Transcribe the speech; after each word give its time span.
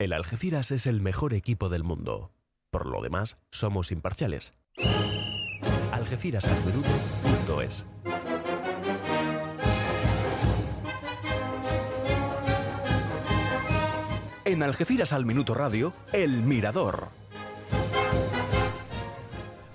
El 0.00 0.14
Algeciras 0.14 0.70
es 0.70 0.86
el 0.86 1.02
mejor 1.02 1.34
equipo 1.34 1.68
del 1.68 1.84
mundo. 1.84 2.32
Por 2.70 2.86
lo 2.86 3.02
demás, 3.02 3.36
somos 3.50 3.92
imparciales. 3.92 4.54
Algeciras.es 5.92 7.84
En 14.46 14.62
Algeciras 14.62 15.12
al 15.12 15.26
Minuto 15.26 15.52
Radio, 15.52 15.92
El 16.14 16.44
Mirador. 16.44 17.10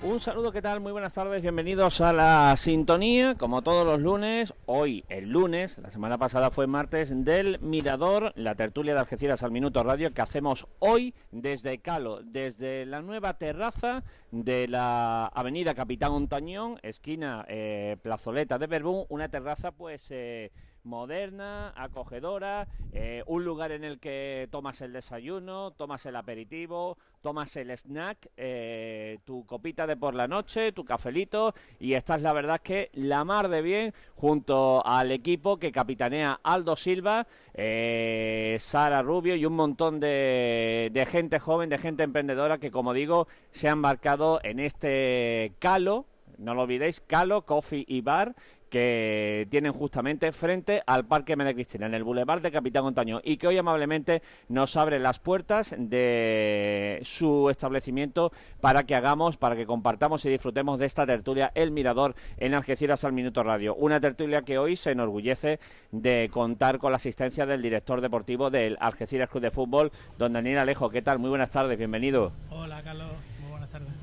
Un 0.01 0.19
saludo, 0.19 0.51
¿qué 0.51 0.63
tal? 0.63 0.79
Muy 0.79 0.91
buenas 0.91 1.13
tardes, 1.13 1.43
bienvenidos 1.43 2.01
a 2.01 2.13
la 2.13 2.55
sintonía, 2.57 3.35
como 3.35 3.61
todos 3.61 3.85
los 3.85 3.99
lunes, 3.99 4.54
hoy 4.65 5.03
el 5.09 5.29
lunes, 5.29 5.77
la 5.77 5.91
semana 5.91 6.17
pasada 6.17 6.51
fue 6.51 6.67
martes, 6.67 7.23
del 7.23 7.59
Mirador, 7.59 8.33
la 8.35 8.55
tertulia 8.55 8.93
de 8.93 8.99
Algeciras 8.99 9.43
al 9.43 9.51
Minuto 9.51 9.83
Radio 9.83 10.09
que 10.09 10.21
hacemos 10.21 10.67
hoy 10.79 11.13
desde 11.31 11.79
Calo, 11.79 12.21
desde 12.23 12.85
la 12.85 13.01
nueva 13.01 13.37
terraza 13.37 14.03
de 14.31 14.67
la 14.67 15.27
avenida 15.27 15.75
Capitán 15.75 16.11
Ontañón, 16.11 16.79
esquina 16.83 17.45
eh, 17.47 17.97
Plazoleta 18.01 18.57
de 18.57 18.67
Berbún, 18.67 19.05
una 19.09 19.29
terraza 19.29 19.71
pues... 19.71 20.07
Eh, 20.09 20.51
moderna, 20.85 21.73
acogedora, 21.75 22.67
eh, 22.93 23.23
un 23.27 23.43
lugar 23.43 23.71
en 23.71 23.83
el 23.83 23.99
que 23.99 24.47
tomas 24.51 24.81
el 24.81 24.93
desayuno, 24.93 25.71
tomas 25.71 26.05
el 26.05 26.15
aperitivo, 26.15 26.97
tomas 27.21 27.55
el 27.57 27.71
snack, 27.71 28.29
eh, 28.37 29.17
tu 29.25 29.45
copita 29.45 29.87
de 29.87 29.97
por 29.97 30.13
la 30.13 30.27
noche, 30.27 30.71
tu 30.71 30.85
cafelito 30.85 31.53
y 31.79 31.93
estás 31.93 32.21
la 32.21 32.33
verdad 32.33 32.61
que 32.61 32.89
la 32.93 33.23
mar 33.23 33.49
de 33.49 33.61
bien 33.61 33.93
junto 34.15 34.85
al 34.85 35.11
equipo 35.11 35.57
que 35.57 35.71
capitanea 35.71 36.39
Aldo 36.43 36.75
Silva, 36.75 37.27
eh, 37.53 38.57
Sara 38.59 39.01
Rubio 39.01 39.35
y 39.35 39.45
un 39.45 39.55
montón 39.55 39.99
de, 39.99 40.89
de 40.93 41.05
gente 41.05 41.39
joven, 41.39 41.69
de 41.69 41.77
gente 41.77 42.03
emprendedora 42.03 42.59
que 42.59 42.71
como 42.71 42.93
digo 42.93 43.27
se 43.51 43.67
ha 43.67 43.71
embarcado 43.71 44.39
en 44.43 44.59
este 44.59 45.53
calo 45.59 46.05
no 46.37 46.53
lo 46.53 46.63
olvidéis, 46.63 47.01
Calo 47.01 47.45
Coffee 47.45 47.85
y 47.87 48.01
Bar, 48.01 48.35
que 48.69 49.47
tienen 49.49 49.71
justamente 49.71 50.31
frente 50.31 50.83
al 50.85 51.05
Parque 51.05 51.35
Mena 51.35 51.53
Cristina, 51.53 51.85
en 51.85 51.93
el 51.93 52.03
Boulevard 52.03 52.41
de 52.41 52.51
Capitán 52.51 52.83
Montaño, 52.83 53.21
y 53.23 53.37
que 53.37 53.47
hoy 53.47 53.57
amablemente 53.57 54.21
nos 54.49 54.75
abre 54.75 54.99
las 54.99 55.19
puertas 55.19 55.75
de 55.77 56.99
su 57.03 57.49
establecimiento 57.49 58.33
para 58.59 58.83
que 58.83 58.95
hagamos, 58.95 59.37
para 59.37 59.55
que 59.55 59.65
compartamos 59.65 60.25
y 60.25 60.29
disfrutemos 60.29 60.79
de 60.79 60.87
esta 60.87 61.05
tertulia 61.05 61.51
El 61.55 61.71
Mirador 61.71 62.15
en 62.37 62.53
Algeciras 62.53 63.05
al 63.05 63.13
Minuto 63.13 63.43
Radio. 63.43 63.75
Una 63.75 63.99
tertulia 63.99 64.41
que 64.41 64.57
hoy 64.57 64.75
se 64.75 64.91
enorgullece 64.91 65.59
de 65.91 66.29
contar 66.29 66.77
con 66.79 66.91
la 66.91 66.97
asistencia 66.97 67.45
del 67.45 67.61
director 67.61 68.01
deportivo 68.01 68.49
del 68.49 68.77
Algeciras 68.81 69.29
Club 69.29 69.43
de 69.43 69.51
Fútbol, 69.51 69.91
don 70.17 70.33
Daniel 70.33 70.59
Alejo. 70.59 70.89
¿Qué 70.89 71.01
tal? 71.01 71.19
Muy 71.19 71.29
buenas 71.29 71.51
tardes, 71.51 71.77
bienvenido. 71.77 72.31
Hola, 72.49 72.81
Carlos. 72.83 73.34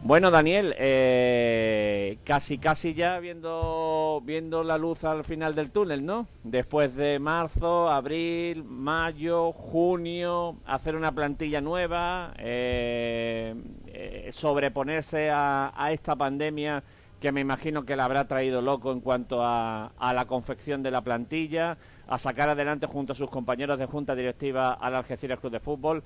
Bueno, 0.05 0.33
Daniel, 0.33 0.75
eh, 0.79 2.19
casi 2.25 2.59
casi 2.59 2.93
ya 2.93 3.21
viendo 3.21 4.21
viendo 4.25 4.65
la 4.65 4.77
luz 4.77 5.05
al 5.05 5.23
final 5.23 5.55
del 5.55 5.71
túnel, 5.71 6.05
¿no? 6.05 6.27
Después 6.43 6.97
de 6.97 7.19
marzo, 7.19 7.89
abril, 7.89 8.65
mayo, 8.65 9.53
junio, 9.53 10.57
hacer 10.67 10.97
una 10.97 11.13
plantilla 11.13 11.61
nueva, 11.61 12.35
eh, 12.39 13.55
eh, 13.87 14.31
sobreponerse 14.33 15.31
a, 15.31 15.73
esta 15.93 16.17
pandemia 16.17 16.83
que 17.21 17.31
me 17.31 17.41
imagino 17.41 17.85
que 17.85 17.95
la 17.95 18.05
habrá 18.05 18.27
traído 18.27 18.61
loco 18.61 18.91
en 18.91 19.01
cuanto 19.01 19.45
a, 19.45 19.93
a 19.97 20.13
la 20.13 20.25
confección 20.25 20.83
de 20.83 20.91
la 20.91 21.03
plantilla, 21.03 21.79
a 22.09 22.19
sacar 22.19 22.49
adelante 22.49 22.89
junto 22.89 23.13
a 23.13 23.17
sus 23.17 23.31
compañeros 23.31 23.79
de 23.79 23.87
junta 23.87 24.17
directiva 24.17 24.73
al 24.73 24.97
Algeciras 24.97 25.39
Club 25.39 25.53
de 25.53 25.61
Fútbol. 25.61 26.03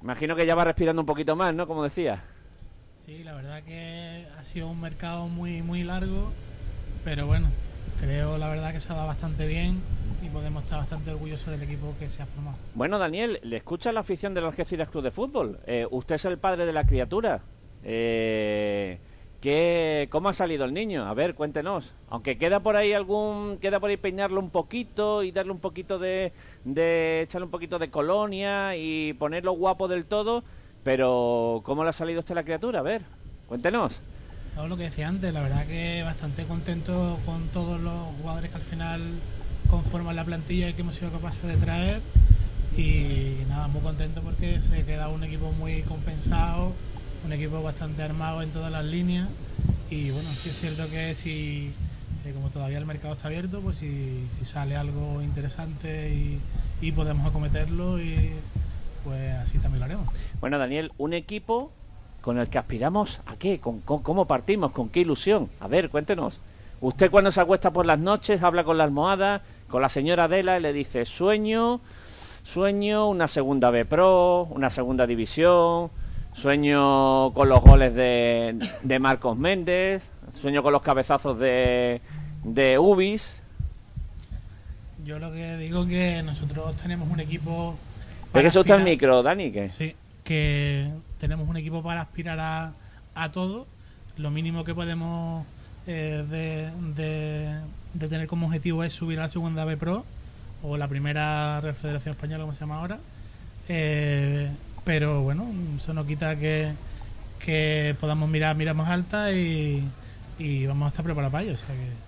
Imagino 0.00 0.36
que 0.36 0.46
ya 0.46 0.54
va 0.54 0.64
respirando 0.64 1.02
un 1.02 1.06
poquito 1.06 1.34
más, 1.34 1.52
¿no? 1.52 1.66
Como 1.66 1.82
decía. 1.82 2.22
Sí, 3.06 3.22
la 3.22 3.34
verdad 3.34 3.62
que 3.62 4.26
ha 4.36 4.44
sido 4.44 4.68
un 4.68 4.80
mercado 4.80 5.28
muy, 5.28 5.62
muy 5.62 5.84
largo, 5.84 6.32
pero 7.04 7.24
bueno, 7.24 7.46
creo 8.00 8.36
la 8.36 8.48
verdad 8.48 8.72
que 8.72 8.80
se 8.80 8.92
ha 8.92 8.96
dado 8.96 9.06
bastante 9.06 9.46
bien 9.46 9.80
y 10.24 10.28
podemos 10.28 10.64
estar 10.64 10.80
bastante 10.80 11.12
orgullosos 11.12 11.46
del 11.52 11.62
equipo 11.62 11.94
que 12.00 12.10
se 12.10 12.22
ha 12.22 12.26
formado. 12.26 12.56
Bueno, 12.74 12.98
Daniel, 12.98 13.38
le 13.44 13.58
escucha 13.58 13.92
la 13.92 14.00
afición 14.00 14.34
del 14.34 14.46
Algeciras 14.46 14.88
Club 14.88 15.04
de 15.04 15.12
Fútbol. 15.12 15.60
Eh, 15.68 15.86
usted 15.88 16.16
es 16.16 16.24
el 16.24 16.38
padre 16.38 16.66
de 16.66 16.72
la 16.72 16.84
criatura. 16.84 17.42
Eh, 17.84 18.98
¿qué, 19.40 20.08
¿Cómo 20.10 20.28
ha 20.28 20.32
salido 20.32 20.64
el 20.64 20.74
niño? 20.74 21.06
A 21.06 21.14
ver, 21.14 21.36
cuéntenos. 21.36 21.94
Aunque 22.08 22.36
queda 22.38 22.58
por 22.58 22.74
ahí 22.74 22.92
algún, 22.92 23.58
queda 23.58 23.78
por 23.78 23.90
ahí 23.90 23.98
peinarlo 23.98 24.40
un 24.40 24.50
poquito 24.50 25.22
y 25.22 25.30
darle 25.30 25.52
un 25.52 25.60
poquito 25.60 26.00
de, 26.00 26.32
de 26.64 27.20
echarle 27.22 27.44
un 27.44 27.52
poquito 27.52 27.78
de 27.78 27.88
colonia 27.88 28.74
y 28.74 29.12
ponerlo 29.12 29.52
guapo 29.52 29.86
del 29.86 30.06
todo. 30.06 30.42
Pero, 30.86 31.62
¿cómo 31.64 31.82
le 31.82 31.90
ha 31.90 31.92
salido 31.92 32.20
usted 32.20 32.36
la 32.36 32.44
criatura? 32.44 32.78
A 32.78 32.82
ver, 32.82 33.02
cuéntenos. 33.48 33.94
Todo 34.54 34.68
lo 34.68 34.76
que 34.76 34.84
decía 34.84 35.08
antes, 35.08 35.34
la 35.34 35.40
verdad 35.40 35.66
que 35.66 36.04
bastante 36.04 36.44
contento 36.44 37.18
con 37.26 37.48
todos 37.48 37.80
los 37.80 38.14
jugadores 38.20 38.50
que 38.50 38.56
al 38.56 38.62
final 38.62 39.00
conforman 39.68 40.14
la 40.14 40.22
plantilla 40.22 40.68
y 40.68 40.74
que 40.74 40.82
hemos 40.82 40.94
sido 40.94 41.10
capaces 41.10 41.42
de 41.42 41.56
traer. 41.56 42.00
Y 42.76 43.34
nada, 43.48 43.66
muy 43.66 43.80
contento 43.80 44.22
porque 44.22 44.60
se 44.60 44.84
queda 44.84 45.08
un 45.08 45.24
equipo 45.24 45.50
muy 45.58 45.82
compensado, 45.82 46.72
un 47.24 47.32
equipo 47.32 47.60
bastante 47.64 48.04
armado 48.04 48.42
en 48.42 48.50
todas 48.50 48.70
las 48.70 48.84
líneas. 48.84 49.28
Y 49.90 50.12
bueno, 50.12 50.28
sí 50.30 50.50
es 50.50 50.60
cierto 50.60 50.88
que 50.88 51.16
si, 51.16 51.72
eh, 52.24 52.32
como 52.32 52.50
todavía 52.50 52.78
el 52.78 52.86
mercado 52.86 53.14
está 53.14 53.26
abierto, 53.26 53.60
pues 53.60 53.78
si, 53.78 54.28
sale 54.44 54.76
algo 54.76 55.20
interesante 55.20 56.38
y 56.80 56.92
podemos 56.92 57.26
acometerlo 57.26 58.00
y 58.00 58.30
pues 59.06 59.34
así 59.36 59.58
también 59.58 59.78
lo 59.78 59.84
haremos. 59.84 60.08
Bueno, 60.40 60.58
Daniel, 60.58 60.90
un 60.98 61.14
equipo 61.14 61.70
con 62.22 62.38
el 62.38 62.48
que 62.48 62.58
aspiramos 62.58 63.20
a 63.26 63.36
qué, 63.36 63.60
¿Con, 63.60 63.80
cómo 63.80 64.24
partimos, 64.24 64.72
con 64.72 64.88
qué 64.88 65.00
ilusión. 65.00 65.48
A 65.60 65.68
ver, 65.68 65.90
cuéntenos. 65.90 66.40
Usted 66.80 67.08
cuando 67.08 67.30
se 67.30 67.40
acuesta 67.40 67.70
por 67.70 67.86
las 67.86 68.00
noches 68.00 68.42
habla 68.42 68.64
con 68.64 68.76
la 68.78 68.84
almohada, 68.84 69.42
con 69.68 69.80
la 69.80 69.88
señora 69.88 70.24
Adela 70.24 70.58
y 70.58 70.60
le 70.60 70.72
dice 70.72 71.04
sueño, 71.04 71.80
sueño 72.42 73.08
una 73.08 73.28
segunda 73.28 73.70
B 73.70 73.84
Pro, 73.84 74.48
una 74.50 74.70
segunda 74.70 75.06
división, 75.06 75.90
sueño 76.32 77.32
con 77.32 77.48
los 77.48 77.62
goles 77.62 77.94
de, 77.94 78.58
de 78.82 78.98
Marcos 78.98 79.38
Méndez, 79.38 80.10
sueño 80.40 80.64
con 80.64 80.72
los 80.72 80.82
cabezazos 80.82 81.38
de, 81.38 82.00
de 82.42 82.78
Ubis. 82.78 83.42
Yo 85.04 85.20
lo 85.20 85.32
que 85.32 85.56
digo 85.58 85.84
es 85.84 85.88
que 85.88 86.22
nosotros 86.24 86.74
tenemos 86.74 87.08
un 87.08 87.20
equipo 87.20 87.76
¿Pero 88.32 88.48
eso 88.48 88.60
está 88.60 88.76
el 88.76 88.84
micro, 88.84 89.22
Dani? 89.22 89.50
¿qué? 89.50 89.68
Sí, 89.68 89.94
que 90.24 90.90
tenemos 91.18 91.48
un 91.48 91.56
equipo 91.56 91.82
para 91.82 92.02
aspirar 92.02 92.38
a, 92.40 92.72
a 93.14 93.32
todo. 93.32 93.66
Lo 94.16 94.30
mínimo 94.30 94.64
que 94.64 94.74
podemos 94.74 95.46
eh, 95.86 96.24
de, 96.28 97.60
de, 97.94 98.08
tener 98.08 98.26
como 98.26 98.46
objetivo 98.46 98.82
es 98.82 98.92
subir 98.92 99.18
a 99.18 99.22
la 99.22 99.28
segunda 99.28 99.64
B 99.64 99.76
Pro 99.76 100.04
o 100.62 100.76
la 100.76 100.88
primera 100.88 101.60
Real 101.60 101.76
Federación 101.76 102.14
Española, 102.14 102.42
como 102.42 102.52
se 102.52 102.60
llama 102.60 102.78
ahora. 102.78 102.98
Eh, 103.68 104.50
pero 104.84 105.22
bueno, 105.22 105.46
eso 105.76 105.94
no 105.94 106.06
quita 106.06 106.36
que, 106.36 106.72
que 107.38 107.94
podamos 108.00 108.28
mirar, 108.28 108.56
mirar 108.56 108.74
más 108.74 108.88
alta 108.88 109.32
y, 109.32 109.84
y 110.38 110.66
vamos 110.66 110.86
a 110.86 110.88
estar 110.88 111.04
preparados 111.04 111.32
para 111.32 111.44
ello. 111.44 111.54
O 111.54 111.56
sea 111.56 111.74
que 111.74 112.05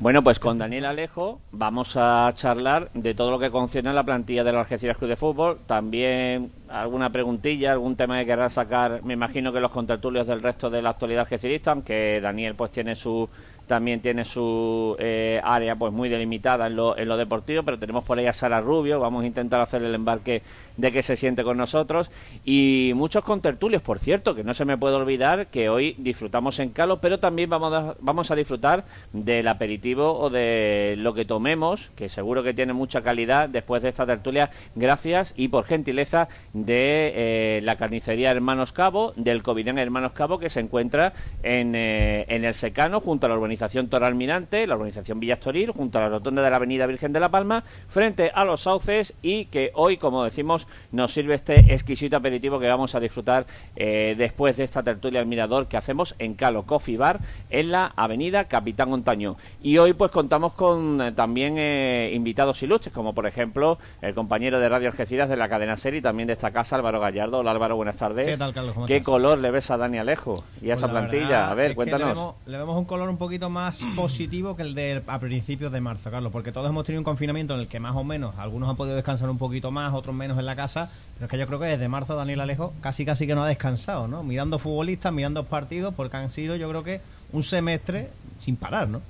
bueno, 0.00 0.22
pues 0.22 0.38
con 0.38 0.58
Daniel 0.58 0.86
Alejo 0.86 1.40
vamos 1.52 1.96
a 1.96 2.30
charlar 2.34 2.90
de 2.94 3.14
todo 3.14 3.30
lo 3.30 3.38
que 3.38 3.50
concierne 3.50 3.90
a 3.90 3.92
la 3.92 4.02
plantilla 4.02 4.44
de 4.44 4.52
la 4.52 4.60
Algeciras 4.60 4.96
Club 4.96 5.10
de 5.10 5.16
Fútbol. 5.16 5.58
También 5.66 6.50
alguna 6.68 7.10
preguntilla, 7.10 7.72
algún 7.72 7.96
tema 7.96 8.18
que 8.18 8.26
querrá 8.26 8.50
sacar, 8.50 9.02
me 9.04 9.14
imagino 9.14 9.52
que 9.52 9.60
los 9.60 9.70
contertulios 9.70 10.26
del 10.26 10.42
resto 10.42 10.68
de 10.68 10.82
la 10.82 10.90
actualidad 10.90 11.22
algecirista, 11.22 11.70
aunque 11.70 12.20
Daniel 12.20 12.54
pues 12.54 12.72
tiene 12.72 12.96
su 12.96 13.28
también 13.66 14.00
tiene 14.00 14.24
su 14.24 14.96
eh, 14.98 15.40
área 15.42 15.76
pues 15.76 15.92
muy 15.92 16.08
delimitada 16.08 16.66
en 16.66 16.76
lo, 16.76 16.96
en 16.96 17.08
lo 17.08 17.16
deportivo, 17.16 17.62
pero 17.62 17.78
tenemos 17.78 18.04
por 18.04 18.18
ahí 18.18 18.26
a 18.26 18.32
Sara 18.32 18.60
Rubio, 18.60 19.00
vamos 19.00 19.24
a 19.24 19.26
intentar 19.26 19.60
hacer 19.60 19.82
el 19.82 19.94
embarque 19.94 20.42
de 20.76 20.92
que 20.92 21.02
se 21.02 21.16
siente 21.16 21.42
con 21.42 21.56
nosotros. 21.56 22.10
Y 22.44 22.92
muchos 22.94 23.24
contertulios, 23.24 23.82
por 23.82 23.98
cierto, 23.98 24.34
que 24.34 24.44
no 24.44 24.54
se 24.54 24.64
me 24.64 24.76
puede 24.76 24.96
olvidar 24.96 25.46
que 25.46 25.68
hoy 25.68 25.94
disfrutamos 25.98 26.58
en 26.58 26.70
Calo, 26.70 27.00
pero 27.00 27.18
también 27.18 27.48
vamos 27.48 27.72
a, 27.72 27.94
vamos 28.00 28.30
a 28.30 28.36
disfrutar 28.36 28.84
del 29.12 29.48
aperitivo 29.48 30.18
o 30.18 30.28
de 30.28 30.94
lo 30.98 31.14
que 31.14 31.24
tomemos, 31.24 31.90
que 31.96 32.08
seguro 32.08 32.42
que 32.42 32.54
tiene 32.54 32.72
mucha 32.72 33.02
calidad 33.02 33.48
después 33.48 33.82
de 33.82 33.88
esta 33.88 34.04
tertulia, 34.04 34.50
gracias 34.74 35.32
y 35.36 35.48
por 35.48 35.64
gentileza 35.64 36.28
de 36.52 37.12
eh, 37.14 37.60
la 37.62 37.76
carnicería 37.76 38.30
Hermanos 38.30 38.72
Cabo, 38.72 39.12
del 39.16 39.42
Covirán 39.42 39.78
Hermanos 39.78 40.12
Cabo, 40.12 40.38
que 40.38 40.50
se 40.50 40.60
encuentra 40.60 41.14
en, 41.42 41.74
eh, 41.74 42.26
en 42.28 42.44
el 42.44 42.54
Secano 42.54 43.00
junto 43.00 43.26
a 43.26 43.28
la 43.28 43.36
urbanidad 43.36 43.53
urbanización 43.54 43.88
Toralmirante, 43.88 44.66
la 44.66 44.74
urbanización 44.74 45.20
Villastoril, 45.20 45.70
junto 45.70 45.98
a 45.98 46.02
la 46.02 46.08
rotonda 46.08 46.42
de 46.42 46.50
la 46.50 46.56
Avenida 46.56 46.86
Virgen 46.86 47.12
de 47.12 47.20
la 47.20 47.28
Palma, 47.28 47.62
frente 47.88 48.32
a 48.34 48.44
los 48.44 48.62
sauces 48.62 49.14
y 49.22 49.46
que 49.46 49.70
hoy, 49.74 49.96
como 49.96 50.24
decimos, 50.24 50.66
nos 50.90 51.12
sirve 51.12 51.34
este 51.34 51.72
exquisito 51.72 52.16
aperitivo 52.16 52.58
que 52.58 52.66
vamos 52.66 52.94
a 52.94 53.00
disfrutar 53.00 53.46
eh, 53.76 54.14
después 54.18 54.56
de 54.56 54.64
esta 54.64 54.82
tertulia 54.82 55.20
al 55.20 55.26
mirador 55.26 55.68
que 55.68 55.76
hacemos 55.76 56.16
en 56.18 56.34
Calo 56.34 56.64
Coffee 56.64 56.96
Bar 56.96 57.20
en 57.50 57.70
la 57.70 57.92
Avenida 57.94 58.44
Capitán 58.44 58.90
Montaño. 58.90 59.36
Y 59.62 59.78
hoy 59.78 59.92
pues 59.92 60.10
contamos 60.10 60.54
con 60.54 61.00
eh, 61.00 61.12
también 61.12 61.54
eh, 61.56 62.10
invitados 62.12 62.62
ilustres, 62.62 62.92
como 62.92 63.14
por 63.14 63.26
ejemplo 63.26 63.78
el 64.02 64.14
compañero 64.14 64.58
de 64.58 64.68
Radio 64.68 64.88
Algeciras 64.88 65.28
de 65.28 65.36
la 65.36 65.48
cadena 65.48 65.76
serie 65.76 66.00
y 66.00 66.02
también 66.02 66.26
de 66.26 66.32
esta 66.32 66.50
casa, 66.50 66.76
Álvaro 66.76 66.98
Gallardo. 67.00 67.38
Hola 67.38 67.52
Álvaro, 67.52 67.76
buenas 67.76 67.96
tardes. 67.96 68.26
¿Qué 68.26 68.36
tal, 68.36 68.52
Carlos? 68.52 68.74
¿Cómo 68.74 68.86
¿Qué 68.86 69.02
color 69.02 69.38
le 69.38 69.52
ves 69.52 69.70
a 69.70 69.76
Dani 69.76 69.98
Alejo 69.98 70.44
y 70.60 70.70
a 70.70 70.74
Pues 70.74 70.78
esa 70.78 70.86
la 70.88 70.92
plantilla? 70.92 71.50
A 71.50 71.54
ver, 71.54 71.74
cuéntanos. 71.76 72.08
Le 72.08 72.14
vemos, 72.14 72.34
le 72.46 72.58
vemos 72.58 72.78
un 72.78 72.84
color 72.84 73.08
un 73.08 73.16
poquito 73.16 73.43
más 73.50 73.84
positivo 73.96 74.56
que 74.56 74.62
el 74.62 74.74
de 74.74 75.02
a 75.06 75.18
principios 75.18 75.72
de 75.72 75.80
marzo, 75.80 76.10
Carlos, 76.10 76.32
porque 76.32 76.52
todos 76.52 76.68
hemos 76.68 76.84
tenido 76.84 77.00
un 77.00 77.04
confinamiento 77.04 77.54
en 77.54 77.60
el 77.60 77.68
que 77.68 77.80
más 77.80 77.96
o 77.96 78.04
menos 78.04 78.34
algunos 78.38 78.68
han 78.68 78.76
podido 78.76 78.96
descansar 78.96 79.28
un 79.30 79.38
poquito 79.38 79.70
más, 79.70 79.94
otros 79.94 80.14
menos 80.14 80.38
en 80.38 80.46
la 80.46 80.56
casa, 80.56 80.90
pero 81.14 81.26
es 81.26 81.30
que 81.30 81.38
yo 81.38 81.46
creo 81.46 81.58
que 81.60 81.66
desde 81.66 81.88
marzo 81.88 82.14
Daniel 82.14 82.40
Alejo 82.40 82.74
casi 82.80 83.04
casi 83.04 83.26
que 83.26 83.34
no 83.34 83.42
ha 83.42 83.48
descansado, 83.48 84.08
¿no? 84.08 84.22
Mirando 84.22 84.58
futbolistas, 84.58 85.12
mirando 85.12 85.44
partidos, 85.44 85.94
porque 85.94 86.16
han 86.16 86.30
sido 86.30 86.56
yo 86.56 86.68
creo 86.68 86.84
que 86.84 87.00
un 87.32 87.42
semestre 87.42 88.10
sin 88.38 88.56
parar, 88.56 88.88
¿no? 88.88 89.00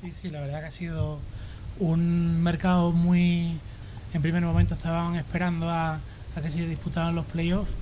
Sí, 0.00 0.12
sí, 0.12 0.30
la 0.30 0.40
verdad 0.40 0.60
que 0.60 0.66
ha 0.66 0.70
sido 0.70 1.18
un 1.78 2.42
mercado 2.42 2.92
muy... 2.92 3.58
En 4.12 4.22
primer 4.22 4.42
momento 4.42 4.74
estaban 4.74 5.16
esperando 5.16 5.68
a, 5.68 5.94
a 6.36 6.40
que 6.40 6.50
se 6.50 6.66
disputaran 6.66 7.14
los 7.14 7.26
playoffs. 7.26 7.72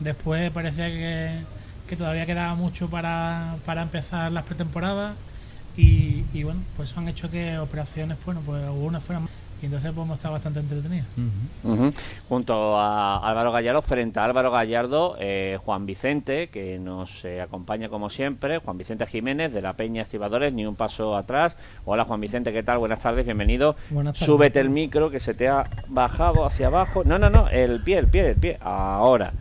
Después 0.00 0.50
parecía 0.50 0.86
que, 0.88 1.40
que 1.88 1.96
todavía 1.96 2.26
quedaba 2.26 2.54
mucho 2.54 2.88
para, 2.88 3.56
para 3.66 3.82
empezar 3.82 4.32
las 4.32 4.44
pretemporadas. 4.44 5.14
Y, 5.76 6.24
y 6.32 6.42
bueno, 6.44 6.60
pues 6.76 6.90
eso 6.90 7.00
han 7.00 7.08
hecho 7.08 7.30
que 7.30 7.58
operaciones, 7.58 8.16
bueno, 8.24 8.40
pues 8.44 8.62
algunas 8.64 9.02
fueran... 9.02 9.28
Y 9.62 9.66
entonces 9.66 9.92
pues 9.94 10.04
hemos 10.04 10.18
estado 10.18 10.34
bastante 10.34 10.60
entretenidos. 10.60 11.06
Junto 12.28 12.76
a 12.78 13.16
Álvaro 13.26 13.50
Gallardo, 13.50 13.80
frente 13.80 14.20
a 14.20 14.24
Álvaro 14.24 14.50
Gallardo, 14.50 15.16
eh, 15.18 15.58
Juan 15.64 15.86
Vicente, 15.86 16.48
que 16.48 16.78
nos 16.78 17.24
eh, 17.24 17.40
acompaña 17.40 17.88
como 17.88 18.10
siempre, 18.10 18.58
Juan 18.58 18.76
Vicente 18.76 19.06
Jiménez 19.06 19.54
de 19.54 19.62
la 19.62 19.72
Peña 19.72 20.02
Estibadores, 20.02 20.52
ni 20.52 20.66
un 20.66 20.74
paso 20.74 21.16
atrás. 21.16 21.56
Hola 21.86 22.04
Juan 22.04 22.20
Vicente, 22.20 22.52
¿qué 22.52 22.62
tal? 22.62 22.76
Buenas 22.76 23.00
tardes, 23.00 23.24
bienvenido. 23.24 23.74
Buenas 23.88 24.14
tardes. 24.14 24.26
Súbete 24.26 24.60
el 24.60 24.68
micro 24.68 25.10
que 25.10 25.18
se 25.18 25.32
te 25.32 25.48
ha 25.48 25.64
bajado 25.88 26.44
hacia 26.44 26.66
abajo. 26.66 27.02
No, 27.04 27.18
no, 27.18 27.30
no, 27.30 27.48
el 27.48 27.82
pie, 27.82 27.98
el 27.98 28.08
pie, 28.08 28.28
el 28.30 28.36
pie. 28.36 28.58
Ahora. 28.60 29.32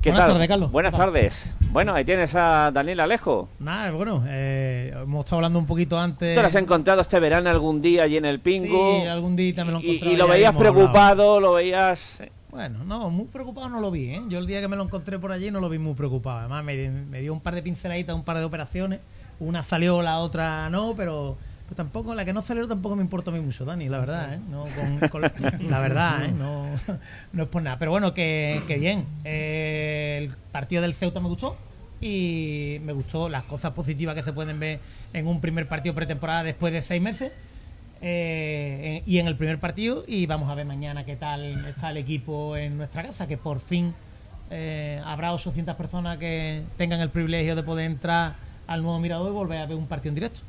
¿Qué 0.00 0.10
Buenas 0.10 0.26
tal? 0.28 0.34
tardes, 0.34 0.48
Carlos. 0.48 0.72
Buenas 0.72 0.94
tardes. 0.94 1.54
Bueno, 1.72 1.92
ahí 1.94 2.06
tienes 2.06 2.34
a 2.34 2.70
Daniel 2.72 3.00
Alejo. 3.00 3.50
Nada, 3.58 3.90
bueno, 3.90 4.24
eh, 4.28 4.94
hemos 5.02 5.24
estado 5.26 5.36
hablando 5.36 5.58
un 5.58 5.66
poquito 5.66 6.00
antes. 6.00 6.34
¿Tú 6.34 6.40
lo 6.40 6.46
has 6.46 6.54
encontrado 6.54 7.02
este 7.02 7.20
verano 7.20 7.50
algún 7.50 7.82
día 7.82 8.04
allí 8.04 8.16
en 8.16 8.24
el 8.24 8.40
Pingo? 8.40 9.00
Sí, 9.02 9.06
algún 9.06 9.36
día 9.36 9.62
me 9.62 9.72
lo 9.72 9.78
he 9.78 9.82
y, 9.82 9.86
encontrado 9.90 10.14
y 10.14 10.16
lo 10.16 10.28
veías 10.28 10.54
hablado. 10.54 10.72
preocupado, 10.74 11.40
lo 11.40 11.52
veías... 11.52 12.22
Bueno, 12.50 12.82
no, 12.82 13.10
muy 13.10 13.26
preocupado 13.26 13.68
no 13.68 13.78
lo 13.78 13.90
vi, 13.90 14.06
¿eh? 14.06 14.22
Yo 14.28 14.38
el 14.38 14.46
día 14.46 14.60
que 14.60 14.68
me 14.68 14.74
lo 14.74 14.84
encontré 14.84 15.18
por 15.18 15.32
allí 15.32 15.50
no 15.50 15.60
lo 15.60 15.68
vi 15.68 15.78
muy 15.78 15.92
preocupado. 15.94 16.38
Además, 16.38 16.64
me, 16.64 16.88
me 16.88 17.20
dio 17.20 17.32
un 17.34 17.40
par 17.40 17.54
de 17.54 17.62
pinceladitas, 17.62 18.16
un 18.16 18.24
par 18.24 18.38
de 18.38 18.44
operaciones. 18.44 19.00
Una 19.38 19.62
salió, 19.62 20.00
la 20.02 20.18
otra 20.18 20.68
no, 20.70 20.94
pero 20.96 21.36
pues 21.70 21.76
tampoco, 21.76 22.16
la 22.16 22.24
que 22.24 22.32
no 22.32 22.42
salió 22.42 22.66
tampoco 22.66 22.96
me 22.96 23.02
importa 23.02 23.30
a 23.30 23.34
mí 23.34 23.38
mucho, 23.38 23.64
Dani, 23.64 23.88
la 23.88 23.98
verdad, 24.00 24.34
¿eh? 24.34 24.40
No, 24.50 24.64
con- 24.64 25.08
con- 25.08 25.70
la 25.70 25.78
verdad, 25.78 26.24
¿eh? 26.24 26.32
No, 26.36 26.64
no 27.32 27.42
es 27.44 27.48
por 27.48 27.62
nada. 27.62 27.78
Pero 27.78 27.92
bueno, 27.92 28.12
que, 28.12 28.60
que 28.66 28.76
bien. 28.76 29.04
Eh, 29.22 30.16
el 30.20 30.36
partido 30.50 30.82
del 30.82 30.94
Ceuta 30.94 31.20
me 31.20 31.28
gustó 31.28 31.56
y 32.00 32.78
me 32.84 32.92
gustó 32.92 33.28
las 33.28 33.44
cosas 33.44 33.72
positivas 33.72 34.16
que 34.16 34.24
se 34.24 34.32
pueden 34.32 34.58
ver 34.58 34.80
en 35.12 35.28
un 35.28 35.40
primer 35.40 35.68
partido 35.68 35.94
pretemporada 35.94 36.42
después 36.42 36.72
de 36.72 36.82
seis 36.82 37.00
meses. 37.00 37.30
Eh, 38.02 39.02
y 39.06 39.18
en 39.18 39.26
el 39.28 39.36
primer 39.36 39.58
partido 39.60 40.04
y 40.08 40.26
vamos 40.26 40.50
a 40.50 40.54
ver 40.54 40.64
mañana 40.66 41.04
qué 41.04 41.14
tal 41.16 41.66
está 41.66 41.90
el 41.90 41.98
equipo 41.98 42.56
en 42.56 42.78
nuestra 42.78 43.02
casa, 43.04 43.28
que 43.28 43.36
por 43.36 43.60
fin 43.60 43.94
eh, 44.50 45.00
habrá 45.04 45.32
800 45.34 45.76
personas 45.76 46.18
que 46.18 46.62
tengan 46.76 46.98
el 47.00 47.10
privilegio 47.10 47.54
de 47.54 47.62
poder 47.62 47.84
entrar 47.86 48.34
al 48.66 48.82
nuevo 48.82 48.98
mirador 48.98 49.28
y 49.30 49.34
volver 49.34 49.58
a 49.58 49.66
ver 49.66 49.76
un 49.76 49.86
partido 49.86 50.08
en 50.10 50.14
directo. 50.16 50.40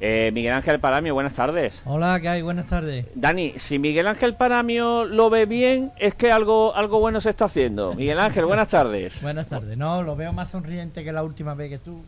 Eh, 0.00 0.30
Miguel 0.32 0.52
Ángel 0.52 0.78
Paramio, 0.78 1.14
buenas 1.14 1.34
tardes. 1.34 1.82
Hola, 1.84 2.18
¿qué 2.20 2.28
hay? 2.28 2.42
Buenas 2.42 2.66
tardes. 2.66 3.06
Dani, 3.14 3.54
si 3.56 3.78
Miguel 3.78 4.06
Ángel 4.06 4.34
Paramio 4.34 5.04
lo 5.04 5.30
ve 5.30 5.46
bien, 5.46 5.92
es 5.98 6.14
que 6.14 6.30
algo, 6.30 6.74
algo 6.74 7.00
bueno 7.00 7.20
se 7.20 7.30
está 7.30 7.46
haciendo. 7.46 7.94
Miguel 7.94 8.20
Ángel, 8.20 8.44
buenas 8.44 8.68
tardes. 8.68 9.20
Buenas 9.22 9.48
tardes. 9.48 9.76
No, 9.76 10.02
lo 10.02 10.16
veo 10.16 10.32
más 10.32 10.50
sonriente 10.50 11.02
que 11.04 11.12
la 11.12 11.22
última 11.22 11.54
vez 11.54 11.70
que 11.70 11.78
tú, 11.78 12.02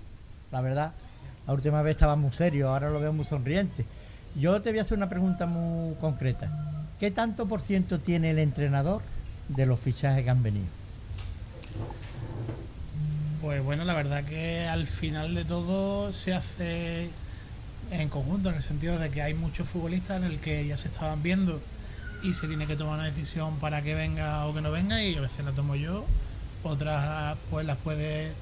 la 0.52 0.60
verdad. 0.60 0.92
La 1.46 1.52
última 1.52 1.82
vez 1.82 1.96
estaba 1.96 2.16
muy 2.16 2.32
serio, 2.32 2.68
ahora 2.68 2.90
lo 2.90 3.00
veo 3.00 3.12
muy 3.12 3.24
sonriente. 3.24 3.84
Yo 4.36 4.62
te 4.62 4.70
voy 4.70 4.78
a 4.78 4.82
hacer 4.82 4.96
una 4.96 5.08
pregunta 5.08 5.46
muy 5.46 5.94
concreta. 5.96 6.48
¿Qué 6.98 7.10
tanto 7.10 7.46
por 7.46 7.60
ciento 7.60 7.98
tiene 7.98 8.30
el 8.30 8.38
entrenador 8.38 9.02
de 9.48 9.66
los 9.66 9.78
fichajes 9.78 10.24
que 10.24 10.30
han 10.30 10.42
venido? 10.42 10.66
Pues 13.42 13.62
bueno, 13.62 13.84
la 13.84 13.92
verdad 13.92 14.24
que 14.24 14.66
al 14.66 14.86
final 14.86 15.34
de 15.34 15.44
todo 15.44 16.12
se 16.12 16.32
hace 16.32 17.10
en 17.90 18.08
conjunto, 18.08 18.50
en 18.50 18.56
el 18.56 18.62
sentido 18.62 18.98
de 18.98 19.10
que 19.10 19.22
hay 19.22 19.34
muchos 19.34 19.68
futbolistas 19.68 20.18
en 20.18 20.24
el 20.24 20.38
que 20.38 20.66
ya 20.66 20.76
se 20.76 20.88
estaban 20.88 21.22
viendo 21.22 21.60
y 22.22 22.34
se 22.34 22.48
tiene 22.48 22.66
que 22.66 22.76
tomar 22.76 22.94
una 22.94 23.04
decisión 23.04 23.58
para 23.58 23.82
que 23.82 23.94
venga 23.94 24.46
o 24.46 24.54
que 24.54 24.60
no 24.60 24.70
venga 24.70 25.02
y 25.02 25.14
a 25.14 25.20
veces 25.20 25.44
la 25.44 25.52
tomo 25.52 25.74
yo, 25.74 26.04
otras 26.62 27.36
pues 27.50 27.66
las 27.66 27.76
puede, 27.78 28.32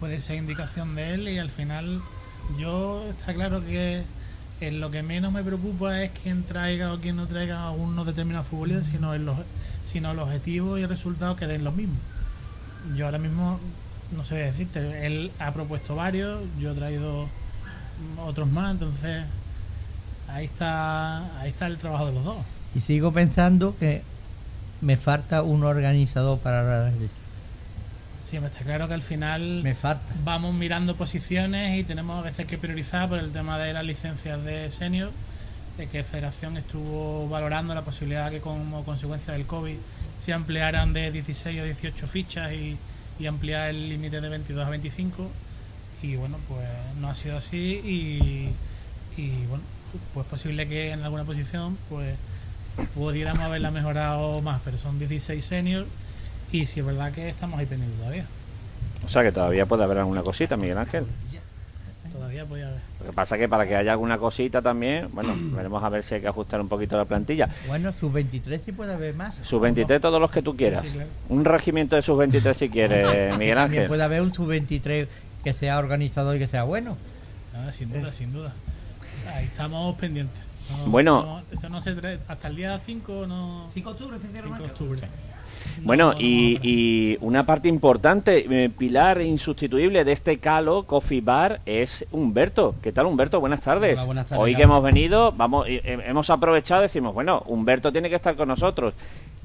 puede 0.00 0.20
ser 0.20 0.36
indicación 0.36 0.94
de 0.94 1.14
él 1.14 1.28
y 1.28 1.38
al 1.38 1.50
final 1.50 2.02
yo 2.58 3.04
está 3.08 3.34
claro 3.34 3.64
que 3.64 4.02
en 4.60 4.80
lo 4.80 4.90
que 4.90 5.02
menos 5.02 5.32
me 5.32 5.44
preocupa 5.44 6.02
es 6.02 6.10
quién 6.22 6.42
traiga 6.42 6.92
o 6.92 6.98
quién 6.98 7.16
no 7.16 7.26
traiga 7.26 7.62
a 7.62 7.70
unos 7.70 8.06
determinados 8.06 8.48
futbolistas, 8.48 8.88
sino, 8.88 9.14
en 9.14 9.24
los, 9.24 9.36
sino 9.84 10.10
el 10.10 10.18
objetivo 10.18 10.78
y 10.78 10.82
el 10.82 10.88
resultado 10.88 11.36
que 11.36 11.46
den 11.46 11.62
los 11.62 11.74
mismos. 11.74 11.98
Yo 12.96 13.04
ahora 13.04 13.18
mismo 13.18 13.60
no 14.10 14.24
sé 14.24 14.36
decirte, 14.36 15.06
él 15.06 15.30
ha 15.38 15.52
propuesto 15.52 15.94
varios, 15.94 16.40
yo 16.58 16.72
he 16.72 16.74
traído 16.74 17.28
otros 18.18 18.48
más, 18.48 18.72
entonces 18.72 19.24
ahí 20.28 20.44
está, 20.44 21.40
ahí 21.40 21.50
está 21.50 21.66
el 21.66 21.78
trabajo 21.78 22.06
de 22.06 22.12
los 22.12 22.24
dos. 22.24 22.36
Y 22.74 22.80
sigo 22.80 23.12
pensando 23.12 23.76
que 23.78 24.02
me 24.80 24.96
falta 24.96 25.42
un 25.42 25.64
organizador 25.64 26.38
para 26.38 26.62
la 26.62 26.92
Sí, 28.22 28.38
me 28.40 28.48
está 28.48 28.60
claro 28.60 28.88
que 28.88 28.94
al 28.94 29.02
final 29.02 29.62
Me 29.62 29.74
falta. 29.74 30.04
vamos 30.22 30.54
mirando 30.54 30.94
posiciones 30.96 31.78
y 31.78 31.84
tenemos 31.84 32.18
a 32.18 32.22
veces 32.22 32.46
que 32.46 32.58
priorizar 32.58 33.08
por 33.08 33.18
el 33.18 33.32
tema 33.32 33.58
de 33.58 33.72
las 33.72 33.84
licencias 33.84 34.44
de 34.44 34.70
senior, 34.70 35.10
de 35.78 35.86
que 35.86 36.04
Federación 36.04 36.58
estuvo 36.58 37.26
valorando 37.30 37.74
la 37.74 37.82
posibilidad 37.82 38.30
que 38.30 38.40
como 38.40 38.84
consecuencia 38.84 39.32
del 39.32 39.46
COVID 39.46 39.76
se 40.18 40.32
ampliaran 40.34 40.92
de 40.92 41.10
16 41.10 41.58
a 41.60 41.64
18 41.64 42.06
fichas 42.06 42.52
y, 42.52 42.76
y 43.18 43.26
ampliar 43.26 43.70
el 43.70 43.88
límite 43.88 44.20
de 44.20 44.28
22 44.28 44.66
a 44.66 44.70
25 44.70 45.30
y 46.02 46.16
bueno, 46.16 46.36
pues 46.48 46.66
no 47.00 47.08
ha 47.08 47.14
sido 47.14 47.36
así 47.38 47.80
y, 47.84 48.50
y 49.20 49.30
bueno, 49.48 49.62
pues 50.14 50.26
posible 50.26 50.68
que 50.68 50.92
en 50.92 51.02
alguna 51.02 51.24
posición 51.24 51.76
pues 51.88 52.14
pudiéramos 52.94 53.42
haberla 53.42 53.70
mejorado 53.70 54.40
más, 54.40 54.60
pero 54.64 54.78
son 54.78 54.98
16 54.98 55.44
senior 55.44 55.86
y 56.52 56.66
si 56.66 56.80
es 56.80 56.86
verdad 56.86 57.12
que 57.12 57.28
estamos 57.28 57.58
ahí 57.58 57.66
pendientes 57.66 57.98
todavía. 57.98 58.24
O 59.04 59.08
sea 59.08 59.22
que 59.22 59.32
todavía 59.32 59.66
puede 59.66 59.84
haber 59.84 59.98
alguna 59.98 60.22
cosita, 60.22 60.56
Miguel 60.56 60.78
Ángel. 60.78 61.06
Todavía 62.12 62.44
podía 62.46 62.68
haber. 62.68 62.80
Lo 63.00 63.06
que 63.06 63.12
pasa 63.12 63.36
que 63.36 63.48
para 63.48 63.66
que 63.66 63.76
haya 63.76 63.92
alguna 63.92 64.18
cosita 64.18 64.62
también, 64.62 65.08
bueno, 65.12 65.34
veremos 65.56 65.82
a 65.84 65.88
ver 65.88 66.02
si 66.02 66.14
hay 66.14 66.20
que 66.20 66.28
ajustar 66.28 66.60
un 66.60 66.68
poquito 66.68 66.96
la 66.96 67.04
plantilla. 67.04 67.48
Bueno, 67.66 67.92
sus 67.92 68.12
23 68.12 68.60
sí 68.64 68.72
puede 68.72 68.92
haber 68.94 69.14
más. 69.14 69.36
Sub 69.36 69.60
23 69.60 70.00
todos 70.00 70.20
los 70.20 70.30
que 70.30 70.42
tú 70.42 70.56
quieras. 70.56 70.82
Sí, 70.82 70.88
sí, 70.88 70.94
claro. 70.94 71.10
Un 71.28 71.44
regimiento 71.44 71.96
de 71.96 72.02
sub 72.02 72.18
23 72.18 72.56
si 72.56 72.68
quieres, 72.70 73.06
Miguel 73.08 73.30
También 73.30 73.58
Ángel. 73.58 73.86
puede 73.88 74.02
haber 74.02 74.22
un 74.22 74.32
sub 74.32 74.46
23 74.46 75.06
que 75.44 75.52
sea 75.52 75.78
organizador 75.78 76.36
y 76.36 76.38
que 76.38 76.46
sea 76.46 76.64
bueno. 76.64 76.96
Ah, 77.54 77.72
sin 77.72 77.92
duda, 77.92 78.12
sin 78.12 78.32
duda. 78.32 78.52
Ahí 79.34 79.44
estamos 79.46 79.96
pendientes. 79.96 80.38
No, 80.70 80.90
Bueno. 80.90 81.22
no, 81.22 81.42
esto 81.54 81.68
no 81.68 81.80
se 81.80 81.94
trae- 81.96 82.18
hasta 82.28 82.48
el 82.48 82.56
día 82.56 82.78
5 82.78 83.26
no. 83.26 83.68
5 83.72 83.88
de 83.88 83.92
octubre, 83.94 84.18
5 84.20 84.58
de 84.58 84.64
octubre. 84.64 85.00
Bueno, 85.82 86.12
No, 86.12 86.20
y, 86.20 86.54
no, 86.54 86.60
y 86.62 87.18
una 87.20 87.46
parte 87.46 87.68
importante, 87.68 88.64
eh, 88.64 88.68
pilar 88.70 89.20
insustituible 89.22 90.04
de 90.04 90.12
este 90.12 90.38
Calo 90.38 90.84
Coffee 90.84 91.20
Bar 91.20 91.60
es 91.66 92.04
Humberto. 92.12 92.74
¿Qué 92.82 92.92
tal, 92.92 93.06
Humberto? 93.06 93.40
Buenas 93.40 93.60
tardes. 93.62 93.94
Hola, 93.96 94.04
buenas 94.04 94.26
tardes, 94.26 94.42
Hoy 94.44 94.54
que 94.54 94.62
hemos 94.62 94.82
venido, 94.82 95.32
vamos, 95.32 95.68
y, 95.68 95.76
eh, 95.76 95.98
hemos 96.06 96.30
aprovechado, 96.30 96.82
decimos, 96.82 97.14
bueno, 97.14 97.42
Humberto 97.46 97.90
tiene 97.92 98.08
que 98.08 98.16
estar 98.16 98.36
con 98.36 98.48
nosotros. 98.48 98.92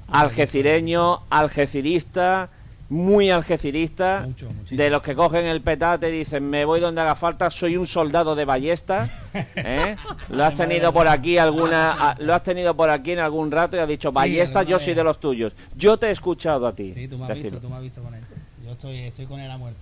Algecireño, 0.10 1.22
algecirista, 1.30 2.50
muy 2.90 3.32
algecirista, 3.32 4.24
Mucho, 4.28 4.50
de 4.70 4.90
los 4.90 5.02
que 5.02 5.16
cogen 5.16 5.46
el 5.46 5.62
petate 5.62 6.10
y 6.10 6.20
dicen, 6.20 6.48
me 6.50 6.64
voy 6.66 6.80
donde 6.80 7.02
haga 7.02 7.16
falta, 7.16 7.50
soy 7.50 7.76
un 7.78 7.88
soldado 7.88 8.36
de 8.36 8.46
ballesta. 8.46 9.10
¿eh? 9.56 9.96
Lo 10.30 10.44
has 10.46 10.54
tenido 10.54 10.94
por 10.94 11.08
aquí 11.08 11.38
alguna, 11.38 11.94
a- 12.12 12.16
lo 12.20 12.34
has 12.36 12.44
tenido 12.44 12.76
por 12.76 12.90
aquí 12.90 13.12
en 13.12 13.20
algún 13.20 13.52
rato 13.52 13.76
y 13.78 13.80
has 13.80 13.88
dicho, 13.88 14.12
ballesta, 14.12 14.64
yo 14.64 14.80
soy 14.80 14.94
de 14.94 15.04
los 15.04 15.20
tuyos. 15.20 15.54
Yo 15.76 15.98
te 15.98 16.08
he 16.08 16.12
escuchado 16.12 16.68
a 16.68 16.76
ti. 16.76 16.94
Sí, 16.94 17.08
tú 17.08 17.18
me 17.18 17.26
has 17.32 17.42
visto, 17.42 17.60
tú 17.60 17.70
me 17.70 17.76
has 17.78 17.82
visto 17.82 18.04
con 18.04 18.14
él. 18.14 18.22
Yo 18.64 18.72
estoy, 18.74 18.98
estoy 19.00 19.26
con 19.26 19.40
él 19.40 19.50
a 19.50 19.58
muerte. 19.58 19.80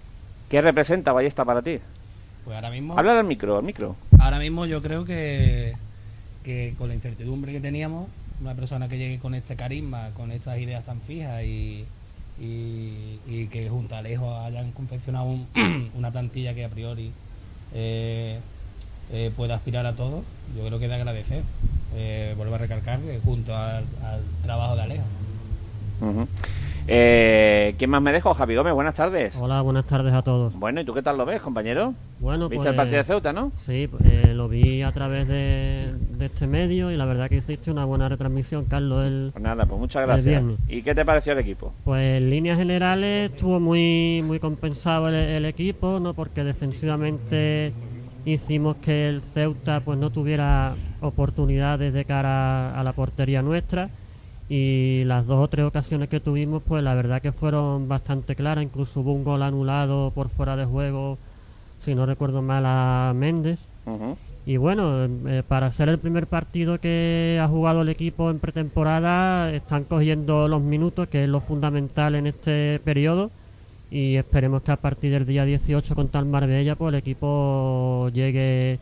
¿Qué 0.49 0.61
representa 0.61 1.11
ballesta 1.11 1.43
para 1.43 1.61
ti? 1.61 1.79
Pues 2.45 2.55
ahora 2.55 2.69
mismo, 2.69 2.97
Habla 2.97 3.19
al 3.19 3.25
micro, 3.25 3.57
al 3.57 3.63
micro. 3.63 3.95
ahora 4.19 4.39
mismo 4.39 4.65
yo 4.65 4.81
creo 4.81 5.05
que, 5.05 5.73
que 6.43 6.73
con 6.77 6.87
la 6.87 6.95
incertidumbre 6.95 7.51
que 7.51 7.59
teníamos, 7.59 8.07
una 8.41 8.55
persona 8.55 8.87
que 8.87 8.97
llegue 8.97 9.19
con 9.19 9.35
este 9.35 9.55
carisma, 9.55 10.09
con 10.15 10.31
estas 10.31 10.57
ideas 10.59 10.83
tan 10.83 10.99
fijas 11.01 11.43
y, 11.43 11.85
y, 12.41 13.47
que 13.51 13.69
junto 13.69 13.95
a 13.95 13.99
Alejo 13.99 14.35
hayan 14.39 14.71
confeccionado 14.71 15.25
un- 15.25 15.47
una 15.95 16.11
plantilla 16.11 16.55
que 16.55 16.65
a 16.65 16.69
priori 16.69 17.11
eh, 17.73 18.39
eh, 19.11 19.31
pueda 19.35 19.55
aspirar 19.55 19.85
a 19.85 19.93
todo, 19.95 20.23
yo 20.55 20.65
creo 20.65 20.79
que 20.79 20.87
de 20.87 20.95
agradecer. 20.95 21.43
Eh, 21.93 22.33
vuelvo 22.37 22.55
a 22.55 22.57
recalcar 22.57 22.99
junto 23.25 23.55
al, 23.55 23.83
trabajo 24.43 24.75
de 24.75 24.81
Alejo. 24.81 25.03
Eh, 26.93 27.73
¿Quién 27.77 27.89
más 27.89 28.01
me 28.01 28.11
dejo? 28.11 28.33
Javi 28.33 28.53
Gómez, 28.55 28.73
buenas 28.73 28.95
tardes. 28.95 29.37
Hola, 29.39 29.61
buenas 29.61 29.85
tardes 29.85 30.13
a 30.13 30.23
todos. 30.23 30.53
Bueno, 30.53 30.81
¿y 30.81 30.83
tú 30.83 30.93
qué 30.93 31.01
tal 31.01 31.17
lo 31.17 31.25
ves, 31.25 31.39
compañero? 31.39 31.93
Bueno, 32.19 32.49
¿Viste 32.49 32.57
pues, 32.57 32.69
el 32.69 32.75
partido 32.75 32.97
de 32.97 33.03
Ceuta, 33.05 33.31
no? 33.31 33.53
Sí, 33.55 33.89
eh, 34.03 34.33
lo 34.35 34.49
vi 34.49 34.81
a 34.81 34.91
través 34.91 35.25
de, 35.29 35.93
de 36.17 36.25
este 36.25 36.47
medio 36.47 36.91
y 36.91 36.97
la 36.97 37.05
verdad 37.05 37.29
que 37.29 37.37
hiciste 37.37 37.71
una 37.71 37.85
buena 37.85 38.09
retransmisión, 38.09 38.65
Carlos. 38.65 39.07
El, 39.07 39.29
Pues 39.31 39.41
nada, 39.41 39.65
pues 39.65 39.79
muchas 39.79 40.05
gracias. 40.05 40.43
¿Y 40.67 40.81
qué 40.81 40.93
te 40.93 41.05
pareció 41.05 41.31
el 41.31 41.39
equipo? 41.39 41.73
pues 41.85 42.17
en 42.17 42.29
líneas 42.29 42.57
generales 42.57 43.31
estuvo 43.31 43.61
muy 43.61 44.21
muy 44.27 44.39
compensado 44.41 45.07
el, 45.07 45.15
el 45.15 45.45
equipo, 45.45 46.01
no 46.01 46.13
porque 46.13 46.43
defensivamente 46.43 47.71
hicimos 48.25 48.75
que 48.75 49.07
el 49.07 49.21
Ceuta 49.21 49.79
pues 49.79 49.97
no 49.97 50.09
tuviera 50.09 50.75
oportunidades 50.99 51.93
de 51.93 52.03
cara 52.03 52.77
a 52.77 52.83
la 52.83 52.91
portería 52.91 53.41
nuestra 53.41 53.89
y 54.53 55.05
las 55.05 55.25
dos 55.27 55.45
o 55.45 55.47
tres 55.47 55.65
ocasiones 55.65 56.09
que 56.09 56.19
tuvimos 56.19 56.61
pues 56.61 56.83
la 56.83 56.93
verdad 56.93 57.21
que 57.21 57.31
fueron 57.31 57.87
bastante 57.87 58.35
claras, 58.35 58.65
incluso 58.65 58.99
hubo 58.99 59.13
un 59.13 59.23
gol 59.23 59.43
anulado 59.43 60.11
por 60.13 60.27
fuera 60.27 60.57
de 60.57 60.65
juego, 60.65 61.17
si 61.79 61.95
no 61.95 62.05
recuerdo 62.05 62.41
mal 62.41 62.65
a 62.65 63.13
Méndez. 63.15 63.59
Y 64.45 64.57
bueno, 64.57 65.05
eh, 65.05 65.43
para 65.47 65.71
ser 65.71 65.87
el 65.87 65.99
primer 65.99 66.27
partido 66.27 66.81
que 66.81 67.39
ha 67.41 67.47
jugado 67.47 67.83
el 67.83 67.87
equipo 67.87 68.29
en 68.29 68.39
pretemporada, 68.39 69.53
están 69.53 69.85
cogiendo 69.85 70.49
los 70.49 70.61
minutos, 70.61 71.07
que 71.07 71.23
es 71.23 71.29
lo 71.29 71.39
fundamental 71.39 72.15
en 72.15 72.27
este 72.27 72.81
periodo. 72.83 73.31
Y 73.89 74.17
esperemos 74.17 74.63
que 74.63 74.73
a 74.73 74.77
partir 74.77 75.13
del 75.13 75.25
día 75.25 75.45
18 75.45 75.95
contra 75.95 76.19
el 76.19 76.25
Marbella, 76.25 76.75
pues 76.75 76.89
el 76.89 76.99
equipo 76.99 78.09
llegue 78.13 78.79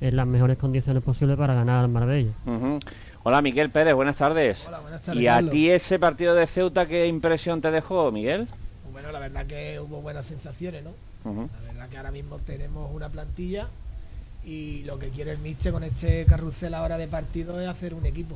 en 0.00 0.16
las 0.16 0.26
mejores 0.26 0.56
condiciones 0.58 1.02
posibles 1.02 1.36
para 1.36 1.54
ganar 1.54 1.84
al 1.84 1.90
Marbella. 1.90 2.32
Ujú. 2.44 2.80
Hola, 3.24 3.40
Miguel 3.40 3.70
Pérez, 3.70 3.94
buenas 3.94 4.16
tardes. 4.16 4.64
Hola, 4.66 4.80
buenas 4.80 5.00
tardes, 5.00 5.22
¿Y 5.22 5.28
a 5.28 5.48
ti 5.48 5.70
ese 5.70 6.00
partido 6.00 6.34
de 6.34 6.44
Ceuta 6.48 6.86
qué 6.86 7.06
impresión 7.06 7.60
te 7.60 7.70
dejó, 7.70 8.10
Miguel? 8.10 8.48
Bueno, 8.90 9.12
la 9.12 9.20
verdad 9.20 9.46
que 9.46 9.78
hubo 9.78 10.02
buenas 10.02 10.26
sensaciones, 10.26 10.82
¿no? 10.82 10.90
La 11.24 11.72
verdad 11.72 11.88
que 11.88 11.96
ahora 11.98 12.10
mismo 12.10 12.38
tenemos 12.38 12.90
una 12.92 13.08
plantilla 13.08 13.68
y 14.44 14.82
lo 14.82 14.98
que 14.98 15.10
quiere 15.10 15.30
el 15.30 15.38
Miche 15.38 15.70
con 15.70 15.84
este 15.84 16.24
carrusel 16.26 16.74
ahora 16.74 16.98
de 16.98 17.06
partido 17.06 17.60
es 17.60 17.68
hacer 17.68 17.94
un 17.94 18.06
equipo. 18.06 18.34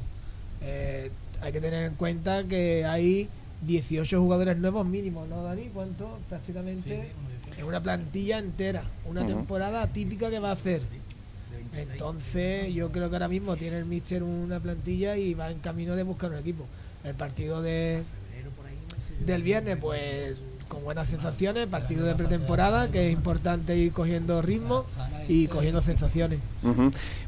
Eh, 0.63 1.11
hay 1.43 1.53
que 1.53 1.61
tener 1.61 1.83
en 1.83 1.95
cuenta 1.95 2.45
que 2.45 2.85
hay 2.85 3.29
18 3.63 4.21
jugadores 4.21 4.57
nuevos 4.57 4.87
mínimos, 4.87 5.29
¿no, 5.29 5.43
Dani? 5.43 5.69
¿Cuánto? 5.75 6.17
Prácticamente 6.29 7.11
es 7.59 7.65
una 7.65 7.83
plantilla 7.83 8.39
entera, 8.39 8.85
una 9.05 9.27
temporada 9.27 9.85
típica 9.89 10.31
que 10.31 10.39
va 10.39 10.51
a 10.51 10.53
hacer. 10.53 10.83
Entonces, 11.77 12.73
yo 12.75 12.91
creo 12.91 13.09
que 13.11 13.17
ahora 13.17 13.29
mismo 13.29 13.57
tiene 13.57 13.79
el 13.79 13.85
Mister 13.85 14.23
una 14.23 14.61
plantilla 14.61 15.17
y 15.17 15.35
va 15.35 15.51
en 15.51 15.59
camino 15.61 15.97
de 15.97 16.03
buscar 16.03 16.31
un 16.31 16.39
equipo. 16.39 16.67
El 17.05 17.15
partido 17.15 17.63
de 17.63 18.03
del 19.21 19.43
viernes, 19.43 19.79
pues 19.79 20.37
con 20.69 20.83
buenas 20.85 21.09
sensaciones, 21.09 21.67
partido 21.69 22.05
de 22.07 22.15
pretemporada, 22.15 22.89
que 22.89 23.07
es 23.07 23.13
importante 23.13 23.77
ir 23.77 23.93
cogiendo 23.93 24.43
ritmo 24.43 24.85
y 25.29 25.47
cogiendo 25.47 25.81
sensaciones. 25.83 26.41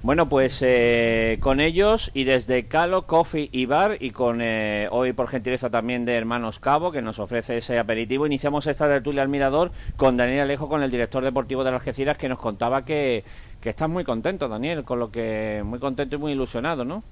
Bueno, 0.02 0.28
pues 0.28 0.59
eh, 0.62 1.38
con 1.40 1.61
ellos 1.61 2.11
y 2.14 2.25
desde 2.25 2.66
Calo, 2.66 3.07
Coffee 3.07 3.49
y 3.52 3.66
Bar 3.66 3.99
y 4.00 4.11
con 4.11 4.40
eh, 4.42 4.88
hoy 4.90 5.12
por 5.12 5.28
gentileza 5.28 5.71
también 5.71 6.04
de 6.04 6.14
Hermanos 6.16 6.59
Cabo 6.59 6.90
que 6.90 7.00
nos 7.02 7.18
ofrece 7.21 7.59
ese 7.59 7.78
aperitivo, 7.78 8.26
iniciamos 8.26 8.66
esta 8.66 8.88
tertulia 8.88 9.23
al 9.23 9.28
Mirador 9.28 9.71
con 9.97 10.16
Daniel 10.16 10.40
Alejo, 10.42 10.68
con 10.68 10.83
el 10.83 10.90
director 10.90 11.23
deportivo 11.23 11.62
de 11.64 11.71
las 11.71 11.80
Algeciras 11.80 12.18
que 12.18 12.28
nos 12.28 12.38
contaba 12.38 12.85
que, 12.85 13.23
que 13.61 13.68
estás 13.71 13.88
muy 13.88 14.04
contento, 14.04 14.49
Daniel, 14.49 14.85
con 14.85 14.99
lo 14.99 15.11
que 15.11 15.62
muy 15.64 15.78
contento 15.78 16.16
y 16.16 16.18
muy 16.18 16.33
ilusionado, 16.33 16.85
¿no? 16.85 17.02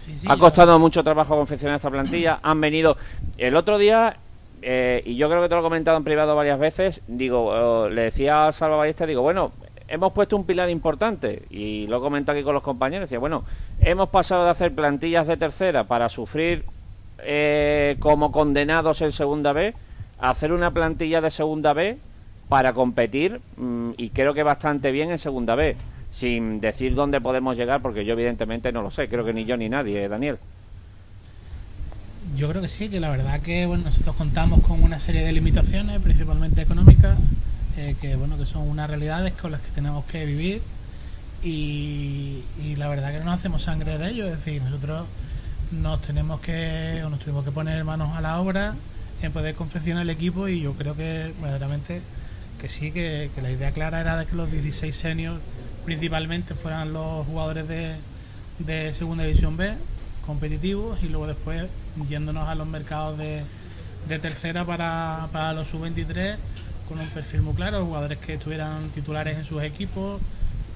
Sí, 0.00 0.16
sí, 0.18 0.26
ha 0.28 0.34
yo- 0.34 0.38
costado 0.40 0.78
mucho 0.78 1.02
trabajo 1.02 1.34
confeccionar 1.36 1.76
esta 1.76 1.90
plantilla. 1.90 2.38
Han 2.42 2.60
venido 2.60 2.96
el 3.38 3.56
otro 3.56 3.78
día, 3.78 4.18
eh, 4.66 5.02
y 5.04 5.16
yo 5.16 5.28
creo 5.28 5.42
que 5.42 5.48
te 5.50 5.54
lo 5.54 5.60
he 5.60 5.64
comentado 5.64 5.98
en 5.98 6.04
privado 6.04 6.34
varias 6.34 6.58
veces. 6.58 7.02
Digo, 7.06 7.88
le 7.90 8.04
decía 8.04 8.48
a 8.48 8.52
Salva 8.52 8.78
Ballesta, 8.78 9.04
digo, 9.04 9.20
bueno, 9.20 9.52
hemos 9.88 10.12
puesto 10.12 10.36
un 10.36 10.44
pilar 10.46 10.70
importante, 10.70 11.42
y 11.50 11.86
lo 11.86 11.98
he 11.98 12.00
comentado 12.00 12.38
aquí 12.38 12.44
con 12.44 12.54
los 12.54 12.62
compañeros. 12.62 13.10
Decía, 13.10 13.18
bueno, 13.18 13.44
hemos 13.80 14.08
pasado 14.08 14.44
de 14.44 14.50
hacer 14.50 14.74
plantillas 14.74 15.26
de 15.26 15.36
tercera 15.36 15.84
para 15.84 16.08
sufrir 16.08 16.64
eh, 17.18 17.96
como 18.00 18.32
condenados 18.32 19.02
en 19.02 19.12
segunda 19.12 19.52
B, 19.52 19.74
a 20.18 20.30
hacer 20.30 20.50
una 20.50 20.70
plantilla 20.70 21.20
de 21.20 21.30
segunda 21.30 21.74
B 21.74 21.98
para 22.48 22.72
competir, 22.72 23.42
mm, 23.58 23.90
y 23.98 24.10
creo 24.10 24.32
que 24.32 24.42
bastante 24.42 24.92
bien 24.92 25.10
en 25.10 25.18
segunda 25.18 25.54
B. 25.56 25.76
Sin 26.10 26.60
decir 26.60 26.94
dónde 26.94 27.20
podemos 27.20 27.56
llegar, 27.58 27.82
porque 27.82 28.06
yo 28.06 28.14
evidentemente 28.14 28.72
no 28.72 28.80
lo 28.80 28.90
sé, 28.90 29.08
creo 29.10 29.26
que 29.26 29.34
ni 29.34 29.44
yo 29.44 29.58
ni 29.58 29.68
nadie, 29.68 30.04
eh, 30.04 30.08
Daniel. 30.08 30.38
Yo 32.36 32.48
creo 32.48 32.62
que 32.62 32.68
sí, 32.68 32.88
que 32.88 32.98
la 32.98 33.10
verdad 33.10 33.40
que 33.40 33.64
bueno 33.66 33.84
nosotros 33.84 34.16
contamos 34.16 34.60
con 34.62 34.82
una 34.82 34.98
serie 34.98 35.24
de 35.24 35.32
limitaciones, 35.32 36.00
principalmente 36.00 36.62
económicas, 36.62 37.16
eh, 37.76 37.94
que 38.00 38.16
bueno 38.16 38.36
que 38.36 38.44
son 38.44 38.68
unas 38.68 38.90
realidades 38.90 39.34
con 39.34 39.52
las 39.52 39.60
que 39.60 39.70
tenemos 39.70 40.04
que 40.06 40.24
vivir 40.24 40.62
y, 41.44 42.42
la 42.76 42.88
verdad 42.88 43.12
que 43.12 43.18
no 43.20 43.26
nos 43.26 43.38
hacemos 43.38 43.62
sangre 43.62 43.98
de 43.98 44.10
ello, 44.10 44.24
es 44.24 44.32
decir, 44.32 44.62
nosotros 44.62 45.06
nos 45.70 46.00
tenemos 46.00 46.40
que 46.40 47.02
o 47.04 47.10
nos 47.10 47.20
tuvimos 47.20 47.44
que 47.44 47.52
poner 47.52 47.84
manos 47.84 48.16
a 48.16 48.20
la 48.20 48.40
obra 48.40 48.74
en 49.22 49.30
poder 49.30 49.54
confeccionar 49.54 50.02
el 50.02 50.10
equipo 50.10 50.48
y 50.48 50.60
yo 50.60 50.72
creo 50.72 50.96
que 50.96 51.32
verdaderamente 51.40 52.00
que 52.60 52.68
sí, 52.68 52.90
que, 52.90 53.30
que 53.34 53.42
la 53.42 53.52
idea 53.52 53.70
clara 53.70 54.00
era 54.00 54.16
de 54.16 54.26
que 54.26 54.34
los 54.34 54.50
16 54.50 54.96
seniors 54.96 55.40
principalmente 55.84 56.54
fueran 56.54 56.92
los 56.92 57.26
jugadores 57.26 57.68
de, 57.68 57.94
de 58.58 58.92
segunda 58.92 59.22
división 59.22 59.56
B 59.56 59.74
competitivos 60.24 61.02
y 61.02 61.08
luego 61.08 61.26
después 61.26 61.66
yéndonos 62.08 62.48
a 62.48 62.54
los 62.54 62.66
mercados 62.66 63.18
de, 63.18 63.42
de 64.08 64.18
tercera 64.18 64.64
para, 64.64 65.28
para 65.32 65.52
los 65.52 65.68
sub-23 65.68 66.36
con 66.88 67.00
un 67.00 67.08
perfil 67.08 67.42
muy 67.42 67.54
claro, 67.54 67.84
jugadores 67.84 68.18
que 68.18 68.34
estuvieran 68.34 68.88
titulares 68.90 69.38
en 69.38 69.44
sus 69.44 69.62
equipos, 69.62 70.20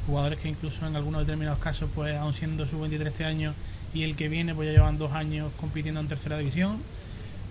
jugadores 0.06 0.38
que 0.38 0.48
incluso 0.48 0.86
en 0.86 0.96
algunos 0.96 1.20
determinados 1.20 1.58
casos, 1.58 1.90
pues 1.94 2.16
aún 2.16 2.32
siendo 2.32 2.66
sub-23 2.66 3.06
este 3.06 3.24
año 3.24 3.52
y 3.92 4.04
el 4.04 4.16
que 4.16 4.28
viene, 4.28 4.54
pues 4.54 4.68
ya 4.68 4.72
llevan 4.72 4.98
dos 4.98 5.12
años 5.12 5.50
compitiendo 5.60 6.00
en 6.00 6.08
tercera 6.08 6.38
división. 6.38 6.78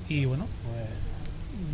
Y 0.10 0.26
bueno, 0.26 0.48
pues 0.64 0.86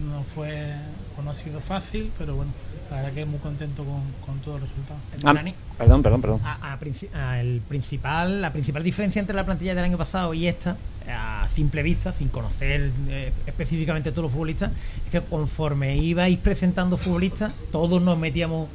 no 0.09 0.23
fue, 0.23 0.73
pues 1.15 1.25
no 1.25 1.31
ha 1.31 1.35
sido 1.35 1.59
fácil, 1.61 2.11
pero 2.17 2.35
bueno, 2.35 2.51
la 2.91 2.97
verdad 2.97 3.11
que 3.13 3.25
muy 3.25 3.39
contento 3.39 3.83
con, 3.83 4.01
con 4.25 4.39
todos 4.41 4.61
los 4.61 4.69
resultados. 4.69 5.01
Ah, 5.23 5.33
Dani, 5.33 5.53
perdón, 5.77 6.03
perdón, 6.03 6.21
perdón. 6.21 6.41
a- 6.43 6.73
a 6.73 6.79
princi- 6.79 7.13
a 7.13 7.39
el 7.41 7.61
principal, 7.61 8.41
la 8.41 8.51
principal 8.53 8.83
diferencia 8.83 9.19
entre 9.19 9.35
la 9.35 9.45
plantilla 9.45 9.73
del 9.75 9.83
año 9.83 9.97
pasado 9.97 10.33
y 10.33 10.47
esta, 10.47 10.77
a 11.09 11.47
simple 11.53 11.83
vista, 11.83 12.13
sin 12.13 12.27
conocer 12.29 12.91
eh, 13.09 13.31
específicamente 13.47 14.11
todos 14.11 14.23
los 14.23 14.31
futbolistas, 14.31 14.71
es 15.05 15.11
que 15.11 15.21
conforme 15.21 15.97
ibais 15.97 16.37
presentando 16.37 16.97
futbolistas, 16.97 17.51
todos 17.71 18.01
nos 18.01 18.17
metíamos 18.17 18.67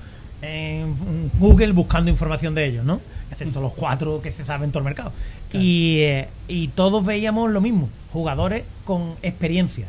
en 0.43 0.95
Google 1.39 1.73
buscando 1.73 2.11
información 2.11 2.55
de 2.55 2.67
ellos, 2.67 2.85
¿no? 2.85 3.01
Excepto 3.31 3.61
los 3.61 3.73
cuatro 3.73 4.21
que 4.23 4.31
se 4.33 4.45
saben 4.45 4.67
en 4.67 4.71
todo 4.73 4.79
el 4.81 4.85
mercado. 4.85 5.13
Y, 5.53 5.99
eh, 6.01 6.29
y 6.49 6.69
todos 6.69 7.05
veíamos 7.05 7.51
lo 7.51 7.61
mismo, 7.61 7.89
jugadores 8.13 8.65
con 8.85 9.15
experiencia, 9.23 9.87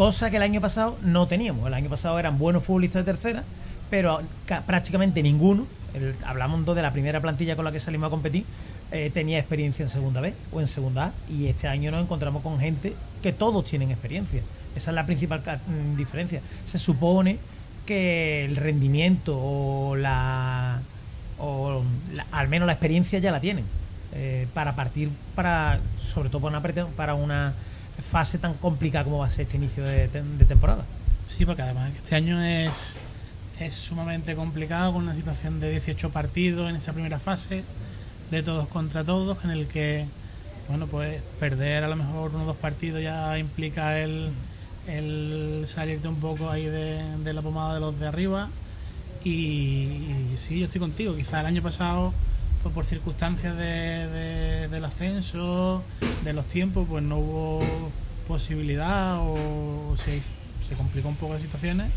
cosa 0.00 0.30
que 0.30 0.38
el 0.38 0.42
año 0.42 0.62
pasado 0.62 0.96
no 1.02 1.26
teníamos. 1.26 1.66
El 1.66 1.74
año 1.74 1.90
pasado 1.90 2.18
eran 2.18 2.38
buenos 2.38 2.64
futbolistas 2.64 3.04
de 3.04 3.12
tercera, 3.12 3.42
pero 3.90 4.22
ca- 4.46 4.62
prácticamente 4.62 5.22
ninguno, 5.22 5.66
el- 5.92 6.14
hablamos 6.24 6.64
de 6.74 6.80
la 6.80 6.90
primera 6.90 7.20
plantilla 7.20 7.54
con 7.54 7.66
la 7.66 7.70
que 7.72 7.80
salimos 7.80 8.06
a 8.06 8.10
competir, 8.10 8.46
eh, 8.92 9.10
tenía 9.12 9.38
experiencia 9.38 9.82
en 9.82 9.90
segunda 9.90 10.22
B 10.22 10.32
o 10.52 10.60
en 10.62 10.68
segunda 10.68 11.04
A. 11.04 11.12
Y 11.30 11.48
este 11.48 11.68
año 11.68 11.90
nos 11.90 12.02
encontramos 12.02 12.42
con 12.42 12.58
gente 12.58 12.94
que 13.22 13.34
todos 13.34 13.66
tienen 13.66 13.90
experiencia. 13.90 14.40
Esa 14.74 14.90
es 14.90 14.94
la 14.94 15.04
principal 15.04 15.42
mm, 15.42 15.96
diferencia. 15.98 16.40
Se 16.64 16.78
supone 16.78 17.36
que 17.84 18.46
el 18.46 18.56
rendimiento 18.56 19.36
o 19.38 19.96
la 19.96 20.80
o 21.38 21.82
la- 22.14 22.24
al 22.32 22.48
menos 22.48 22.64
la 22.66 22.72
experiencia 22.72 23.18
ya 23.18 23.32
la 23.32 23.40
tienen 23.40 23.66
eh, 24.14 24.46
para 24.54 24.74
partir 24.74 25.10
para 25.34 25.78
sobre 26.02 26.30
todo 26.30 26.40
para 26.40 26.58
una, 26.58 26.86
para 26.96 27.14
una 27.14 27.52
fase 28.10 28.38
tan 28.38 28.54
complicada 28.54 29.04
como 29.04 29.18
va 29.18 29.26
a 29.26 29.30
ser 29.30 29.42
este 29.42 29.56
inicio 29.56 29.84
de, 29.84 30.08
de 30.08 30.44
temporada. 30.44 30.84
Sí, 31.26 31.46
porque 31.46 31.62
además 31.62 31.92
este 31.96 32.16
año 32.16 32.42
es, 32.42 32.96
es 33.60 33.74
sumamente 33.74 34.34
complicado 34.34 34.92
con 34.92 35.04
una 35.04 35.14
situación 35.14 35.60
de 35.60 35.70
18 35.70 36.10
partidos 36.10 36.68
en 36.68 36.76
esa 36.76 36.92
primera 36.92 37.18
fase, 37.18 37.62
de 38.30 38.42
todos 38.42 38.66
contra 38.68 39.04
todos, 39.04 39.44
en 39.44 39.50
el 39.50 39.66
que, 39.66 40.06
bueno, 40.68 40.86
pues 40.86 41.22
perder 41.38 41.84
a 41.84 41.88
lo 41.88 41.96
mejor 41.96 42.32
uno 42.34 42.44
o 42.44 42.46
dos 42.46 42.56
partidos 42.56 43.02
ya 43.02 43.38
implica 43.38 44.00
el, 44.00 44.30
el 44.88 45.64
salirte 45.66 46.08
un 46.08 46.16
poco 46.16 46.50
ahí 46.50 46.64
de, 46.64 47.02
de 47.22 47.32
la 47.32 47.42
pomada 47.42 47.74
de 47.74 47.80
los 47.80 47.98
de 47.98 48.06
arriba. 48.06 48.48
Y, 49.22 49.30
y 49.30 50.34
sí, 50.36 50.58
yo 50.58 50.66
estoy 50.66 50.80
contigo. 50.80 51.14
Quizá 51.14 51.40
el 51.40 51.46
año 51.46 51.62
pasado, 51.62 52.12
pues 52.62 52.74
por 52.74 52.84
circunstancias 52.84 53.56
de, 53.56 54.06
de- 54.08 54.68
del 54.68 54.84
ascenso, 54.84 55.82
de 56.24 56.32
los 56.32 56.46
tiempos, 56.46 56.86
pues 56.88 57.02
no 57.02 57.18
hubo 57.18 57.60
posibilidad 58.28 59.18
o 59.20 59.96
se, 59.96 60.20
se 60.68 60.74
complicó 60.76 61.08
un 61.08 61.16
poco 61.16 61.34
las 61.34 61.42
situaciones. 61.42 61.90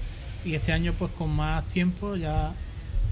Y 0.46 0.55
este 0.55 0.74
año, 0.74 0.93
pues 0.98 1.12
con 1.12 1.29
más 1.36 1.63
tiempo, 1.65 2.15
ya 2.15 2.51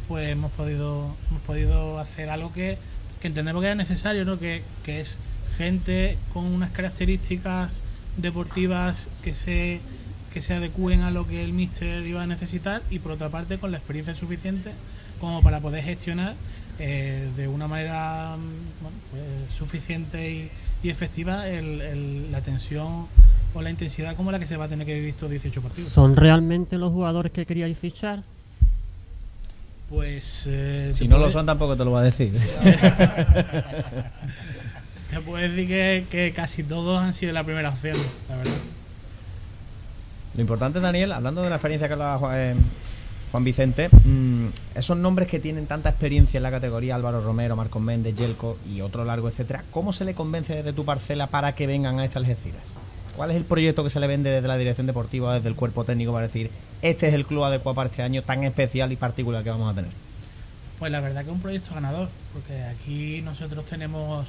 pues 0.08 0.30
hemos 0.30 0.52
podido 0.54 1.16
hemos 1.30 1.42
podido 1.44 2.00
hacer 2.00 2.30
algo 2.30 2.52
que, 2.52 2.78
que 3.22 3.28
entendemos 3.28 3.62
que 3.62 3.68
era 3.68 3.76
necesario, 3.76 4.26
¿no? 4.26 4.40
Que, 4.40 4.64
que 4.84 5.00
es 5.02 5.18
gente 5.58 6.18
con 6.34 6.46
unas 6.46 6.72
características 6.72 7.82
deportivas 8.18 9.08
que 9.24 9.34
se 9.34 9.80
que 10.34 10.42
se 10.42 10.54
adecúen 10.54 11.02
a 11.02 11.12
lo 11.12 11.28
que 11.28 11.44
el 11.44 11.52
míster 11.52 12.06
iba 12.08 12.24
a 12.24 12.26
necesitar 12.28 12.82
y 12.90 13.00
por 13.00 13.12
otra 13.12 13.28
parte 13.30 13.58
con 13.58 13.72
la 13.72 13.78
experiencia 13.78 14.16
suficiente 14.16 14.72
como 15.20 15.42
para 15.42 15.60
poder 15.60 15.84
gestionar 15.84 16.36
eh, 16.84 17.30
de 17.38 17.48
una 17.48 17.68
manera 17.68 18.36
mm, 18.38 18.82
bueno, 18.82 18.98
pues, 19.12 19.54
suficiente 19.56 20.32
y, 20.32 20.50
y 20.84 20.90
efectiva 20.90 21.48
el- 21.48 21.80
el- 21.82 22.32
la 22.32 22.42
tensión 22.42 23.06
o 23.54 23.62
la 23.62 23.70
intensidad 23.70 24.16
como 24.16 24.32
la 24.32 24.40
que 24.40 24.48
se 24.48 24.58
va 24.58 24.66
a 24.66 24.68
tener 24.68 24.86
que 24.88 24.96
vivir 24.96 25.10
estos 25.10 25.30
18 25.30 25.62
partidos. 25.62 25.92
¿Son 25.92 26.16
realmente 26.16 26.78
los 26.78 26.92
jugadores 26.92 27.32
que 27.32 27.46
queríais 27.46 27.78
fichar? 27.78 28.24
Pues 29.90 30.46
eh, 30.50 30.92
Si 30.96 31.08
no 31.08 31.18
lo 31.18 31.30
son, 31.30 31.46
tampoco 31.46 31.76
te 31.76 31.84
lo 31.84 31.92
voy 31.92 32.00
a 32.00 32.04
decir. 32.04 32.32
Te 35.10 35.20
puedo 35.20 35.44
decir 35.44 35.68
que, 35.68 36.06
que 36.10 36.32
casi 36.34 36.64
todos 36.64 37.02
han 37.02 37.14
sido 37.14 37.34
la 37.34 37.44
primera 37.44 37.70
opción, 37.70 37.98
la 38.30 38.38
verdad. 38.38 38.54
Lo 40.36 40.42
importante, 40.42 40.80
Daniel, 40.80 41.12
hablando 41.12 41.42
de 41.44 41.50
la 41.50 41.56
experiencia 41.58 41.88
que 41.90 41.94
hablaba 41.94 42.18
Juan, 42.18 42.34
eh, 42.38 42.56
Juan 43.32 43.44
Vicente, 43.44 43.90
mm, 44.06 44.31
esos 44.76 44.98
nombres 44.98 45.28
que 45.28 45.40
tienen 45.40 45.68
tanta 45.68 45.90
experiencia 45.90 46.38
en 46.38 46.44
la 46.44 46.52
categoría, 46.52 46.96
Álvaro 46.96 47.22
Romero, 47.22 47.56
Marcos 47.56 47.82
Méndez, 47.82 48.16
Yelko 48.16 48.58
y 48.72 48.82
otro 48.82 49.06
largo, 49.06 49.28
etcétera, 49.28 49.64
¿cómo 49.72 49.94
se 49.94 50.06
le 50.06 50.14
convence 50.14 50.56
desde 50.56 50.74
tu 50.74 50.86
parcela 50.86 51.28
para 51.28 51.54
que 51.54 51.68
vengan 51.68 52.00
a 52.00 52.06
estas 52.06 52.22
Algeciras? 52.22 52.62
¿Cuál 53.16 53.32
es 53.32 53.38
el 53.38 53.44
proyecto 53.44 53.84
que 53.84 53.90
se 53.90 54.00
le 54.00 54.08
vende 54.08 54.30
desde 54.30 54.48
la 54.48 54.58
dirección 54.58 54.88
deportiva, 54.88 55.36
desde 55.36 55.50
el 55.50 55.56
cuerpo 55.56 55.84
técnico 55.84 56.14
para 56.14 56.28
decir, 56.28 56.50
este 56.82 57.08
es 57.08 57.14
el 57.14 57.26
club 57.26 57.44
adecuado 57.44 57.76
para 57.76 57.90
este 57.90 58.04
año 58.04 58.24
tan 58.24 58.44
especial 58.44 58.92
y 58.92 58.96
particular 58.96 59.44
que 59.44 59.50
vamos 59.50 59.72
a 59.72 59.76
tener? 59.76 59.92
Pues 60.80 60.92
la 60.92 61.02
verdad 61.02 61.22
que 61.22 61.30
es 61.30 61.36
un 61.36 61.42
proyecto 61.42 61.76
ganador, 61.76 62.10
porque 62.34 62.64
aquí 62.64 63.22
nosotros 63.22 63.66
tenemos 63.66 64.28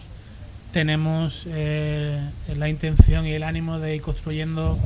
tenemos 0.72 1.44
eh, 1.48 2.18
la 2.56 2.68
intención 2.68 3.26
y 3.26 3.32
el 3.32 3.42
ánimo 3.42 3.78
de 3.78 3.96
ir 3.96 4.02
construyendo 4.02 4.78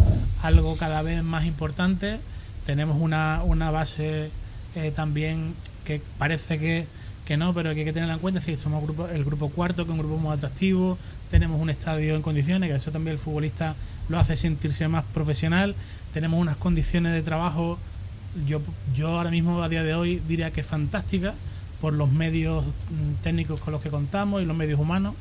algo 0.42 0.76
cada 0.76 1.00
vez 1.02 1.22
más 1.22 1.44
importante. 1.44 2.18
Tenemos 2.66 3.00
una, 3.00 3.42
una 3.44 3.70
base 3.70 4.30
eh, 4.76 4.92
también 4.94 5.54
que 5.84 6.00
parece 6.18 6.58
que, 6.58 6.86
que 7.24 7.36
no, 7.36 7.52
pero 7.52 7.74
que 7.74 7.80
hay 7.80 7.86
que 7.86 7.92
tenerla 7.92 8.14
en 8.14 8.20
cuenta. 8.20 8.40
Decir, 8.40 8.56
somos 8.58 8.82
grupo, 8.82 9.08
el 9.08 9.24
grupo 9.24 9.48
cuarto, 9.48 9.84
que 9.84 9.90
es 9.90 9.92
un 9.92 9.98
grupo 9.98 10.18
muy 10.18 10.32
atractivo. 10.32 10.98
Tenemos 11.30 11.60
un 11.60 11.70
estadio 11.70 12.14
en 12.14 12.22
condiciones, 12.22 12.70
que 12.70 12.76
eso 12.76 12.92
también 12.92 13.14
el 13.14 13.18
futbolista 13.18 13.74
lo 14.08 14.18
hace 14.18 14.36
sentirse 14.36 14.86
más 14.86 15.04
profesional. 15.12 15.74
Tenemos 16.14 16.40
unas 16.40 16.56
condiciones 16.56 17.12
de 17.12 17.22
trabajo 17.22 17.78
yo, 18.46 18.60
yo 18.94 19.08
ahora 19.08 19.30
mismo 19.30 19.62
a 19.62 19.68
día 19.68 19.82
de 19.82 19.94
hoy 19.94 20.20
diría 20.28 20.50
que 20.50 20.60
es 20.60 20.66
fantástica 20.66 21.34
por 21.80 21.92
los 21.92 22.10
medios 22.10 22.64
mm, 22.64 23.22
técnicos 23.22 23.60
con 23.60 23.72
los 23.72 23.82
que 23.82 23.90
contamos 23.90 24.42
y 24.42 24.44
los 24.44 24.56
medios 24.56 24.78
humanos, 24.78 25.14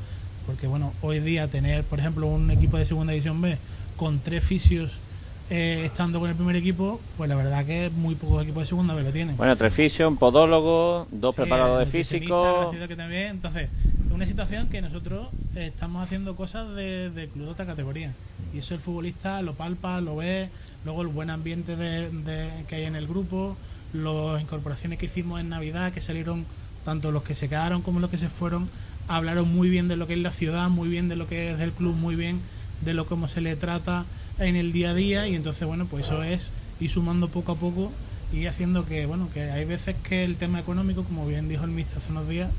porque 0.45 0.67
bueno, 0.67 0.93
hoy 1.01 1.19
día 1.19 1.47
tener, 1.47 1.83
por 1.83 1.99
ejemplo, 1.99 2.27
un 2.27 2.51
equipo 2.51 2.77
de 2.77 2.85
segunda 2.85 3.13
división 3.13 3.41
B 3.41 3.57
con 3.95 4.19
tres 4.19 4.43
fisios 4.43 4.97
eh, 5.49 5.83
estando 5.85 6.19
con 6.19 6.29
el 6.29 6.35
primer 6.35 6.55
equipo, 6.55 6.99
pues 7.17 7.29
la 7.29 7.35
verdad 7.35 7.65
que 7.65 7.91
muy 7.95 8.15
pocos 8.15 8.43
equipos 8.43 8.63
de 8.63 8.67
segunda 8.67 8.93
B 8.93 9.03
lo 9.03 9.11
tienen. 9.11 9.37
Bueno, 9.37 9.55
tres 9.55 9.73
fisios, 9.73 10.17
podólogo, 10.17 11.07
dos 11.11 11.35
Sí, 11.35 11.41
preparadores 11.41 11.89
físicos. 11.89 12.71
que. 12.75 13.27
Entonces, 13.27 13.69
es 14.07 14.11
una 14.11 14.25
situación 14.25 14.67
que 14.69 14.81
nosotros 14.81 15.27
eh, 15.55 15.67
estamos 15.67 16.03
haciendo 16.03 16.35
cosas 16.35 16.73
de, 16.75 17.09
de 17.11 17.27
club 17.27 17.45
de 17.45 17.51
otra 17.51 17.65
categoría. 17.65 18.11
Y 18.53 18.59
eso 18.59 18.73
el 18.73 18.79
futbolista 18.79 19.41
lo 19.41 19.53
palpa, 19.53 19.99
lo 20.01 20.15
ve, 20.15 20.49
luego 20.83 21.01
el 21.01 21.09
buen 21.09 21.29
ambiente 21.29 21.75
de, 21.75 22.09
de- 22.09 22.49
que 22.67 22.75
hay 22.75 22.83
en 22.85 22.95
el 22.95 23.05
grupo, 23.07 23.55
las 23.93 24.41
incorporaciones 24.41 24.97
que 24.97 25.05
hicimos 25.07 25.39
en 25.41 25.49
Navidad, 25.49 25.91
que 25.93 26.01
salieron 26.01 26.45
tanto 26.85 27.11
los 27.11 27.23
que 27.23 27.35
se 27.35 27.49
quedaron 27.49 27.81
como 27.81 27.99
los 27.99 28.09
que 28.09 28.17
se 28.17 28.29
fueron, 28.29 28.69
hablaron 29.07 29.53
muy 29.53 29.69
bien 29.69 29.87
de 29.87 29.97
lo 29.97 30.07
que 30.07 30.13
es 30.13 30.19
la 30.19 30.31
ciudad, 30.31 30.69
muy 30.69 30.87
bien 30.89 31.09
de 31.09 31.15
lo 31.15 31.27
que 31.27 31.51
es 31.51 31.57
del 31.59 31.71
club, 31.71 31.95
muy 31.95 32.15
bien 32.15 32.39
de 32.81 32.93
lo 32.93 33.05
cómo 33.05 33.27
se 33.27 33.41
le 33.41 33.55
trata 33.55 34.05
en 34.39 34.55
el 34.55 34.71
día 34.71 34.91
a 34.91 34.93
día 34.93 35.27
y 35.27 35.35
entonces 35.35 35.67
bueno 35.67 35.85
pues 35.85 36.07
eso 36.07 36.23
es 36.23 36.51
ir 36.79 36.89
sumando 36.89 37.29
poco 37.29 37.53
a 37.53 37.55
poco 37.55 37.91
y 38.33 38.47
haciendo 38.47 38.85
que 38.85 39.05
bueno 39.05 39.29
que 39.33 39.43
hay 39.43 39.65
veces 39.65 39.95
que 40.03 40.23
el 40.23 40.35
tema 40.35 40.59
económico 40.59 41.03
como 41.03 41.25
bien 41.25 41.47
dijo 41.47 41.63
el 41.63 41.71
mister 41.71 41.99
hace 41.99 42.11
unos 42.11 42.27
días 42.27 42.49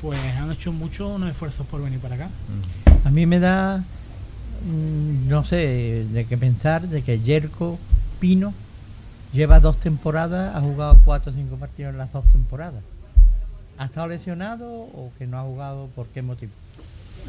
pues 0.00 0.18
han 0.36 0.52
hecho 0.52 0.72
mucho 0.72 1.08
unos 1.08 1.30
esfuerzos 1.30 1.66
por 1.66 1.82
venir 1.82 1.98
para 2.00 2.16
acá 2.16 2.28
A 3.04 3.10
mí 3.10 3.24
me 3.26 3.38
da, 3.38 3.78
mm, 3.78 5.28
no 5.28 5.44
sé, 5.44 6.04
de 6.12 6.24
qué 6.26 6.36
pensar 6.36 6.88
de 6.88 7.02
que 7.02 7.20
Yerko 7.20 7.78
Pino 8.20 8.52
lleva 9.32 9.60
dos 9.60 9.78
temporadas, 9.78 10.54
ha 10.54 10.60
jugado 10.60 10.98
cuatro 11.04 11.30
o 11.30 11.34
cinco 11.34 11.56
partidos 11.56 11.92
en 11.92 11.98
las 11.98 12.12
dos 12.12 12.24
temporadas. 12.32 12.82
¿Ha 13.78 13.84
estado 13.86 14.08
lesionado 14.08 14.66
o 14.68 15.12
que 15.18 15.26
no 15.26 15.38
ha 15.38 15.42
jugado? 15.42 15.88
¿Por 15.94 16.06
qué 16.08 16.22
motivo? 16.22 16.52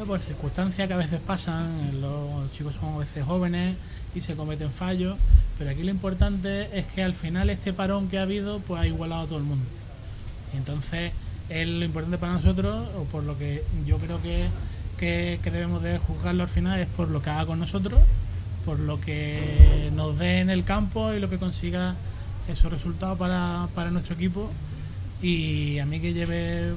Por 0.05 0.19
circunstancias 0.19 0.87
que 0.87 0.93
a 0.93 0.97
veces 0.97 1.19
pasan 1.19 1.89
eh, 1.89 1.93
los 1.99 2.51
chicos 2.51 2.75
son 2.79 2.95
a 2.95 2.97
veces 2.99 3.23
jóvenes 3.25 3.75
y 4.15 4.21
se 4.21 4.35
cometen 4.35 4.71
fallos 4.71 5.17
pero 5.57 5.71
aquí 5.71 5.83
lo 5.83 5.89
importante 5.89 6.77
es 6.77 6.85
que 6.85 7.03
al 7.03 7.13
final 7.13 7.49
este 7.49 7.73
parón 7.73 8.07
que 8.07 8.19
ha 8.19 8.21
habido 8.21 8.59
pues 8.59 8.81
ha 8.81 8.87
igualado 8.87 9.23
a 9.23 9.25
todo 9.25 9.39
el 9.39 9.43
mundo. 9.43 9.65
Entonces 10.55 11.11
es 11.49 11.67
lo 11.67 11.83
importante 11.83 12.17
para 12.17 12.33
nosotros 12.33 12.87
o 12.95 13.03
por 13.05 13.23
lo 13.23 13.37
que 13.37 13.63
yo 13.85 13.97
creo 13.97 14.21
que, 14.21 14.47
que, 14.99 15.39
que 15.41 15.51
debemos 15.51 15.81
de 15.81 15.97
juzgarlo 15.97 16.43
al 16.43 16.49
final 16.49 16.79
es 16.79 16.87
por 16.87 17.09
lo 17.09 17.21
que 17.21 17.29
haga 17.31 17.47
con 17.47 17.59
nosotros 17.59 17.99
por 18.67 18.79
lo 18.79 18.99
que 18.99 19.89
nos 19.95 20.19
dé 20.19 20.41
en 20.41 20.49
el 20.49 20.65
campo 20.65 21.13
y 21.13 21.21
lo 21.21 21.29
que 21.29 21.37
consiga 21.37 21.95
esos 22.49 22.69
resultados 22.69 23.17
para, 23.17 23.69
para 23.73 23.91
nuestro 23.91 24.15
equipo. 24.15 24.51
Y 25.21 25.79
a 25.79 25.85
mí 25.85 26.01
que 26.01 26.11
lleve 26.11 26.73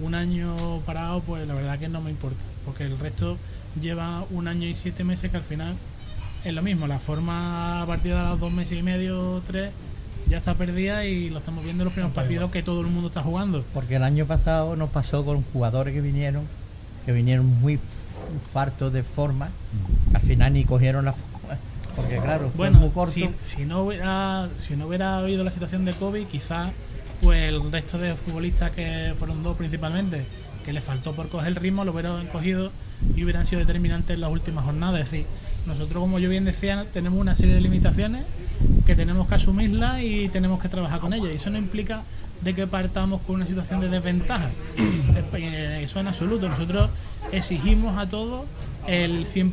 un 0.00 0.14
año 0.14 0.54
parado, 0.86 1.20
pues 1.22 1.44
la 1.48 1.54
verdad 1.54 1.76
que 1.80 1.88
no 1.88 2.00
me 2.00 2.12
importa, 2.12 2.38
porque 2.64 2.84
el 2.84 2.98
resto 2.98 3.36
lleva 3.80 4.24
un 4.30 4.48
año 4.48 4.66
y 4.66 4.74
siete 4.74 5.04
meses 5.04 5.30
que 5.30 5.36
al 5.36 5.42
final 5.42 5.74
es 6.44 6.54
lo 6.54 6.62
mismo, 6.62 6.86
la 6.86 6.98
forma 6.98 7.82
a 7.82 7.86
partir 7.86 8.14
de 8.14 8.22
los 8.22 8.38
dos 8.38 8.52
meses 8.52 8.78
y 8.78 8.82
medio, 8.82 9.42
tres, 9.46 9.70
ya 10.28 10.38
está 10.38 10.54
perdida 10.54 11.04
y 11.04 11.30
lo 11.30 11.38
estamos 11.38 11.64
viendo 11.64 11.82
en 11.82 11.86
los 11.86 11.92
primeros 11.92 12.14
partidos 12.14 12.50
que 12.50 12.62
todo 12.62 12.80
el 12.80 12.86
mundo 12.88 13.08
está 13.08 13.22
jugando. 13.22 13.64
Porque 13.74 13.96
el 13.96 14.02
año 14.04 14.26
pasado 14.26 14.76
nos 14.76 14.90
pasó 14.90 15.24
con 15.24 15.42
jugadores 15.52 15.94
que 15.94 16.00
vinieron, 16.00 16.44
que 17.06 17.12
vinieron 17.12 17.46
muy 17.60 17.78
fartos 18.52 18.92
de 18.92 19.02
forma, 19.02 19.48
que 20.10 20.16
al 20.16 20.22
final 20.22 20.52
ni 20.52 20.64
cogieron 20.64 21.04
la 21.04 21.12
forma. 21.12 21.58
Porque 21.96 22.16
claro, 22.18 22.50
fue 22.56 22.70
muy 22.70 22.78
Bueno, 22.80 22.94
corto. 22.94 23.12
si, 23.12 23.30
si 23.42 23.64
no 23.64 23.84
hubiera, 23.84 24.48
si 24.56 24.76
no 24.76 24.86
hubiera 24.86 25.18
habido 25.18 25.44
la 25.44 25.50
situación 25.50 25.84
de 25.84 25.92
COVID, 25.92 26.26
quizás 26.26 26.72
pues 27.22 27.48
el 27.48 27.70
resto 27.70 27.98
de 27.98 28.14
futbolistas 28.16 28.72
que 28.72 29.14
fueron 29.18 29.42
dos 29.42 29.56
principalmente, 29.56 30.24
que 30.64 30.72
les 30.72 30.82
faltó 30.82 31.12
por 31.12 31.28
coger 31.28 31.48
el 31.48 31.56
ritmo, 31.56 31.84
lo 31.84 31.92
hubieran 31.92 32.26
cogido 32.28 32.72
y 33.16 33.24
hubieran 33.24 33.46
sido 33.46 33.60
determinantes 33.60 34.14
en 34.14 34.20
las 34.20 34.30
últimas 34.30 34.64
jornadas. 34.64 35.02
Es 35.02 35.10
decir, 35.10 35.26
nosotros, 35.66 36.00
como 36.00 36.18
yo 36.18 36.28
bien 36.28 36.44
decía, 36.44 36.86
tenemos 36.92 37.20
una 37.20 37.34
serie 37.34 37.54
de 37.54 37.60
limitaciones 37.60 38.24
que 38.86 38.94
tenemos 38.94 39.28
que 39.28 39.34
asumirlas 39.34 40.02
y 40.02 40.28
tenemos 40.28 40.60
que 40.60 40.68
trabajar 40.68 41.00
con 41.00 41.12
ellas. 41.12 41.28
Y 41.32 41.36
eso 41.36 41.50
no 41.50 41.58
implica 41.58 42.02
de 42.40 42.54
que 42.54 42.66
partamos 42.66 43.22
con 43.22 43.36
una 43.36 43.46
situación 43.46 43.80
de 43.80 43.88
desventaja. 43.88 44.50
Eh, 45.36 45.80
Eso 45.82 45.98
en 45.98 46.06
absoluto. 46.06 46.48
Nosotros 46.48 46.90
exigimos 47.32 47.98
a 47.98 48.08
todos 48.08 48.44
el 48.86 49.26
100%. 49.26 49.52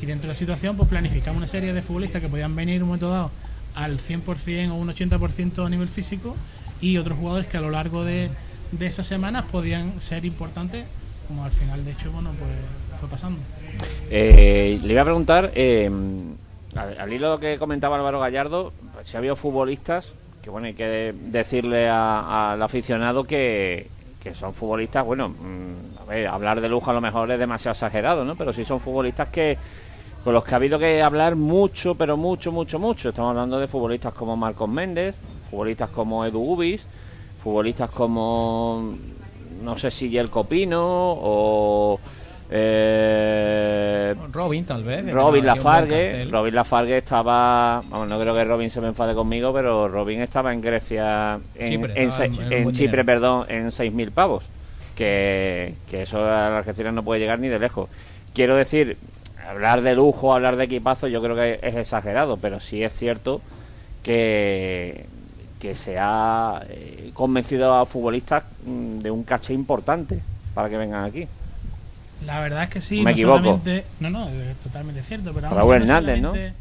Y 0.00 0.06
dentro 0.06 0.28
de 0.28 0.34
la 0.34 0.38
situación, 0.38 0.76
pues 0.76 0.88
planificamos 0.88 1.38
una 1.38 1.48
serie 1.48 1.72
de 1.72 1.82
futbolistas 1.82 2.22
que 2.22 2.28
podían 2.28 2.54
venir 2.54 2.76
en 2.76 2.82
un 2.82 2.88
momento 2.88 3.10
dado 3.10 3.32
al 3.74 3.98
100% 3.98 4.70
o 4.70 4.74
un 4.74 4.88
80% 4.88 5.66
a 5.66 5.68
nivel 5.68 5.88
físico 5.88 6.36
y 6.80 6.96
otros 6.98 7.18
jugadores 7.18 7.48
que 7.48 7.56
a 7.56 7.60
lo 7.60 7.70
largo 7.70 8.04
de, 8.04 8.30
de 8.72 8.86
esas 8.86 9.06
semanas 9.06 9.44
podían 9.50 10.00
ser 10.00 10.24
importantes, 10.24 10.86
como 11.28 11.44
al 11.44 11.50
final, 11.50 11.84
de 11.84 11.92
hecho, 11.92 12.10
bueno, 12.10 12.30
pues 12.38 12.50
fue 13.00 13.08
pasando. 13.08 13.38
Eh, 14.10 14.78
le 14.82 14.92
iba 14.92 15.02
a 15.02 15.04
preguntar, 15.04 15.52
eh, 15.54 15.90
al, 16.76 17.10
de 17.10 17.18
lo 17.18 17.38
que 17.38 17.58
comentaba 17.58 17.96
Álvaro 17.96 18.20
Gallardo, 18.20 18.72
pues, 18.92 19.08
si 19.08 19.16
ha 19.16 19.18
habido 19.18 19.36
futbolistas, 19.36 20.12
que 20.42 20.50
bueno, 20.50 20.66
hay 20.66 20.74
que 20.74 21.14
decirle 21.30 21.88
al 21.88 22.62
aficionado 22.62 23.24
que, 23.24 23.88
que 24.22 24.34
son 24.34 24.52
futbolistas, 24.52 25.04
bueno, 25.04 25.30
mm, 25.30 26.02
a 26.02 26.04
ver, 26.04 26.26
hablar 26.26 26.60
de 26.60 26.68
lujo 26.68 26.90
a 26.90 26.94
lo 26.94 27.00
mejor 27.00 27.30
es 27.30 27.38
demasiado 27.38 27.72
exagerado, 27.72 28.24
¿no? 28.24 28.36
Pero 28.36 28.52
sí 28.52 28.64
son 28.64 28.80
futbolistas 28.80 29.28
que 29.28 29.56
con 30.24 30.32
los 30.32 30.42
que 30.42 30.54
ha 30.54 30.56
habido 30.56 30.78
que 30.78 31.02
hablar 31.02 31.36
mucho, 31.36 31.94
pero 31.94 32.16
mucho, 32.16 32.50
mucho, 32.50 32.78
mucho. 32.78 33.10
Estamos 33.10 33.30
hablando 33.30 33.60
de 33.60 33.68
futbolistas 33.68 34.14
como 34.14 34.36
Marcos 34.36 34.68
Méndez, 34.68 35.14
futbolistas 35.50 35.90
como 35.90 36.24
Edu 36.24 36.40
Ubis, 36.40 36.86
futbolistas 37.44 37.90
como, 37.90 38.94
no 39.62 39.78
sé 39.78 39.90
si 39.92 40.08
Yelko 40.08 40.44
Pino 40.44 40.82
o 40.82 42.00
Eh, 42.50 44.14
Robin, 44.32 44.64
tal 44.64 44.84
vez. 44.84 45.12
Robin 45.12 45.44
Lafargue. 45.46 46.26
Robin 46.30 46.54
Lafargue 46.54 46.96
estaba, 46.98 47.82
vamos, 47.88 48.08
no 48.08 48.18
creo 48.20 48.34
que 48.34 48.44
Robin 48.44 48.70
se 48.70 48.80
me 48.80 48.88
enfade 48.88 49.14
conmigo, 49.14 49.52
pero 49.52 49.88
Robin 49.88 50.20
estaba 50.20 50.52
en 50.52 50.60
Grecia, 50.60 51.38
en, 51.54 51.68
Chipre, 51.70 52.02
en, 52.02 52.10
en- 52.10 52.52
en 52.52 52.72
Chipre, 52.72 53.04
perdón, 53.04 53.46
en 53.48 53.68
6.000 53.70 54.10
pavos, 54.10 54.44
que, 54.96 55.74
que 55.90 56.02
eso 56.02 56.18
a 56.24 56.50
la 56.50 56.58
Algeciras 56.58 56.92
no 56.94 57.02
puede 57.02 57.20
llegar 57.20 57.38
ni 57.38 57.48
de 57.48 57.58
lejos. 57.58 57.88
Quiero 58.34 58.56
decir, 58.56 58.96
hablar 59.48 59.82
de 59.82 59.94
lujo, 59.94 60.32
hablar 60.34 60.56
de 60.56 60.64
equipazo, 60.64 61.08
yo 61.08 61.22
creo 61.22 61.36
que 61.36 61.58
es 61.62 61.74
exagerado, 61.76 62.36
pero 62.36 62.60
sí 62.60 62.82
es 62.84 62.92
cierto 62.92 63.40
que, 64.02 65.06
que 65.58 65.74
se 65.74 65.96
ha 65.98 66.62
eh, 66.68 67.10
convencido 67.14 67.74
a 67.74 67.86
futbolistas 67.86 68.44
mm, 68.66 68.98
de 68.98 69.10
un 69.10 69.24
caché 69.24 69.54
importante 69.54 70.20
para 70.54 70.68
que 70.68 70.76
vengan 70.76 71.04
aquí. 71.04 71.26
La 72.26 72.40
verdad 72.40 72.64
es 72.64 72.70
que 72.70 72.80
sí. 72.80 72.98
Me 72.98 73.04
no 73.04 73.10
equivoco. 73.10 73.38
solamente- 73.38 73.84
no, 74.00 74.10
no, 74.10 74.28
es 74.28 74.56
totalmente 74.62 75.02
cierto. 75.02 75.32
Pero 75.32 75.50
Raúl 75.50 75.76
Hernández, 75.76 76.20
¿no? 76.20 76.28
solamente- 76.30 76.56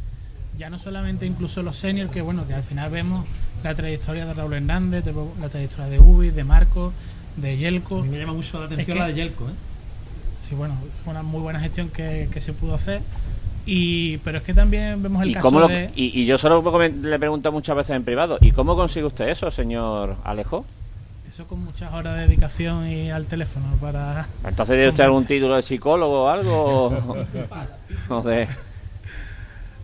Ya 0.57 0.69
no 0.69 0.77
solamente 0.79 1.25
incluso 1.25 1.63
los 1.63 1.75
seniors, 1.77 2.11
que 2.11 2.21
bueno, 2.21 2.45
que 2.47 2.53
al 2.53 2.63
final 2.63 2.91
vemos 2.91 3.25
la 3.63 3.73
trayectoria 3.75 4.25
de 4.25 4.33
Raúl 4.33 4.53
Hernández, 4.53 5.03
de- 5.05 5.13
la 5.41 5.49
trayectoria 5.49 5.87
de 5.87 5.99
Ubi, 5.99 6.29
de 6.31 6.43
Marco, 6.43 6.93
de 7.37 7.57
Yelko. 7.57 7.99
A 7.99 8.03
mí 8.03 8.09
me 8.09 8.19
llama 8.19 8.33
mucho 8.33 8.59
la 8.59 8.65
atención 8.65 8.89
Es 8.89 8.93
que- 8.93 8.99
la 8.99 9.07
de 9.07 9.13
Yelko, 9.15 9.45
¿eh? 9.49 9.53
Sí, 10.47 10.55
bueno, 10.55 10.75
fue 11.03 11.11
una 11.11 11.23
muy 11.23 11.41
buena 11.41 11.59
gestión 11.59 11.89
que, 11.89 12.27
que 12.31 12.41
se 12.41 12.53
pudo 12.53 12.75
hacer. 12.75 13.01
Y, 13.65 14.17
pero 14.17 14.39
es 14.39 14.43
que 14.43 14.53
también 14.53 15.01
vemos 15.01 15.23
el 15.23 15.29
¿Y, 15.31 15.33
caso 15.35 15.43
cómo 15.47 15.61
lo- 15.61 15.67
de... 15.69 15.89
y, 15.95 16.19
y 16.21 16.25
yo 16.25 16.37
solo 16.37 16.63
le 16.89 17.19
pregunto 17.19 17.51
muchas 17.51 17.75
veces 17.77 17.95
en 17.95 18.03
privado, 18.03 18.37
¿y 18.41 18.51
cómo 18.51 18.75
consigue 18.75 19.05
usted 19.05 19.29
eso, 19.29 19.49
señor 19.51 20.17
Alejo? 20.25 20.65
Eso 21.27 21.47
con 21.47 21.63
muchas 21.63 21.93
horas 21.93 22.15
de 22.17 22.27
dedicación 22.27 22.87
y 22.87 23.09
al 23.09 23.25
teléfono 23.25 23.65
para... 23.81 24.27
Entonces 24.45 24.75
tiene 24.75 24.89
usted 24.89 25.05
algún 25.05 25.25
título 25.25 25.55
de 25.55 25.61
psicólogo 25.61 26.23
o 26.25 26.29
algo, 26.29 26.87
o, 28.09 28.15
o 28.15 28.21
de... 28.21 28.47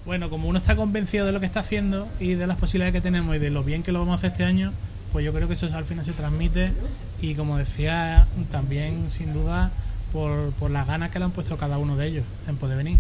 Bueno, 0.06 0.30
como 0.30 0.48
uno 0.50 0.58
está 0.60 0.76
convencido 0.76 1.26
de 1.26 1.32
lo 1.32 1.40
que 1.40 1.46
está 1.46 1.60
haciendo 1.62 2.08
y 2.20 2.34
de 2.34 2.48
las 2.48 2.58
posibilidades 2.58 2.94
que 2.94 3.02
tenemos 3.02 3.36
y 3.36 3.40
de 3.40 3.50
lo 3.50 3.64
bien 3.64 3.84
que 3.84 3.92
lo 3.92 4.00
vamos 4.00 4.14
a 4.14 4.16
hacer 4.18 4.32
este 4.32 4.44
año, 4.44 4.74
pues 5.12 5.24
yo 5.26 5.34
creo 5.34 5.48
que 5.48 5.54
eso 5.54 5.68
al 5.74 5.86
final 5.86 6.06
se 6.06 6.14
transmite 6.14 6.72
y 7.22 7.36
como 7.36 7.58
decía, 7.58 8.28
también 8.52 9.10
sin 9.10 9.34
duda 9.34 9.72
por, 10.12 10.52
por 10.54 10.72
las 10.72 10.88
ganas 10.88 11.12
que 11.12 11.20
le 11.20 11.26
han 11.26 11.32
puesto 11.32 11.58
cada 11.58 11.78
uno 11.78 11.96
de 11.96 12.08
ellos 12.08 12.26
en 12.48 12.58
poder 12.58 12.78
venir. 12.78 12.98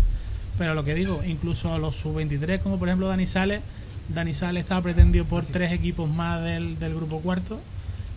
Pero 0.59 0.75
lo 0.75 0.83
que 0.83 0.93
digo, 0.93 1.21
incluso 1.25 1.73
a 1.73 1.79
los 1.79 1.95
sub-23, 1.95 2.59
como 2.59 2.77
por 2.77 2.89
ejemplo 2.89 3.07
Dani 3.07 3.25
Sales, 3.25 3.61
Dani 4.09 4.33
Sales 4.35 4.61
estaba 4.63 4.81
pretendido 4.81 5.25
por 5.25 5.45
tres 5.45 5.71
equipos 5.71 6.07
más 6.09 6.43
del, 6.43 6.77
del 6.77 6.93
grupo 6.93 7.21
cuarto. 7.21 7.59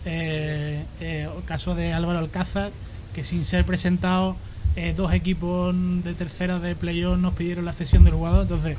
Eh, 0.05 0.83
eh, 0.99 1.27
el 1.35 1.43
caso 1.45 1.73
de 1.73 1.93
Álvaro 1.93 2.19
Alcázar, 2.19 2.71
que 3.15 3.23
sin 3.23 3.45
ser 3.45 3.63
presentado, 3.65 4.35
eh, 4.75 4.93
dos 4.95 5.13
equipos 5.13 5.73
de 6.03 6.13
tercera 6.13 6.59
de 6.59 6.75
playoff 6.75 7.17
nos 7.17 7.33
pidieron 7.33 7.63
la 7.65 7.73
cesión 7.73 8.03
del 8.03 8.13
jugador. 8.13 8.41
Entonces, 8.43 8.77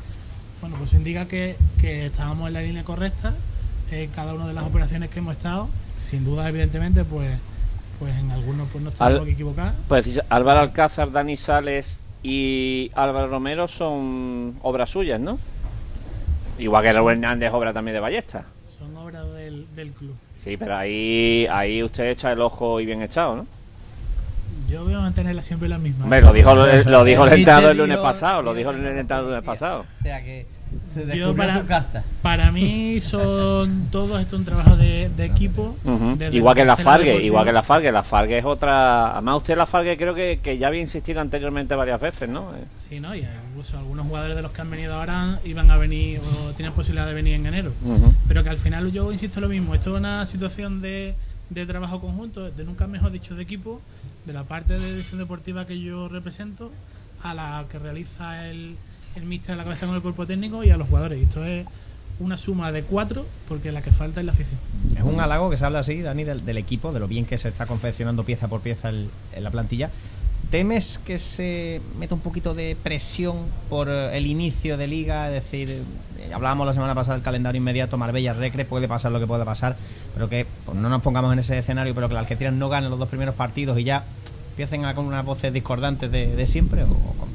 bueno, 0.60 0.76
pues 0.78 0.92
indica 0.92 1.26
que, 1.26 1.56
que 1.80 2.06
estábamos 2.06 2.48
en 2.48 2.54
la 2.54 2.60
línea 2.62 2.84
correcta 2.84 3.32
en 3.90 4.10
cada 4.10 4.34
una 4.34 4.46
de 4.46 4.52
las 4.54 4.64
operaciones 4.64 5.08
que 5.08 5.20
hemos 5.20 5.36
estado. 5.36 5.68
Sin 6.04 6.24
duda, 6.24 6.48
evidentemente, 6.50 7.04
pues, 7.04 7.30
pues 7.98 8.14
en 8.16 8.30
algunos 8.30 8.68
pues 8.70 8.84
nos 8.84 8.92
tenemos 8.94 9.20
Al- 9.20 9.24
que 9.24 9.32
equivocar. 9.32 9.72
Pues 9.88 10.20
Álvaro 10.28 10.60
Alcázar, 10.60 11.10
Dani 11.12 11.36
Sales 11.38 12.00
y 12.24 12.90
Álvaro 12.94 13.28
Romero 13.28 13.68
son 13.68 14.58
obras 14.62 14.88
suyas, 14.88 15.20
¿no? 15.20 15.38
Igual 16.58 16.82
que 16.82 16.92
Raúl 16.92 17.12
Hernández, 17.12 17.52
obra 17.52 17.74
también 17.74 17.94
de 17.94 18.00
Ballesta. 18.00 18.44
Son 18.78 18.96
obras 18.96 19.30
del, 19.34 19.66
del 19.76 19.90
club. 19.90 20.16
Sí, 20.38 20.56
pero 20.56 20.74
ahí, 20.74 21.46
ahí 21.50 21.82
usted 21.82 22.08
echa 22.10 22.32
el 22.32 22.40
ojo 22.40 22.80
y 22.80 22.86
bien 22.86 23.02
echado, 23.02 23.36
¿no? 23.36 23.46
Yo 24.70 24.84
voy 24.84 24.94
a 24.94 25.00
mantenerla 25.00 25.42
siempre 25.42 25.68
la 25.68 25.76
misma. 25.78 26.04
Hombre, 26.04 26.22
lo 26.22 26.32
dijo, 26.32 26.54
lo 26.54 27.04
dijo 27.04 27.26
el 27.26 27.32
entrenador 27.38 27.72
el 27.72 27.78
lunes 27.78 27.98
pasado, 27.98 28.40
lo 28.40 28.54
dijo 28.54 28.70
el 28.70 28.76
entrenador 28.76 29.24
el 29.26 29.30
lunes 29.30 29.44
pasado. 29.44 29.84
O 30.00 30.02
sea 30.02 30.22
que 30.24 30.46
se 30.94 31.00
Yo 31.00 31.06
descubrió 31.06 31.34
para- 31.36 31.60
su 31.60 31.66
carta. 31.66 32.04
Para 32.22 32.52
mí 32.52 33.00
son 33.00 33.86
todos 33.90 34.20
esto 34.20 34.36
un 34.36 34.44
trabajo 34.44 34.76
de, 34.76 35.10
de 35.16 35.24
equipo. 35.24 35.76
Igual 36.32 36.56
que 36.56 36.64
la 36.64 36.76
Fargue, 36.76 37.22
igual 37.22 37.44
que 37.44 37.52
la 37.52 37.62
Fargue, 37.62 37.90
la 37.92 38.02
Fargue 38.02 38.38
es 38.38 38.44
otra. 38.44 39.12
Además, 39.12 39.36
usted 39.38 39.56
la 39.56 39.66
Fargue 39.66 39.96
creo 39.96 40.14
que, 40.14 40.40
que 40.42 40.58
ya 40.58 40.68
había 40.68 40.80
insistido 40.80 41.20
anteriormente 41.20 41.74
varias 41.74 42.00
veces, 42.00 42.28
¿no? 42.28 42.50
Eh, 42.56 42.64
Sí, 42.88 43.00
¿no? 43.00 43.14
Y 43.14 43.26
incluso 43.50 43.78
algunos 43.78 44.06
jugadores 44.06 44.36
de 44.36 44.42
los 44.42 44.52
que 44.52 44.60
han 44.60 44.70
venido 44.70 44.94
ahora 44.94 45.38
iban 45.44 45.70
a 45.70 45.76
venir 45.76 46.20
o 46.20 46.52
tienen 46.52 46.72
posibilidad 46.72 47.06
de 47.06 47.14
venir 47.14 47.34
en 47.34 47.46
enero. 47.46 47.72
Pero 48.28 48.42
que 48.44 48.50
al 48.50 48.58
final 48.58 48.92
yo 48.92 49.12
insisto 49.12 49.40
lo 49.40 49.48
mismo, 49.48 49.74
esto 49.74 49.90
es 49.94 49.96
una 50.00 50.26
situación 50.26 50.80
de, 50.82 51.14
de 51.50 51.66
trabajo 51.66 52.00
conjunto, 52.00 52.50
de 52.50 52.64
nunca 52.64 52.86
mejor 52.86 53.10
dicho 53.12 53.34
de 53.34 53.42
equipo, 53.42 53.80
de 54.26 54.32
la 54.32 54.44
parte 54.44 54.78
de 54.78 54.90
dirección 54.90 55.18
deportiva 55.20 55.66
que 55.66 55.80
yo 55.80 56.08
represento 56.08 56.70
a 57.22 57.32
la 57.34 57.64
que 57.70 57.78
realiza 57.78 58.48
el, 58.48 58.76
el 59.16 59.24
míster 59.24 59.52
a 59.52 59.56
la 59.56 59.64
cabeza 59.64 59.86
con 59.86 59.94
el 59.94 60.02
cuerpo 60.02 60.26
técnico 60.26 60.64
y 60.64 60.70
a 60.70 60.76
los 60.76 60.88
jugadores. 60.88 61.18
Y 61.18 61.22
esto 61.22 61.44
es 61.44 61.66
una 62.20 62.36
suma 62.36 62.70
de 62.72 62.82
cuatro 62.82 63.26
porque 63.48 63.72
la 63.72 63.82
que 63.82 63.90
falta 63.90 64.20
es 64.20 64.26
la 64.26 64.32
afición. 64.32 64.58
Es 64.96 65.02
un 65.02 65.20
halago 65.20 65.50
que 65.50 65.56
se 65.56 65.64
habla 65.64 65.80
así, 65.80 66.00
Dani, 66.00 66.24
del, 66.24 66.44
del 66.44 66.58
equipo, 66.58 66.92
de 66.92 67.00
lo 67.00 67.08
bien 67.08 67.26
que 67.26 67.38
se 67.38 67.48
está 67.48 67.66
confeccionando 67.66 68.24
pieza 68.24 68.48
por 68.48 68.60
pieza 68.60 68.88
el- 68.88 69.08
en 69.34 69.44
la 69.44 69.50
plantilla. 69.50 69.90
¿Temes 70.50 71.00
que 71.04 71.18
se 71.18 71.80
meta 71.98 72.14
un 72.14 72.20
poquito 72.20 72.54
de 72.54 72.76
presión 72.80 73.36
por 73.68 73.88
eh, 73.88 74.16
el 74.16 74.26
inicio 74.26 74.76
de 74.76 74.86
liga? 74.86 75.26
Es 75.28 75.42
decir, 75.42 75.70
eh, 75.70 75.84
hablábamos 76.32 76.66
la 76.66 76.72
semana 76.74 76.94
pasada 76.94 77.16
del 77.16 77.24
calendario 77.24 77.58
inmediato, 77.58 77.96
Marbella-Recre, 77.98 78.64
puede 78.64 78.86
pasar 78.86 79.10
lo 79.10 79.18
que 79.18 79.26
pueda 79.26 79.44
pasar, 79.44 79.76
pero 80.12 80.28
que 80.28 80.46
pues, 80.64 80.76
no 80.78 80.88
nos 80.88 81.02
pongamos 81.02 81.32
en 81.32 81.40
ese 81.40 81.58
escenario, 81.58 81.94
pero 81.94 82.08
que 82.08 82.14
la 82.14 82.20
Algeciras 82.20 82.52
no 82.54 82.68
gane 82.68 82.88
los 82.88 82.98
dos 82.98 83.08
primeros 83.08 83.34
partidos 83.34 83.78
y 83.80 83.84
ya 83.84 84.04
empiecen 84.50 84.84
a 84.84 84.94
con 84.94 85.06
unas 85.06 85.24
voces 85.24 85.52
discordantes 85.52 86.12
de, 86.12 86.46
siempre. 86.46 86.84
¿o, 86.84 86.86
o 86.88 87.26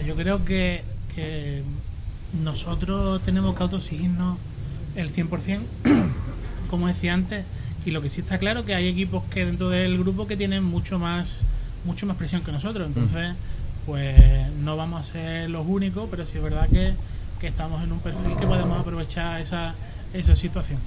Yo 0.00 0.16
creo 0.16 0.44
que, 0.44 0.82
que 1.14 1.62
nosotros 2.42 3.22
tenemos 3.22 3.54
que 3.54 3.62
autoexigirnos 3.62 4.38
el 4.96 5.12
100%, 5.12 5.60
como 6.70 6.88
decía 6.88 7.14
antes, 7.14 7.44
y 7.84 7.90
lo 7.90 8.00
que 8.00 8.08
sí 8.08 8.20
está 8.20 8.38
claro 8.38 8.64
que 8.64 8.74
hay 8.74 8.88
equipos 8.88 9.22
que 9.24 9.44
dentro 9.44 9.68
del 9.68 9.98
grupo 9.98 10.26
que 10.26 10.36
tienen 10.36 10.64
mucho 10.64 10.98
más 10.98 11.44
mucho 11.84 12.06
más 12.06 12.16
presión 12.16 12.42
que 12.42 12.52
nosotros, 12.52 12.86
entonces 12.86 13.34
pues 13.86 14.48
no 14.62 14.76
vamos 14.76 15.00
a 15.00 15.12
ser 15.12 15.50
los 15.50 15.66
únicos, 15.66 16.06
pero 16.10 16.24
sí 16.24 16.38
es 16.38 16.44
verdad 16.44 16.68
que, 16.68 16.94
que 17.40 17.48
estamos 17.48 17.82
en 17.82 17.90
un 17.90 17.98
perfil 17.98 18.36
que 18.38 18.46
podemos 18.46 18.78
aprovechar 18.78 19.40
esa, 19.40 19.74
esa 20.14 20.36
situación. 20.36 20.78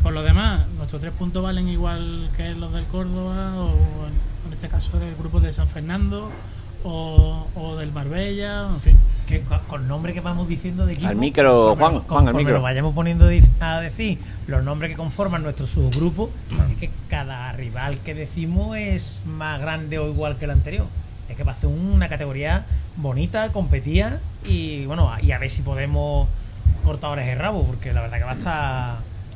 Por 0.00 0.12
lo 0.12 0.22
demás, 0.22 0.68
nuestros 0.76 1.00
tres 1.00 1.12
puntos 1.12 1.42
valen 1.42 1.68
igual 1.68 2.30
que 2.36 2.54
los 2.54 2.72
del 2.72 2.84
Córdoba 2.84 3.54
o 3.56 4.06
en, 4.06 4.46
en 4.46 4.52
este 4.52 4.68
caso 4.68 4.98
del 5.00 5.16
grupo 5.16 5.40
de 5.40 5.52
San 5.52 5.66
Fernando 5.66 6.30
o, 6.84 7.46
o 7.54 7.76
del 7.76 7.92
Marbella, 7.92 8.68
en 8.74 8.80
fin. 8.80 8.96
Que 9.26 9.40
con, 9.42 9.58
con 9.68 9.88
nombre 9.88 10.12
que 10.12 10.20
vamos 10.20 10.48
diciendo 10.48 10.86
de 10.86 10.94
equipo. 10.94 11.08
Al 11.08 11.16
micro, 11.16 11.76
conforme- 11.76 11.78
Juan, 11.78 12.00
Juan, 12.08 12.28
al 12.28 12.34
micro. 12.34 12.54
nos 12.54 12.62
vayamos 12.62 12.94
poniendo 12.94 13.26
a 13.60 13.80
decir 13.80 14.18
los 14.48 14.64
nombres 14.64 14.90
que 14.90 14.96
conforman 14.96 15.42
nuestro 15.44 15.66
subgrupo, 15.68 16.30
es 16.72 16.76
que 16.78 16.90
cada 17.08 17.52
rival 17.52 17.98
que 17.98 18.14
decimos 18.14 18.76
es 18.76 19.22
más 19.26 19.60
grande 19.60 19.98
o 20.00 20.08
igual 20.08 20.36
que 20.36 20.46
el 20.46 20.50
anterior. 20.50 20.86
Es 21.28 21.36
que 21.36 21.44
va 21.44 21.52
a 21.52 21.54
ser 21.54 21.68
una 21.68 22.08
categoría 22.08 22.64
bonita, 22.96 23.52
competida 23.52 24.18
y 24.44 24.84
bueno, 24.86 25.08
y 25.22 25.30
a 25.30 25.38
ver 25.38 25.48
si 25.48 25.62
podemos 25.62 26.26
cortar 26.84 27.10
orejas 27.12 27.36
de 27.36 27.42
rabo, 27.42 27.62
porque 27.64 27.92
la 27.92 28.00
verdad 28.00 28.18
que 28.18 28.24
va 28.24 28.32
a 28.32 28.34
estar, 28.34 28.54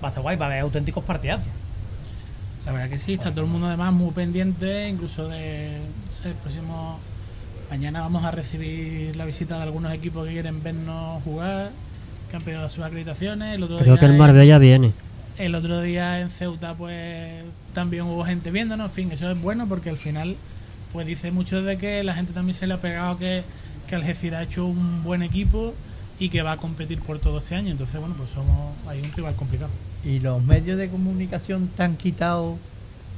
va 0.03 0.07
a 0.07 0.09
estar 0.09 0.23
guay, 0.23 0.37
va 0.37 0.47
a 0.47 0.49
haber 0.49 0.61
auténticos 0.63 1.05
partidazos. 1.05 1.47
La 2.67 2.73
verdad 2.73 2.89
que 2.89 2.99
sí, 2.99 3.13
está 3.15 3.31
todo 3.31 3.43
el 3.45 3.51
mundo 3.51 3.69
además 3.69 3.93
muy 3.93 4.11
pendiente, 4.11 4.89
incluso 4.89 5.29
de 5.29 5.79
no 6.09 6.13
sé, 6.23 6.31
el 6.31 6.35
próximo 6.35 6.99
mañana 7.75 8.03
vamos 8.03 8.23
a 8.25 8.31
recibir 8.31 9.17
la 9.17 9.25
visita 9.25 9.57
de 9.57 9.65
algunos 9.65 9.93
equipos 9.93 10.25
que 10.29 10.33
quieren 10.35 10.63
vernos 10.63 11.21
jugar, 11.25 11.71
que 12.31 12.37
han 12.37 12.43
pedido 12.43 12.71
sus 12.71 12.85
acreditaciones. 12.85 13.57
El 13.57 13.65
otro 13.65 13.79
Creo 13.79 13.95
día 13.95 13.99
que 14.01 14.07
el 14.07 14.13
en- 14.13 14.19
Marbella 14.19 14.59
viene. 14.59 14.93
El 15.39 15.57
otro 15.57 15.81
día 15.81 16.21
en 16.21 16.31
Ceuta, 16.31 16.75
pues 16.75 17.43
también 17.75 18.05
hubo 18.05 18.25
gente 18.25 18.53
viéndonos. 18.53 18.91
En 18.91 18.95
fin, 18.95 19.11
eso 19.11 19.29
es 19.29 19.43
bueno 19.43 19.67
porque 19.67 19.91
al 19.91 19.99
final, 19.99 20.37
pues 20.93 21.05
dice 21.05 21.33
mucho 21.33 21.63
de 21.65 21.77
que 21.77 22.05
la 22.05 22.15
gente 22.15 22.33
también 22.33 22.55
se 22.55 22.69
le 22.69 22.75
ha 22.75 22.81
pegado 22.81 23.19
que, 23.19 23.43
que 23.89 23.97
Algeciras 23.97 24.39
ha 24.39 24.43
hecho 24.45 24.67
un 24.67 25.03
buen 25.03 25.25
equipo 25.25 25.75
y 26.21 26.29
que 26.29 26.43
va 26.43 26.53
a 26.53 26.57
competir 26.59 27.01
por 27.01 27.19
todo 27.19 27.39
este 27.39 27.57
año. 27.57 27.73
Entonces, 27.73 27.99
bueno, 27.99 28.15
pues 28.17 28.31
somos 28.31 28.73
hay 28.87 29.01
un 29.03 29.11
rival 29.13 29.35
complicado. 29.35 29.73
¿Y 30.05 30.21
los 30.21 30.41
medios 30.45 30.79
de 30.79 30.89
comunicación 30.89 31.69
te 31.77 31.83
han 31.83 31.97
quitado 31.97 32.57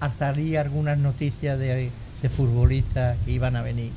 al 0.00 0.14
salir 0.14 0.56
algunas 0.56 0.96
noticias 0.96 1.58
de, 1.58 1.90
de 2.22 2.28
futbolistas 2.30 3.18
que 3.26 3.32
iban 3.32 3.54
a 3.56 3.60
venir? 3.62 3.90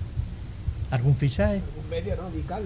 ¿Algún 0.92 1.16
fichaje? 1.16 1.62
Un 1.84 1.90
medio 1.90 2.16
radical. 2.16 2.64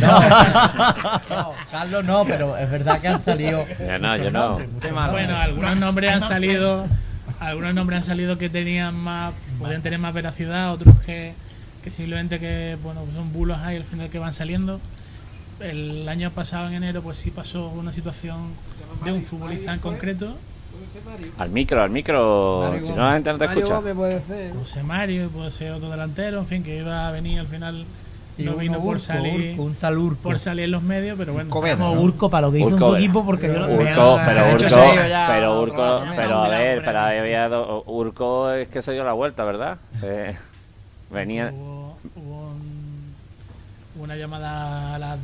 No, 0.00 0.20
no, 1.36 1.54
Carlos 1.70 2.04
no, 2.04 2.24
pero 2.24 2.56
es 2.56 2.70
verdad 2.70 3.00
que 3.00 3.08
han 3.08 3.20
salido. 3.20 3.66
Yo 3.78 3.98
no, 3.98 4.16
yo 4.16 4.30
no. 4.30 4.58
nombres. 4.58 4.92
Bueno, 5.12 5.36
algunos 5.36 5.76
nombres 5.76 6.12
han 6.12 6.22
salido, 6.22 6.86
algunos 7.40 7.74
nombres 7.74 7.98
han 7.98 8.04
salido 8.04 8.38
que 8.38 8.48
tenían 8.48 8.94
más, 8.96 9.34
podían 9.58 9.82
tener 9.82 9.98
más 9.98 10.14
veracidad, 10.14 10.72
otros 10.72 10.98
que, 11.04 11.34
que 11.84 11.90
simplemente 11.90 12.40
que, 12.40 12.78
bueno, 12.82 13.04
son 13.14 13.32
bulos 13.34 13.58
ahí 13.58 13.76
al 13.76 13.84
final 13.84 14.08
que 14.08 14.18
van 14.18 14.32
saliendo. 14.32 14.80
El 15.60 16.08
año 16.08 16.30
pasado 16.30 16.68
en 16.68 16.74
enero, 16.74 17.02
pues 17.02 17.18
sí 17.18 17.30
pasó 17.30 17.68
una 17.68 17.92
situación 17.92 18.54
de 19.04 19.12
un 19.12 19.22
futbolista 19.22 19.74
en 19.74 19.80
concreto 19.80 20.38
Al 21.38 21.50
micro, 21.50 21.82
al 21.82 21.90
micro. 21.90 22.68
Mario 22.70 22.86
si 22.86 22.92
no, 22.92 23.06
la 23.06 23.12
gente 23.14 23.32
no 23.32 23.38
te 23.38 23.46
Mario 23.46 23.62
escucha. 23.64 23.80
Gómez 23.80 23.94
puede 23.94 24.22
ser. 24.22 24.52
Puede 24.52 24.66
ser 24.66 24.84
Mario, 24.84 25.28
puede 25.30 25.50
ser 25.50 25.72
otro 25.72 25.90
delantero, 25.90 26.38
en 26.38 26.46
fin, 26.46 26.62
que 26.62 26.76
iba 26.78 27.08
a 27.08 27.10
venir 27.10 27.40
al 27.40 27.46
final. 27.46 27.84
Y 28.36 28.44
no 28.44 28.54
vino 28.54 28.80
por 28.80 29.00
salir, 29.00 29.52
Urco, 29.54 29.62
un 29.64 29.74
tal 29.74 29.98
Urco. 29.98 30.22
por 30.22 30.38
salir 30.38 30.66
en 30.66 30.70
los 30.70 30.82
medios, 30.84 31.18
pero 31.18 31.32
bueno. 31.32 31.48
Urco 31.48 31.60
Veda, 31.60 31.76
Como 31.76 31.94
¿no? 31.96 32.00
Urco 32.02 32.30
para 32.30 32.46
lo 32.46 32.52
que 32.52 32.58
hizo 32.60 32.68
en 32.68 32.74
Urco 32.74 32.86
su 32.86 32.92
Veda. 32.92 33.02
equipo, 33.04 33.26
porque 33.26 33.46
yo 33.48 33.52
lo 33.54 33.64
Urco, 33.66 33.76
veo- 33.82 34.20
pero 34.24 34.44
de 34.44 34.54
Urco, 34.54 34.68
ya 34.68 35.26
pero 35.28 35.46
a 35.46 35.60
Urco, 35.60 36.02
pero 36.14 36.38
a 36.44 36.48
ver, 36.48 36.82
pero 36.84 36.98
había 37.00 37.48
do- 37.48 37.82
Urco 37.86 38.52
es 38.52 38.68
que 38.68 38.80
se 38.80 38.92
dio 38.92 39.02
la 39.02 39.12
vuelta, 39.12 39.42
¿verdad? 39.44 39.78
Se 39.98 40.36
venía, 41.10 41.50
Hubo, 41.52 41.98
hubo 42.14 42.50
un- 42.50 43.14
una 44.00 44.14
llamada 44.14 44.94
a 44.94 44.98
las 45.00 45.18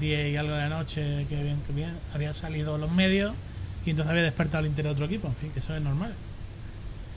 10 0.00 0.32
y 0.32 0.36
algo 0.38 0.54
de 0.54 0.60
la 0.60 0.68
noche 0.70 1.26
que, 1.28 1.36
habían- 1.38 1.60
que 1.66 1.72
habían, 1.72 1.92
había 2.14 2.32
salido 2.32 2.78
los 2.78 2.90
medios 2.90 3.34
y 3.84 3.90
entonces 3.90 4.10
había 4.10 4.22
despertado 4.22 4.64
el 4.64 4.70
interés 4.70 4.90
de 4.90 4.92
otro 4.92 5.06
equipo. 5.06 5.28
En 5.28 5.34
fin, 5.34 5.50
que 5.52 5.60
eso 5.60 5.74
es 5.74 5.82
normal. 5.82 6.12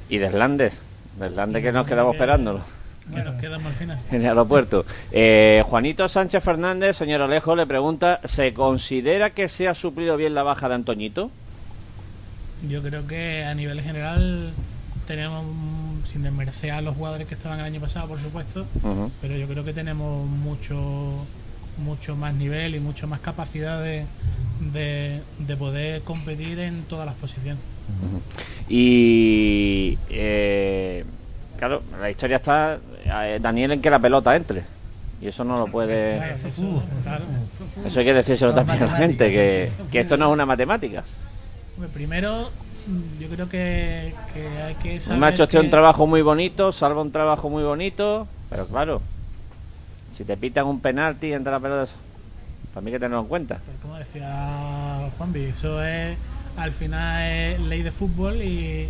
y 0.10 0.18
Deslandes, 0.18 0.80
Deslandes 1.20 1.64
que 1.64 1.72
nos 1.72 1.88
quedamos 1.88 2.14
esperándolo 2.14 2.62
Bueno, 3.08 3.32
nos 3.32 3.42
quedamos 3.42 3.68
al 3.68 3.74
final. 3.74 4.00
en 4.12 4.22
el 4.22 4.28
aeropuerto. 4.28 4.86
Eh, 5.12 5.64
Juanito 5.66 6.08
Sánchez 6.08 6.44
Fernández, 6.44 6.98
señor 6.98 7.22
Alejo, 7.22 7.56
le 7.56 7.66
pregunta, 7.66 8.20
¿se 8.26 8.54
considera 8.54 9.32
que 9.32 9.48
se 9.48 9.68
ha 9.68 9.74
suplido 9.74 10.18
bien 10.18 10.34
la 10.36 10.44
baja 10.44 10.70
de 10.70 10.76
Antoñito? 10.76 11.32
Yo 12.68 12.82
creo 12.82 13.06
que 13.08 13.44
a 13.46 13.54
nivel 13.54 13.82
general 13.82 14.52
tenemos, 15.06 15.46
sin 16.06 16.24
desmerecer 16.24 16.72
a 16.72 16.82
los 16.82 16.96
jugadores 16.96 17.28
que 17.28 17.36
estaban 17.36 17.60
el 17.60 17.66
año 17.66 17.80
pasado, 17.80 18.08
por 18.08 18.20
supuesto, 18.20 18.66
pero 19.22 19.38
yo 19.38 19.48
creo 19.48 19.64
que 19.64 19.74
tenemos 19.74 20.28
mucho 20.28 21.26
mucho 21.78 22.16
más 22.16 22.34
nivel 22.34 22.76
y 22.76 22.80
mucho 22.80 23.08
más 23.08 23.20
capacidad 23.20 23.82
de, 23.84 24.06
de, 24.74 25.22
de 25.40 25.58
poder 25.58 26.02
competir 26.02 26.60
en 26.60 26.84
todas 26.84 27.06
las 27.06 27.16
posiciones. 27.16 27.62
Y 28.70 29.98
eh, 30.10 31.06
claro, 31.58 31.82
la 32.00 32.10
historia 32.10 32.36
está 32.38 32.78
eh, 33.06 33.40
Daniel 33.42 33.72
en 33.74 33.82
que 33.82 33.90
la 33.90 34.00
pelota 34.00 34.36
entre. 34.36 34.64
Y 35.22 35.28
eso 35.28 35.44
no 35.44 35.58
lo 35.58 35.68
puede. 35.68 36.18
Eso, 37.86 38.00
hay 38.00 38.06
que 38.06 38.14
decírselo 38.14 38.54
también 38.54 38.84
a 38.84 38.86
la 38.86 38.98
gente, 38.98 39.32
que, 39.32 39.72
que 39.92 40.00
esto 40.02 40.16
no 40.18 40.28
es 40.28 40.34
una 40.34 40.46
matemática. 40.46 41.04
Primero, 41.94 42.50
mm, 42.88 43.20
yo 43.22 43.28
creo 43.30 43.50
que, 43.50 44.14
que 44.34 44.48
hay 44.62 44.76
que 44.76 45.00
saber. 45.00 45.20
Me 45.20 45.26
ha 45.28 45.30
hecho 45.32 45.44
usted 45.46 45.60
que- 45.60 45.66
un 45.66 45.72
trabajo 45.72 46.06
muy 46.06 46.22
bonito, 46.22 46.72
salva 46.72 47.02
un 47.02 47.12
trabajo 47.12 47.50
muy 47.50 47.64
bonito, 47.64 48.28
pero 48.50 48.68
claro, 48.68 49.02
si 50.18 50.24
te 50.24 50.36
pitan 50.36 50.66
un 50.66 50.80
penalti 50.80 51.32
entre 51.32 51.52
la 51.52 51.60
pelota, 51.60 51.92
también 52.74 52.96
hay 52.96 52.98
que 52.98 53.06
tenerlo 53.06 53.22
en 53.22 53.28
cuenta. 53.28 53.60
Pues 53.64 53.78
como 53.84 53.98
decía 53.98 55.12
Juanvi, 55.16 55.44
eso 55.44 55.84
es 55.84 56.18
al 56.58 56.72
final 56.72 57.22
es 57.22 57.60
ley 57.62 57.84
de 57.84 57.92
fútbol 57.92 58.42
y, 58.42 58.90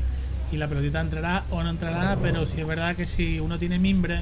la 0.53 0.69
pelotita 0.69 1.01
entrará 1.01 1.43
o 1.51 1.61
no 1.61 1.69
entrará, 1.69 2.17
pero 2.21 2.45
sí 2.45 2.61
es 2.61 2.65
verdad 2.65 2.95
que 2.95 3.05
si 3.05 3.41
uno 3.41 3.59
tiene 3.59 3.77
mimbre 3.77 4.21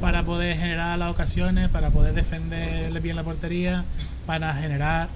para 0.00 0.22
poder 0.22 0.56
generar 0.56 0.96
las 0.96 1.10
ocasiones, 1.10 1.68
para 1.68 1.90
poder 1.90 2.14
defenderle 2.14 3.00
bien 3.00 3.16
la 3.16 3.24
portería, 3.24 3.84
para 4.24 4.54
generar, 4.54 5.08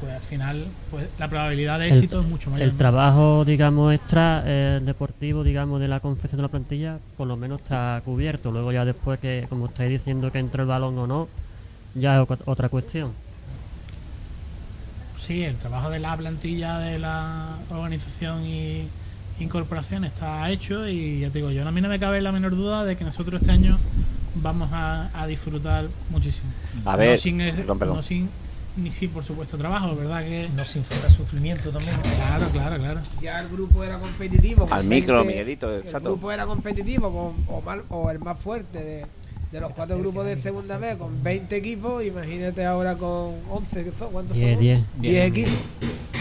pues 0.00 0.12
al 0.12 0.20
final 0.22 0.64
pues 0.90 1.06
la 1.18 1.28
probabilidad 1.28 1.78
de 1.78 1.88
El- 1.88 1.94
éxito 1.94 2.20
es 2.20 2.26
mucho 2.26 2.50
mayor. 2.50 2.68
El 2.68 2.76
trabajo, 2.76 3.44
digamos, 3.44 3.92
extra 3.94 4.42
eh, 4.46 4.80
deportivo, 4.84 5.42
digamos, 5.44 5.80
de 5.80 5.88
la 5.88 6.00
confección 6.00 6.38
de 6.38 6.42
la 6.42 6.48
plantilla, 6.48 6.98
por 7.16 7.26
lo 7.26 7.36
menos 7.36 7.60
está 7.62 8.00
cubierto. 8.04 8.50
Luego 8.50 8.72
ya 8.72 8.84
después 8.84 9.18
que, 9.20 9.46
como 9.48 9.66
estáis 9.66 9.90
diciendo, 9.90 10.30
que 10.32 10.38
entre 10.38 10.62
el 10.62 10.68
balón 10.68 10.98
o 10.98 11.06
no, 11.06 11.28
ya 11.94 12.20
es 12.20 12.28
otra 12.46 12.68
cuestión. 12.68 13.12
Sí, 15.18 15.42
el 15.42 15.54
trabajo 15.56 15.90
de 15.90 16.00
la 16.00 16.16
plantilla 16.16 16.78
de 16.78 16.98
la 16.98 17.56
organización 17.70 18.44
y 18.44 18.88
incorporación 19.40 20.04
está 20.04 20.48
hecho 20.50 20.86
y 20.88 21.20
ya 21.20 21.28
te 21.30 21.38
digo, 21.38 21.50
yo 21.50 21.66
a 21.66 21.72
mí 21.72 21.80
no 21.80 21.88
me 21.88 21.98
cabe 21.98 22.20
la 22.20 22.30
menor 22.32 22.54
duda 22.54 22.84
de 22.84 22.96
que 22.96 23.04
nosotros 23.04 23.40
este 23.40 23.52
año 23.52 23.78
vamos 24.36 24.70
a, 24.72 25.08
a 25.18 25.26
disfrutar 25.26 25.86
muchísimo. 26.10 26.50
A 26.84 26.96
ver, 26.96 27.12
no 27.12 27.16
sin, 27.16 27.38
perdón, 27.38 27.78
perdón. 27.78 27.96
no 27.96 28.02
sin 28.02 28.28
ni 28.76 28.90
sin 28.90 29.10
por 29.10 29.22
supuesto 29.24 29.56
trabajo, 29.56 29.94
¿verdad? 29.94 30.22
Que 30.24 30.48
No 30.56 30.64
sin 30.64 30.82
falta 30.84 31.06
de 31.08 31.12
sufrimiento 31.14 31.70
también. 31.70 31.94
claro, 32.16 32.48
claro, 32.48 32.76
claro. 32.76 33.00
Ya 33.22 33.40
el 33.40 33.48
grupo 33.48 33.84
era 33.84 33.98
competitivo. 33.98 34.66
Al 34.70 34.84
micro, 34.84 35.14
20 35.16 35.32
Miguelito, 35.32 35.72
El 35.72 35.82
exacto. 35.82 36.10
grupo 36.10 36.32
era 36.32 36.44
competitivo 36.46 37.12
con, 37.12 37.54
o, 37.56 37.60
mal- 37.62 37.84
o 37.90 38.10
el 38.10 38.18
más 38.18 38.38
fuerte 38.38 38.78
de, 38.82 39.06
de 39.52 39.60
los 39.60 39.70
cuatro 39.72 39.98
grupos 39.98 40.24
de 40.26 40.36
segunda 40.38 40.78
vez 40.78 40.96
con 40.96 41.22
20 41.22 41.56
equipos. 41.56 42.04
Imagínate 42.04 42.64
ahora 42.64 42.94
con 42.96 43.34
11. 43.50 43.84
¿qué 43.84 43.92
son? 43.98 44.10
¿Cuántos 44.10 44.36
10, 44.36 44.48
somos? 44.48 44.60
10. 44.60 44.80
10 45.00 45.26
equipos. 45.28 45.52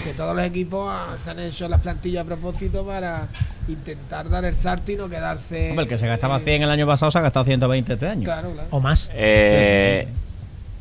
Que 0.04 0.12
todos 0.14 0.36
los 0.36 0.46
equipos 0.46 0.94
se 1.24 1.30
han 1.32 1.40
hecho 1.40 1.68
las 1.70 1.80
plantillas 1.82 2.24
a 2.24 2.26
propósito 2.26 2.86
para 2.86 3.26
intentar 3.70 4.30
dar 4.30 4.44
el 4.44 4.54
salto 4.56 4.92
y 4.92 4.98
no 4.98 5.08
quedarse. 5.10 5.70
Hombre, 5.70 5.84
el 5.84 5.90
que 5.90 5.98
se 5.98 6.08
gastaba 6.08 6.38
eh, 6.38 6.42
100 6.42 6.62
el 6.64 6.70
año 6.70 6.86
pasado 6.86 7.10
se 7.10 7.18
ha 7.18 7.22
gastado 7.22 7.46
120 7.46 7.94
este 7.94 8.08
año. 8.10 8.24
Claro, 8.26 8.52
claro. 8.52 8.68
O 8.72 8.80
más. 8.82 9.10
Eh, 9.14 10.06
mm, 10.10 10.23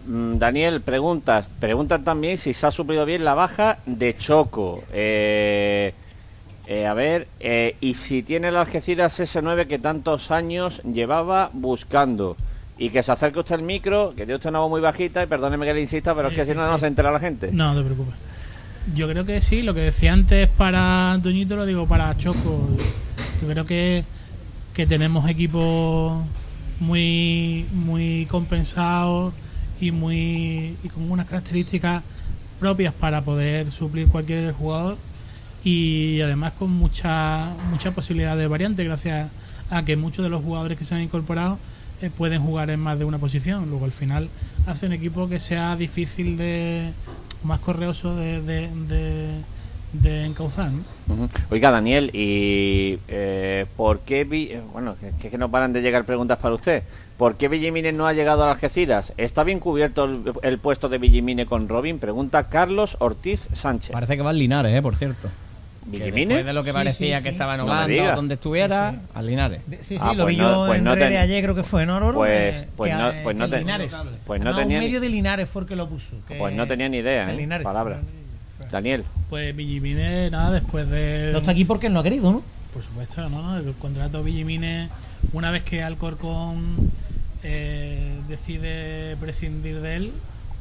Daniel, 0.06 0.80
preguntas. 0.80 1.50
Preguntan 1.60 2.04
también 2.04 2.38
si 2.38 2.52
se 2.52 2.66
ha 2.66 2.70
suplido 2.70 3.04
bien 3.06 3.24
la 3.24 3.34
baja 3.34 3.78
de 3.86 4.16
Choco. 4.16 4.82
Eh, 4.92 5.94
eh, 6.66 6.86
a 6.86 6.94
ver, 6.94 7.28
eh, 7.40 7.76
y 7.80 7.94
si 7.94 8.22
tiene 8.22 8.48
el 8.48 8.56
Algeciras 8.56 9.18
S9 9.20 9.66
que 9.66 9.78
tantos 9.78 10.30
años 10.30 10.82
llevaba 10.84 11.50
buscando. 11.52 12.36
Y 12.78 12.90
que 12.90 13.02
se 13.02 13.12
acerque 13.12 13.38
usted 13.38 13.56
al 13.56 13.62
micro, 13.62 14.10
que 14.10 14.22
tiene 14.24 14.36
usted 14.36 14.50
una 14.50 14.58
voz 14.60 14.70
muy 14.70 14.80
bajita, 14.80 15.22
y 15.22 15.26
perdóneme 15.26 15.66
que 15.66 15.74
le 15.74 15.80
insista, 15.82 16.14
pero 16.14 16.30
Sí, 16.30 16.34
es 16.34 16.40
que 16.40 16.52
si 16.52 16.56
no, 16.58 16.64
sí. 16.64 16.70
no 16.70 16.78
se 16.78 16.86
entera 16.88 17.10
la 17.12 17.20
gente. 17.20 17.50
No 17.52 17.74
te 17.76 17.82
preocupes. 17.82 18.14
Yo 18.96 19.08
creo 19.08 19.24
que 19.24 19.40
sí, 19.40 19.62
lo 19.62 19.74
que 19.74 19.80
decía 19.80 20.12
antes 20.12 20.48
para 20.48 21.12
Antoñito 21.12 21.54
lo 21.54 21.64
digo 21.66 21.86
para 21.86 22.16
Choco. 22.16 22.68
Yo 23.40 23.48
creo 23.48 23.64
que, 23.66 24.02
que 24.74 24.86
tenemos 24.86 25.28
equipos 25.28 26.20
muy 26.80 27.66
muy 27.72 28.26
compensados 28.26 29.32
y 29.82 29.90
muy 29.90 30.76
y 30.82 30.88
con 30.88 31.10
unas 31.10 31.26
características 31.26 32.02
propias 32.60 32.94
para 32.94 33.22
poder 33.22 33.70
suplir 33.70 34.06
cualquier 34.06 34.52
jugador 34.52 34.96
y 35.64 36.20
además 36.20 36.52
con 36.58 36.70
mucha 36.70 37.52
mucha 37.70 37.90
posibilidad 37.90 38.36
de 38.36 38.46
variante 38.46 38.84
gracias 38.84 39.28
a 39.70 39.84
que 39.84 39.96
muchos 39.96 40.22
de 40.22 40.30
los 40.30 40.42
jugadores 40.42 40.78
que 40.78 40.84
se 40.84 40.94
han 40.94 41.02
incorporado 41.02 41.58
eh, 42.00 42.10
pueden 42.10 42.42
jugar 42.42 42.70
en 42.70 42.80
más 42.80 42.98
de 42.98 43.04
una 43.04 43.18
posición. 43.18 43.70
Luego 43.70 43.84
al 43.84 43.92
final 43.92 44.28
hace 44.66 44.86
un 44.86 44.92
equipo 44.92 45.28
que 45.28 45.38
sea 45.38 45.76
difícil 45.76 46.36
de 46.36 46.90
más 47.42 47.60
correoso 47.60 48.16
de, 48.16 48.40
de, 48.42 48.68
de, 48.88 49.28
de 49.92 50.24
encauzar. 50.24 50.70
Oiga, 51.50 51.70
Daniel, 51.70 52.10
¿y 52.14 52.98
eh, 53.08 53.66
por 53.76 54.00
qué, 54.00 54.24
Vi- 54.24 54.50
eh, 54.52 54.60
bueno, 54.72 54.96
que, 55.20 55.28
que- 55.30 55.38
no 55.38 55.50
paran 55.50 55.72
de 55.72 55.82
llegar 55.82 56.04
preguntas 56.04 56.38
para 56.38 56.54
usted, 56.54 56.82
¿por 57.18 57.36
qué 57.36 57.48
Villimine 57.48 57.92
no 57.92 58.06
ha 58.06 58.12
llegado 58.12 58.44
a 58.44 58.52
Algeciras? 58.52 59.12
¿Está 59.16 59.44
bien 59.44 59.58
cubierto 59.60 60.04
el, 60.04 60.32
el 60.42 60.58
puesto 60.58 60.88
de 60.88 60.98
Villimine 60.98 61.44
con 61.46 61.68
Robin? 61.68 61.98
Pregunta 61.98 62.48
Carlos 62.48 62.96
Ortiz 63.00 63.40
Sánchez. 63.52 63.90
Parece 63.92 64.16
que 64.16 64.22
va 64.22 64.30
al 64.30 64.38
Linares, 64.38 64.74
eh, 64.76 64.80
por 64.82 64.96
cierto. 64.96 65.28
¿Villimine? 65.84 66.26
Después 66.36 66.46
de 66.46 66.52
lo 66.52 66.62
que 66.62 66.70
Sí, 66.70 66.74
parecía 66.74 67.18
sí, 67.18 67.22
que 67.24 67.28
sí. 67.30 67.34
estaba 67.34 67.54
en 67.56 67.66
No 67.66 68.14
donde 68.14 68.34
estuviera, 68.34 68.94
al 69.14 69.26
Linares. 69.26 69.60
De- 69.66 69.78
Sí, 69.82 69.96
sí, 69.96 69.98
Ah, 70.00 70.14
lo 70.14 70.22
pues 70.24 70.36
vi 70.36 70.40
no- 70.40 70.50
yo 70.62 70.66
pues 70.68 70.78
en 70.78 70.84
no 70.84 70.94
redes 70.94 71.08
ten- 71.08 71.18
ayer, 71.18 71.42
creo 71.42 71.54
que 71.56 71.64
fue 71.64 71.82
en 71.82 71.90
Oro. 71.90 72.14
Pues- 72.14 72.66
pues 72.76 72.94
no- 72.96 73.12
pues 73.24 73.36
no 73.36 73.44
en 73.46 73.50
ten- 73.50 73.60
Linares. 73.60 73.94
pues 74.24 74.40
no 74.40 74.54
tenía 74.54 74.78
medio 74.78 75.00
de 75.00 75.08
Linares 75.08 75.50
fue 75.50 75.62
el 75.62 75.68
que 75.68 75.74
lo 75.76 75.88
puso. 75.88 76.16
que- 76.28 76.36
Pues 76.36 76.54
no 76.54 76.66
tenía 76.68 76.88
ni 76.88 76.98
idea, 76.98 77.24
en 77.24 77.30
¿eh? 77.30 77.34
Linares. 77.36 77.64
Palabra. 77.64 77.98
Daniel, 78.72 79.04
Pues 79.30 79.54
Villimine, 79.54 80.30
nada, 80.30 80.50
después 80.50 80.88
de... 80.88 81.30
No 81.32 81.38
está 81.38 81.52
aquí 81.52 81.64
porque 81.64 81.86
él 81.86 81.92
no 81.92 82.00
ha 82.00 82.02
querido, 82.02 82.32
¿no? 82.32 82.42
Por 82.72 82.82
supuesto, 82.82 83.20
no, 83.28 83.42
no, 83.42 83.56
el 83.58 83.72
contrato 83.74 84.24
Villimine, 84.24 84.88
una 85.34 85.50
vez 85.50 85.62
que 85.62 85.82
Alcorcón 85.82 86.90
eh, 87.44 88.18
decide 88.28 89.16
prescindir 89.20 89.80
de 89.80 89.96
él 89.96 90.12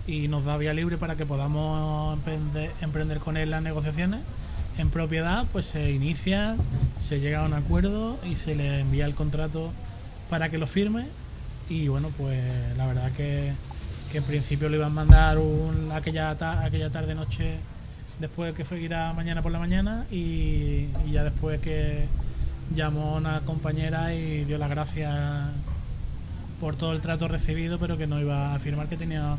y 0.08 0.28
nos 0.28 0.44
da 0.44 0.58
vía 0.58 0.74
libre 0.74 0.98
para 0.98 1.16
que 1.16 1.26
podamos 1.26 2.18
emprender, 2.18 2.72
emprender 2.82 3.20
con 3.20 3.38
él 3.38 3.50
las 3.50 3.62
negociaciones 3.64 4.20
en 4.78 4.90
propiedad, 4.90 5.46
pues 5.54 5.66
se 5.68 5.92
inicia, 5.92 6.58
se 7.00 7.20
llega 7.22 7.44
a 7.44 7.46
un 7.46 7.54
acuerdo 7.54 8.18
y 8.30 8.36
se 8.36 8.56
le 8.56 8.82
envía 8.82 9.06
el 9.06 9.16
contrato 9.16 9.72
para 10.30 10.50
que 10.50 10.58
lo 10.58 10.68
firme 10.68 11.06
y 11.70 11.88
bueno, 11.88 12.10
pues 12.18 12.42
la 12.78 12.88
verdad 12.88 13.12
que, 13.16 13.54
que 14.12 14.18
en 14.18 14.24
principio 14.26 14.68
le 14.70 14.78
iban 14.78 14.92
a 14.92 14.96
mandar 14.96 15.38
un, 15.38 15.92
aquella, 15.94 16.36
ta- 16.38 16.64
aquella 16.66 16.90
tarde 16.90 17.16
noche 17.16 17.56
después 18.22 18.54
que 18.56 18.64
fue 18.64 18.80
ir 18.80 18.94
a 18.94 19.12
mañana 19.14 19.42
por 19.42 19.52
la 19.52 19.60
mañana 19.60 20.06
y, 20.12 20.88
y 21.06 21.12
ya 21.12 21.24
después 21.24 21.60
que 21.60 22.06
llamó 22.74 23.16
a 23.16 23.18
una 23.18 23.40
compañera 23.42 24.14
y 24.14 24.46
dio 24.46 24.58
las 24.58 24.70
gracias 24.70 25.12
por 26.60 26.76
todo 26.76 26.94
el 26.94 27.02
trato 27.02 27.28
recibido, 27.28 27.80
pero 27.80 27.98
que 27.98 28.08
no 28.08 28.20
iba 28.20 28.52
a 28.52 28.56
afirmar 28.56 28.88
que 28.88 28.96
tenía 28.96 29.36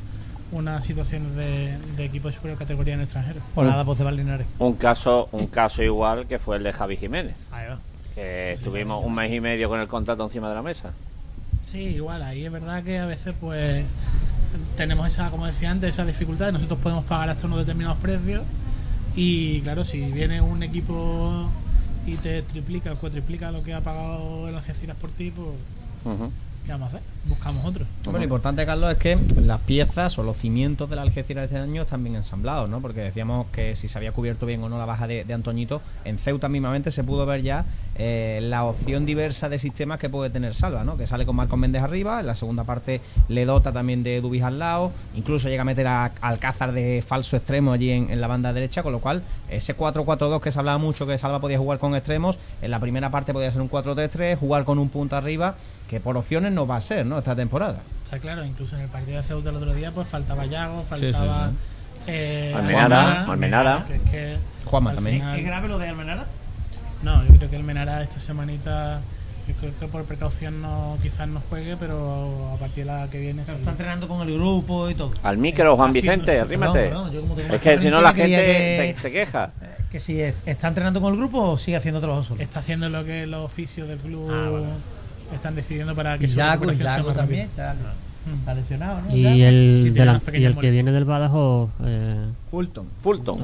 unas 0.50 0.84
situaciones 0.84 1.34
de, 1.34 1.78
de 1.96 2.04
equipo 2.04 2.28
de 2.28 2.34
superior 2.34 2.58
categoría 2.58 2.94
en 2.94 3.00
el 3.00 3.04
extranjero. 3.04 3.40
Nada, 3.56 3.84
pues 3.84 3.98
de 3.98 4.04
Val 4.04 4.16
Linares. 4.16 4.46
un 4.58 4.74
caso, 4.74 5.28
un 5.32 5.46
caso 5.46 5.82
igual 5.82 6.26
que 6.26 6.38
fue 6.38 6.56
el 6.58 6.62
de 6.64 6.72
Javi 6.72 6.96
Jiménez, 6.96 7.36
Ahí 7.52 7.68
va. 7.68 7.78
que 8.14 8.52
estuvimos 8.52 9.02
un 9.04 9.14
mes 9.14 9.32
y 9.32 9.40
medio 9.40 9.68
con 9.70 9.80
el 9.80 9.88
contrato 9.88 10.24
encima 10.24 10.48
de 10.50 10.54
la 10.56 10.62
mesa. 10.62 10.90
Sí, 11.62 11.78
igual, 11.78 12.20
ahí 12.22 12.44
es 12.44 12.52
verdad 12.52 12.82
que 12.82 12.98
a 12.98 13.06
veces 13.06 13.34
pues 13.40 13.84
tenemos 14.76 15.06
esa, 15.06 15.30
como 15.30 15.46
decía 15.46 15.70
antes, 15.70 15.90
esa 15.90 16.04
dificultad, 16.04 16.52
nosotros 16.52 16.78
podemos 16.80 17.04
pagar 17.04 17.30
hasta 17.30 17.46
unos 17.46 17.60
determinados 17.60 17.96
precios 17.98 18.42
Y 19.14 19.60
claro, 19.60 19.84
si 19.84 20.00
viene 20.00 20.40
un 20.40 20.62
equipo 20.62 21.48
y 22.06 22.16
te 22.16 22.42
triplica 22.42 22.92
o 22.92 22.96
cuatriplica 22.96 23.50
lo 23.50 23.62
que 23.62 23.74
ha 23.74 23.80
pagado 23.80 24.48
el 24.48 24.54
Algeciras 24.54 24.96
por 24.96 25.10
ti, 25.10 25.30
pues. 25.30 25.48
¿Qué 26.64 26.72
vamos 26.72 26.86
a 26.86 26.96
hacer? 26.96 27.00
Buscamos 27.24 27.64
otro. 27.64 27.84
Bueno, 28.04 28.18
lo 28.18 28.24
importante, 28.24 28.66
Carlos, 28.66 28.92
es 28.92 28.98
que 28.98 29.18
las 29.40 29.60
piezas 29.60 30.18
o 30.18 30.22
los 30.22 30.36
cimientos 30.36 30.90
de 30.90 30.96
la 30.96 31.02
Algeciras 31.02 31.42
de 31.50 31.56
este 31.56 31.58
año 31.58 31.82
están 31.82 32.02
bien 32.02 32.16
ensamblados, 32.16 32.68
¿no? 32.68 32.80
Porque 32.80 33.00
decíamos 33.00 33.46
que 33.52 33.76
si 33.76 33.88
se 33.88 33.98
había 33.98 34.12
cubierto 34.12 34.46
bien 34.46 34.62
o 34.62 34.68
no 34.68 34.78
la 34.78 34.86
baja 34.86 35.06
de, 35.06 35.24
de 35.24 35.34
Antoñito, 35.34 35.82
en 36.04 36.18
Ceuta 36.18 36.48
mismamente 36.48 36.90
se 36.90 37.04
pudo 37.04 37.26
ver 37.26 37.42
ya 37.42 37.64
eh, 37.94 38.40
la 38.42 38.64
opción 38.64 39.06
diversa 39.06 39.48
de 39.48 39.58
sistemas 39.58 39.98
que 39.98 40.08
puede 40.08 40.30
tener 40.30 40.54
Salva, 40.54 40.82
¿no? 40.82 40.96
Que 40.96 41.06
sale 41.06 41.26
con 41.26 41.36
Marcos 41.36 41.58
Méndez 41.58 41.82
arriba, 41.82 42.20
en 42.20 42.26
la 42.26 42.34
segunda 42.34 42.64
parte 42.64 43.00
le 43.28 43.44
dota 43.44 43.72
también 43.72 44.02
de 44.02 44.20
Dubis 44.20 44.42
al 44.42 44.58
lado, 44.58 44.92
incluso 45.14 45.48
llega 45.48 45.62
a 45.62 45.66
meter 45.66 45.86
a 45.86 46.06
Alcázar 46.20 46.72
de 46.72 47.04
falso 47.06 47.36
extremo 47.36 47.72
allí 47.72 47.90
en, 47.90 48.10
en 48.10 48.20
la 48.20 48.26
banda 48.26 48.52
derecha, 48.52 48.82
con 48.82 48.92
lo 48.92 49.00
cual 49.00 49.22
ese 49.50 49.76
4-4-2 49.76 50.40
que 50.40 50.50
se 50.50 50.58
hablaba 50.58 50.78
mucho 50.78 51.06
que 51.06 51.18
Salva 51.18 51.40
podía 51.40 51.58
jugar 51.58 51.78
con 51.78 51.94
extremos, 51.94 52.38
en 52.62 52.70
la 52.70 52.80
primera 52.80 53.10
parte 53.10 53.32
podía 53.32 53.50
ser 53.50 53.60
un 53.60 53.70
4-3-3, 53.70 54.38
jugar 54.38 54.64
con 54.64 54.78
un 54.78 54.88
punto 54.88 55.16
arriba, 55.16 55.56
que 55.92 56.00
por 56.00 56.16
opciones 56.16 56.50
no 56.52 56.66
va 56.66 56.76
a 56.76 56.80
ser, 56.80 57.04
¿no? 57.04 57.18
Esta 57.18 57.36
temporada. 57.36 57.80
Está 58.02 58.18
claro, 58.18 58.46
incluso 58.46 58.76
en 58.76 58.82
el 58.82 58.88
partido 58.88 59.18
de 59.18 59.24
Ceuta 59.24 59.50
el 59.50 59.56
otro 59.56 59.74
día, 59.74 59.90
pues 59.90 60.08
faltaba 60.08 60.46
Yago, 60.46 60.84
Sí, 60.88 60.96
sí, 61.00 61.12
faltaba. 61.12 61.50
sí. 61.50 61.54
eh, 62.06 62.54
Almenara, 62.56 63.24
Almenara. 63.26 63.84
que 63.86 63.94
es 63.96 64.00
que 64.10 64.36
Juanma 64.64 64.88
al 64.90 64.96
también. 64.96 65.16
final- 65.18 65.38
¿Es 65.38 65.44
grave 65.44 65.68
lo 65.68 65.78
de 65.78 65.88
Almenara? 65.90 66.24
No, 67.02 67.22
yo 67.26 67.34
creo 67.36 67.50
que 67.50 67.56
el 67.56 67.62
Menara 67.62 68.02
esta 68.02 68.18
semanita, 68.18 69.00
yo 69.46 69.54
creo 69.56 69.72
que 69.78 69.86
por 69.86 70.04
precaución 70.04 70.62
no 70.62 70.96
quizás 71.02 71.28
no 71.28 71.42
juegue, 71.50 71.76
pero 71.76 72.52
a 72.54 72.56
partir 72.58 72.86
de 72.86 72.92
la 72.92 73.08
que 73.10 73.18
viene 73.20 73.42
Pero 73.44 73.56
sí. 73.58 73.60
está 73.60 73.72
entrenando 73.72 74.08
con 74.08 74.26
el 74.26 74.32
grupo 74.34 74.88
y 74.88 74.94
todo. 74.94 75.12
Al 75.22 75.36
micro, 75.36 75.76
Juan 75.76 75.92
Vicente, 75.92 76.40
arrímate. 76.40 76.84
Perdón, 76.84 77.10
perdón, 77.10 77.12
yo 77.12 77.20
como 77.20 77.34
tengo 77.34 77.54
Es 77.54 77.60
que 77.60 77.78
si 77.80 77.90
no 77.90 78.00
la 78.00 78.14
gente 78.14 78.30
que- 78.36 78.92
te- 78.94 78.98
se 78.98 79.12
queja. 79.12 79.50
eh, 79.60 79.66
Que 79.90 80.00
si 80.00 80.18
es- 80.22 80.34
está 80.46 80.68
entrenando 80.68 81.02
con 81.02 81.12
el 81.12 81.18
grupo 81.18 81.50
o 81.50 81.58
sigue 81.58 81.76
haciendo 81.76 82.00
trabajo 82.00 82.22
solo. 82.22 82.40
Está 82.40 82.60
haciendo 82.60 82.88
lo 82.88 83.04
que 83.04 83.26
los 83.26 83.44
oficios 83.44 83.86
del 83.88 83.98
club 83.98 84.30
Ah. 84.32 84.48
Están 85.36 85.54
decidiendo 85.54 85.94
para 85.94 86.18
que 86.18 86.24
Y 86.26 86.28
su 86.28 86.36
Yago, 86.36 86.64
recuperación 86.66 87.04
sea 87.06 87.14
también 87.14 87.48
rápida. 87.48 87.72
está, 87.72 88.34
está 88.38 88.54
lesionado, 88.54 89.00
¿no? 89.02 89.16
Y 89.16 89.42
el, 89.42 89.80
Sí, 89.84 89.90
de 89.90 90.04
la- 90.04 90.20
y 90.32 90.44
el 90.44 90.56
que 90.56 90.70
viene 90.70 90.92
del 90.92 91.04
Badajoz, 91.04 91.70
eh, 91.84 92.24
Fulton. 92.50 92.86
Fulton. 93.02 93.38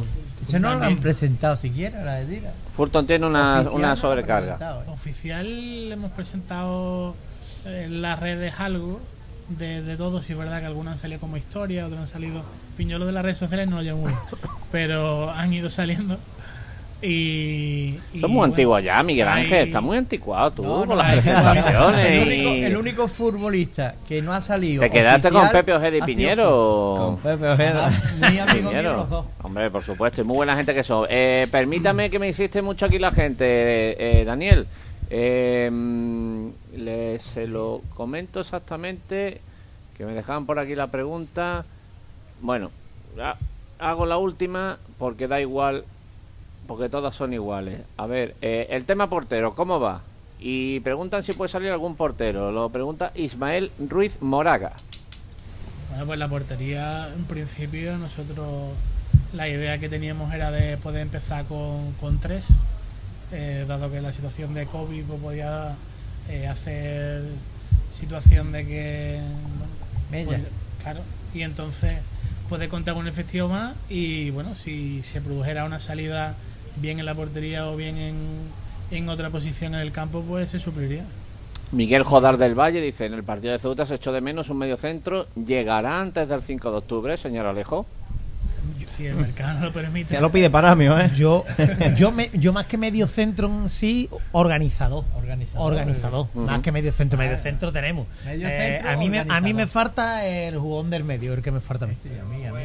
Ese 0.46 0.60
no 0.60 0.74
lo 0.74 0.84
han 0.84 0.96
presentado 0.98 1.56
siquiera, 1.56 2.02
la 2.04 2.14
de 2.16 2.26
Tira. 2.26 2.52
Fulton 2.76 3.06
tiene 3.06 3.26
una, 3.26 3.60
Oficial 3.60 3.74
una 3.76 3.96
sobrecarga. 3.96 4.56
¿eh? 4.86 4.90
Oficial 4.90 5.46
hemos 5.92 6.10
presentado 6.12 7.14
en 7.66 8.00
las 8.02 8.18
redes 8.20 8.54
algo 8.58 9.00
de, 9.58 9.82
de 9.82 9.96
todo, 9.96 10.22
si 10.22 10.32
es 10.32 10.38
verdad 10.38 10.60
que 10.60 10.66
algunos 10.66 10.92
han 10.92 10.98
salido 10.98 11.20
como 11.20 11.36
historia, 11.36 11.86
otros 11.86 12.00
han 12.00 12.06
salido. 12.06 12.36
En 12.38 12.76
fin, 12.76 12.88
yo 12.88 12.98
lo 12.98 13.06
de 13.06 13.12
las 13.12 13.22
redes 13.24 13.38
sociales 13.38 13.68
no 13.68 13.76
lo 13.76 13.82
llevo 13.82 13.98
muy 14.02 14.12
pero 14.72 15.30
han 15.30 15.52
ido 15.52 15.68
saliendo. 15.70 16.18
Y. 17.00 17.94
y 18.12 18.20
Son 18.20 18.30
muy 18.30 18.38
bueno, 18.38 18.52
antiguos 18.52 18.82
ya, 18.82 19.02
Miguel 19.04 19.28
hay- 19.28 19.42
Ángel. 19.44 19.68
Estás 19.68 19.82
muy 19.82 19.96
anticuado 19.96 20.50
tú 20.50 20.62
No, 20.64 20.84
con 20.84 20.98
las 20.98 21.12
presentaciones. 21.12 22.06
El 22.06 22.22
único, 22.26 22.50
y- 22.54 22.64
el 22.64 22.76
único 22.76 23.08
futbolista 23.08 23.94
que 24.08 24.20
no 24.20 24.32
ha 24.32 24.40
salido. 24.40 24.80
Te 24.80 24.90
quedaste 24.90 25.30
con 25.30 25.48
Pepe 25.50 25.74
Ojeda 25.74 25.96
y 25.96 26.02
Piñero. 26.02 26.94
Con 26.98 27.16
Pepe 27.18 27.48
Ojeda. 27.50 27.90
Muy 28.18 28.38
amigo 28.38 28.46
mío 28.70 28.70
Piñero. 28.70 29.26
Hombre, 29.42 29.70
por 29.70 29.84
supuesto, 29.84 30.20
y 30.22 30.24
muy 30.24 30.36
buena 30.36 30.56
gente 30.56 30.74
que 30.74 30.82
son. 30.82 31.06
Eh, 31.08 31.46
permítame 31.52 32.10
que 32.10 32.18
me 32.18 32.26
insiste 32.28 32.62
mucho 32.62 32.86
aquí 32.86 32.98
la 32.98 33.12
gente, 33.12 34.20
eh, 34.20 34.24
Daniel. 34.24 34.66
Eh, 35.10 35.70
le- 36.76 37.18
se 37.20 37.46
lo 37.46 37.80
comento 37.94 38.40
exactamente, 38.40 39.40
que 39.96 40.04
me 40.04 40.12
dejaban 40.14 40.46
por 40.46 40.58
aquí 40.58 40.74
la 40.74 40.88
pregunta. 40.88 41.64
Bueno, 42.40 42.70
ha- 43.22 43.36
hago 43.78 44.04
la 44.04 44.16
última 44.18 44.78
porque 44.98 45.26
da 45.28 45.40
igual, 45.40 45.84
porque 46.68 46.90
todas 46.90 47.16
son 47.16 47.32
iguales. 47.32 47.80
A 47.96 48.06
ver, 48.06 48.36
eh, 48.42 48.68
el 48.70 48.84
tema 48.84 49.08
portero, 49.08 49.54
¿cómo 49.56 49.80
va? 49.80 50.02
Y 50.38 50.78
preguntan 50.80 51.24
si 51.24 51.32
puede 51.32 51.48
salir 51.48 51.70
algún 51.72 51.96
portero. 51.96 52.52
Lo 52.52 52.68
pregunta 52.68 53.10
Ismael 53.14 53.72
Ruiz 53.88 54.20
Moraga. 54.20 54.74
Bueno, 55.88 56.06
pues 56.06 56.18
la 56.18 56.28
portería, 56.28 57.08
en 57.08 57.24
principio, 57.24 57.96
nosotros 57.96 58.74
la 59.32 59.48
idea 59.48 59.78
que 59.78 59.88
teníamos 59.88 60.32
era 60.32 60.50
de 60.50 60.76
poder 60.76 61.00
empezar 61.00 61.46
con, 61.46 61.92
con 61.94 62.20
tres, 62.20 62.46
eh, 63.32 63.64
dado 63.66 63.90
que 63.90 64.02
la 64.02 64.12
situación 64.12 64.52
de 64.52 64.66
COVID 64.66 65.04
pues, 65.04 65.20
podía 65.20 65.74
eh, 66.28 66.46
hacer 66.46 67.24
situación 67.90 68.52
de 68.52 68.66
que. 68.66 69.20
bueno, 70.10 70.26
pues, 70.26 70.42
claro, 70.82 71.00
y 71.34 71.42
entonces 71.42 71.98
puede 72.50 72.68
contar 72.68 72.92
con 72.94 73.04
un 73.04 73.08
efectivo 73.08 73.48
más 73.48 73.74
y 73.88 74.30
bueno, 74.30 74.54
si 74.54 75.02
se 75.02 75.20
produjera 75.22 75.64
una 75.64 75.80
salida 75.80 76.34
bien 76.80 76.98
en 76.98 77.06
la 77.06 77.14
portería 77.14 77.66
o 77.68 77.76
bien 77.76 77.96
en, 77.98 78.16
en 78.90 79.08
otra 79.08 79.30
posición 79.30 79.74
en 79.74 79.80
el 79.80 79.92
campo, 79.92 80.22
pues 80.26 80.50
se 80.50 80.58
supliría. 80.58 81.04
Miguel 81.72 82.02
Jodar 82.02 82.38
del 82.38 82.54
Valle 82.58 82.80
dice, 82.80 83.04
en 83.06 83.12
el 83.14 83.22
partido 83.24 83.52
de 83.52 83.58
Ceuta 83.58 83.84
se 83.84 83.96
echó 83.96 84.10
de 84.12 84.20
menos 84.22 84.48
un 84.48 84.56
medio 84.58 84.76
centro. 84.78 85.26
¿Llegará 85.34 86.00
antes 86.00 86.28
del 86.28 86.40
5 86.42 86.70
de 86.70 86.76
octubre, 86.78 87.16
señor 87.16 87.46
Alejo? 87.46 87.84
Si 88.86 89.06
el 89.06 89.16
mercado 89.16 89.58
no 89.60 89.66
lo 89.66 89.72
permite. 89.72 90.14
Ya 90.14 90.20
lo 90.20 90.32
pide 90.32 90.48
Paramio, 90.48 90.98
¿eh? 90.98 91.10
Yo, 91.14 91.44
yo, 91.96 92.10
me- 92.10 92.30
yo 92.32 92.52
más 92.54 92.64
que 92.66 92.78
medio 92.78 93.06
centro 93.06 93.46
en 93.46 93.68
sí, 93.68 94.08
organizador. 94.32 95.04
Organizador. 95.14 95.70
Organizador. 95.72 96.26
Más 96.34 96.62
que 96.62 96.72
medio 96.72 96.90
centro, 96.90 97.18
medio 97.18 97.36
centro 97.38 97.70
tenemos. 97.70 98.06
Medio 98.24 98.48
Eh, 98.48 98.76
centro, 98.76 98.90
a, 98.90 98.96
mí 98.96 99.10
me, 99.10 99.18
a 99.20 99.40
mí 99.42 99.52
me 99.54 99.66
falta 99.66 100.26
el 100.26 100.56
jugón 100.58 100.88
del 100.90 101.04
medio, 101.04 101.34
el 101.34 101.42
que 101.42 101.50
me 101.50 101.60
falta 101.60 101.84
a 101.84 101.88
mí. 101.88 101.94
Sí, 102.02 102.08
a 102.18 102.24
mí, 102.24 102.46
a 102.46 102.52
mí. 102.52 102.60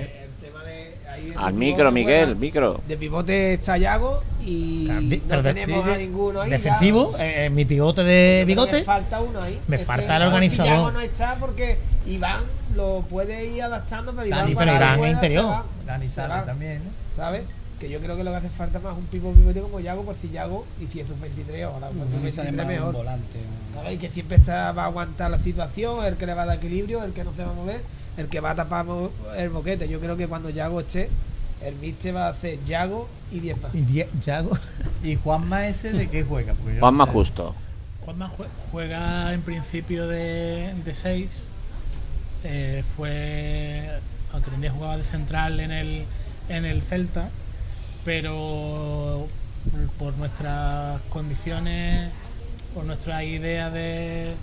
Ahí 1.32 1.34
Al 1.38 1.54
micro, 1.54 1.92
Miguel, 1.92 2.36
micro. 2.36 2.82
De 2.88 2.98
pivote 2.98 3.54
está 3.54 3.78
Yago 3.78 4.22
y 4.46 4.88
no 5.28 5.42
tenemos 5.42 5.86
de- 5.86 5.94
a 5.94 5.98
ninguno 5.98 6.42
ahí. 6.42 6.50
Defensivo, 6.50 7.16
eh, 7.18 7.46
eh, 7.46 7.50
mi 7.50 7.66
pivote 7.66 8.04
de 8.04 8.44
bigote. 8.46 8.74
Me 8.80 8.84
falta 8.84 9.22
uno 9.22 9.42
ahí. 9.42 9.60
Me 9.68 9.76
Este, 9.78 9.86
falta 9.86 10.18
el 10.18 10.24
organizador. 10.24 10.72
Yago 10.74 10.92
no 10.92 11.02
está 11.02 11.36
porque 11.36 11.78
Iván 12.06 12.42
lo 12.76 13.02
puede 13.10 13.46
ir 13.46 13.64
adaptando, 13.64 14.12
pero 14.14 14.28
Iván, 14.28 14.40
Dani, 14.42 14.56
para 14.56 14.72
pero 14.72 14.78
Iván 14.84 14.92
es 14.94 14.98
rueda 15.00 15.12
interior. 15.14 15.56
Dani 15.86 16.08
va, 16.18 16.44
también, 16.46 16.82
¿no? 16.84 16.90
¿Sabes? 17.16 17.44
Que 17.80 17.90
yo 17.90 18.00
creo 18.00 18.16
que 18.16 18.24
lo 18.24 18.32
que 18.32 18.38
hace 18.38 18.50
falta 18.50 18.80
más 18.80 18.96
un 18.96 19.06
pivo 19.08 19.32
pivote 19.34 19.60
como 19.60 19.80
Yago, 19.80 20.04
por 20.04 20.16
si 20.22 20.30
Yago 20.30 20.66
hiciese 20.80 21.12
un 21.14 21.20
23 21.22 21.64
ahora. 21.66 21.90
Un 21.90 22.22
que 22.24 22.32
sale 22.32 22.52
23 22.52 22.56
más 22.56 22.66
un 22.66 22.72
mejor. 22.74 22.94
volante. 22.94 23.40
¿Sabes? 23.74 23.94
Y 23.94 23.98
que 23.98 24.10
siempre 24.10 24.38
está, 24.38 24.72
va 24.72 24.84
a 24.84 24.86
aguantar 24.86 25.30
la 25.32 25.40
situación, 25.40 26.06
el 26.06 26.16
que 26.16 26.26
le 26.26 26.34
va 26.34 26.44
a 26.44 26.46
dar 26.46 26.58
equilibrio, 26.58 27.04
el 27.04 27.12
que 27.14 27.24
no 27.24 27.34
se 27.34 27.44
va 27.44 27.52
a 27.52 27.54
mover, 27.54 27.82
el 28.18 28.28
que 28.28 28.40
va 28.40 28.52
a 28.52 28.56
tapar 28.56 28.86
el 29.38 29.50
boquete. 29.50 29.88
Yo 29.90 30.00
creo 30.00 30.16
que 30.18 30.28
cuando 30.28 30.50
Yago 30.50 30.80
esté, 30.82 31.10
el 31.62 31.76
mister 31.76 32.16
va 32.16 32.28
a 32.28 32.30
hacer 32.32 32.60
Yago 32.66 33.08
y 33.32 33.40
10 33.40 33.62
más. 33.62 33.74
Y 33.76 33.82
die- 33.82 34.10
Yago. 34.26 34.58
¿Y 35.04 35.16
Juanma 35.16 35.68
ese 35.68 35.92
de 35.94 36.08
qué 36.10 36.24
juega? 36.24 36.54
Porque 36.54 36.76
yo 36.76 36.80
Juan 36.82 36.94
no 36.94 36.98
más 36.98 37.08
sé. 37.08 37.14
justo. 37.14 37.56
Juanma 38.06 38.30
jue- 38.38 38.48
juega 38.72 39.34
en 39.34 39.42
principio 39.42 40.08
de 40.08 40.74
6. 40.94 41.30
fue. 42.96 43.90
Aunque 44.34 44.50
también 44.52 44.74
jugaba 44.74 44.98
de 44.98 45.04
central 45.04 45.60
en 45.60 45.72
el, 45.72 46.06
en 46.50 46.66
el 46.66 46.82
Celta. 46.82 47.30
Pero 48.04 49.28
por 49.98 50.14
nuestras 50.18 51.00
condiciones, 51.10 52.10
por 52.74 52.84
nuestra 52.84 53.24
idea 53.24 53.70
de, 53.70 54.34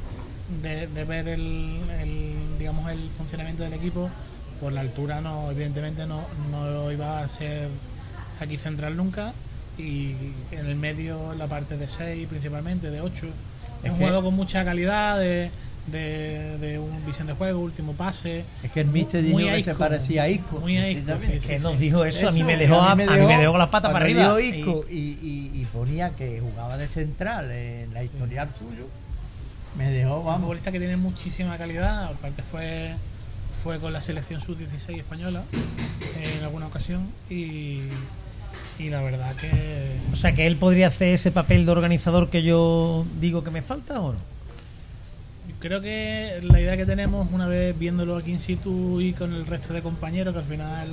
de, 0.62 0.86
de 0.88 1.04
ver 1.04 1.28
el, 1.28 1.78
el, 2.00 2.34
digamos, 2.58 2.90
el 2.90 3.08
funcionamiento 3.10 3.62
del 3.62 3.72
equipo, 3.74 4.10
por 4.60 4.72
la 4.72 4.80
altura 4.82 5.20
no, 5.20 5.50
evidentemente 5.50 6.06
no, 6.06 6.22
no 6.50 6.90
iba 6.92 7.20
a 7.20 7.28
ser 7.28 7.68
aquí 8.40 8.56
central 8.58 8.96
nunca 8.96 9.32
y 9.78 10.14
en 10.52 10.66
el 10.66 10.76
medio 10.76 11.34
la 11.38 11.46
parte 11.46 11.76
de 11.76 11.88
6 11.88 12.28
principalmente, 12.28 12.90
de 12.90 13.00
8. 13.00 13.26
Es 13.82 13.90
un 13.90 13.98
que- 13.98 14.04
juego 14.04 14.22
con 14.22 14.34
mucha 14.34 14.62
calidad, 14.64 15.18
de, 15.18 15.50
de, 15.86 16.58
de 16.58 16.78
un 16.78 17.04
visión 17.06 17.26
de 17.26 17.32
juego, 17.32 17.60
último 17.60 17.94
pase. 17.94 18.44
Es 18.62 18.70
que 18.70 18.80
el 18.82 18.88
mister 18.88 19.22
dijo 19.22 19.38
que 19.38 19.62
se 19.62 19.70
Isco. 19.70 19.78
parecía 19.78 20.24
a 20.24 20.28
Isco. 20.28 20.58
Muy 20.60 20.76
a 20.76 20.90
Isco, 20.90 21.12
sí, 21.22 21.26
que 21.46 21.58
sí, 21.58 21.62
nos 21.64 21.72
sí. 21.72 21.78
dijo 21.78 22.04
eso, 22.04 22.28
a 22.28 22.32
mí 22.32 22.42
me 22.42 22.56
dejó, 22.58 22.74
a, 22.82 22.92
a 22.92 22.96
mí 22.96 23.04
me 23.06 23.38
dejó 23.38 23.56
la 23.56 23.70
pata 23.70 23.90
para 23.90 24.04
cuando 24.04 24.34
arriba. 24.34 24.38
dio 24.38 24.58
Isco 24.58 24.84
y, 24.90 24.94
y- 24.94 25.50
y 25.54 25.64
ponía 25.72 26.10
que 26.10 26.40
jugaba 26.40 26.76
de 26.76 26.86
central 26.88 27.50
en 27.50 27.94
la 27.94 28.02
historial 28.04 28.50
suyo. 28.50 28.86
Me 29.76 29.90
dejó, 29.90 30.20
Es 30.20 30.26
un 30.36 30.40
futbolista 30.42 30.72
que 30.72 30.78
tiene 30.78 30.96
muchísima 30.96 31.56
calidad, 31.58 32.04
aparte 32.06 32.42
fue 32.42 32.94
fue 33.62 33.78
con 33.78 33.92
la 33.92 34.00
selección 34.00 34.40
sub-16 34.40 34.96
española 34.98 35.42
en 36.18 36.42
alguna 36.42 36.66
ocasión 36.66 37.06
y, 37.28 37.80
y 38.78 38.88
la 38.88 39.02
verdad 39.02 39.36
que 39.36 39.96
O 40.14 40.16
sea, 40.16 40.32
que 40.32 40.46
él 40.46 40.56
podría 40.56 40.86
hacer 40.86 41.08
ese 41.14 41.30
papel 41.30 41.66
de 41.66 41.72
organizador 41.72 42.30
que 42.30 42.42
yo 42.42 43.04
digo 43.20 43.44
que 43.44 43.50
me 43.50 43.60
falta 43.60 44.00
o 44.00 44.14
no. 44.14 44.18
creo 45.60 45.82
que 45.82 46.40
la 46.42 46.58
idea 46.58 46.74
que 46.78 46.86
tenemos 46.86 47.28
una 47.32 47.46
vez 47.46 47.78
viéndolo 47.78 48.16
aquí 48.16 48.30
in 48.32 48.40
situ 48.40 49.00
y 49.02 49.12
con 49.12 49.34
el 49.34 49.44
resto 49.46 49.74
de 49.74 49.82
compañeros, 49.82 50.32
que 50.32 50.40
al 50.40 50.46
final 50.46 50.88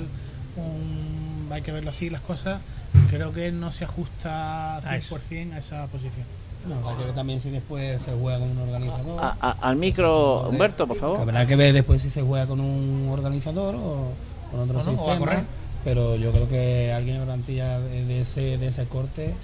un- 0.56 1.48
hay 1.50 1.62
que 1.62 1.72
verlo 1.72 1.88
así 1.88 2.10
las 2.10 2.20
cosas, 2.20 2.60
creo 3.08 3.32
que 3.32 3.50
no 3.50 3.72
se 3.72 3.84
ajusta 3.86 4.76
A 4.76 4.96
eso. 4.96 5.18
100% 5.18 5.54
a 5.54 5.58
esa 5.58 5.86
posición. 5.86 6.26
No, 6.68 6.88
hay 6.88 6.96
que 6.96 7.04
ver 7.04 7.14
también 7.14 7.40
si 7.40 7.50
después 7.50 8.00
se 8.02 8.12
juega 8.12 8.38
con 8.38 8.50
un 8.50 8.58
organizador. 8.58 9.20
A- 9.24 9.36
a- 9.40 9.56
al 9.68 9.76
micro, 9.76 10.48
Humberto, 10.48 10.86
por 10.86 10.96
favor. 10.96 11.20
Habrá 11.20 11.46
que 11.46 11.56
ver 11.56 11.72
después 11.72 12.02
si 12.02 12.10
se 12.10 12.22
juega 12.22 12.46
con 12.46 12.60
un 12.60 13.08
organizador 13.10 13.74
o 13.76 14.08
con 14.50 14.60
otro 14.60 14.78
No, 14.78 14.84
no, 14.84 14.90
sistema. 14.90 15.18
correr. 15.18 15.40
pero 15.84 16.16
yo 16.16 16.32
creo 16.32 16.48
que 16.48 16.92
alguien 16.92 17.16
en 17.16 17.24
plantilla 17.24 17.80
de, 17.80 18.04
de 18.04 18.20
ese, 18.20 18.58
de 18.58 18.66
ese 18.68 18.84
corte 18.86 19.34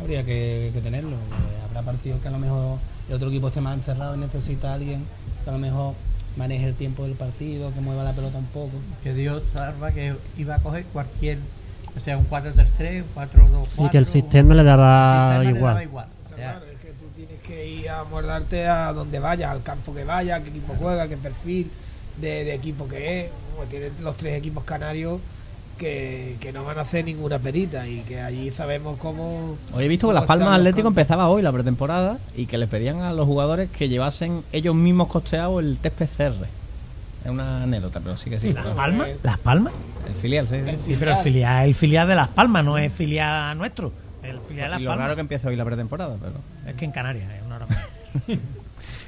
habría 0.00 0.24
que, 0.24 0.70
que 0.72 0.80
tenerlo. 0.80 1.10
Eh, 1.16 1.64
habrá 1.68 1.82
partidos 1.82 2.20
que 2.20 2.28
a 2.28 2.30
lo 2.30 2.38
mejor 2.38 2.78
el 3.08 3.14
otro 3.14 3.28
equipo 3.28 3.48
esté 3.48 3.60
más 3.60 3.74
encerrado 3.74 4.14
y 4.14 4.18
necesita 4.18 4.70
a 4.70 4.74
alguien 4.74 5.04
que 5.44 5.50
a 5.50 5.52
lo 5.54 5.58
mejor 5.58 5.94
maneje 6.36 6.66
el 6.68 6.74
tiempo 6.74 7.04
del 7.04 7.14
partido, 7.14 7.72
que 7.74 7.80
mueva 7.80 8.04
la 8.04 8.12
pelota 8.12 8.38
un 8.38 8.46
poco. 8.46 8.70
Que 9.02 9.14
Dios 9.14 9.42
salva 9.52 9.90
que 9.90 10.14
iba 10.38 10.54
a 10.54 10.58
coger 10.60 10.84
cualquier, 10.92 11.38
o 11.96 12.00
sea, 12.00 12.16
un 12.18 12.28
4-3-3, 12.28 13.02
un 13.02 13.08
4-2-4. 13.14 13.66
Sí, 13.76 13.88
que 13.90 13.98
el 13.98 14.06
sistema 14.06 14.54
le 14.54 14.62
daba 14.62 15.36
el 15.40 15.48
sistema 15.48 15.58
le 15.58 15.60
daba 15.66 15.82
igual. 15.82 16.06
O 16.24 16.28
sea, 16.28 16.36
Claro, 16.36 16.66
es 16.72 16.78
que 16.78 16.88
tú 16.92 17.06
tienes 17.16 17.39
que 17.50 17.66
ir 17.66 17.90
a 17.90 18.04
mordarte 18.04 18.68
a 18.68 18.92
donde 18.92 19.18
vaya, 19.18 19.50
al 19.50 19.62
campo 19.62 19.92
que 19.92 20.04
vaya, 20.04 20.40
qué 20.42 20.50
equipo 20.50 20.74
juega, 20.78 21.08
qué 21.08 21.16
perfil 21.16 21.68
de, 22.20 22.44
de 22.44 22.54
equipo 22.54 22.86
que 22.86 23.20
es. 23.20 23.30
Como 23.54 23.66
tienen 23.68 23.92
los 24.00 24.16
tres 24.16 24.38
equipos 24.38 24.62
canarios 24.62 25.20
que, 25.76 26.36
que 26.40 26.52
no 26.52 26.64
van 26.64 26.78
a 26.78 26.82
hacer 26.82 27.04
ninguna 27.04 27.40
perita 27.40 27.88
y 27.88 28.02
que 28.02 28.20
allí 28.20 28.52
sabemos 28.52 28.98
cómo. 28.98 29.56
Hoy 29.72 29.84
he 29.84 29.88
visto 29.88 30.06
que 30.06 30.14
Las 30.14 30.26
Palmas 30.26 30.56
Atlético 30.56 30.84
campos. 30.88 31.00
empezaba 31.00 31.28
hoy 31.28 31.42
la 31.42 31.50
pretemporada 31.50 32.18
y 32.36 32.46
que 32.46 32.56
les 32.56 32.68
pedían 32.68 33.00
a 33.02 33.12
los 33.12 33.26
jugadores 33.26 33.68
que 33.70 33.88
llevasen 33.88 34.44
ellos 34.52 34.76
mismos 34.76 35.08
costeados 35.08 35.60
el 35.60 35.78
test 35.78 35.96
PCR. 35.96 36.46
Es 37.24 37.30
una 37.30 37.64
anécdota, 37.64 38.00
pero 38.00 38.16
sí 38.16 38.30
que 38.30 38.38
sí. 38.38 38.52
¿Las 38.52 38.62
claro. 38.62 38.76
Palmas? 38.76 39.08
¿Las 39.24 39.38
Palmas? 39.38 39.72
El 40.06 40.14
filial, 40.14 40.46
sí. 40.46 40.56
sí. 40.64 40.76
Sí, 40.86 40.96
pero 40.98 41.12
el 41.12 41.18
filial, 41.18 41.66
el 41.66 41.74
filial 41.74 42.06
de 42.06 42.14
Las 42.14 42.28
Palmas, 42.28 42.64
no 42.64 42.78
es 42.78 42.92
filial 42.92 43.58
nuestro. 43.58 43.92
El 44.30 44.40
filial 44.40 44.66
de 44.66 44.70
Las 44.70 44.80
Y 44.80 44.84
lo 44.84 44.90
Palmas. 44.90 45.04
raro 45.06 45.14
que 45.16 45.20
empieza 45.22 45.48
hoy 45.48 45.56
la 45.56 45.64
pretemporada, 45.64 46.16
pero... 46.20 46.34
Es 46.66 46.76
que 46.76 46.84
en 46.84 46.92
Canarias 46.92 47.30
es 47.32 47.42
una 47.44 47.56
hora 47.56 47.66
más. 47.66 47.88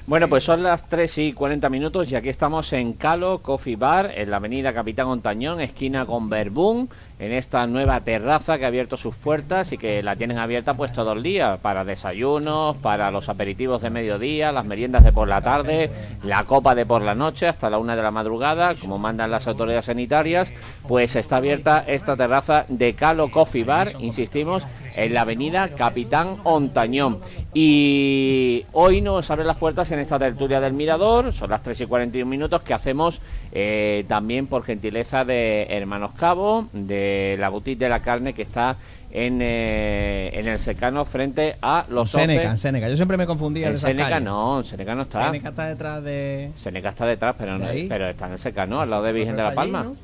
Bueno, 0.05 0.29
pues 0.29 0.43
son 0.43 0.65
las 0.65 0.89
3 0.89 1.19
y 1.19 1.33
40 1.33 1.69
minutos 1.69 2.11
y 2.11 2.17
aquí 2.17 2.29
estamos 2.29 2.73
en 2.73 2.95
Calo 2.95 3.39
Coffee 3.41 3.77
Bar, 3.77 4.11
en 4.17 4.33
la 4.33 4.39
avenida 4.39 4.75
Capitán 4.75 5.07
Ontañón, 5.07 5.61
esquina 5.61 6.07
con 6.07 6.29
Verbún, 6.29 6.91
en 7.23 7.31
esta 7.31 7.69
nueva 7.69 8.01
terraza 8.01 8.59
que 8.59 8.65
ha 8.65 8.69
abierto 8.69 8.97
sus 8.97 9.15
puertas 9.15 9.73
y 9.73 9.79
que 9.79 10.03
la 10.03 10.17
tienen 10.17 10.39
abierta 10.39 10.75
pues 10.75 10.93
todo 10.93 11.13
el 11.13 11.23
día, 11.23 11.57
para 11.63 11.85
desayunos, 11.85 12.77
para 12.79 13.13
los 13.13 13.29
aperitivos 13.29 13.81
de 13.81 13.91
mediodía, 13.91 14.51
las 14.51 14.65
meriendas 14.65 15.05
de 15.05 15.13
por 15.13 15.29
la 15.29 15.41
tarde, 15.41 15.89
la 16.25 16.43
copa 16.43 16.75
de 16.75 16.85
por 16.85 17.01
la 17.03 17.15
noche 17.15 17.47
hasta 17.47 17.71
la 17.71 17.79
una 17.79 17.95
de 17.95 18.03
la 18.03 18.11
madrugada, 18.11 18.75
como 18.75 18.99
mandan 18.99 19.31
las 19.31 19.47
autoridades 19.47 19.85
sanitarias, 19.85 20.53
pues 20.89 21.15
está 21.15 21.37
abierta 21.37 21.85
esta 21.87 22.17
terraza 22.17 22.65
de 22.69 22.95
Calo 22.95 23.31
Coffee 23.31 23.63
Bar, 23.63 23.93
insistimos, 24.01 24.65
en 24.97 25.15
la 25.15 25.21
avenida 25.21 25.69
Capitán 25.69 26.39
Ontañón. 26.43 27.21
Y 27.55 28.65
hoy 28.73 29.01
nos 29.01 29.31
abre 29.31 29.45
las 29.45 29.59
puertas 29.59 29.93
en 29.93 30.01
esta 30.01 30.19
tertulia 30.19 30.61
del 30.61 30.73
Mirador, 30.73 31.33
son 31.33 31.51
las 31.51 31.63
3 31.63 31.83
y 31.83 31.87
41 31.87 32.29
minutos 32.29 32.63
que 32.63 32.75
hacemos 32.75 33.21
eh, 33.53 34.05
también 34.09 34.47
por 34.47 34.65
gentileza 34.65 35.25
de 35.25 35.67
Hermanos 35.71 36.13
Cabo, 36.17 36.69
de 36.73 37.37
la 37.39 37.49
boutique 37.51 37.79
de 37.79 37.89
la 37.89 38.01
carne 38.01 38.33
que 38.33 38.43
está 38.43 38.77
en, 39.11 39.41
eh, 39.43 40.31
en 40.33 40.49
el 40.49 40.59
secano 40.59 41.05
frente 41.05 41.57
a 41.61 41.85
los 41.91 42.11
Seneca, 42.11 42.43
en 42.45 42.49
11. 42.51 42.57
Seneca. 42.63 42.89
Yo 42.89 42.97
siempre 42.97 43.17
me 43.19 43.27
confundía 43.27 43.67
de 43.69 43.75
En 43.75 43.79
Seneca 43.79 44.09
calles. 44.09 44.25
no, 44.25 44.61
en 44.61 44.65
Seneca 44.65 44.95
no 44.95 45.03
está. 45.03 45.27
Seneca 45.27 45.49
está 45.51 45.67
detrás 45.67 46.03
de... 46.03 46.51
Seneca 46.57 46.89
está 46.89 47.05
detrás, 47.07 47.35
pero, 47.39 47.59
no, 47.59 47.67
¿De 47.67 47.71
ahí? 47.71 47.87
pero 47.89 48.09
está 48.09 48.27
en 48.27 48.33
el 48.33 48.39
secano, 48.39 48.81
al 48.81 48.89
lado 48.89 49.03
de 49.03 49.13
Virgen 49.13 49.37
de 49.37 49.43
la 49.43 49.51
Está 49.51 49.61
allí, 49.63 49.71
Palma. 49.71 49.89
¿no? 49.91 49.97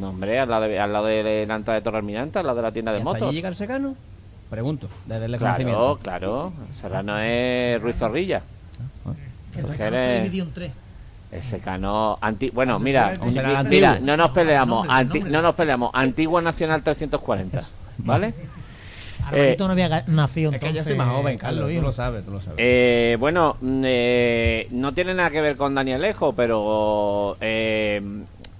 No, 0.00 0.08
hombre, 0.10 0.38
al 0.38 0.48
lado 0.48 0.64
de, 0.64 0.78
al 0.78 0.92
lado 0.92 1.06
de 1.06 1.44
la 1.46 1.56
entrada 1.56 1.78
de 1.78 1.84
Torre 1.84 1.98
Almirante, 1.98 2.38
al 2.38 2.46
lado 2.46 2.56
de 2.56 2.62
la 2.62 2.72
tienda 2.72 2.92
¿Y 2.92 2.94
de 2.94 2.98
hasta 3.00 3.10
motos. 3.12 3.28
allí 3.28 3.36
llega 3.36 3.48
el 3.48 3.54
secano? 3.54 3.94
Pregunto, 4.50 4.88
desde 5.06 5.24
el 5.26 5.36
Claro, 5.38 5.98
claro. 6.02 6.52
Serrano 6.74 7.18
es 7.18 7.80
Ruiz 7.82 7.96
Zorrilla. 7.96 8.42
Porque 9.04 9.72
está 9.72 9.86
eres- 9.88 10.30
El 11.32 11.42
secano 11.42 12.18
anti 12.20 12.50
bueno, 12.50 12.78
mira, 12.78 13.16
¿Cómo 13.18 13.32
será 13.32 13.48
mi- 13.48 13.54
el 13.56 13.66
mira, 13.68 13.98
no 14.00 14.16
nos 14.16 14.30
peleamos, 14.30 14.86
anti- 14.88 15.20
no 15.20 15.42
nos 15.42 15.54
peleamos, 15.54 15.90
Antigua 15.92 16.40
Nacional 16.40 16.82
340, 16.82 17.62
¿vale? 17.98 18.32
Arbolito 19.24 19.66
no 19.66 19.72
había 19.72 20.04
nacido 20.06 20.52
Es 20.52 20.58
que 20.60 20.66
yo 20.66 20.68
entonces, 20.70 20.86
soy 20.86 20.96
más 20.96 21.08
joven, 21.08 21.36
Carlos, 21.36 21.70
tú 21.74 21.82
lo 21.82 21.92
sabes, 21.92 22.24
tú 22.24 22.30
lo 22.30 22.40
sabes. 22.40 22.58
Eh, 22.58 23.16
bueno, 23.18 23.56
mm, 23.60 23.82
eh, 23.84 24.68
no 24.70 24.94
tiene 24.94 25.14
nada 25.14 25.30
que 25.30 25.40
ver 25.40 25.56
con 25.56 25.74
Daniel 25.74 26.00
Lejo, 26.02 26.32
pero 26.32 27.36
eh, 27.40 28.00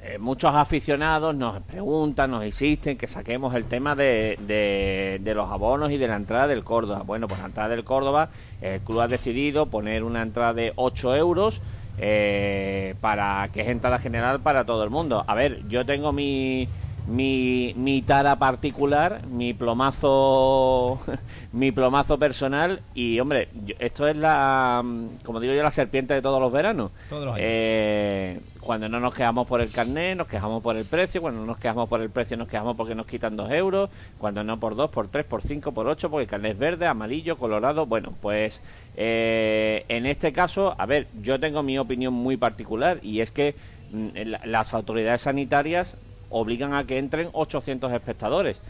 eh, 0.02 0.18
muchos 0.18 0.52
aficionados 0.52 1.36
nos 1.36 1.62
preguntan, 1.62 2.32
nos 2.32 2.44
insisten 2.44 2.98
que 2.98 3.06
saquemos 3.06 3.54
el 3.54 3.66
tema 3.66 3.94
de, 3.94 4.38
de- 4.44 5.20
de 5.22 5.34
los 5.34 5.48
abonos 5.52 5.92
y 5.92 5.98
de 5.98 6.08
la 6.08 6.16
entrada 6.16 6.48
del 6.48 6.64
Córdoba. 6.64 7.02
Bueno, 7.06 7.28
pues 7.28 7.38
la 7.38 7.46
entrada 7.46 7.68
del 7.68 7.84
Córdoba, 7.84 8.28
el 8.60 8.80
club 8.80 9.00
ha 9.02 9.08
decidido 9.08 9.66
poner 9.66 10.02
una 10.02 10.22
entrada 10.22 10.52
de 10.52 10.72
8 10.74 11.14
euros 11.14 11.60
eh, 11.98 12.94
para 13.00 13.48
que 13.52 13.62
es 13.62 13.68
entrada 13.68 13.98
general 13.98 14.40
para 14.40 14.64
todo 14.64 14.84
el 14.84 14.90
mundo. 14.90 15.24
A 15.26 15.34
ver, 15.34 15.66
yo 15.68 15.84
tengo 15.86 16.12
mi 16.12 16.68
mi, 17.06 17.72
mi 17.76 18.02
tara 18.02 18.36
particular, 18.36 19.24
mi 19.26 19.54
plomazo, 19.54 21.00
mi 21.52 21.72
plomazo 21.72 22.18
personal 22.18 22.80
y 22.94 23.18
hombre, 23.20 23.48
yo- 23.64 23.74
esto 23.78 24.08
es 24.08 24.16
la, 24.16 24.82
mm, 24.84 25.06
como 25.24 25.40
digo 25.40 25.54
yo, 25.54 25.62
la 25.62 25.70
serpiente 25.70 26.14
de 26.14 26.22
todos 26.22 26.40
los 26.40 26.52
veranos. 26.52 26.90
Todos 27.08 27.24
los 27.26 27.34
años. 27.34 27.44
Eh, 27.46 28.40
cuando 28.60 28.88
no 28.88 28.98
nos 28.98 29.14
quejamos 29.14 29.46
por 29.46 29.60
el 29.60 29.70
carnet, 29.70 30.16
nos 30.18 30.26
quejamos 30.26 30.60
por 30.60 30.76
el 30.76 30.84
precio, 30.86 31.20
cuando 31.20 31.40
no 31.40 31.46
nos 31.46 31.58
quejamos 31.58 31.88
por 31.88 32.00
el 32.00 32.10
precio, 32.10 32.36
nos 32.36 32.48
quejamos 32.48 32.76
porque 32.76 32.96
nos 32.96 33.06
quitan 33.06 33.36
dos 33.36 33.48
euros, 33.52 33.90
cuando 34.18 34.42
no 34.42 34.58
por 34.58 34.74
dos, 34.74 34.90
por 34.90 35.06
tres, 35.06 35.24
por 35.24 35.40
cinco, 35.42 35.70
por 35.72 35.86
ocho, 35.86 36.10
porque 36.10 36.24
el 36.24 36.28
carnet 36.30 36.52
es 36.54 36.58
verde, 36.58 36.86
amarillo, 36.86 37.36
colorado, 37.38 37.86
bueno, 37.86 38.12
pues 38.20 38.60
eh, 38.96 39.84
en 39.88 40.04
este 40.06 40.32
caso, 40.32 40.74
a 40.78 40.86
ver, 40.86 41.06
yo 41.22 41.38
tengo 41.38 41.62
mi 41.62 41.78
opinión 41.78 42.12
muy 42.12 42.36
particular 42.36 42.98
y 43.02 43.20
es 43.20 43.30
que 43.30 43.54
mm, 43.92 44.08
la- 44.24 44.40
las 44.44 44.74
autoridades 44.74 45.20
sanitarias 45.20 45.96
obligan 46.30 46.74
a 46.74 46.84
que 46.84 46.98
entren 46.98 47.28
800 47.32 47.92
espectadores. 47.92 48.60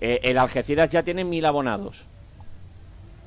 Eh, 0.00 0.20
el 0.22 0.38
Algeciras 0.38 0.88
ya 0.90 1.02
tiene 1.02 1.24
mil 1.24 1.46
abonados. 1.46 2.04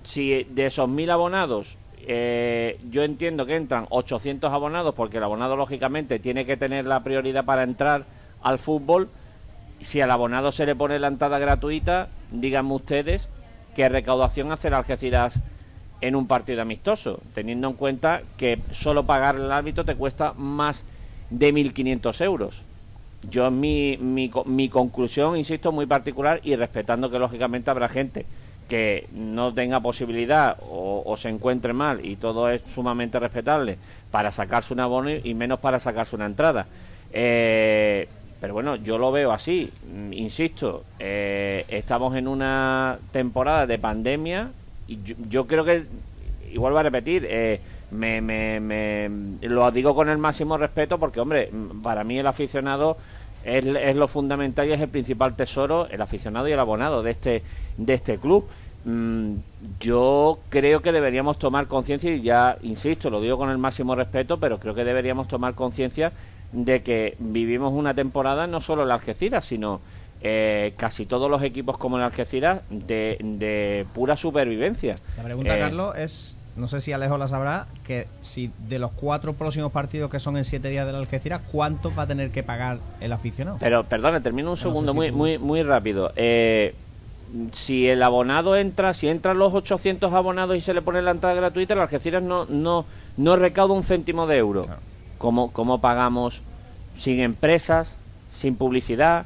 Si 0.03 0.43
de 0.43 0.67
esos 0.67 0.87
mil 0.89 1.09
abonados, 1.11 1.77
eh, 2.05 2.79
yo 2.89 3.03
entiendo 3.03 3.45
que 3.45 3.55
entran 3.55 3.85
800 3.89 4.51
abonados, 4.51 4.93
porque 4.95 5.17
el 5.17 5.23
abonado 5.23 5.55
lógicamente 5.55 6.19
tiene 6.19 6.45
que 6.45 6.57
tener 6.57 6.87
la 6.87 7.03
prioridad 7.03 7.45
para 7.45 7.63
entrar 7.63 8.05
al 8.41 8.59
fútbol. 8.59 9.09
Si 9.79 10.01
al 10.01 10.11
abonado 10.11 10.51
se 10.51 10.65
le 10.65 10.75
pone 10.75 10.99
la 10.99 11.07
entrada 11.07 11.39
gratuita, 11.39 12.09
díganme 12.31 12.73
ustedes 12.73 13.29
qué 13.75 13.89
recaudación 13.89 14.51
hace 14.51 14.69
el 14.69 14.73
Algeciras 14.73 15.41
en 16.01 16.15
un 16.15 16.27
partido 16.27 16.61
amistoso, 16.61 17.19
teniendo 17.33 17.67
en 17.67 17.73
cuenta 17.73 18.21
que 18.37 18.59
solo 18.71 19.05
pagar 19.05 19.35
el 19.35 19.51
árbitro 19.51 19.85
te 19.85 19.95
cuesta 19.95 20.33
más 20.33 20.85
de 21.29 21.53
1.500 21.53 22.21
euros. 22.23 22.63
Yo 23.29 23.51
mi, 23.51 23.97
mi, 23.97 24.31
mi 24.45 24.69
conclusión, 24.69 25.37
insisto, 25.37 25.71
muy 25.71 25.85
particular 25.85 26.39
y 26.43 26.55
respetando 26.55 27.09
que 27.09 27.19
lógicamente 27.19 27.69
habrá 27.69 27.89
gente 27.89 28.25
que 28.69 29.07
no 29.13 29.53
tenga 29.53 29.79
posibilidad 29.79 30.57
o, 30.69 31.01
o 31.05 31.17
se 31.17 31.29
encuentre 31.29 31.71
mal 31.73 32.05
y 32.05 32.17
todo 32.17 32.49
es 32.49 32.61
sumamente 32.73 33.17
respetable 33.19 33.77
para 34.11 34.29
sacarse 34.29 34.73
un 34.73 34.81
abono 34.81 35.09
y 35.09 35.33
menos 35.33 35.59
para 35.59 35.79
sacarse 35.79 36.15
una 36.15 36.25
entrada. 36.25 36.67
Eh, 37.13 38.07
pero 38.39 38.53
bueno, 38.53 38.75
yo 38.75 38.97
lo 38.97 39.11
veo 39.11 39.31
así, 39.31 39.71
Mm, 39.91 40.13
insisto, 40.13 40.83
eh, 40.99 41.65
estamos 41.69 42.15
en 42.15 42.27
una 42.27 42.97
temporada 43.11 43.65
de 43.65 43.79
pandemia 43.79 44.49
y 44.87 44.99
yo, 45.03 45.15
yo 45.29 45.47
creo 45.47 45.63
que, 45.65 45.85
igual 46.53 46.75
va 46.75 46.81
a 46.81 46.83
repetir, 46.83 47.25
eh, 47.29 47.59
me, 47.91 48.21
me, 48.21 48.59
me- 48.59 49.09
lo 49.47 49.71
digo 49.71 49.95
con 49.95 50.09
el 50.09 50.17
máximo 50.17 50.57
respeto 50.57 50.97
porque, 50.99 51.19
hombre, 51.21 51.49
mm, 51.51 51.81
para 51.81 52.03
mí 52.03 52.19
el 52.19 52.27
aficionado 52.27 52.97
es, 53.47 53.65
es 53.65 53.95
lo 53.95 54.07
fundamental 54.07 54.67
y 54.67 54.73
es 54.73 54.81
el 54.81 54.89
principal 54.89 55.35
tesoro, 55.35 55.87
el 55.89 56.01
aficionado 56.01 56.47
y 56.47 56.51
el 56.51 56.59
abonado 56.59 57.01
de 57.01 57.11
este, 57.11 57.43
de 57.77 57.93
este 57.93 58.17
club. 58.17 58.45
Mm, 58.85 59.33
yo 59.79 60.39
creo 60.49 60.81
que 60.81 60.91
deberíamos 60.91 61.37
tomar 61.39 61.67
conciencia, 61.67 62.13
y 62.13 62.21
ya 62.21 62.57
insisto, 62.61 63.09
lo 63.09 63.19
digo 63.19 63.37
con 63.37 63.49
el 63.49 63.57
máximo 63.57 63.95
respeto, 63.95 64.39
pero 64.39 64.59
creo 64.59 64.73
que 64.75 64.83
deberíamos 64.85 65.27
tomar 65.27 65.55
conciencia 65.55 66.11
de 66.53 66.81
que 66.83 67.15
vivimos 67.19 67.73
una 67.73 67.93
temporada 67.93 68.47
no 68.47 68.61
solo 68.61 68.83
el 68.83 68.91
Algeciras, 68.91 69.43
sino 69.43 69.81
eh, 70.21 70.73
casi 70.77 71.05
todos 71.05 71.29
los 71.29 71.43
equipos 71.43 71.77
como 71.77 71.97
el 71.97 72.03
Algeciras 72.03 72.61
de, 72.69 73.17
de 73.21 73.85
pura 73.93 74.15
supervivencia. 74.15 74.95
La 75.17 75.23
pregunta, 75.23 75.57
Eh, 75.57 75.59
Carlos, 75.59 75.97
es, 75.97 76.36
no 76.57 76.67
sé 76.67 76.81
si 76.81 76.91
Alejo 76.91 77.17
la 77.17 77.27
sabrá, 77.27 77.67
que 77.83 78.07
si 78.21 78.51
de 78.67 78.79
los 78.79 78.91
cuatro 78.91 79.33
próximos 79.33 79.71
partidos 79.71 80.09
que 80.11 80.19
son 80.19 80.37
en 80.37 80.43
siete 80.43 80.69
días 80.69 80.85
del 80.85 80.95
Algeciras, 80.95 81.41
¿cuánto 81.51 81.93
va 81.95 82.03
a 82.03 82.07
tener 82.07 82.31
que 82.31 82.43
pagar 82.43 82.79
el 82.99 83.13
aficionado? 83.13 83.57
Pero, 83.59 83.83
perdona, 83.83 84.21
termino 84.21 84.51
un 84.51 84.57
sé 84.57 84.63
segundo 84.63 84.91
si 84.91 84.95
muy, 84.97 85.09
tú- 85.11 85.15
muy, 85.17 85.37
muy 85.37 85.63
rápido. 85.63 86.11
Eh, 86.15 86.73
si 87.51 87.87
el 87.89 88.01
abonado 88.03 88.55
entra, 88.55 88.93
si 88.93 89.07
entran 89.09 89.37
los 89.37 89.53
800 89.53 90.11
abonados 90.13 90.55
y 90.55 90.61
se 90.61 90.73
le 90.73 90.81
pone 90.81 91.01
la 91.01 91.11
entrada 91.11 91.35
gratuita, 91.35 91.73
el 91.73 91.81
Algeciras 91.81 92.23
no, 92.23 92.45
no, 92.45 92.85
no 93.17 93.35
recauda 93.35 93.73
un 93.73 93.83
céntimo 93.83 94.27
de 94.27 94.37
euro. 94.37 94.63
Claro. 94.65 94.79
¿Cómo, 95.17 95.51
¿Cómo 95.51 95.79
pagamos 95.81 96.41
sin 96.97 97.19
empresas, 97.19 97.95
sin 98.31 98.55
publicidad, 98.55 99.25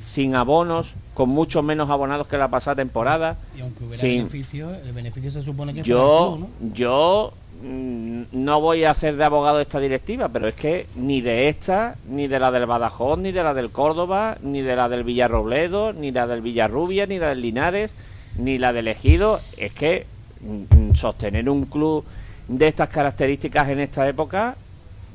sin 0.00 0.34
abonos, 0.34 0.94
con 1.14 1.28
muchos 1.28 1.64
menos 1.64 1.90
abonados 1.90 2.26
que 2.26 2.36
la 2.36 2.48
pasada 2.48 2.76
temporada? 2.76 3.36
Y 3.56 3.60
aunque 3.60 3.84
hubiera 3.84 4.00
Sí. 4.00 4.18
beneficio, 4.18 4.74
el 4.74 4.92
beneficio 4.92 5.30
se 5.30 5.42
supone 5.42 5.72
que 5.74 5.80
es 5.80 5.86
Yo, 5.86 6.36
club, 6.38 6.48
¿no? 6.68 6.74
yo 6.74 7.32
mm, 7.62 8.22
no 8.32 8.60
voy 8.60 8.84
a 8.84 8.90
hacer 8.90 9.16
de 9.16 9.24
abogado 9.24 9.60
esta 9.60 9.80
directiva, 9.80 10.28
pero 10.28 10.48
es 10.48 10.54
que 10.54 10.86
ni 10.96 11.20
de 11.20 11.48
esta, 11.48 11.96
ni 12.08 12.26
de 12.26 12.38
la 12.38 12.50
del 12.50 12.66
Badajoz, 12.66 13.18
ni 13.18 13.32
de 13.32 13.42
la 13.42 13.54
del 13.54 13.70
Córdoba, 13.70 14.36
ni 14.42 14.60
de 14.60 14.76
la 14.76 14.88
del 14.88 15.04
Villarrobledo, 15.04 15.92
ni 15.92 16.10
la 16.10 16.26
del 16.26 16.42
Villarrubia, 16.42 17.06
ni 17.06 17.18
la 17.18 17.28
del 17.28 17.40
Linares, 17.40 17.94
ni 18.38 18.58
la 18.58 18.72
del 18.72 18.88
Ejido, 18.88 19.40
es 19.56 19.72
que 19.72 20.06
mm, 20.40 20.74
mm, 20.90 20.94
sostener 20.94 21.48
un 21.48 21.64
club 21.66 22.04
de 22.48 22.68
estas 22.68 22.88
características 22.90 23.68
en 23.70 23.80
esta 23.80 24.06
época, 24.08 24.56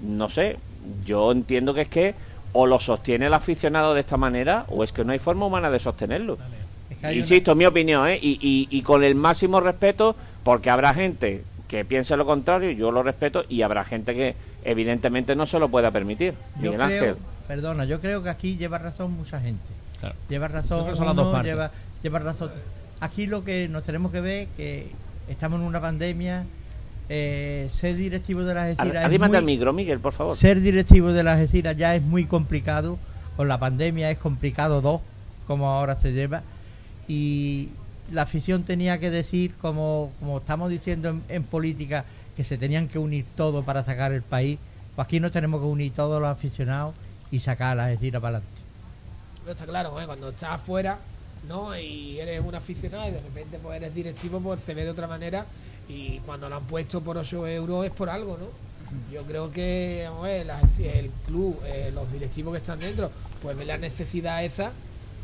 no 0.02 0.30
sé, 0.30 0.58
yo 1.06 1.32
entiendo 1.32 1.74
que 1.74 1.82
es 1.82 1.88
que 1.90 2.16
o 2.54 2.66
lo 2.66 2.80
sostiene 2.80 3.28
el 3.28 3.34
aficionado 3.34 3.94
de 3.94 4.00
esta 4.02 4.18
manera 4.18 4.66
o 4.70 4.84
es 4.84 4.92
que 4.92 5.04
no 5.06 5.12
hay 5.12 5.20
forma 5.20 5.46
humana 5.46 5.70
de 5.70 5.80
sostenerlo. 5.80 6.38
Es 6.90 6.98
que 6.98 7.08
hay 7.08 7.14
una- 7.16 7.22
Insisto, 7.22 7.56
mi 7.56 7.66
opinión, 7.66 8.08
¿eh? 8.08 8.18
y, 8.22 8.40
y- 8.42 8.68
y 8.76 8.82
con 8.82 9.04
el 9.04 9.16
máximo 9.16 9.60
respeto, 9.60 10.16
porque 10.44 10.70
habrá 10.70 10.94
gente 10.94 11.44
que 11.68 11.86
piense 11.86 12.18
lo 12.18 12.26
contrario, 12.26 12.72
yo 12.72 12.92
lo 12.92 13.04
respeto, 13.04 13.46
y 13.48 13.62
habrá 13.62 13.84
gente 13.84 14.16
que 14.16 14.36
evidentemente 14.64 15.36
no 15.36 15.46
se 15.46 15.60
lo 15.60 15.70
pueda 15.70 15.92
permitir. 15.92 16.34
Yo 16.56 16.72
Miguel 16.72 16.88
creo, 16.88 17.00
Ángel. 17.10 17.16
perdona, 17.48 17.86
yo 17.86 18.00
creo 18.02 18.24
que 18.24 18.30
aquí 18.30 18.58
lleva 18.58 18.78
razón 18.80 19.12
mucha 19.14 19.40
gente. 19.40 19.64
Claro. 20.00 20.16
Lleva 20.30 20.48
Yo 20.48 20.54
razón 20.54 20.80
creo 20.82 20.92
que 20.94 20.98
son 20.98 21.06
las 21.06 21.14
uno, 21.14 21.24
dos 21.26 21.34
partes. 21.34 21.52
lleva, 21.52 21.72
lleva 22.02 22.20
razón. 22.20 22.52
Aquí 23.02 23.28
lo 23.28 23.44
que 23.44 23.68
nos 23.68 23.84
tenemos 23.84 24.12
que 24.12 24.22
ver 24.22 24.48
que 24.58 24.88
estamos 25.30 25.60
en 25.60 25.68
una 25.68 25.80
pandemia, 25.80 26.46
eh, 27.10 27.70
ser 27.74 27.96
directivo 27.96 28.44
de 28.44 28.54
las 28.54 28.80
Algeciras 28.80 29.06
Arrímate 29.06 29.38
al 29.38 29.44
micro, 29.44 29.74
Miguel, 29.74 30.00
por 30.00 30.14
favor. 30.14 30.38
ser 30.38 30.62
directivo 30.62 31.12
de 31.12 31.24
las 31.24 31.40
Algeciras 31.40 31.76
ya 31.76 31.96
es 31.96 32.04
muy 32.04 32.26
complicado. 32.26 32.98
Con 33.36 33.48
la 33.48 33.58
pandemia 33.58 34.12
es 34.12 34.20
complicado 34.20 34.82
dos, 34.82 35.02
como 35.48 35.70
ahora 35.70 35.96
se 35.96 36.12
lleva. 36.12 36.44
Y 37.08 37.70
la 38.12 38.24
afición 38.24 38.64
tenía 38.64 39.00
que 39.00 39.10
decir, 39.10 39.54
como, 39.62 40.12
como 40.20 40.38
estamos 40.38 40.70
diciendo 40.70 41.10
en, 41.10 41.24
en 41.30 41.44
política, 41.44 42.06
que 42.38 42.44
se 42.44 42.58
tenían 42.58 42.88
que 42.88 43.00
unir 43.00 43.26
todos 43.36 43.66
para 43.66 43.84
sacar 43.84 44.14
el 44.14 44.22
país. 44.22 44.60
Pues 44.96 45.06
aquí 45.06 45.20
nos 45.20 45.32
tenemos 45.32 45.62
que 45.62 45.68
unir 45.68 45.94
todos 45.94 46.22
los 46.22 46.30
aficionados 46.30 46.94
y 47.32 47.40
sacar 47.40 47.72
a 47.72 47.76
las 47.76 47.86
Algeciras 47.88 48.22
para 48.22 48.38
adelante. 48.38 48.62
No 49.46 49.52
está 49.52 49.66
claro, 49.66 50.00
¿eh? 50.00 50.06
cuando 50.06 50.30
estás 50.30 50.52
afuera, 50.52 51.00
¿no? 51.48 51.76
Y 51.76 52.20
eres 52.20 52.44
un 52.44 52.54
aficionado 52.54 53.08
y 53.08 53.12
de 53.12 53.22
repente 53.22 53.58
pues 53.58 53.78
eres 53.78 53.96
directivo, 53.96 54.40
pues 54.42 54.60
se 54.60 54.74
ve 54.74 54.84
de 54.84 54.92
otra 54.92 55.08
manera. 55.08 55.46
Y 55.90 56.20
cuando 56.26 56.48
lo 56.50 56.56
han 56.58 56.64
puesto 56.64 57.02
por 57.02 57.18
8 57.18 57.48
euros 57.48 57.86
es 57.86 57.92
por 57.92 58.10
algo, 58.10 58.38
¿no? 58.40 58.46
Yo 59.14 59.24
creo 59.24 59.52
que 59.52 60.06
vamos 60.08 60.26
a 60.26 60.28
ver, 60.30 60.46
la- 60.46 60.60
el 60.84 61.12
club, 61.26 61.60
eh, 61.66 61.92
los 61.94 62.12
directivos 62.12 62.54
que 62.54 62.58
están 62.60 62.80
dentro, 62.80 63.12
pues 63.42 63.56
ven 63.58 63.68
la 63.68 63.78
necesidad 63.78 64.44
esa 64.44 64.72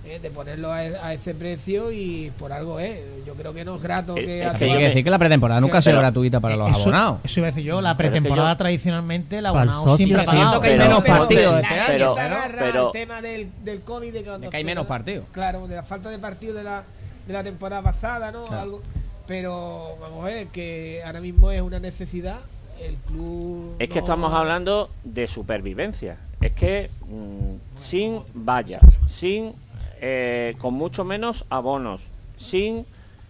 eh, 0.07 0.19
de 0.19 0.29
ponerlo 0.29 0.71
a, 0.71 0.75
a 0.77 1.13
ese 1.15 1.33
precio 1.33 1.91
y 1.91 2.31
por 2.37 2.51
algo 2.53 2.79
es. 2.79 2.99
Yo 3.25 3.33
creo 3.33 3.55
que 3.55 3.65
no 3.65 3.75
es 3.77 3.81
grato 3.81 4.15
Eh, 4.15 4.23
que 4.25 4.41
es 4.41 4.47
a 4.47 4.51
que 4.53 4.59
Que 4.59 4.65
hay 4.71 4.77
que 4.77 4.87
decir 4.89 5.03
que 5.03 5.09
la 5.09 5.17
pretemporada 5.17 5.59
nunca 5.61 5.79
ha 5.79 5.81
sido 5.81 5.97
gratuita 5.97 6.39
para 6.39 6.55
los 6.55 6.69
eso, 6.71 6.81
abonados. 6.81 7.19
eso 7.23 7.39
iba 7.39 7.47
a 7.47 7.51
decir 7.51 7.63
yo, 7.63 7.81
la 7.81 7.97
pretemporada 7.97 8.51
yo- 8.51 8.57
tradicionalmente 8.57 9.35
el 9.37 9.39
el 9.39 9.45
abonado 9.47 9.83
socio 9.83 9.97
siempre 10.05 10.17
ha 10.17 10.23
es 10.25 10.29
cierto 10.29 10.45
pagado. 10.45 10.61
que 10.61 10.67
hay 10.69 10.77
menos 10.77 11.03
partidos 11.03 11.55
este 11.55 11.67
gente 11.67 11.85
pero- 11.93 12.13
se 12.13 12.21
agarra 12.21 12.55
pero- 12.59 12.85
al 12.85 12.91
tema 12.91 13.21
del, 13.23 13.49
del 13.63 13.81
COVID 13.81 14.13
de 14.13 14.23
que 14.51 14.57
hay 14.57 14.63
menos 14.63 14.85
partidos. 14.85 15.25
Claro, 15.31 15.67
de 15.67 15.75
la 15.75 15.83
falta 15.83 16.09
de 16.11 16.19
partidos 16.19 16.57
de 16.57 16.63
la, 16.63 16.83
de 17.25 17.33
la 17.33 17.43
temporada 17.43 17.81
pasada, 17.81 18.31
¿no? 18.31 18.45
Claro. 18.45 18.61
Algo. 18.61 18.81
Pero 19.27 19.97
vamos 19.99 20.23
a 20.23 20.27
ver 20.27 20.47
que 20.47 21.01
ahora 21.05 21.21
mismo 21.21 21.51
es 21.51 21.61
una 21.61 21.79
necesidad. 21.79 22.39
El 22.79 22.95
club. 22.97 23.75
Es 23.79 23.89
que 23.89 23.99
estamos 23.99 24.33
hablando 24.33 24.89
de 25.03 25.27
supervivencia. 25.27 26.17
Es 26.41 26.51
que 26.51 26.89
mm, 27.07 27.77
sin 27.77 28.21
vallas, 28.33 28.83
sin 29.07 29.53
eh, 30.01 30.55
con 30.59 30.73
mucho 30.73 31.05
menos 31.05 31.45
abonos, 31.49 32.01
sin 32.37 32.85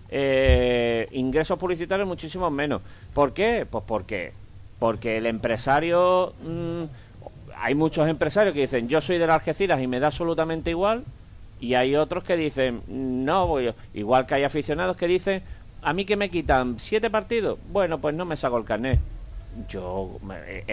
eh, 0.10 1.08
ingresos 1.12 1.60
publicitarios 1.60 2.08
muchísimo 2.08 2.50
menos. 2.50 2.82
¿Por 3.14 3.34
qué? 3.34 3.68
Pues 3.70 3.84
porque 3.88 4.34
porque 4.80 5.18
el 5.18 5.26
empresario 5.26 6.34
mm, 6.43 6.84
hay 7.58 7.76
muchos 7.76 8.08
empresarios 8.08 8.54
que 8.54 8.62
dicen 8.62 8.88
yo 8.88 9.00
soy 9.02 9.18
de 9.18 9.28
las 9.28 9.36
Algeciras 9.36 9.82
y 9.82 9.88
me 9.88 10.00
da 10.00 10.08
absolutamente 10.08 10.70
igual 10.70 11.04
y 11.62 11.76
hay 11.76 11.96
otros 11.96 12.24
que 12.24 12.36
dicen 12.36 12.82
no 12.88 13.48
voy 13.48 13.74
igual 13.93 14.26
que 14.26 14.36
hay 14.36 14.43
aficionados 14.43 14.98
que 14.98 15.08
dicen 15.08 15.43
a 15.86 15.93
mí 15.93 16.03
que 16.05 16.15
me 16.17 16.29
quitan 16.29 16.75
siete 16.79 17.09
partidos 17.09 17.57
bueno 17.71 17.99
pues 17.99 18.13
no 18.15 18.25
me 18.25 18.36
saco 18.38 18.57
el 18.57 18.65
carnet. 18.65 18.99
Yo 19.69 20.19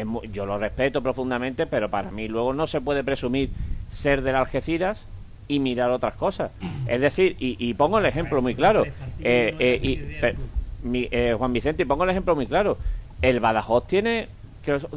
mu- 0.05 0.23
yo 0.25 0.45
lo 0.47 0.59
respeto 0.59 1.03
profundamente 1.03 1.67
pero 1.67 1.89
para 1.89 2.11
mí 2.11 2.27
luego 2.29 2.53
no 2.53 2.67
se 2.67 2.81
puede 2.81 3.05
presumir 3.05 3.51
ser 3.91 4.23
de 4.23 4.33
las 4.33 4.41
Algeciras 4.41 5.07
y 5.49 5.59
mirar 5.61 5.91
otras 5.91 6.15
cosas. 6.15 6.51
Es 6.89 7.01
decir 7.01 7.37
y, 7.39 7.57
y 7.65 7.75
pongo 7.75 7.99
el 7.99 8.07
ejemplo 8.07 8.43
muy 8.43 8.55
claro. 8.55 8.85
Eh, 9.21 9.55
eh, 9.59 9.79
y- 9.83 10.87
mi- 10.89 11.09
eh, 11.13 11.35
Juan 11.39 11.53
Vicente 11.53 11.83
y 11.85 11.87
pongo 11.87 12.05
el 12.05 12.11
ejemplo 12.11 12.35
muy 12.35 12.47
claro. 12.47 12.77
El 13.21 13.39
Badajoz 13.39 13.87
tiene 13.87 14.29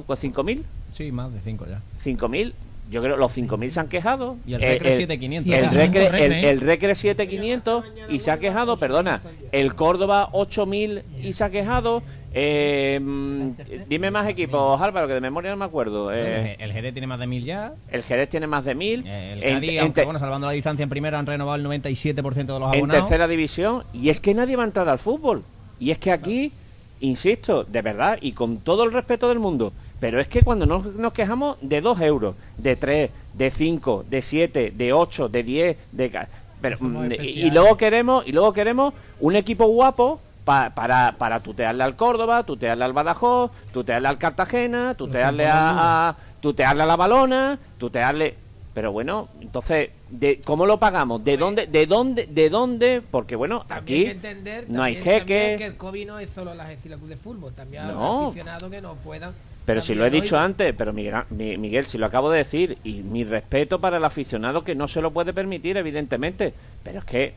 pues, 0.08 0.20
5.000 0.24 0.64
Sí, 0.96 1.12
más 1.12 1.32
de 1.34 1.40
cinco 1.42 1.66
ya. 1.68 1.82
5.000 2.04 2.54
yo 2.92 3.02
creo 3.02 3.18
los 3.18 3.36
5.000 3.36 3.70
se 3.70 3.80
han 3.80 3.88
quejado 3.88 4.38
Y 4.46 4.54
el 4.54 4.62
Recre 4.62 4.94
eh, 4.94 4.98
7500. 4.98 5.54
el 5.54 5.70
Recre, 5.72 6.26
el, 6.26 6.32
¿eh? 6.34 6.50
el 6.52 6.60
Recre 6.62 6.94
7500 6.96 7.84
y 8.10 8.20
se 8.20 8.32
ha 8.32 8.40
quejado, 8.40 8.78
perdona. 8.78 9.22
El 9.52 9.74
Córdoba 9.76 10.30
8000 10.34 11.02
y 11.22 11.34
se 11.34 11.44
ha 11.44 11.50
quejado. 11.50 12.04
Eh, 12.38 13.00
mm, 13.02 13.50
dime 13.88 14.12
más 14.12 14.28
equipos, 14.28 14.80
Álvaro, 14.82 15.08
que 15.08 15.14
de 15.14 15.22
memoria 15.22 15.52
no 15.52 15.58
me 15.58 15.66
acuerdo. 15.66 16.10
Eh, 16.14 16.58
el 16.60 16.74
Jerez 16.74 16.92
tiene 16.94 17.08
más 17.08 17.18
de 17.20 17.28
mil 17.28 17.44
ya. 17.46 17.74
el 17.90 18.04
Jerez 18.04 18.28
tiene 18.30 18.46
más 18.46 18.66
de 18.66 18.76
1000. 18.76 19.08
El 19.08 19.44
En- 19.44 19.54
Cádiz, 19.56 19.70
en 19.72 19.80
aunque, 19.80 20.04
bueno, 20.04 20.20
salvando 20.20 20.48
la 20.48 20.54
distancia 20.54 20.84
en 20.84 20.90
primera, 20.90 21.18
han 21.18 21.26
renovado 21.26 21.56
el 21.56 21.64
97% 21.64 22.54
de 22.54 22.60
los 22.60 22.70
en 22.74 22.78
abonados. 22.80 23.02
tercera 23.08 23.28
división 23.28 23.84
y 23.94 24.10
es 24.10 24.20
que 24.20 24.34
nadie 24.34 24.56
va 24.58 24.64
a 24.64 24.68
entrar 24.68 24.90
al 24.90 25.00
fútbol 25.00 25.44
y 25.80 25.92
es 25.92 25.98
que 25.98 26.12
aquí 26.12 26.52
insisto 27.00 27.64
de 27.64 27.82
verdad 27.82 28.18
y 28.22 28.32
con 28.34 28.58
todo 28.58 28.84
el 28.84 28.92
respeto 28.94 29.30
del 29.30 29.40
mundo 29.40 29.72
pero 30.00 30.20
es 30.20 30.28
que 30.28 30.42
cuando 30.42 30.66
nos, 30.66 30.86
nos 30.96 31.14
quejamos 31.14 31.58
de 31.62 31.82
2 31.82 32.02
euros 32.02 32.36
de 32.58 32.76
3 32.76 33.10
de 33.34 33.52
5 33.52 34.06
de 34.10 34.22
7 34.22 34.74
de 34.76 34.94
8 34.94 35.30
de 35.30 35.44
10 35.44 35.78
de 35.92 36.28
pero 36.62 36.78
mm, 36.80 37.12
y, 37.22 37.52
luego 37.52 37.78
queremos 37.78 38.28
y 38.28 38.32
luego 38.32 38.54
queremos 38.54 38.94
un 39.20 39.36
equipo 39.36 39.66
guapo 39.68 40.20
pa- 40.44 40.72
para, 40.74 41.16
para 41.18 41.40
tutearle 41.42 41.84
al 41.84 41.96
Córdoba, 41.96 42.44
tutearle 42.44 42.84
al 42.86 42.94
Badajoz, 42.94 43.52
tutearle 43.74 44.08
al 44.08 44.18
Cartagena, 44.18 44.94
tutearle 44.96 45.48
a, 45.48 46.10
a- 46.10 46.18
tutearle 46.42 46.84
a 46.84 46.86
la 46.86 46.96
Balona, 46.96 47.60
tutearle 47.78 48.36
pero 48.74 48.92
bueno, 48.92 49.30
entonces, 49.40 49.92
de, 50.10 50.42
¿cómo 50.46 50.66
lo 50.66 50.78
pagamos? 50.78 51.24
¿De 51.24 51.38
dónde? 51.38 51.66
¿De 51.66 51.86
dónde? 51.86 52.28
¿De 52.28 52.50
dónde? 52.50 53.02
Porque 53.10 53.38
bueno, 53.38 53.64
También 53.70 54.00
hay 54.00 54.06
aquí 54.08 54.22
que 54.22 54.28
entender 54.30 54.66
no 54.68 54.84
hay 54.84 54.96
también- 54.96 55.18
también 55.20 55.40
jeques. 55.40 55.58
que 55.60 55.66
el 55.66 55.78
COVID 55.78 56.08
no 56.08 56.20
es 56.20 56.30
solo 56.30 56.54
las 56.54 56.68
Algeciras 56.68 56.98
Club 57.00 57.10
de 57.10 57.16
Fútbol, 57.16 57.54
también 57.54 57.84
hay 57.86 57.92
No. 57.94 58.26
aficionados 58.28 58.70
que 58.70 58.82
no 58.82 58.96
puedan. 58.96 59.32
Pero 59.66 59.82
si 59.82 59.96
lo 59.96 60.06
he 60.06 60.10
dicho 60.22 60.38
antes, 60.38 60.74
pero 60.78 60.94
Miguel, 60.94 61.16
Mi- 61.32 61.58
Miguel, 61.58 61.86
si 61.86 61.98
lo 61.98 62.06
acabo 62.06 62.30
de 62.30 62.38
decir, 62.40 62.78
y 62.84 63.02
mi 63.02 63.24
respeto 63.24 63.80
para 63.82 63.98
el 63.98 64.06
aficionado 64.06 64.64
que 64.64 64.76
no 64.76 64.88
se 64.88 65.02
lo 65.02 65.12
puede 65.12 65.34
permitir, 65.34 65.76
evidentemente, 65.78 66.54
pero 66.84 67.00
es 67.00 67.06
que 67.06 67.34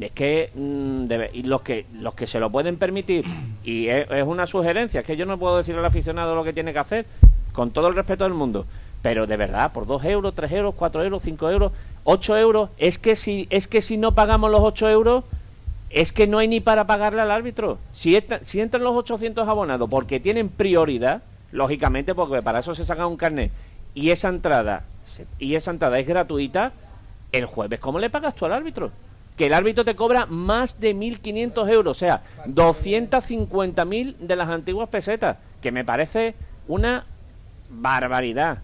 es 0.00 0.12
que 0.12 0.50
mm, 0.54 1.06
debe- 1.08 1.30
y 1.32 1.42
los 1.42 1.60
que 1.62 1.84
los 2.00 2.14
que 2.14 2.26
se 2.28 2.38
lo 2.38 2.50
pueden 2.50 2.76
permitir 2.76 3.24
y 3.64 3.88
es, 3.88 4.08
es 4.10 4.24
una 4.24 4.46
sugerencia, 4.46 5.00
es 5.00 5.06
que 5.06 5.16
yo 5.16 5.26
no 5.26 5.38
puedo 5.38 5.56
decir 5.58 5.74
al 5.76 5.84
aficionado 5.84 6.34
lo 6.36 6.44
que 6.44 6.52
tiene 6.52 6.72
que 6.72 6.78
hacer 6.78 7.04
con 7.52 7.70
todo 7.72 7.88
el 7.88 7.94
respeto 7.96 8.22
del 8.24 8.32
mundo, 8.32 8.64
pero 9.02 9.26
de 9.26 9.36
verdad 9.36 9.72
por 9.72 9.86
2 9.86 10.04
euros, 10.04 10.34
3 10.36 10.52
euros, 10.52 10.74
4 10.76 11.02
euros, 11.02 11.22
5 11.24 11.50
euros, 11.50 11.72
8 12.04 12.38
euros, 12.38 12.70
es 12.78 12.96
que 12.96 13.16
si 13.16 13.48
es 13.50 13.66
que 13.66 13.80
si 13.82 13.96
no 13.96 14.12
pagamos 14.14 14.50
los 14.52 14.60
8 14.60 14.88
euros 14.88 15.24
es 15.90 16.12
que 16.12 16.26
no 16.28 16.38
hay 16.38 16.46
ni 16.48 16.60
para 16.60 16.86
pagarle 16.86 17.20
al 17.22 17.30
árbitro. 17.32 17.78
Si, 17.92 18.14
esta- 18.14 18.38
si 18.44 18.60
entran 18.60 18.84
los 18.84 18.94
800 18.94 19.48
abonados 19.48 19.88
porque 19.90 20.20
tienen 20.20 20.48
prioridad, 20.48 21.22
lógicamente, 21.52 22.14
porque 22.14 22.42
para 22.42 22.58
eso 22.60 22.74
se 22.74 22.84
saca 22.84 23.06
un 23.06 23.16
carnet 23.16 23.50
y 23.94 24.10
esa 24.10 24.28
entrada 24.28 24.84
se- 25.04 25.26
y 25.38 25.54
esa 25.54 25.70
entrada 25.70 25.98
es 25.98 26.06
gratuita, 26.06 26.72
el 27.32 27.46
jueves, 27.46 27.80
¿cómo 27.80 27.98
le 27.98 28.10
pagas 28.10 28.34
tú 28.34 28.44
al 28.46 28.52
árbitro? 28.52 28.90
Que 29.36 29.46
el 29.46 29.54
árbitro 29.54 29.84
te 29.84 29.94
cobra 29.94 30.26
más 30.26 30.80
de 30.80 30.94
1.500 30.94 31.68
euros, 31.70 31.96
o 31.96 31.98
sea, 32.00 32.22
250.000 32.46 34.16
de 34.18 34.36
las 34.36 34.48
antiguas 34.48 34.88
pesetas, 34.88 35.36
que 35.60 35.72
me 35.72 35.84
parece 35.84 36.34
una 36.66 37.06
barbaridad. 37.70 38.58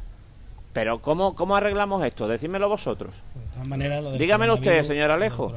Pero 0.72 1.00
¿cómo, 1.00 1.36
cómo 1.36 1.54
arreglamos 1.54 2.04
esto? 2.04 2.26
Decídmelo 2.26 2.68
vosotros. 2.68 3.14
De 3.36 3.46
todas 3.52 3.68
maneras, 3.68 4.02
lo 4.02 4.10
del 4.10 4.18
Dígamelo 4.18 4.54
usted, 4.54 4.82
señor 4.82 5.10
Alejo. 5.12 5.52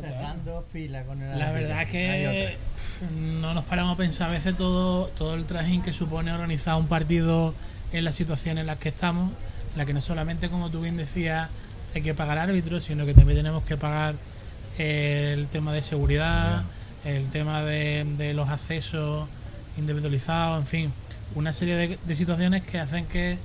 Cerrando 0.00 0.64
fila 0.72 1.04
con 1.04 1.20
el 1.20 1.38
La 1.38 1.52
verdad 1.52 1.86
que 1.86 2.56
no 3.40 3.54
nos 3.54 3.64
paramos 3.64 3.94
a 3.94 3.96
pensar 3.96 4.30
a 4.30 4.32
veces 4.32 4.56
todo, 4.56 5.06
todo 5.18 5.34
el 5.34 5.44
trajín 5.44 5.82
que 5.82 5.92
supone 5.92 6.32
organizar 6.32 6.76
un 6.76 6.86
partido 6.86 7.54
en 7.92 8.04
la 8.04 8.12
situación 8.12 8.58
en 8.58 8.66
la 8.66 8.76
que 8.76 8.88
estamos, 8.88 9.30
en 9.72 9.78
la 9.78 9.86
que 9.86 9.92
no 9.92 10.00
solamente, 10.00 10.48
como 10.48 10.70
tú 10.70 10.80
bien 10.82 10.96
decías, 10.96 11.48
hay 11.94 12.02
que 12.02 12.14
pagar 12.14 12.38
árbitros, 12.38 12.84
sino 12.84 13.04
que 13.06 13.14
también 13.14 13.38
tenemos 13.38 13.64
que 13.64 13.76
pagar 13.76 14.14
el 14.78 15.46
tema 15.48 15.72
de 15.72 15.82
seguridad, 15.82 16.62
el 17.04 17.28
tema 17.30 17.62
de, 17.62 18.06
de 18.16 18.32
los 18.34 18.48
accesos 18.48 19.28
individualizados, 19.76 20.60
en 20.60 20.66
fin, 20.66 20.92
una 21.34 21.52
serie 21.52 21.76
de, 21.76 21.98
de 22.04 22.14
situaciones 22.14 22.62
que 22.62 22.78
hacen 22.78 23.06
que, 23.06 23.38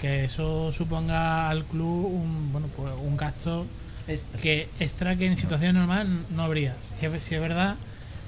que 0.00 0.24
eso 0.24 0.72
suponga 0.72 1.48
al 1.48 1.64
club 1.64 2.06
un, 2.12 2.52
bueno, 2.52 2.68
pues 2.76 2.92
un 3.02 3.16
gasto 3.16 3.66
Extra. 4.08 4.40
que 4.40 4.68
extra 4.78 5.16
que 5.16 5.26
en 5.26 5.36
situaciones 5.36 5.74
normales 5.74 6.08
no 6.30 6.42
habría. 6.42 6.74
Si 6.80 7.06
es, 7.06 7.22
si 7.22 7.34
es 7.34 7.40
verdad 7.40 7.76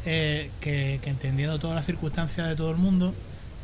eh, 0.04 0.50
que, 0.60 1.00
entendiendo 1.04 1.58
todas 1.58 1.76
las 1.76 1.86
circunstancias 1.86 2.48
de 2.48 2.56
todo 2.56 2.70
el 2.70 2.76
mundo, 2.76 3.14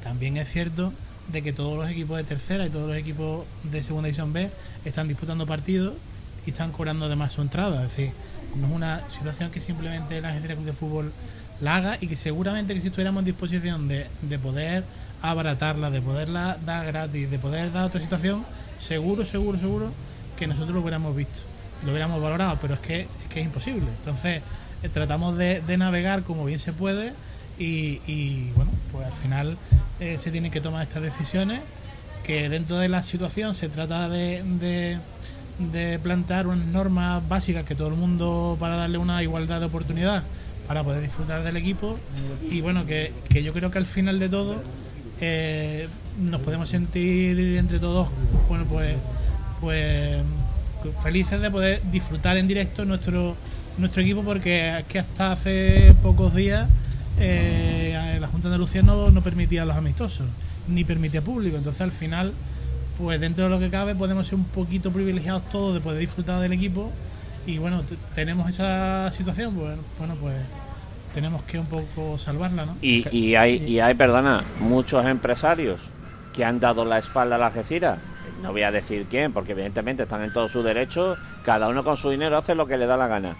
también 0.03 0.37
es 0.37 0.51
cierto 0.51 0.93
de 1.29 1.43
que 1.43 1.53
todos 1.53 1.79
los 1.79 1.89
equipos 1.89 2.17
de 2.19 2.25
tercera 2.25 2.67
y 2.67 2.71
todos 2.71 2.89
los 2.89 2.97
equipos 2.97 3.45
de 3.63 3.83
segunda 3.83 4.07
división 4.07 4.33
B 4.33 4.51
están 4.85 5.09
disputando 5.09 5.47
partidos 5.47 5.95
y 6.47 6.51
están 6.51 6.73
cobrando 6.73 7.07
además 7.07 7.33
su 7.33 7.43
entrada. 7.43 7.85
Es 7.85 7.91
decir, 7.91 8.13
no 8.57 8.67
es 8.67 8.73
una 8.73 9.03
situación 9.11 9.51
que 9.51 9.61
simplemente 9.61 10.21
la 10.21 10.39
Club 10.39 10.65
de 10.65 10.73
Fútbol 10.73 11.13
la 11.61 11.77
haga 11.77 11.99
y 12.01 12.09
que 12.09 12.17
seguramente 12.17 12.75
que 12.75 12.81
si 12.81 12.89
estuviéramos 12.89 13.21
en 13.21 13.27
disposición 13.27 13.89
de, 13.89 14.07
de 14.23 14.39
poder 14.39 14.85
abaratarla, 15.23 15.91
de 15.91 16.03
poderla 16.03 16.59
dar 16.67 16.85
gratis, 16.87 17.31
de 17.31 17.39
poder 17.39 17.73
dar 17.73 17.85
otra 17.85 18.01
situación, 18.01 18.45
seguro, 18.77 19.25
seguro, 19.25 19.59
seguro 19.59 19.91
que 20.37 20.47
nosotros 20.47 20.75
lo 20.75 20.81
hubiéramos 20.81 21.17
visto, 21.17 21.41
lo 21.85 21.93
hubiéramos 21.93 22.21
valorado, 22.21 22.59
pero 22.61 22.75
es 22.75 22.81
que 22.81 23.07
es, 23.35 23.37
imposible. 23.45 23.87
Entonces, 23.99 24.43
tratamos 24.93 25.37
de, 25.37 25.61
de 25.61 25.77
navegar 25.77 26.23
como 26.23 26.45
bien 26.45 26.59
se 26.59 26.73
puede 26.73 27.13
y, 27.59 28.01
y, 28.07 28.51
bueno, 28.57 28.71
pues 28.93 29.07
al 29.07 29.13
final 29.13 29.57
eh, 30.01 30.19
se 30.19 30.31
tienen 30.31 30.51
que 30.51 30.61
tomar 30.61 30.83
estas 30.83 31.03
decisiones 31.03 31.61
que 32.25 32.49
dentro 32.49 32.79
de 32.79 32.89
la 32.89 33.03
situación 33.03 33.55
se 33.55 33.69
trata 33.69 34.09
de, 34.09 34.43
de, 34.61 34.99
de 35.73 36.01
unas 36.47 36.67
normas 36.67 37.27
básicas 37.29 37.65
que 37.65 37.75
todo 37.75 37.89
el 37.89 37.95
mundo 37.95 38.57
para 38.59 38.77
darle 38.77 38.99
una 38.99 39.23
igualdad 39.23 39.61
de 39.61 39.67
oportunidad 39.67 40.23
para 40.67 40.83
poder 40.83 41.03
disfrutar 41.03 41.45
del 41.45 41.57
equipo. 41.57 41.99
Y 42.51 42.61
bueno 42.63 42.87
que, 42.87 43.13
que 43.29 43.43
yo 43.43 43.53
creo 43.53 43.71
que 43.71 43.79
al 43.79 43.87
final 43.87 44.19
de 44.19 44.29
todo 44.29 44.57
eh, 45.21 45.89
nos 46.21 46.41
podemos 46.41 46.69
sentir 46.69 47.39
entre 47.57 47.79
todos 47.79 48.09
bueno 48.49 48.65
pues 48.65 48.97
pues 49.61 50.23
felices 51.03 51.41
de 51.41 51.51
poder 51.51 51.81
disfrutar 51.91 52.37
en 52.37 52.47
directo 52.47 52.85
nuestro 52.85 53.37
nuestro 53.79 54.03
equipo 54.03 54.23
porque 54.23 54.79
es 54.79 54.85
que 54.87 54.99
hasta 54.99 55.33
hace 55.33 55.95
pocos 56.03 56.35
días 56.35 56.69
eh, 57.19 58.19
la 58.21 58.29
Junta 58.29 58.49
de 58.49 58.55
Andalucía 58.55 58.83
no, 58.83 59.11
no 59.11 59.21
permitía 59.23 59.65
los 59.65 59.77
amistosos 59.77 60.27
ni 60.69 60.85
permitía 60.85 61.23
público 61.23 61.57
entonces 61.57 61.81
al 61.83 61.93
final 61.93 62.33
pues 62.99 63.21
dentro 63.21 63.45
de 63.45 63.51
lo 63.51 63.59
que 63.59 63.71
cabe 63.71 63.95
podemos 63.95 64.27
ser 64.27 64.37
un 64.37 64.45
poquito 64.45 64.91
privilegiados 64.91 65.49
todos 65.51 65.75
de 65.75 65.81
poder 65.81 65.99
disfrutar 66.01 66.41
del 66.41 66.53
equipo 66.53 66.91
y 67.47 67.59
bueno 67.59 67.83
tenemos 68.15 68.49
esa 68.49 69.11
situación 69.13 69.55
pues 69.55 69.77
bueno 69.99 70.15
pues 70.21 70.37
tenemos 71.15 71.43
que 71.45 71.59
un 71.59 71.67
poco 71.67 72.19
salvarla 72.19 72.67
no 72.67 72.77
Y, 72.83 73.07
y 73.17 73.37
hay, 73.37 73.57
y 73.57 73.79
hay, 73.79 73.95
perdona, 73.95 74.43
muchos 74.61 75.07
empresarios 75.07 75.81
que 76.35 76.45
han 76.45 76.59
dado 76.59 76.85
la 76.85 76.99
espalda 76.99 77.37
a 77.37 77.39
la 77.39 77.47
Algeciras. 77.47 77.99
No 78.43 78.51
voy 78.51 78.63
a 78.63 78.73
decir 78.73 79.07
quién, 79.09 79.33
porque 79.33 79.53
evidentemente 79.53 80.03
están 80.03 80.23
en 80.23 80.33
todo 80.33 80.49
su 80.49 80.63
derecho. 80.63 81.17
Cada 81.45 81.69
uno 81.69 81.85
con 81.85 81.97
su 81.97 82.11
dinero 82.11 82.37
hace 82.37 82.55
lo 82.55 82.67
que 82.67 82.77
le 82.77 82.87
da 82.87 82.97
la 82.97 83.07
gana. 83.07 83.37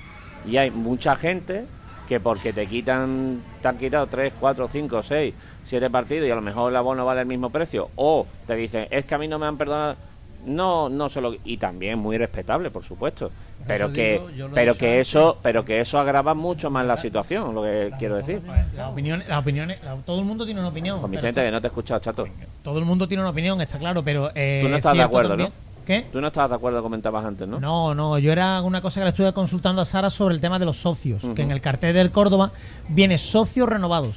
Y 0.47 0.57
hay 0.57 0.71
mucha 0.71 1.17
gente 1.17 1.65
que 2.09 2.21
porque 2.21 2.53
te 2.53 2.67
quitan, 2.67 3.41
te 3.63 3.69
han 3.69 3.79
quitado 3.79 4.07
3, 4.07 4.33
4, 4.39 4.69
5, 4.69 5.03
6, 5.03 5.35
7 5.65 5.89
partidos 5.91 6.29
y 6.29 6.31
a 6.31 6.35
lo 6.35 6.43
mejor 6.43 6.71
el 6.71 6.77
abono 6.77 7.07
vale 7.07 7.23
el 7.23 7.27
mismo 7.27 7.51
precio. 7.51 7.89
O 7.97 8.27
te 8.47 8.55
dicen, 8.55 8.87
es 8.91 9.07
que 9.07 9.15
a 9.15 9.19
mí 9.19 9.27
no 9.29 9.39
me 9.39 9.47
han 9.47 9.57
perdonado. 9.57 9.97
No, 10.45 10.91
no 10.91 11.09
se 11.09 11.23
lo... 11.23 11.35
Y 11.47 11.57
también 11.57 11.99
muy 11.99 12.19
respetable, 12.19 12.71
por 12.71 12.85
supuesto. 12.85 13.31
Pero 13.67 13.87
Eso 13.87 13.95
que, 13.95 14.21
digo, 14.35 14.51
pero 14.53 14.75
que 14.77 15.01
eso, 15.01 15.39
pero 15.43 15.65
que 15.65 15.81
eso 15.81 15.99
agrava 15.99 16.35
mucho 16.35 16.69
más 16.69 16.85
la 16.85 16.99
situación, 16.99 17.55
lo 17.55 17.63
que 17.63 17.91
quiero 17.99 18.17
decir. 18.17 18.43
Las 18.77 18.91
opiniones, 18.93 19.27
las 19.27 19.39
opiniones, 19.39 19.83
la- 19.83 19.97
todo 20.05 20.19
el 20.19 20.27
mundo 20.27 20.45
tiene 20.45 20.61
una 20.61 20.69
opinión. 20.69 21.01
Con 21.01 21.11
Vicente, 21.11 21.41
que 21.43 21.51
no 21.51 21.63
te 21.63 21.69
he 21.69 21.71
escuchado, 21.71 21.99
chato. 22.01 22.27
todo 22.63 22.79
el 22.79 22.85
mundo 22.85 23.09
tiene 23.09 23.23
una 23.23 23.31
opinión, 23.31 23.59
está 23.63 23.79
claro, 23.79 24.03
pero. 24.03 24.31
eh, 24.35 24.61
Tú 24.63 24.69
no 24.69 24.75
es 24.75 24.81
estás 24.81 24.95
de 24.95 25.03
acuerdo, 25.03 25.31
también- 25.31 25.49
¿no? 25.49 25.64
¿Qué? 25.85 26.07
Tú 26.13 26.21
no 26.21 26.29
estabas 26.29 26.51
de 26.51 26.57
acuerdo, 26.57 26.83
comentabas 26.83 27.25
antes, 27.25 27.47
¿no? 27.47 27.61
No, 27.61 27.95
no, 27.95 28.19
yo 28.19 28.33
era 28.33 28.61
una 28.63 28.81
cosa 28.81 29.01
que 29.01 29.05
le 29.05 29.11
estuve 29.11 29.33
consultando 29.33 29.83
a 29.83 29.85
Sara 29.85 30.09
sobre 30.11 30.35
el 30.35 30.41
tema 30.41 30.59
de 30.59 30.65
los 30.65 30.79
socios, 30.79 31.23
que 31.35 31.43
en 31.43 31.51
el 31.51 31.61
cartel 31.61 31.95
del 31.95 32.11
Córdoba 32.11 32.51
viene 32.89 33.19
socios 33.19 33.69
renovados. 33.69 34.17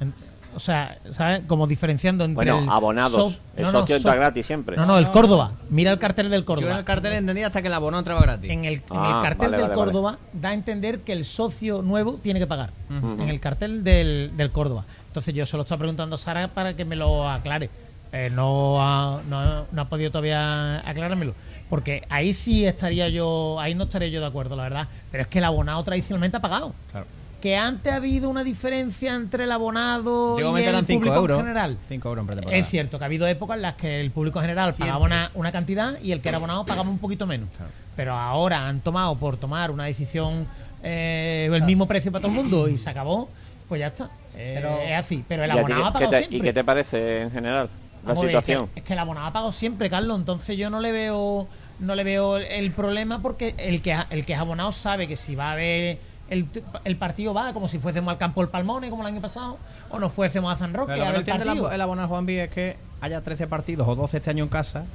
En- 0.00 0.12
o 0.56 0.60
sea, 0.60 0.98
¿sabes? 1.12 1.42
Como 1.46 1.66
diferenciando 1.68 2.24
entre 2.24 2.34
Bueno, 2.50 2.58
el 2.64 2.68
abonados. 2.68 3.32
so- 3.34 3.40
el 3.56 3.64
no, 3.64 3.70
no, 3.72 3.80
socio 3.80 3.96
entra 3.96 4.12
so- 4.12 4.18
gratis 4.18 4.46
siempre. 4.46 4.76
No, 4.76 4.86
no, 4.86 4.98
el 4.98 5.06
Córdoba. 5.08 5.52
Mira 5.70 5.92
el 5.92 5.98
cartel 5.98 6.30
del 6.30 6.32
Yo 6.32 6.38
en 6.40 6.44
Córdoba. 6.46 6.78
el 6.78 6.84
cartel 6.84 7.12
entendí 7.12 7.42
hasta 7.42 7.60
que 7.62 7.68
el 7.68 7.74
abono 7.74 7.98
entraba 7.98 8.20
gratis. 8.22 8.50
En 8.50 8.64
el, 8.64 8.74
en 8.74 8.82
Ah, 8.90 9.18
el 9.18 9.22
cartel 9.22 9.50
vale, 9.50 9.56
del 9.58 9.60
vale, 9.68 9.76
vale. 9.76 9.92
Córdoba 9.92 10.18
da 10.32 10.48
a 10.48 10.54
entender 10.54 11.00
que 11.00 11.12
el 11.12 11.24
socio 11.24 11.82
nuevo 11.82 12.14
tiene 12.22 12.40
que 12.40 12.46
pagar. 12.46 12.70
En 12.90 13.28
el 13.28 13.38
cartel 13.40 13.84
del, 13.84 14.32
del 14.36 14.50
Córdoba. 14.50 14.84
Entonces 15.06 15.34
yo 15.34 15.46
se 15.46 15.56
lo 15.56 15.62
estoy 15.62 15.78
preguntando 15.78 16.16
a 16.16 16.18
Sara 16.18 16.48
para 16.48 16.74
que 16.74 16.84
me 16.84 16.96
lo 16.96 17.28
aclare. 17.28 17.70
Eh, 18.12 18.30
no, 18.34 18.80
ha, 18.82 19.20
no, 19.28 19.66
no 19.70 19.82
ha 19.82 19.84
podido 19.88 20.10
todavía 20.10 20.78
aclarármelo. 20.88 21.34
Porque 21.68 22.02
ahí 22.08 22.32
sí 22.32 22.64
estaría 22.66 23.08
yo, 23.08 23.58
ahí 23.60 23.74
no 23.74 23.84
estaría 23.84 24.08
yo 24.08 24.20
de 24.20 24.26
acuerdo, 24.26 24.56
la 24.56 24.62
verdad. 24.64 24.88
Pero 25.10 25.22
es 25.22 25.28
que 25.28 25.38
el 25.38 25.44
abonado 25.44 25.82
tradicionalmente 25.84 26.36
ha 26.38 26.40
pagado. 26.40 26.72
Claro. 26.90 27.06
Que 27.42 27.56
antes 27.56 27.92
ha 27.92 27.96
habido 27.96 28.28
una 28.30 28.42
diferencia 28.42 29.14
entre 29.14 29.44
el 29.44 29.52
abonado 29.52 30.36
y 30.40 30.42
el 30.42 30.64
eran 30.68 30.84
5 30.86 30.98
público 30.98 31.16
euros. 31.16 31.38
en 31.38 31.44
general. 31.46 31.78
5 31.88 32.08
euros 32.08 32.22
en 32.22 32.26
pretemporada. 32.26 32.58
Es 32.60 32.68
cierto 32.68 32.98
que 32.98 33.04
ha 33.04 33.06
habido 33.06 33.28
épocas 33.28 33.56
en 33.56 33.62
las 33.62 33.74
que 33.74 34.00
el 34.00 34.10
público 34.10 34.40
general 34.40 34.74
pagaba 34.74 34.98
una, 34.98 35.30
una 35.34 35.52
cantidad 35.52 36.00
y 36.02 36.10
el 36.12 36.20
que 36.20 36.30
era 36.30 36.38
abonado 36.38 36.66
pagaba 36.66 36.88
un 36.88 36.98
poquito 36.98 37.26
menos. 37.26 37.48
Claro. 37.56 37.70
Pero 37.94 38.14
ahora 38.14 38.66
han 38.66 38.80
tomado 38.80 39.14
por 39.16 39.36
tomar 39.36 39.70
una 39.70 39.84
decisión 39.84 40.48
eh, 40.82 41.48
el 41.52 41.62
mismo 41.62 41.86
precio 41.86 42.10
para 42.10 42.22
todo 42.22 42.32
el 42.32 42.38
mundo 42.38 42.68
y 42.68 42.76
se 42.76 42.90
acabó, 42.90 43.28
pues 43.68 43.78
ya 43.80 43.88
está. 43.88 44.10
Eh, 44.34 44.54
Pero- 44.56 44.80
es 44.80 44.94
así. 44.94 45.24
Pero 45.28 45.44
el 45.44 45.50
¿Y, 45.50 45.52
a 45.52 45.54
ti 45.54 45.60
abonado 45.72 45.86
ha 45.86 45.88
qué 45.90 45.92
pagado 45.92 46.10
te, 46.10 46.18
siempre. 46.18 46.38
¿Y 46.38 46.40
qué 46.40 46.52
te 46.52 46.64
parece 46.64 47.22
en 47.22 47.30
general 47.30 47.68
la 48.04 48.08
Vamos 48.14 48.22
a 48.22 48.26
ver, 48.26 48.34
es 48.36 48.44
que- 48.44 48.52
situación? 48.52 48.70
Es 48.76 48.82
que, 48.82 48.92
el 48.92 48.98
abonado 48.98 49.26
ha 49.26 49.32
pagado 49.32 49.52
siempre, 49.52 49.88
Carlos. 49.90 50.18
Entonces 50.18 50.56
yo 50.56 50.70
no 50.70 50.80
le 50.80 50.92
veo 50.92 51.46
no 51.80 51.94
le 51.94 52.02
veo 52.02 52.38
el 52.38 52.72
problema 52.72 53.20
porque 53.22 53.54
el 53.56 53.80
que, 53.82 53.92
ha- 53.92 54.08
el 54.10 54.24
que 54.24 54.32
es 54.32 54.38
abonado 54.40 54.72
sabe 54.72 55.06
que 55.06 55.16
si 55.16 55.36
va 55.36 55.52
a 55.52 55.54
ver 55.54 55.98
el, 56.28 56.46
el 56.84 56.96
partido 56.96 57.32
va 57.32 57.52
como 57.52 57.68
si 57.68 57.78
fuésemos 57.78 58.10
al 58.10 58.18
campo 58.18 58.40
del 58.40 58.50
Palmone 58.50 58.90
como 58.90 59.02
el 59.06 59.14
año 59.14 59.20
pasado 59.20 59.58
o 59.88 59.98
nos 60.00 60.12
fuésemos 60.12 60.52
a 60.52 60.56
San 60.56 60.74
Roque 60.74 60.94
Pero 60.94 61.04
a 61.04 61.06
no 61.06 61.12
ver 61.12 61.20
el 61.20 61.24
partido. 61.44 61.70
el 61.70 61.80
abonado 61.80 62.08
Juan 62.08 62.28
es 62.30 62.50
que 62.50 62.76
haya 63.00 63.22
13 63.22 63.46
partidos 63.46 63.86
o 63.86 63.94
12 63.94 64.16
este 64.16 64.28
año 64.30 64.42
en 64.42 64.50
casa 64.50 64.86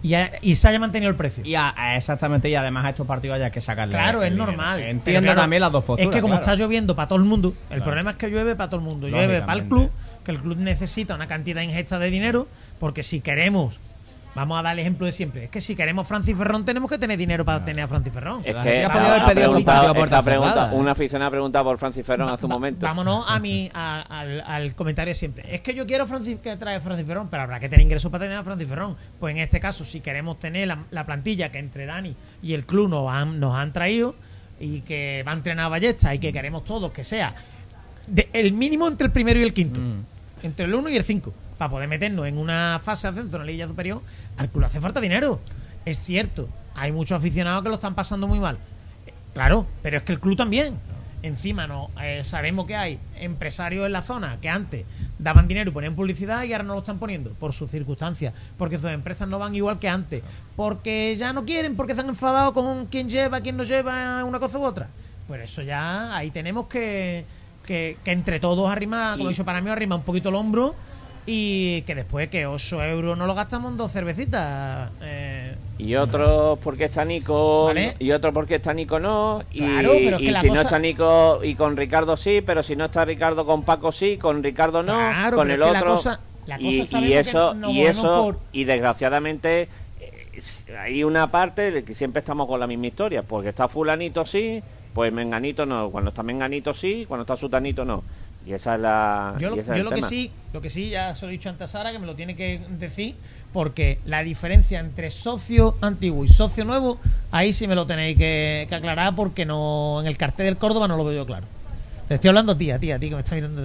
y, 0.00 0.14
ha- 0.14 0.30
y 0.42 0.54
se 0.54 0.68
haya 0.68 0.78
mantenido 0.78 1.10
el 1.10 1.16
precio. 1.16 1.44
y 1.44 1.56
a- 1.56 1.74
a 1.76 1.96
exactamente 1.96 2.48
y 2.48 2.54
además 2.54 2.84
a 2.84 2.90
estos 2.90 3.06
partidos 3.06 3.34
haya 3.36 3.50
que 3.50 3.60
sacarle 3.60 3.94
Claro, 3.94 4.20
el 4.22 4.28
es 4.28 4.32
dinero. 4.34 4.46
normal. 4.52 4.80
Entiendo 4.80 5.22
claro, 5.22 5.40
también 5.40 5.60
las 5.60 5.72
dos 5.72 5.82
posturas. 5.82 6.08
Es 6.08 6.14
que 6.14 6.20
como 6.20 6.34
claro. 6.34 6.44
está 6.52 6.54
lloviendo 6.54 6.94
para 6.94 7.08
todo 7.08 7.18
el 7.18 7.24
mundo, 7.24 7.48
el 7.48 7.66
Claro. 7.66 7.84
problema 7.84 8.10
es 8.12 8.16
que 8.16 8.28
llueve 8.30 8.54
para 8.54 8.70
todo 8.70 8.78
el 8.80 8.86
mundo. 8.86 9.08
Llueve 9.08 9.40
para 9.40 9.54
el 9.54 9.64
club, 9.68 9.90
que 10.24 10.30
el 10.30 10.38
club 10.40 10.56
necesita 10.58 11.14
una 11.14 11.26
cantidad 11.26 11.62
ingesta 11.62 11.98
de 11.98 12.10
dinero, 12.10 12.48
porque 12.78 13.02
si 13.02 13.20
queremos, 13.20 13.78
vamos 14.34 14.58
a 14.58 14.62
dar 14.62 14.72
el 14.72 14.78
ejemplo 14.78 15.04
de 15.04 15.12
siempre, 15.12 15.44
es 15.44 15.50
que 15.50 15.60
si 15.60 15.76
queremos 15.76 16.08
Francis 16.08 16.34
Ferrón 16.36 16.64
tenemos 16.64 16.90
que 16.90 16.96
tener 16.96 17.18
dinero 17.18 17.44
para 17.44 17.62
tener 17.64 17.84
a 17.84 17.88
Francis 17.88 18.12
Ferrón. 18.14 18.40
Es 18.44 18.54
que 18.54 18.84
ha, 18.84 18.90
podía 18.92 19.08
haber 19.14 19.22
ha 19.22 19.26
pedido 19.26 19.58
esta 19.58 20.22
pregunta, 20.22 20.22
cerrada. 20.54 20.72
un 20.72 20.88
aficionado 20.88 21.28
ha 21.28 21.30
preguntado 21.30 21.64
por 21.66 21.76
Francis 21.78 22.06
Ferrón 22.06 22.30
hace 22.30 22.46
un 22.46 22.52
Va- 22.52 22.56
momento. 22.56 22.86
Vámonos 22.86 23.26
a 23.28 23.38
mi, 23.40 23.70
a- 23.74 24.00
al, 24.08 24.40
al 24.40 24.74
comentario 24.74 25.10
de 25.10 25.14
siempre. 25.16 25.54
Es 25.54 25.60
que 25.60 25.74
yo 25.74 25.86
quiero 25.86 26.06
Francis, 26.06 26.38
que 26.42 26.56
trae 26.56 26.76
a 26.76 26.80
Francis 26.80 27.06
Ferrón, 27.06 27.28
pero 27.30 27.42
habrá 27.42 27.60
que 27.60 27.68
tener 27.68 27.84
ingresos 27.84 28.10
para 28.10 28.24
tener 28.24 28.38
a 28.38 28.42
Francis 28.42 28.68
Ferrón. 28.68 28.96
Pues 29.20 29.32
en 29.34 29.42
este 29.42 29.60
caso, 29.60 29.84
si 29.84 30.00
queremos 30.00 30.38
tener 30.40 30.66
la, 30.66 30.78
la 30.90 31.04
plantilla 31.04 31.50
que 31.52 31.58
entre 31.58 31.84
Dani 31.84 32.14
y 32.42 32.54
el 32.54 32.64
club 32.64 32.88
nos 32.88 33.12
han, 33.12 33.38
nos 33.38 33.54
han 33.54 33.72
traído 33.74 34.14
y 34.58 34.80
que 34.80 35.22
va 35.26 35.32
a 35.32 35.34
entrenar 35.34 35.66
a 35.66 35.68
Ballesta 35.68 36.14
y 36.14 36.18
que 36.18 36.32
queremos 36.32 36.64
todos 36.64 36.90
que 36.92 37.04
sea 37.04 37.34
de- 38.06 38.30
el 38.32 38.52
mínimo 38.52 38.88
entre 38.88 39.06
el 39.08 39.12
primero 39.12 39.38
y 39.38 39.42
el 39.42 39.52
quinto. 39.52 39.78
Mm. 39.78 40.11
Entre 40.42 40.64
el 40.64 40.74
1 40.74 40.88
y 40.90 40.96
el 40.96 41.04
5. 41.04 41.32
Para 41.58 41.70
poder 41.70 41.88
meternos 41.88 42.26
en 42.26 42.38
una 42.38 42.80
fase 42.82 43.06
de 43.06 43.12
ascenso, 43.12 43.36
en 43.36 43.42
la 43.42 43.46
Liga 43.46 43.68
Superior, 43.68 44.02
al 44.36 44.48
club 44.48 44.64
hace 44.64 44.80
falta 44.80 45.00
dinero. 45.00 45.40
Es 45.84 46.00
cierto, 46.00 46.48
hay 46.74 46.92
muchos 46.92 47.18
aficionados 47.18 47.62
que 47.62 47.68
lo 47.68 47.76
están 47.76 47.94
pasando 47.94 48.26
muy 48.26 48.40
mal. 48.40 48.58
Claro, 49.34 49.66
pero 49.82 49.98
es 49.98 50.02
que 50.02 50.12
el 50.12 50.20
club 50.20 50.36
también. 50.36 50.74
Encima 51.22 51.68
no 51.68 51.88
eh, 52.02 52.24
sabemos 52.24 52.66
que 52.66 52.74
hay 52.74 52.98
empresarios 53.16 53.86
en 53.86 53.92
la 53.92 54.02
zona 54.02 54.38
que 54.40 54.48
antes 54.48 54.84
daban 55.20 55.46
dinero 55.46 55.70
y 55.70 55.72
ponían 55.72 55.94
publicidad 55.94 56.42
y 56.42 56.52
ahora 56.52 56.64
no 56.64 56.72
lo 56.74 56.80
están 56.80 56.98
poniendo 56.98 57.30
por 57.34 57.52
sus 57.52 57.70
circunstancias, 57.70 58.34
porque 58.58 58.76
sus 58.76 58.90
empresas 58.90 59.28
no 59.28 59.38
van 59.38 59.54
igual 59.54 59.78
que 59.78 59.88
antes, 59.88 60.20
porque 60.56 61.14
ya 61.16 61.32
no 61.32 61.44
quieren, 61.44 61.76
porque 61.76 61.92
están 61.92 62.08
enfadados 62.08 62.52
con 62.52 62.86
quién 62.86 63.08
lleva, 63.08 63.40
quién 63.40 63.56
no 63.56 63.62
lleva 63.62 64.24
una 64.24 64.40
cosa 64.40 64.58
u 64.58 64.64
otra. 64.64 64.88
Pues 65.28 65.42
eso 65.42 65.62
ya 65.62 66.16
ahí 66.16 66.32
tenemos 66.32 66.66
que, 66.66 67.24
que, 67.66 67.96
que 68.04 68.12
entre 68.12 68.40
todos 68.40 68.70
arrimar, 68.70 69.16
como 69.18 69.28
he 69.28 69.32
dicho 69.32 69.44
para 69.44 69.60
mí, 69.60 69.70
arrimar 69.70 69.98
un 69.98 70.04
poquito 70.04 70.28
el 70.30 70.34
hombro 70.34 70.74
y 71.24 71.82
que 71.82 71.94
después 71.94 72.28
que 72.28 72.46
8 72.46 72.82
euros 72.84 73.16
no 73.16 73.26
lo 73.26 73.34
gastamos 73.36 73.70
en 73.70 73.76
dos 73.76 73.92
cervecitas. 73.92 74.90
eh, 75.02 75.54
Y 75.78 75.94
otros 75.94 76.58
porque 76.58 76.86
está 76.86 77.04
Nico, 77.04 77.66
Vale. 77.66 77.94
y 78.00 78.10
otros 78.10 78.34
porque 78.34 78.56
está 78.56 78.74
Nico 78.74 78.98
no. 78.98 79.42
Y, 79.52 79.58
Claro, 79.60 79.92
pero 79.94 80.16
es 80.16 80.22
y 80.22 80.26
que 80.26 80.32
la 80.32 80.40
si 80.40 80.50
no 80.50 80.60
está 80.62 80.78
Nico 80.80 81.40
y 81.44 81.54
con 81.54 81.76
Ricardo 81.76 82.16
sí, 82.16 82.40
pero 82.44 82.62
si 82.64 82.74
no 82.74 82.86
está 82.86 83.04
Ricardo 83.04 83.46
con 83.46 83.62
Paco 83.62 83.92
sí, 83.92 84.16
con 84.16 84.42
Ricardo 84.42 84.82
no, 84.82 84.94
Claro, 84.94 85.36
con 85.36 85.50
el 85.50 85.60
la 85.60 85.68
otro. 85.68 85.92
cosa- 85.92 86.20
la 86.44 86.56
cosa 86.56 86.66
y, 86.66 87.12
eso, 87.12 87.54
y 87.70 87.82
eso, 87.82 88.22
por- 88.24 88.38
y 88.50 88.64
desgraciadamente 88.64 89.68
eh, 90.00 90.42
hay 90.76 91.04
una 91.04 91.30
parte 91.30 91.70
de 91.70 91.84
que 91.84 91.94
siempre 91.94 92.18
estamos 92.18 92.48
con 92.48 92.58
la 92.58 92.66
misma 92.66 92.88
historia, 92.88 93.22
porque 93.22 93.50
está 93.50 93.68
fulanito 93.68 94.26
sí, 94.26 94.60
pues 94.94 95.12
menganito 95.12 95.66
no, 95.66 95.90
cuando 95.90 96.10
está 96.10 96.22
menganito 96.22 96.72
sí, 96.72 97.04
cuando 97.06 97.22
está 97.22 97.36
sutanito 97.36 97.84
no. 97.84 98.02
Y 98.44 98.52
esa 98.52 98.74
es 98.74 98.80
la 98.80 99.34
Yo, 99.38 99.50
lo, 99.50 99.54
ese 99.54 99.60
es 99.62 99.66
yo 99.68 99.74
el 99.74 99.84
lo 99.84 99.90
que 99.90 100.02
sí, 100.02 100.30
lo 100.52 100.60
que 100.60 100.70
sí, 100.70 100.90
ya 100.90 101.14
se 101.14 101.26
lo 101.26 101.30
he 101.30 101.32
dicho 101.32 101.48
antes 101.48 101.70
a 101.70 101.78
Sara, 101.78 101.92
que 101.92 101.98
me 101.98 102.06
lo 102.06 102.16
tiene 102.16 102.34
que 102.34 102.60
decir, 102.70 103.14
porque 103.52 104.00
la 104.04 104.22
diferencia 104.24 104.80
entre 104.80 105.10
socio 105.10 105.76
antiguo 105.80 106.24
y 106.24 106.28
socio 106.28 106.64
nuevo, 106.64 106.98
ahí 107.30 107.52
sí 107.52 107.66
me 107.68 107.74
lo 107.74 107.86
tenéis 107.86 108.18
que, 108.18 108.66
que 108.68 108.74
aclarar, 108.74 109.14
porque 109.14 109.44
no 109.44 110.00
en 110.00 110.08
el 110.08 110.16
cartel 110.16 110.46
del 110.46 110.56
Córdoba 110.56 110.88
no 110.88 110.96
lo 110.96 111.04
veo 111.04 111.14
yo 111.14 111.26
claro. 111.26 111.46
Te 112.08 112.14
estoy 112.14 112.28
hablando 112.28 112.56
tía, 112.56 112.78
tía, 112.78 112.98
tía, 112.98 113.10
que 113.10 113.14
me 113.14 113.20
está 113.20 113.34
mirando. 113.36 113.62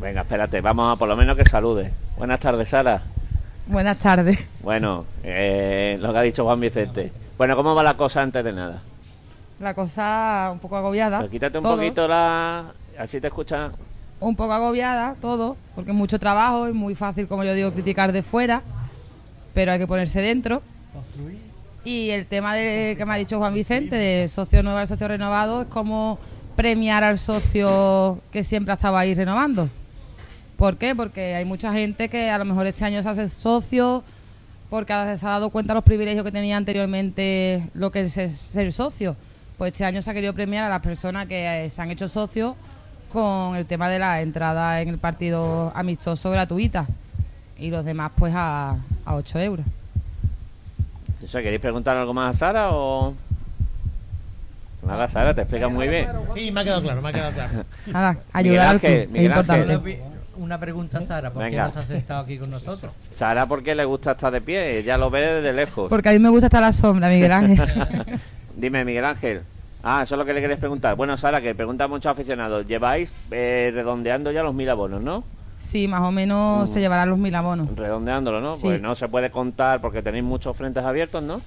Venga, 0.00 0.22
espérate, 0.22 0.60
vamos 0.60 0.92
a 0.92 0.98
por 0.98 1.08
lo 1.08 1.16
menos 1.16 1.36
que 1.36 1.44
salude. 1.44 1.92
Buenas 2.16 2.40
tardes, 2.40 2.68
Sara. 2.68 3.02
Buenas 3.66 3.98
tardes. 3.98 4.38
Bueno, 4.62 5.04
eh, 5.22 5.98
lo 6.00 6.12
que 6.12 6.18
ha 6.18 6.22
dicho 6.22 6.44
Juan 6.44 6.60
Vicente. 6.60 7.12
Bueno, 7.38 7.56
¿cómo 7.56 7.74
va 7.74 7.82
la 7.82 7.96
cosa 7.96 8.22
antes 8.22 8.44
de 8.44 8.52
nada? 8.52 8.82
La 9.64 9.72
cosa 9.72 10.50
un 10.52 10.58
poco 10.58 10.76
agobiada. 10.76 11.18
Pero 11.20 11.30
quítate 11.30 11.56
un 11.56 11.64
todos. 11.64 11.76
poquito 11.80 12.06
la... 12.06 12.72
Así 12.98 13.18
te 13.18 13.28
escucha... 13.28 13.72
Un 14.20 14.36
poco 14.36 14.52
agobiada, 14.52 15.16
todo, 15.22 15.56
porque 15.74 15.90
es 15.90 15.96
mucho 15.96 16.18
trabajo, 16.18 16.66
es 16.66 16.74
muy 16.74 16.94
fácil, 16.94 17.26
como 17.26 17.44
yo 17.44 17.54
digo, 17.54 17.72
criticar 17.72 18.12
de 18.12 18.22
fuera, 18.22 18.62
pero 19.54 19.72
hay 19.72 19.78
que 19.78 19.86
ponerse 19.86 20.20
dentro. 20.20 20.62
Y 21.84 22.10
el 22.10 22.26
tema 22.26 22.54
de, 22.54 22.94
que 22.96 23.04
me 23.06 23.14
ha 23.14 23.16
dicho 23.16 23.38
Juan 23.38 23.54
Vicente, 23.54 23.96
de 23.96 24.28
socio 24.28 24.62
nuevo 24.62 24.78
al 24.78 24.86
socio 24.88 25.08
renovado, 25.08 25.62
es 25.62 25.68
como 25.68 26.18
premiar 26.56 27.04
al 27.04 27.18
socio 27.18 28.20
que 28.30 28.44
siempre 28.44 28.72
ha 28.72 28.76
estado 28.76 28.96
ahí 28.98 29.14
renovando. 29.14 29.68
¿Por 30.56 30.76
qué? 30.76 30.94
Porque 30.94 31.34
hay 31.34 31.44
mucha 31.44 31.72
gente 31.72 32.08
que 32.08 32.30
a 32.30 32.38
lo 32.38 32.44
mejor 32.44 32.66
este 32.66 32.84
año 32.84 33.02
se 33.02 33.08
hace 33.08 33.28
socio 33.30 34.04
porque 34.70 34.92
se 34.92 35.26
ha 35.26 35.30
dado 35.30 35.50
cuenta 35.50 35.72
de 35.72 35.76
los 35.76 35.84
privilegios 35.84 36.24
que 36.24 36.32
tenía 36.32 36.56
anteriormente 36.56 37.68
lo 37.74 37.90
que 37.90 38.02
es 38.02 38.12
ser- 38.12 38.30
ser 38.30 38.72
socio. 38.72 39.16
Pues 39.58 39.72
este 39.72 39.84
año 39.84 40.02
se 40.02 40.10
ha 40.10 40.14
querido 40.14 40.34
premiar 40.34 40.64
a 40.64 40.68
las 40.68 40.80
personas 40.80 41.26
que 41.26 41.66
eh, 41.66 41.70
se 41.70 41.80
han 41.80 41.90
hecho 41.90 42.08
socios 42.08 42.54
con 43.12 43.54
el 43.56 43.66
tema 43.66 43.88
de 43.88 43.98
la 44.00 44.20
entrada 44.20 44.80
en 44.80 44.88
el 44.88 44.98
partido 44.98 45.72
amistoso 45.76 46.30
gratuita 46.30 46.86
y 47.58 47.70
los 47.70 47.84
demás 47.84 48.10
pues 48.16 48.32
a, 48.34 48.70
a 49.04 49.14
8 49.14 49.38
euros. 49.40 49.66
Eso, 51.22 51.38
¿Queréis 51.38 51.60
preguntar 51.60 51.96
algo 51.96 52.12
más 52.12 52.34
a 52.36 52.38
Sara 52.38 52.68
o...? 52.72 53.14
Nada, 54.84 55.08
Sara, 55.08 55.32
te 55.32 55.40
explica 55.42 55.68
muy 55.68 55.88
bien. 55.88 56.06
Sí, 56.34 56.50
me 56.50 56.60
ha 56.60 56.64
quedado 56.64 56.82
claro, 56.82 57.00
me 57.00 57.08
ha 57.08 57.12
quedado 57.12 57.32
claro. 57.32 57.64
Nada, 57.86 58.16
ayudar 58.32 58.66
al 58.68 58.74
Ángel, 58.74 58.90
club, 58.90 59.02
es 59.02 59.10
Miguel 59.10 59.32
Ángel. 59.32 59.60
importante. 59.60 60.02
Una 60.36 60.58
pregunta, 60.58 61.06
Sara, 61.06 61.30
¿por 61.30 61.42
qué 61.44 61.50
Venga. 61.50 61.64
no 61.66 61.70
se 61.70 61.78
ha 61.78 61.82
sentado 61.84 62.20
aquí 62.20 62.36
con 62.38 62.50
nosotros? 62.50 62.92
Sara, 63.08 63.46
¿por 63.46 63.62
qué 63.62 63.74
le 63.76 63.84
gusta 63.84 64.10
estar 64.10 64.32
de 64.32 64.40
pie? 64.40 64.78
Ella 64.78 64.98
lo 64.98 65.08
ve 65.08 65.20
desde 65.20 65.52
lejos. 65.54 65.88
Porque 65.88 66.08
a 66.08 66.12
mí 66.12 66.18
me 66.18 66.28
gusta 66.28 66.46
estar 66.48 66.62
a 66.62 66.66
la 66.66 66.72
sombra, 66.72 67.08
Miguel 67.08 67.32
Ángel. 67.32 67.68
Dime, 68.56 68.84
Miguel 68.84 69.04
Ángel. 69.04 69.40
Ah, 69.82 70.00
eso 70.02 70.14
es 70.14 70.18
lo 70.18 70.24
que 70.24 70.32
le 70.32 70.40
queréis 70.40 70.58
preguntar. 70.58 70.96
Bueno, 70.96 71.16
Sara, 71.16 71.40
que 71.40 71.54
preguntan 71.54 71.90
muchos 71.90 72.10
aficionados. 72.10 72.66
Lleváis 72.66 73.12
eh, 73.30 73.70
redondeando 73.74 74.32
ya 74.32 74.42
los 74.42 74.54
mil 74.54 74.68
abonos, 74.70 75.02
¿no? 75.02 75.24
Sí, 75.58 75.88
más 75.88 76.00
o 76.02 76.10
menos 76.12 76.68
se 76.70 76.80
llevarán 76.80 77.10
los 77.10 77.18
mil 77.18 77.34
abonos. 77.34 77.68
Redondeándolo, 77.76 78.40
¿no? 78.40 78.56
Sí. 78.56 78.62
Pues 78.64 78.80
no 78.80 78.94
se 78.94 79.08
puede 79.08 79.30
contar 79.30 79.80
porque 79.80 80.02
tenéis 80.02 80.24
muchos 80.24 80.56
frentes 80.56 80.84
abiertos, 80.84 81.22
¿no? 81.22 81.40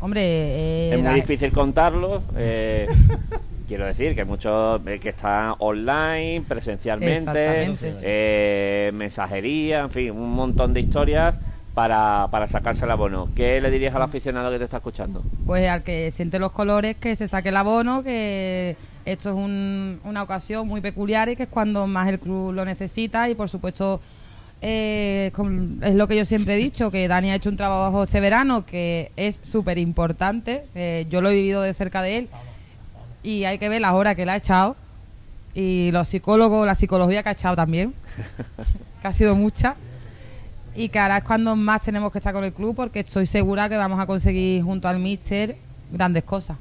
Hombre, 0.00 0.20
eh, 0.22 0.90
es 0.92 0.96
muy 0.98 1.08
la- 1.08 1.14
difícil 1.14 1.52
contarlos. 1.52 2.22
eh, 2.36 2.86
quiero 3.68 3.86
decir 3.86 4.14
que 4.14 4.24
muchos 4.24 4.80
eh, 4.86 4.98
que 4.98 5.10
están 5.10 5.54
online, 5.58 6.44
presencialmente, 6.46 7.74
eh, 8.02 8.90
mensajería, 8.94 9.80
en 9.80 9.90
fin, 9.90 10.10
un 10.12 10.32
montón 10.32 10.72
de 10.74 10.80
historias 10.80 11.36
para, 11.76 12.26
para 12.30 12.48
sacarse 12.48 12.86
el 12.86 12.90
abono. 12.90 13.28
¿Qué 13.36 13.60
le 13.60 13.70
dirías 13.70 13.94
al 13.94 14.00
aficionado 14.00 14.50
que 14.50 14.56
te 14.56 14.64
está 14.64 14.78
escuchando? 14.78 15.22
pues 15.44 15.68
al 15.68 15.82
que 15.82 16.10
siente 16.10 16.38
los 16.38 16.50
colores 16.50 16.96
que 16.96 17.14
se 17.16 17.28
saque 17.28 17.50
el 17.50 17.56
abono, 17.58 18.02
que 18.02 18.76
esto 19.04 19.28
es 19.28 19.34
un- 19.36 20.00
una 20.04 20.22
ocasión 20.22 20.66
muy 20.66 20.80
peculiar 20.80 21.28
y 21.28 21.36
que 21.36 21.42
es 21.42 21.48
cuando 21.50 21.86
más 21.86 22.08
el 22.08 22.18
club 22.18 22.52
lo 22.54 22.64
necesita 22.64 23.28
y 23.28 23.34
por 23.34 23.50
supuesto 23.50 24.00
eh, 24.62 25.30
es 25.82 25.94
lo 25.94 26.08
que 26.08 26.16
yo 26.16 26.24
siempre 26.24 26.54
he 26.54 26.56
dicho, 26.56 26.90
que 26.90 27.08
Dani 27.08 27.30
ha 27.30 27.34
hecho 27.34 27.50
un 27.50 27.58
trabajo 27.58 28.04
este 28.04 28.20
verano 28.20 28.64
que 28.64 29.12
es 29.16 29.38
súper 29.44 29.76
importante, 29.76 30.62
eh, 30.74 31.04
yo 31.10 31.20
lo 31.20 31.28
he 31.28 31.34
vivido 31.34 31.60
de 31.60 31.74
cerca 31.74 32.00
de 32.00 32.16
él 32.16 32.28
y 33.22 33.44
hay 33.44 33.58
que 33.58 33.68
ver 33.68 33.82
las 33.82 33.92
horas 33.92 34.16
que 34.16 34.24
le 34.24 34.32
ha 34.32 34.36
echado 34.36 34.76
y 35.54 35.90
los 35.92 36.08
psicólogos, 36.08 36.64
la 36.66 36.74
psicología 36.74 37.22
que 37.22 37.28
ha 37.28 37.32
echado 37.32 37.54
también, 37.54 37.92
que 39.02 39.08
ha 39.08 39.12
sido 39.12 39.36
mucha 39.36 39.76
y 40.76 40.88
que 40.88 40.98
ahora 40.98 41.18
es 41.18 41.24
cuando 41.24 41.56
más 41.56 41.82
tenemos 41.82 42.12
que 42.12 42.18
estar 42.18 42.32
con 42.32 42.44
el 42.44 42.52
club 42.52 42.76
porque 42.76 43.00
estoy 43.00 43.26
segura 43.26 43.68
que 43.68 43.76
vamos 43.76 43.98
a 43.98 44.06
conseguir 44.06 44.62
junto 44.62 44.88
al 44.88 44.98
Mister 44.98 45.56
grandes 45.90 46.24
cosas. 46.24 46.56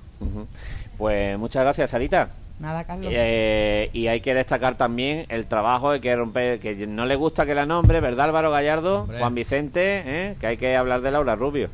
Pues 0.98 1.38
muchas 1.38 1.64
gracias, 1.64 1.92
Sarita. 1.92 2.30
Nada, 2.60 2.86
Carlos. 2.86 3.12
Eh, 3.14 3.90
y 3.92 4.08
hay 4.08 4.22
que 4.22 4.34
destacar 4.34 4.76
también 4.76 5.26
el 5.28 5.46
trabajo 5.46 5.92
de 5.92 6.00
que 6.00 6.16
romper, 6.16 6.60
que 6.60 6.88
no 6.88 7.06
le 7.06 7.16
gusta 7.16 7.46
que 7.46 7.54
la 7.54 7.66
nombre, 7.66 8.00
¿verdad, 8.00 8.28
Álvaro 8.28 8.50
Gallardo? 8.50 9.02
Hombre. 9.02 9.20
Juan 9.20 9.36
Vicente, 9.36 10.04
¿eh? 10.06 10.36
que 10.40 10.48
hay 10.48 10.58
que 10.58 10.76
hablar 10.76 11.02
de 11.02 11.12
Laura 11.12 11.36
Rubio. 11.36 11.70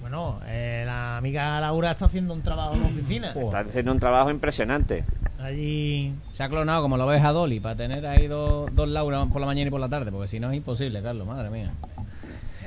Bueno, 0.00 0.40
eh, 0.46 0.82
la 0.84 1.16
amiga 1.16 1.60
Laura 1.60 1.92
está 1.92 2.06
haciendo 2.06 2.34
un 2.34 2.42
trabajo 2.42 2.74
en 2.74 2.82
la 2.82 2.88
oficina. 2.88 3.32
Está 3.36 3.60
haciendo 3.60 3.92
un 3.92 4.00
trabajo 4.00 4.30
impresionante. 4.30 5.04
Allí. 5.38 6.12
Se 6.32 6.42
ha 6.42 6.48
clonado 6.48 6.82
como 6.82 6.96
lo 6.96 7.06
ves 7.06 7.22
a 7.22 7.30
Dolly 7.32 7.60
para 7.60 7.76
tener 7.76 8.06
ahí 8.06 8.26
dos, 8.26 8.74
dos 8.74 8.88
Laura 8.88 9.24
por 9.26 9.40
la 9.40 9.46
mañana 9.46 9.68
y 9.68 9.70
por 9.70 9.80
la 9.80 9.88
tarde, 9.88 10.10
porque 10.10 10.28
si 10.28 10.40
no 10.40 10.50
es 10.50 10.56
imposible, 10.56 11.02
Carlos, 11.02 11.26
madre 11.26 11.50
mía. 11.50 11.72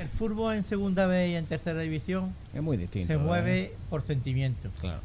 El 0.00 0.08
fútbol 0.08 0.54
en 0.54 0.62
segunda 0.62 1.06
vez 1.06 1.30
y 1.30 1.34
en 1.34 1.44
tercera 1.46 1.80
división 1.80 2.32
Es 2.54 2.62
muy 2.62 2.76
distinto. 2.76 3.08
se 3.08 3.14
¿verdad? 3.16 3.26
mueve 3.26 3.72
por 3.90 4.02
sentimiento. 4.02 4.70
Claro. 4.80 5.00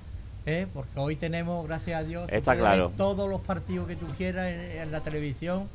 ¿eh? 0.46 0.68
Porque 0.74 0.92
hoy 1.00 1.16
tenemos, 1.16 1.66
gracias 1.68 2.00
a 2.00 2.04
Dios, 2.04 2.30
Está 2.32 2.56
claro. 2.56 2.92
todos 2.96 3.30
los 3.30 3.42
partidos 3.42 3.88
que 3.88 3.96
tú 3.96 4.06
quieras 4.18 4.48
en, 4.54 4.82
en 4.82 4.92
la 4.92 5.02
televisión. 5.02 5.68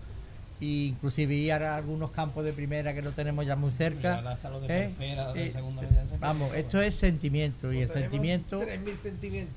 e 0.63 0.65
inclusive 0.95 1.35
ir 1.35 1.53
a 1.55 1.77
algunos 1.77 2.13
campos 2.13 2.45
de 2.45 2.53
primera 2.53 2.95
que 2.95 3.03
no 3.03 3.11
tenemos 3.11 3.45
ya 3.47 3.57
muy 3.57 3.73
cerca. 3.73 4.17
Ahora 4.17 4.33
hasta 4.33 4.49
los 4.51 4.61
de 4.63 4.67
¿eh? 4.67 4.87
tercera, 4.89 5.25
los 5.27 5.35
de 5.35 5.47
Eh, 5.47 5.51
segunda 5.51 5.83
eh, 5.83 5.89
ya 5.95 6.07
se- 6.07 6.19
Vamos, 6.19 6.55
esto 6.55 6.81
es 6.81 6.95
sentimiento 6.95 7.73
y 7.73 7.81
el 7.81 7.89
sentimiento, 7.89 8.61
3.000 8.61 9.03
sentimientos. 9.03 9.57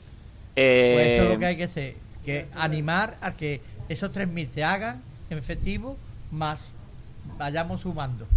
Eh, 0.56 0.92
pues 0.96 1.14
eso 1.14 1.24
es 1.24 1.30
lo 1.30 1.40
que 1.40 1.46
hay 1.46 1.58
que 1.58 1.64
hacer, 1.66 1.96
que 2.24 2.48
animar 2.56 3.18
a 3.22 3.34
que 3.34 3.62
esos 3.90 4.12
3.000 4.12 4.50
se 4.50 4.64
hagan 4.64 5.02
en 5.30 5.38
efectivo 5.38 5.98
más 6.32 6.74
vayamos 7.38 7.82
sumando. 7.82 8.28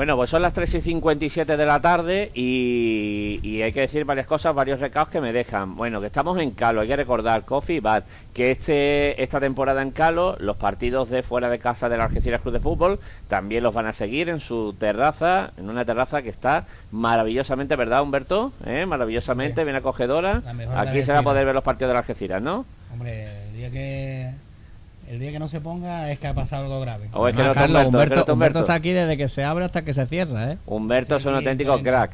Bueno, 0.00 0.16
pues 0.16 0.30
son 0.30 0.40
las 0.40 0.54
3 0.54 0.76
y 0.76 0.80
57 0.80 1.58
de 1.58 1.66
la 1.66 1.78
tarde 1.82 2.30
y, 2.32 3.38
y 3.42 3.60
hay 3.60 3.70
que 3.70 3.80
decir 3.80 4.06
varias 4.06 4.26
cosas, 4.26 4.54
varios 4.54 4.80
recados 4.80 5.10
que 5.10 5.20
me 5.20 5.30
dejan. 5.30 5.76
Bueno, 5.76 6.00
que 6.00 6.06
estamos 6.06 6.38
en 6.38 6.52
Calo, 6.52 6.80
hay 6.80 6.88
que 6.88 6.96
recordar, 6.96 7.44
Coffee 7.44 7.80
Bad, 7.80 8.04
que 8.32 8.50
este 8.50 9.22
esta 9.22 9.40
temporada 9.40 9.82
en 9.82 9.90
Calo, 9.90 10.36
los 10.40 10.56
partidos 10.56 11.10
de 11.10 11.22
fuera 11.22 11.50
de 11.50 11.58
casa 11.58 11.90
del 11.90 12.00
Algeciras 12.00 12.40
Club 12.40 12.54
de 12.54 12.60
Fútbol 12.60 12.98
también 13.28 13.62
los 13.62 13.74
van 13.74 13.84
a 13.84 13.92
seguir 13.92 14.30
en 14.30 14.40
su 14.40 14.72
terraza, 14.72 15.52
en 15.58 15.68
una 15.68 15.84
terraza 15.84 16.22
que 16.22 16.30
está 16.30 16.64
maravillosamente, 16.90 17.76
¿verdad, 17.76 18.02
Humberto? 18.02 18.52
¿Eh? 18.64 18.86
Maravillosamente, 18.86 19.64
bien 19.64 19.76
acogedora. 19.76 20.40
La 20.42 20.54
de 20.54 20.66
Aquí 20.78 21.02
se 21.02 21.12
va 21.12 21.18
a 21.18 21.22
poder 21.22 21.44
ver 21.44 21.54
los 21.54 21.62
partidos 21.62 21.90
del 21.90 21.98
Algeciras, 21.98 22.40
¿no? 22.40 22.64
Hombre, 22.90 23.26
el 23.48 23.54
día 23.54 23.70
que 23.70 24.30
el 25.10 25.18
día 25.18 25.32
que 25.32 25.38
no 25.38 25.48
se 25.48 25.60
ponga 25.60 26.10
es 26.12 26.18
que 26.18 26.26
ha 26.28 26.34
pasado 26.34 26.64
algo 26.64 26.80
grave. 26.80 27.08
O 27.12 27.26
es 27.28 27.34
que 27.34 27.42
Además, 27.42 27.56
no 27.56 27.60
Carlos, 27.60 27.86
Humberto, 27.86 27.96
Humberto, 27.96 28.20
está 28.20 28.32
Humberto 28.32 28.32
Humberto. 28.32 28.60
está 28.60 28.74
aquí 28.74 28.90
desde 28.92 29.16
que 29.16 29.28
se 29.28 29.44
abre 29.44 29.64
hasta 29.64 29.82
que 29.82 29.92
se 29.92 30.06
cierra, 30.06 30.52
¿eh? 30.52 30.58
Humberto 30.66 31.16
es 31.16 31.24
un 31.26 31.34
auténtico 31.34 31.82
crack. 31.82 32.12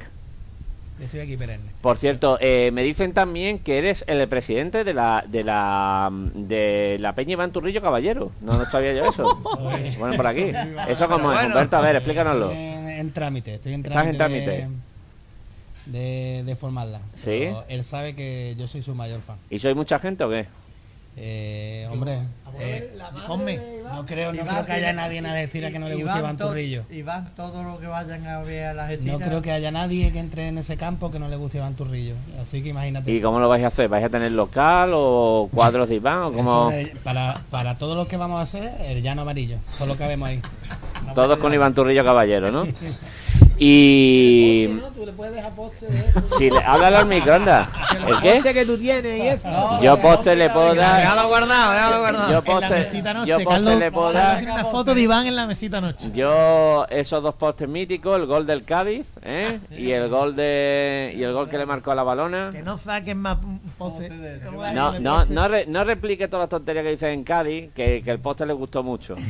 Estoy 0.98 1.20
aquí 1.20 1.36
perenne. 1.36 1.64
Por 1.82 1.98
cierto, 1.98 2.38
eh, 2.40 2.70
me 2.72 2.82
dicen 2.82 3.12
también 3.12 3.58
que 3.58 3.76
eres 3.76 4.02
el 4.08 4.26
presidente 4.28 4.82
de 4.82 4.94
la 4.94 5.22
de 5.28 5.44
la 5.44 6.08
de 6.10 6.96
la 6.98 7.12
Peña 7.14 7.32
Iván 7.32 7.52
Turrillo 7.52 7.82
Caballero. 7.82 8.32
No, 8.40 8.56
no 8.56 8.64
sabía 8.64 8.94
yo 8.94 9.04
eso. 9.04 9.38
Bueno, 9.98 10.16
por 10.16 10.26
aquí. 10.26 10.50
Eso 10.88 11.06
como 11.06 11.32
es, 11.34 11.44
Humberto, 11.44 11.76
a 11.76 11.80
ver, 11.82 11.96
explícanos. 11.96 12.34
Estoy 12.50 12.56
en, 12.56 12.88
en 12.88 13.12
trámite, 13.12 13.54
estoy 13.56 13.74
en 13.74 13.80
Estás 13.84 13.92
trámite. 13.92 14.12
en 14.14 14.16
trámite. 14.16 14.68
De, 15.84 15.98
de, 15.98 16.42
de 16.44 16.56
formarla. 16.56 17.00
Sí. 17.14 17.40
Pero 17.40 17.64
él 17.68 17.84
sabe 17.84 18.14
que 18.14 18.54
yo 18.58 18.66
soy 18.66 18.82
su 18.82 18.94
mayor 18.94 19.20
fan. 19.20 19.36
¿Y 19.50 19.58
soy 19.58 19.74
mucha 19.74 19.98
gente 19.98 20.24
o 20.24 20.30
qué? 20.30 20.46
Eh, 21.18 21.88
hombre, 21.90 22.20
eh, 22.58 22.90
de 22.92 22.96
Iván. 23.80 23.94
no 23.96 24.04
creo, 24.06 24.32
no 24.34 24.44
creo 24.46 24.64
que 24.66 24.72
haya 24.72 24.92
nadie 24.92 25.18
en 25.18 25.26
Algeciras 25.26 25.72
que 25.72 25.78
no 25.78 25.88
le 25.88 25.96
y- 25.96 26.02
guste 26.02 26.18
Iván 26.18 26.36
Turrillo. 26.36 26.82
Iván, 26.90 27.30
todo 27.34 27.62
lo 27.62 27.78
que 27.78 27.86
vayan 27.86 28.26
a 28.26 28.40
ver 28.40 28.66
a 28.66 28.74
la 28.74 28.88
No 29.02 29.18
creo 29.18 29.40
que 29.40 29.50
haya 29.50 29.70
nadie 29.70 30.12
que 30.12 30.18
entre 30.18 30.48
en 30.48 30.58
ese 30.58 30.76
campo 30.76 31.10
que 31.10 31.18
no 31.18 31.28
le 31.28 31.36
guste 31.36 31.56
Iván 31.58 31.74
Turrillo. 31.74 32.14
Así 32.40 32.62
que 32.62 32.68
imagínate. 32.68 33.10
¿Y 33.10 33.22
cómo 33.22 33.40
lo 33.40 33.48
vais 33.48 33.64
a 33.64 33.68
hacer? 33.68 33.88
¿Vais 33.88 34.04
a 34.04 34.10
tener 34.10 34.32
local 34.32 34.90
o 34.94 35.48
cuadros 35.52 35.88
de 35.88 35.94
Iván 35.96 36.18
o 36.22 36.32
cómo? 36.32 36.70
Es- 36.70 36.90
para, 36.98 37.40
para 37.50 37.76
todo 37.76 37.94
lo 37.94 38.06
que 38.06 38.18
vamos 38.18 38.38
a 38.38 38.42
hacer, 38.42 38.72
el 38.82 39.02
llano 39.02 39.22
amarillo. 39.22 39.56
Solo 39.78 39.96
cabemos 39.96 40.28
ahí. 40.28 40.42
Todos 41.14 41.38
con 41.38 41.54
Iván 41.54 41.72
Turrillo 41.74 42.04
Caballero, 42.04 42.50
¿no? 42.52 42.66
Y... 43.58 44.68
¿no? 44.80 44.86
Tú 44.88 45.06
le 45.06 45.12
puedes 45.12 45.34
dejar 45.34 45.54
poste 45.54 45.86
de 45.86 45.98
eso. 46.00 46.22
Si 46.36 46.50
le... 46.50 46.58
Háblale 46.58 46.96
al 46.96 47.06
microondas. 47.06 47.68
¿El 48.06 48.20
qué? 48.20 48.34
Poste 48.34 48.54
que 48.54 48.66
tú 48.66 48.78
tienes 48.78 49.18
y 49.18 49.26
eso. 49.28 49.80
Yo 49.82 49.98
poste 50.00 50.36
le 50.36 50.50
puedo 50.50 50.74
dar... 50.74 51.00
Déjalo 51.00 51.28
guardado, 51.28 51.72
déjalo 51.72 51.98
guardado. 52.00 52.28
Yo 52.30 52.34
noche, 53.14 53.28
yo 53.30 53.36
poste 53.38 53.50
Carlos, 53.50 53.78
le 53.78 53.92
puedo 53.92 54.12
dar... 54.12 54.42
una 54.42 54.64
foto 54.64 54.94
de 54.94 55.00
Iván 55.00 55.26
en 55.26 55.36
la 55.36 55.46
mesita 55.46 55.80
noche. 55.80 56.10
Yo 56.14 56.86
esos 56.90 57.22
dos 57.22 57.34
postes 57.34 57.68
míticos, 57.68 58.16
el 58.16 58.26
gol 58.26 58.46
del 58.46 58.64
Cádiz, 58.64 59.06
¿eh? 59.22 59.58
y 59.70 59.90
el 59.92 60.08
gol 60.08 60.36
de 60.36 61.14
y 61.16 61.22
el 61.22 61.32
gol 61.32 61.48
que 61.48 61.58
le 61.58 61.66
marcó 61.66 61.92
a 61.92 61.94
la 61.94 62.02
balona. 62.02 62.50
Que 62.52 62.62
no 62.62 62.78
saquen 62.78 63.18
más 63.18 63.38
poste. 63.78 64.10
No, 64.74 64.98
no, 64.98 65.24
no, 65.24 65.48
re- 65.48 65.66
no 65.66 65.84
replique 65.84 66.28
todas 66.28 66.44
las 66.44 66.50
tonterías 66.50 66.84
que 66.84 66.90
dices 66.90 67.14
en 67.14 67.22
Cádiz, 67.22 67.70
que, 67.74 68.02
que 68.02 68.10
el 68.10 68.18
poste 68.18 68.44
le 68.46 68.52
gustó 68.52 68.82
mucho. 68.82 69.16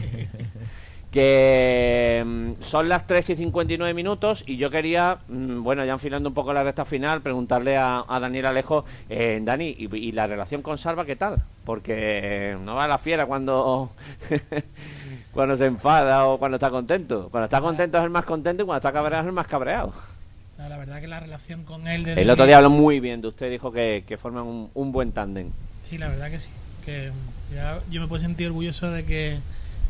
Que 1.17 2.23
mm, 2.27 2.63
son 2.63 2.91
las 2.91 3.07
3 3.07 3.31
y 3.31 3.37
59 3.37 3.95
minutos 3.95 4.45
y 4.47 4.59
yo 4.59 4.69
quería, 4.69 5.17
mm, 5.29 5.63
bueno, 5.63 5.83
ya 5.83 5.95
enfilando 5.95 6.29
un 6.29 6.35
poco 6.35 6.53
la 6.53 6.63
recta 6.63 6.85
final, 6.85 7.23
preguntarle 7.23 7.79
a, 7.79 8.05
a 8.07 8.21
Daniel 8.21 8.45
Alejo, 8.45 8.85
eh, 9.09 9.41
Dani, 9.43 9.75
y, 9.79 9.97
y 9.97 10.13
la 10.13 10.27
relación 10.27 10.61
con 10.61 10.77
Salva 10.77 11.07
qué 11.07 11.17
tal? 11.17 11.43
Porque 11.65 11.95
eh, 11.97 12.57
no 12.63 12.75
va 12.75 12.85
a 12.85 12.89
la 12.89 12.99
fiera 12.99 13.25
cuando, 13.25 13.93
cuando 15.33 15.57
se 15.57 15.65
enfada 15.65 16.27
o 16.27 16.39
cuando 16.39 16.57
está 16.57 16.69
contento. 16.69 17.31
Cuando 17.31 17.47
está 17.47 17.63
contento 17.63 17.97
es 17.97 18.05
el 18.05 18.11
más 18.11 18.27
contento 18.27 18.65
y 18.65 18.67
cuando 18.67 18.81
está 18.87 18.93
cabreado 18.93 19.23
es 19.23 19.29
el 19.29 19.33
más 19.33 19.47
cabreado. 19.47 19.95
No, 20.59 20.69
la 20.69 20.77
verdad 20.77 21.01
que 21.01 21.07
la 21.07 21.21
relación 21.21 21.65
con 21.65 21.89
él... 21.89 22.05
desde 22.05 22.21
El 22.21 22.29
otro 22.29 22.45
día 22.45 22.59
habló 22.59 22.69
muy 22.69 23.01
bien 23.01 23.23
de 23.23 23.29
usted, 23.29 23.51
dijo 23.51 23.73
que, 23.73 24.05
que 24.07 24.19
forman 24.19 24.45
un, 24.45 24.69
un 24.75 24.93
buen 24.93 25.13
tándem. 25.13 25.49
Sí, 25.81 25.97
la 25.97 26.09
verdad 26.09 26.31
que 26.31 26.41
sí. 26.41 26.51
Que 26.85 27.11
ya 27.55 27.81
yo 27.91 28.03
me 28.03 28.07
puedo 28.07 28.21
sentir 28.21 28.49
orgulloso 28.49 28.91
de 28.91 29.07
que, 29.07 29.39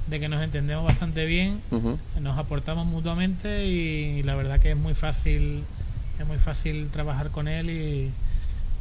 de 0.07 0.21
que 0.21 0.29
nos 0.29 0.43
entendemos 0.43 0.85
bastante 0.85 1.25
bien, 1.27 1.61
nos 2.21 2.39
aportamos 2.39 2.87
mutuamente 2.87 3.67
y 3.67 4.23
la 4.23 4.35
verdad 4.35 4.61
que 4.61 4.71
es 4.71 4.77
muy 4.77 4.95
fácil, 4.95 5.63
es 6.21 6.27
muy 6.27 6.39
fácil 6.39 6.89
trabajar 6.91 7.31
con 7.31 7.49
él 7.49 7.71
y, 7.71 8.13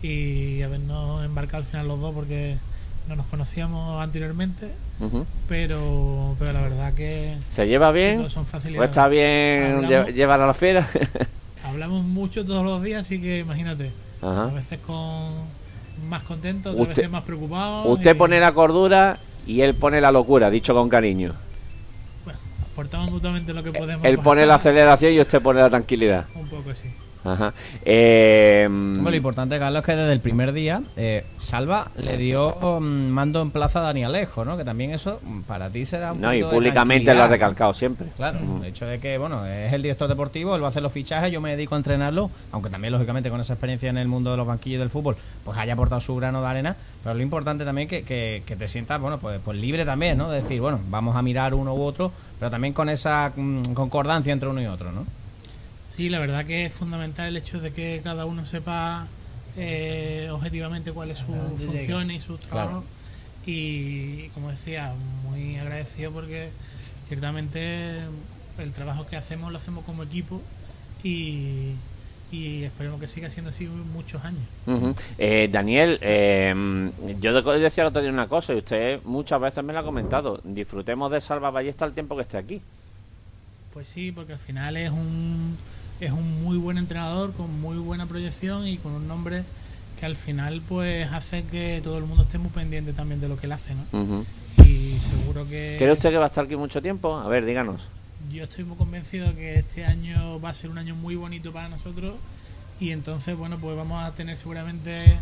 y 0.08 0.62
habernos 0.62 1.26
embarcado 1.26 1.58
al 1.58 1.64
final 1.64 1.88
los 1.88 2.00
dos 2.00 2.14
porque 2.14 2.58
no 3.08 3.16
nos 3.16 3.26
conocíamos 3.28 4.02
anteriormente, 4.04 4.70
pero, 5.48 6.36
pero 6.40 6.54
la 6.54 6.62
verdad 6.62 6.94
que 6.94 7.36
¿Se 7.50 7.68
lleva 7.68 7.92
bien? 7.92 8.30
son 8.30 8.44
¿O 8.44 8.46
facilidades. 8.46 8.90
está 8.90 9.08
bien 9.08 9.84
Hablamos- 9.86 9.90
lle- 9.90 10.14
llevar 10.14 10.42
a 10.42 10.48
la 10.48 10.54
fiera? 10.54 10.88
Hablamos 11.64 12.04
mucho 12.04 12.46
todos 12.46 12.64
los 12.64 12.84
días, 12.84 13.02
así 13.06 13.20
que 13.20 13.40
imagínate, 13.40 13.92
Ajá. 14.22 14.44
a 14.46 14.54
veces 14.54 14.80
con 14.86 15.34
más 16.08 16.24
contentos, 16.24 16.74
otras 16.74 16.90
Usted- 16.90 16.96
veces 17.04 17.12
más 17.12 17.24
preocupados. 17.24 17.88
Usted 17.88 18.12
y- 18.12 18.18
pone 18.18 18.40
la 18.40 18.54
cordura 18.54 19.18
y 19.46 19.62
él 19.62 19.76
pone 19.76 20.02
la 20.02 20.12
locura, 20.12 20.50
dicho 20.50 20.74
con 20.74 20.90
cariño. 20.90 21.34
aportamos 22.72 23.12
mutuamente 23.12 23.54
lo 23.54 23.64
que 23.64 23.72
podemos. 23.72 24.06
Él 24.06 24.20
pone 24.20 24.46
la 24.46 24.56
aceleración 24.56 25.14
y 25.14 25.20
usted 25.20 25.42
pone 25.42 25.60
la 25.60 25.70
tranquilidad. 25.70 26.26
Un 26.36 26.48
poco 26.48 26.70
así. 26.72 26.90
Ajá. 27.26 27.54
Eh, 27.84 28.66
Hombre, 28.68 29.12
lo 29.12 29.18
importante, 29.18 29.58
Carlos, 29.60 29.82
es 29.82 29.86
que 29.86 29.96
desde 29.96 30.14
el 30.14 30.20
primer 30.20 30.54
día 30.54 30.82
eh, 30.96 31.26
Salva 31.38 31.90
le 31.98 32.18
dio 32.18 32.56
mm, 32.80 33.10
mando 33.10 33.42
en 33.42 33.52
plaza 33.52 33.80
a 33.80 33.84
Dani 33.84 34.04
Alejo, 34.04 34.46
¿no? 34.46 34.58
Que 34.58 34.64
también 34.64 34.92
eso 34.92 35.20
mm, 35.24 35.42
para 35.42 35.70
ti 35.70 35.86
será 35.86 36.14
un 36.14 36.22
no, 36.22 36.34
y 36.34 36.42
de 36.42 36.46
públicamente 36.46 37.14
lo 37.14 37.24
ha 37.24 37.28
recalcado 37.28 37.74
siempre. 37.74 38.08
Claro, 38.16 38.40
el 38.62 38.66
hecho 38.66 38.86
de 38.86 39.00
que, 39.00 39.18
bueno, 39.18 39.46
es 39.46 39.74
el 39.74 39.82
director 39.82 40.08
deportivo, 40.08 40.56
él 40.56 40.62
va 40.62 40.68
a 40.68 40.70
hacer 40.70 40.84
los 40.84 40.92
fichajes, 40.92 41.32
yo 41.32 41.42
me 41.42 41.52
dedico 41.52 41.76
a 41.76 41.78
entrenarlo, 41.78 42.30
aunque 42.52 42.70
también, 42.70 42.94
lógicamente, 42.94 43.30
con 43.30 43.42
esa 43.42 43.54
experiencia 43.54 43.90
en 43.90 43.98
el 43.98 44.08
mundo 44.08 44.32
de 44.32 44.38
los 44.38 44.48
banquillos 44.48 44.80
del 44.80 44.90
fútbol, 44.90 45.18
pues 45.44 45.58
haya 45.58 45.74
aportado 45.74 46.02
su 46.02 46.16
grano 46.16 46.42
de 46.42 46.48
arena, 46.48 46.76
pero 47.04 47.16
lo 47.16 47.22
importante 47.22 47.66
también 47.66 47.88
que, 47.88 48.04
que, 48.04 48.44
que 48.46 48.56
te 48.56 48.68
sientas, 48.68 49.02
bueno, 49.02 49.18
pues, 49.18 49.40
pues 49.44 49.58
libre 49.58 49.86
también, 49.86 50.18
¿no? 50.18 50.30
De 50.30 50.42
decir, 50.42 50.62
bueno, 50.62 50.80
vamos 50.90 51.16
a 51.16 51.22
mirar 51.22 51.54
uno 51.54 51.74
u 51.74 51.82
otro, 51.82 52.12
pero 52.40 52.52
también 52.52 52.74
con 52.74 52.90
esa 52.90 53.32
mm, 53.36 53.74
concordancia 53.74 54.34
entre 54.34 54.50
uno 54.50 54.62
y 54.62 54.68
otro, 54.68 54.92
¿no? 54.92 55.06
Sí, 55.96 56.10
la 56.10 56.20
verdad 56.20 56.46
que 56.46 56.66
es 56.66 56.74
fundamental 56.74 57.28
el 57.30 57.38
hecho 57.38 57.60
de 57.62 57.72
que 57.72 58.02
cada 58.04 58.26
uno 58.26 58.46
sepa 58.46 59.08
eh, 59.58 60.28
objetivamente 60.32 60.92
cuál 60.92 61.12
es 61.12 61.20
su 61.20 61.28
función 61.28 62.12
y 62.12 62.20
su 62.20 62.38
Claro. 62.38 62.50
trabajo. 62.50 62.84
Y 63.46 64.28
como 64.30 64.50
decía, 64.52 64.94
muy 65.24 65.58
agradecido 65.58 66.12
porque 66.12 66.50
ciertamente 67.08 68.00
el 68.58 68.74
trabajo 68.74 69.06
que 69.08 69.16
hacemos 69.16 69.52
lo 69.52 69.58
hacemos 69.58 69.86
como 69.86 70.04
equipo 70.04 70.42
y, 71.04 71.74
y 72.32 72.64
esperemos 72.64 73.00
que 73.00 73.08
siga 73.08 73.30
siendo 73.30 73.52
así 73.52 73.66
muchos 73.66 74.26
años. 74.26 74.42
Eh, 75.18 75.48
Daniel, 75.52 76.00
eh, 76.02 76.54
yo 77.22 77.42
decía 77.60 77.84
el 77.84 77.88
otro 77.90 78.02
día 78.02 78.12
una 78.12 78.28
cosa 78.28 78.54
y 78.54 78.58
usted 78.58 79.00
muchas 79.06 79.40
veces 79.40 79.64
me 79.64 79.72
lo 79.72 79.80
ha 79.80 79.84
comentado. 79.84 80.42
Disfrutemos 80.44 81.10
de 81.12 81.22
Salva 81.22 81.52
Ballesta 81.52 81.86
el 81.86 81.94
tiempo 81.94 82.16
que 82.16 82.24
esté 82.24 82.38
aquí. 82.38 82.62
Pues 83.74 83.88
sí, 83.88 84.12
porque 84.12 84.34
al 84.34 84.40
final 84.40 84.76
es 84.78 84.90
un, 84.90 85.56
es 86.00 86.12
un 86.12 86.44
muy 86.44 86.58
buen 86.58 86.78
entrenador 86.78 87.34
con 87.34 87.62
muy 87.62 87.78
buena 87.78 88.06
proyección 88.06 88.68
y 88.68 88.78
con 88.78 88.94
un 88.94 89.08
nombre 89.08 89.44
que 90.00 90.06
al 90.06 90.16
final 90.16 90.62
pues 90.68 91.12
hace 91.12 91.44
que 91.44 91.80
todo 91.84 91.98
el 91.98 92.04
mundo 92.06 92.24
esté 92.24 92.38
muy 92.38 92.50
pendiente 92.52 92.94
también 92.94 93.22
de 93.22 93.30
lo 93.30 93.38
que 93.38 93.46
él 93.46 93.54
hace, 93.54 93.74
¿no? 93.76 94.26
Y 94.64 95.00
seguro 95.00 95.48
que 95.48 95.76
¿Cree 95.78 95.92
usted 95.92 96.10
que 96.12 96.18
va 96.18 96.26
a 96.26 96.28
estar 96.28 96.46
aquí 96.46 96.56
mucho 96.56 96.82
tiempo? 96.82 97.16
A 97.16 97.28
ver, 97.28 97.46
díganos. 97.46 97.88
yo 98.32 98.44
estoy 98.44 98.66
muy 98.66 98.78
convencido 98.78 99.34
que 99.36 99.60
este 99.60 99.86
año 99.86 100.40
va 100.42 100.50
a 100.50 100.54
ser 100.54 100.70
un 100.70 100.78
año 100.78 100.96
muy 100.96 101.16
bonito 101.16 101.52
para 101.52 101.70
nosotros 101.70 102.16
y 102.80 102.92
entonces 102.92 103.38
bueno 103.38 103.58
pues 103.58 103.78
vamos 103.78 104.04
a 104.04 104.12
tener 104.12 104.36
seguramente 104.38 105.18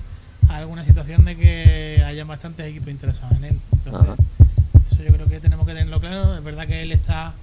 alguna 0.50 0.84
situación 0.86 1.24
de 1.26 1.36
que 1.36 2.04
haya 2.06 2.26
bastantes 2.26 2.66
equipos 2.68 2.90
interesados 2.90 3.38
en 3.38 3.44
él. 3.46 3.56
Entonces, 3.86 4.26
eso 4.92 5.04
yo 5.04 5.14
creo 5.14 5.28
que 5.28 5.40
tenemos 5.40 5.66
que 5.66 5.74
tenerlo 5.74 6.00
claro. 6.00 6.36
Es 6.38 6.44
verdad 6.44 6.68
que 6.68 6.82
él 6.82 6.92
está 6.92 7.34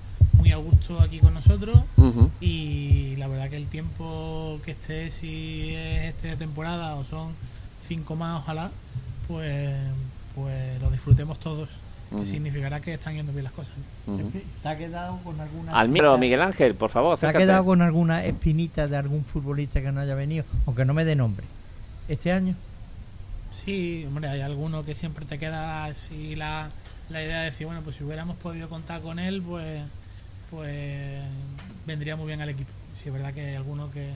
muy 0.41 0.53
a 0.53 0.57
gusto 0.57 1.01
aquí 1.01 1.19
con 1.19 1.35
nosotros 1.35 1.79
y 2.41 3.15
la 3.17 3.29
verdad 3.29 3.51
que 3.51 3.57
el 3.57 3.67
tiempo 3.67 4.59
que 4.65 4.73
esté, 4.73 5.11
si 5.11 5.75
es 5.75 6.15
esta 6.15 6.37
temporada 6.37 6.95
o 6.95 7.05
son 7.05 7.33
cinco 7.87 8.17
más, 8.17 8.41
ojalá, 8.41 8.71
pues, 9.29 9.77
pues 10.35 10.81
lo 10.81 10.91
disfrutemos 10.91 11.39
todos. 11.39 11.69
Que 12.11 12.27
significará 12.27 12.81
que 12.81 12.95
están 12.95 13.15
yendo 13.15 13.33
bien 13.33 13.45
las 13.45 13.53
cosas. 13.53 13.73
¿Te 14.63 14.69
ha 14.69 14.77
quedado 14.77 15.19
con 15.19 15.41
alguna 15.41 15.79
Al 15.79 15.89
micro, 15.89 16.19
Miguel 16.19 16.43
Ángel, 16.43 16.75
por 16.75 16.91
favor, 16.91 17.17
¿Te 17.17 17.29
ha 17.29 17.33
quedado 17.33 17.65
con 17.65 17.83
alguna 17.83 18.25
espinita 18.25 18.89
de 18.89 18.97
algún 18.97 19.25
futbolista 19.25 19.81
que 19.81 19.93
no 19.93 20.01
haya 20.01 20.17
venido? 20.17 20.45
Aunque 20.67 20.85
no 20.85 20.93
me 20.93 21.05
dé 21.05 21.15
nombre. 21.15 21.47
¿Este 22.09 22.33
año? 22.33 22.57
Sí, 23.53 24.05
hombre, 24.09 24.29
hay 24.29 24.41
alguno 24.41 24.85
que 24.85 24.97
siempre 24.97 25.25
te 25.25 25.39
queda 25.39 25.85
así 25.85 26.35
la, 26.35 26.71
la 27.11 27.23
idea 27.23 27.41
de 27.41 27.45
decir, 27.47 27.67
bueno, 27.67 27.83
pues 27.83 27.95
si 27.95 28.03
hubiéramos 28.03 28.37
podido 28.39 28.69
contar 28.69 29.03
con 29.03 29.21
él, 29.21 29.41
pues, 29.41 29.81
pues 30.51 31.23
vendría 31.87 32.17
muy 32.17 32.27
bien 32.27 32.41
al 32.41 32.49
equipo. 32.49 32.71
Sí, 32.95 33.09
es 33.09 33.15
verdad 33.15 33.33
que 33.33 33.47
hay 33.47 33.55
alguno 33.55 33.91
que, 33.91 34.11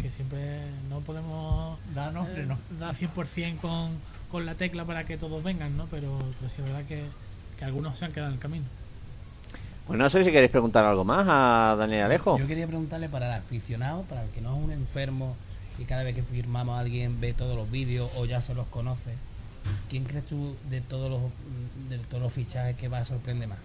que 0.00 0.10
siempre 0.10 0.60
no 0.88 1.00
podemos 1.00 1.78
Da 1.94 2.10
nombre, 2.10 2.42
eh, 2.42 2.46
no. 2.46 2.58
dar 2.78 2.94
100% 2.94 3.58
con, 3.60 3.90
con 4.30 4.46
la 4.46 4.54
tecla 4.54 4.84
para 4.84 5.04
que 5.04 5.16
todos 5.16 5.42
vengan, 5.42 5.76
¿no? 5.76 5.86
Pero, 5.86 6.18
pero 6.38 6.50
sí 6.50 6.56
es 6.58 6.64
verdad 6.64 6.84
que, 6.84 7.04
que 7.58 7.64
algunos 7.64 7.98
se 7.98 8.04
han 8.04 8.12
quedado 8.12 8.28
en 8.30 8.34
el 8.34 8.40
camino. 8.40 8.64
Pues 9.86 9.98
no 9.98 10.08
sé 10.10 10.24
si 10.24 10.30
queréis 10.30 10.50
preguntar 10.50 10.84
algo 10.84 11.04
más 11.04 11.26
a 11.28 11.74
Daniel 11.76 12.02
Alejo. 12.04 12.38
Yo 12.38 12.46
quería 12.46 12.66
preguntarle 12.66 13.08
para 13.08 13.26
el 13.26 13.32
aficionado, 13.32 14.02
para 14.02 14.22
el 14.22 14.30
que 14.30 14.40
no 14.40 14.56
es 14.56 14.64
un 14.64 14.70
enfermo 14.70 15.36
y 15.78 15.84
cada 15.84 16.02
vez 16.04 16.14
que 16.14 16.22
firmamos 16.22 16.76
a 16.76 16.80
alguien 16.80 17.20
ve 17.20 17.32
todos 17.32 17.56
los 17.56 17.70
vídeos 17.70 18.10
o 18.16 18.24
ya 18.24 18.40
se 18.40 18.54
los 18.54 18.66
conoce. 18.68 19.14
¿Quién 19.90 20.04
crees 20.04 20.24
tú 20.26 20.56
de 20.70 20.80
todos 20.80 21.10
los 21.10 21.20
de 21.88 21.98
todos 21.98 22.22
los 22.22 22.32
fichajes 22.32 22.76
que 22.76 22.88
va 22.88 22.98
a 22.98 23.04
sorprender 23.04 23.48
más? 23.48 23.58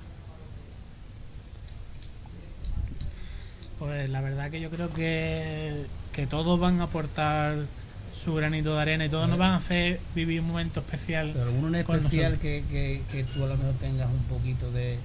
Pues 3.79 4.09
la 4.09 4.21
verdad 4.21 4.49
que 4.49 4.59
yo 4.59 4.69
creo 4.69 4.89
que, 4.91 5.85
que 6.11 6.25
todos 6.27 6.59
van 6.59 6.79
a 6.79 6.83
aportar 6.85 7.55
su 8.23 8.33
granito 8.33 8.75
de 8.75 8.81
arena 8.81 9.05
y 9.05 9.09
todos 9.09 9.29
nos 9.29 9.37
van 9.37 9.51
a 9.51 9.55
hacer 9.57 9.99
vivir 10.15 10.41
un 10.41 10.47
momento 10.47 10.79
especial. 10.79 11.29
Pero 11.33 11.45
alguno 11.45 11.67
en 11.67 11.75
especial 11.75 12.37
que, 12.39 12.63
que, 12.69 13.01
que 13.11 13.23
tú 13.23 13.43
a 13.43 13.47
lo 13.47 13.57
mejor 13.57 13.73
tengas 13.75 14.09
un 14.09 14.23
poquito 14.23 14.71
de 14.71 14.97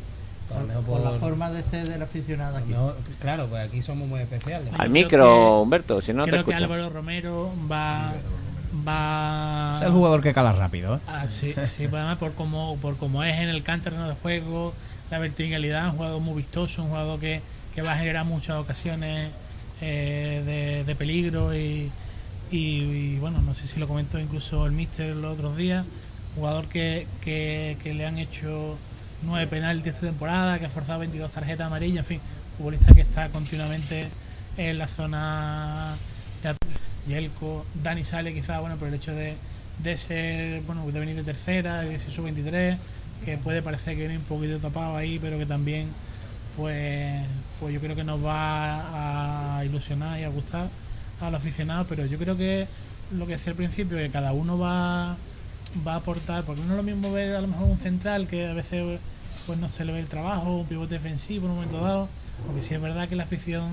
a 0.55 0.61
lo 0.61 0.67
mejor 0.67 0.85
Por 0.85 1.01
la 1.03 1.11
forma 1.19 1.51
de 1.51 1.63
ser 1.63 1.87
del 1.89 2.03
aficionado 2.03 2.57
aquí. 2.57 2.71
mejor- 2.71 2.97
claro, 3.21 3.47
pues 3.49 3.69
aquí 3.69 3.81
somos 3.83 4.09
muy 4.09 4.21
especiales. 4.21 4.73
Al 4.77 4.89
micro, 4.91 5.25
que- 5.25 5.63
Humberto, 5.63 6.01
si 6.01 6.13
no 6.15 6.25
te 6.25 6.31
creo 6.31 6.45
que 6.45 6.51
escucho. 6.53 6.65
Álvaro 6.73 6.91
Romero 6.91 7.53
va 7.71 8.13
va 8.87 9.73
Es 9.77 9.83
el 9.83 9.93
jugador 9.93 10.23
que 10.23 10.33
cala 10.33 10.53
rápido, 10.53 10.97
¿eh? 10.97 10.99
Ah, 11.07 11.27
sí, 11.29 11.55
sí, 11.67 11.87
pues 11.89 11.95
además 12.01 12.17
por 12.19 12.33
como 12.33 12.77
por 12.79 12.97
como 12.97 13.23
es 13.23 13.39
en 13.39 13.51
el 13.51 13.63
terreno 13.63 14.09
de 14.09 14.15
juego, 14.15 14.73
la 15.11 15.19
verticalidad, 15.19 15.87
un 15.91 15.97
jugador 15.97 16.21
muy 16.23 16.37
vistoso, 16.39 16.83
un 16.83 16.89
jugador 16.89 17.21
que, 17.21 17.43
que 17.75 17.83
va 17.83 17.93
a 17.93 17.97
generar 17.97 18.25
muchas 18.25 18.57
ocasiones 18.57 19.31
eh, 19.81 20.85
de, 20.87 20.95
peligro 20.95 21.53
y, 21.55 23.17
bueno, 23.19 23.41
no 23.43 23.55
sé 23.55 23.67
si 23.67 23.81
lo 23.81 23.89
comentó 23.89 24.21
incluso 24.21 24.67
el 24.67 24.73
míster 24.73 25.17
los 25.17 25.35
otros 25.35 25.57
días, 25.57 25.85
jugador 26.35 26.67
que, 26.67 27.07
que, 27.21 27.77
le 27.85 28.07
han 28.07 28.19
hecho 28.19 28.77
nueve 29.23 29.47
penaltis 29.47 29.95
esta 29.95 30.07
temporada, 30.07 30.59
que 30.59 30.67
ha 30.67 30.69
forzado 30.69 31.01
22 31.01 31.31
tarjetas 31.31 31.67
amarillas, 31.67 31.99
en 31.99 32.05
fin, 32.05 32.21
futbolista 32.57 32.95
que 32.95 33.01
está 33.01 33.29
continuamente 33.31 34.09
en 34.57 34.79
la 34.79 34.87
zona 34.87 35.97
de 36.43 36.51
at- 36.51 36.57
Yelko, 37.09 37.65
Dani 37.83 38.05
sale 38.05 38.33
quizá 38.33 38.61
bueno 38.61 38.77
por 38.77 38.87
el 38.89 38.95
hecho 38.95 39.13
de, 39.13 39.35
de 39.83 39.97
ser 39.97 40.61
bueno 40.63 40.87
de 40.89 41.01
venir 41.01 41.17
de 41.17 41.25
tercera, 41.25 41.83
de 41.83 41.99
ser 41.99 42.13
sub 42.13 42.25
23, 42.25 42.79
que 43.25 43.39
puede 43.39 43.63
parecer 43.63 43.95
que 43.95 44.01
viene 44.01 44.19
un 44.19 44.25
poquito 44.25 44.59
tapado 44.59 44.97
ahí, 44.97 45.19
pero 45.19 45.39
que 45.39 45.47
también 45.47 45.89
pues 46.57 47.25
pues 47.63 47.73
yo 47.73 47.81
creo 47.81 47.95
que 47.95 48.03
nos 48.05 48.23
va 48.23 49.59
a 49.59 49.65
ilusionar 49.65 50.19
y 50.19 50.25
a 50.25 50.29
gustar 50.29 50.69
a 51.21 51.31
los 51.31 51.41
aficionados, 51.41 51.87
pero 51.89 52.05
yo 52.07 52.19
creo 52.19 52.37
que 52.37 52.67
lo 53.17 53.25
que 53.27 53.35
decía 53.35 53.51
al 53.53 53.57
principio, 53.57 53.97
que 53.97 54.11
cada 54.11 54.33
uno 54.33 54.59
va 54.59 55.17
va 55.87 55.93
a 55.95 55.97
aportar, 55.97 56.43
porque 56.45 56.61
no 56.63 56.73
es 56.73 56.77
lo 56.77 56.83
mismo 56.83 57.13
ver 57.13 57.37
a 57.37 57.41
lo 57.41 57.47
mejor 57.49 57.69
un 57.69 57.79
central 57.79 58.27
que 58.27 58.47
a 58.49 58.53
veces 58.53 58.99
pues 59.47 59.59
no 59.59 59.69
se 59.69 59.85
le 59.85 59.93
ve 59.93 60.01
el 60.01 60.07
trabajo, 60.07 60.59
un 60.59 60.67
pivote 60.67 60.95
defensivo 60.95 61.45
en 61.47 61.51
un 61.53 61.57
momento 61.59 61.81
dado, 61.81 62.09
porque 62.47 62.61
sí 62.63 62.75
es 62.75 62.81
verdad 62.83 63.09
que 63.09 63.15
la 63.17 63.23
afición 63.23 63.71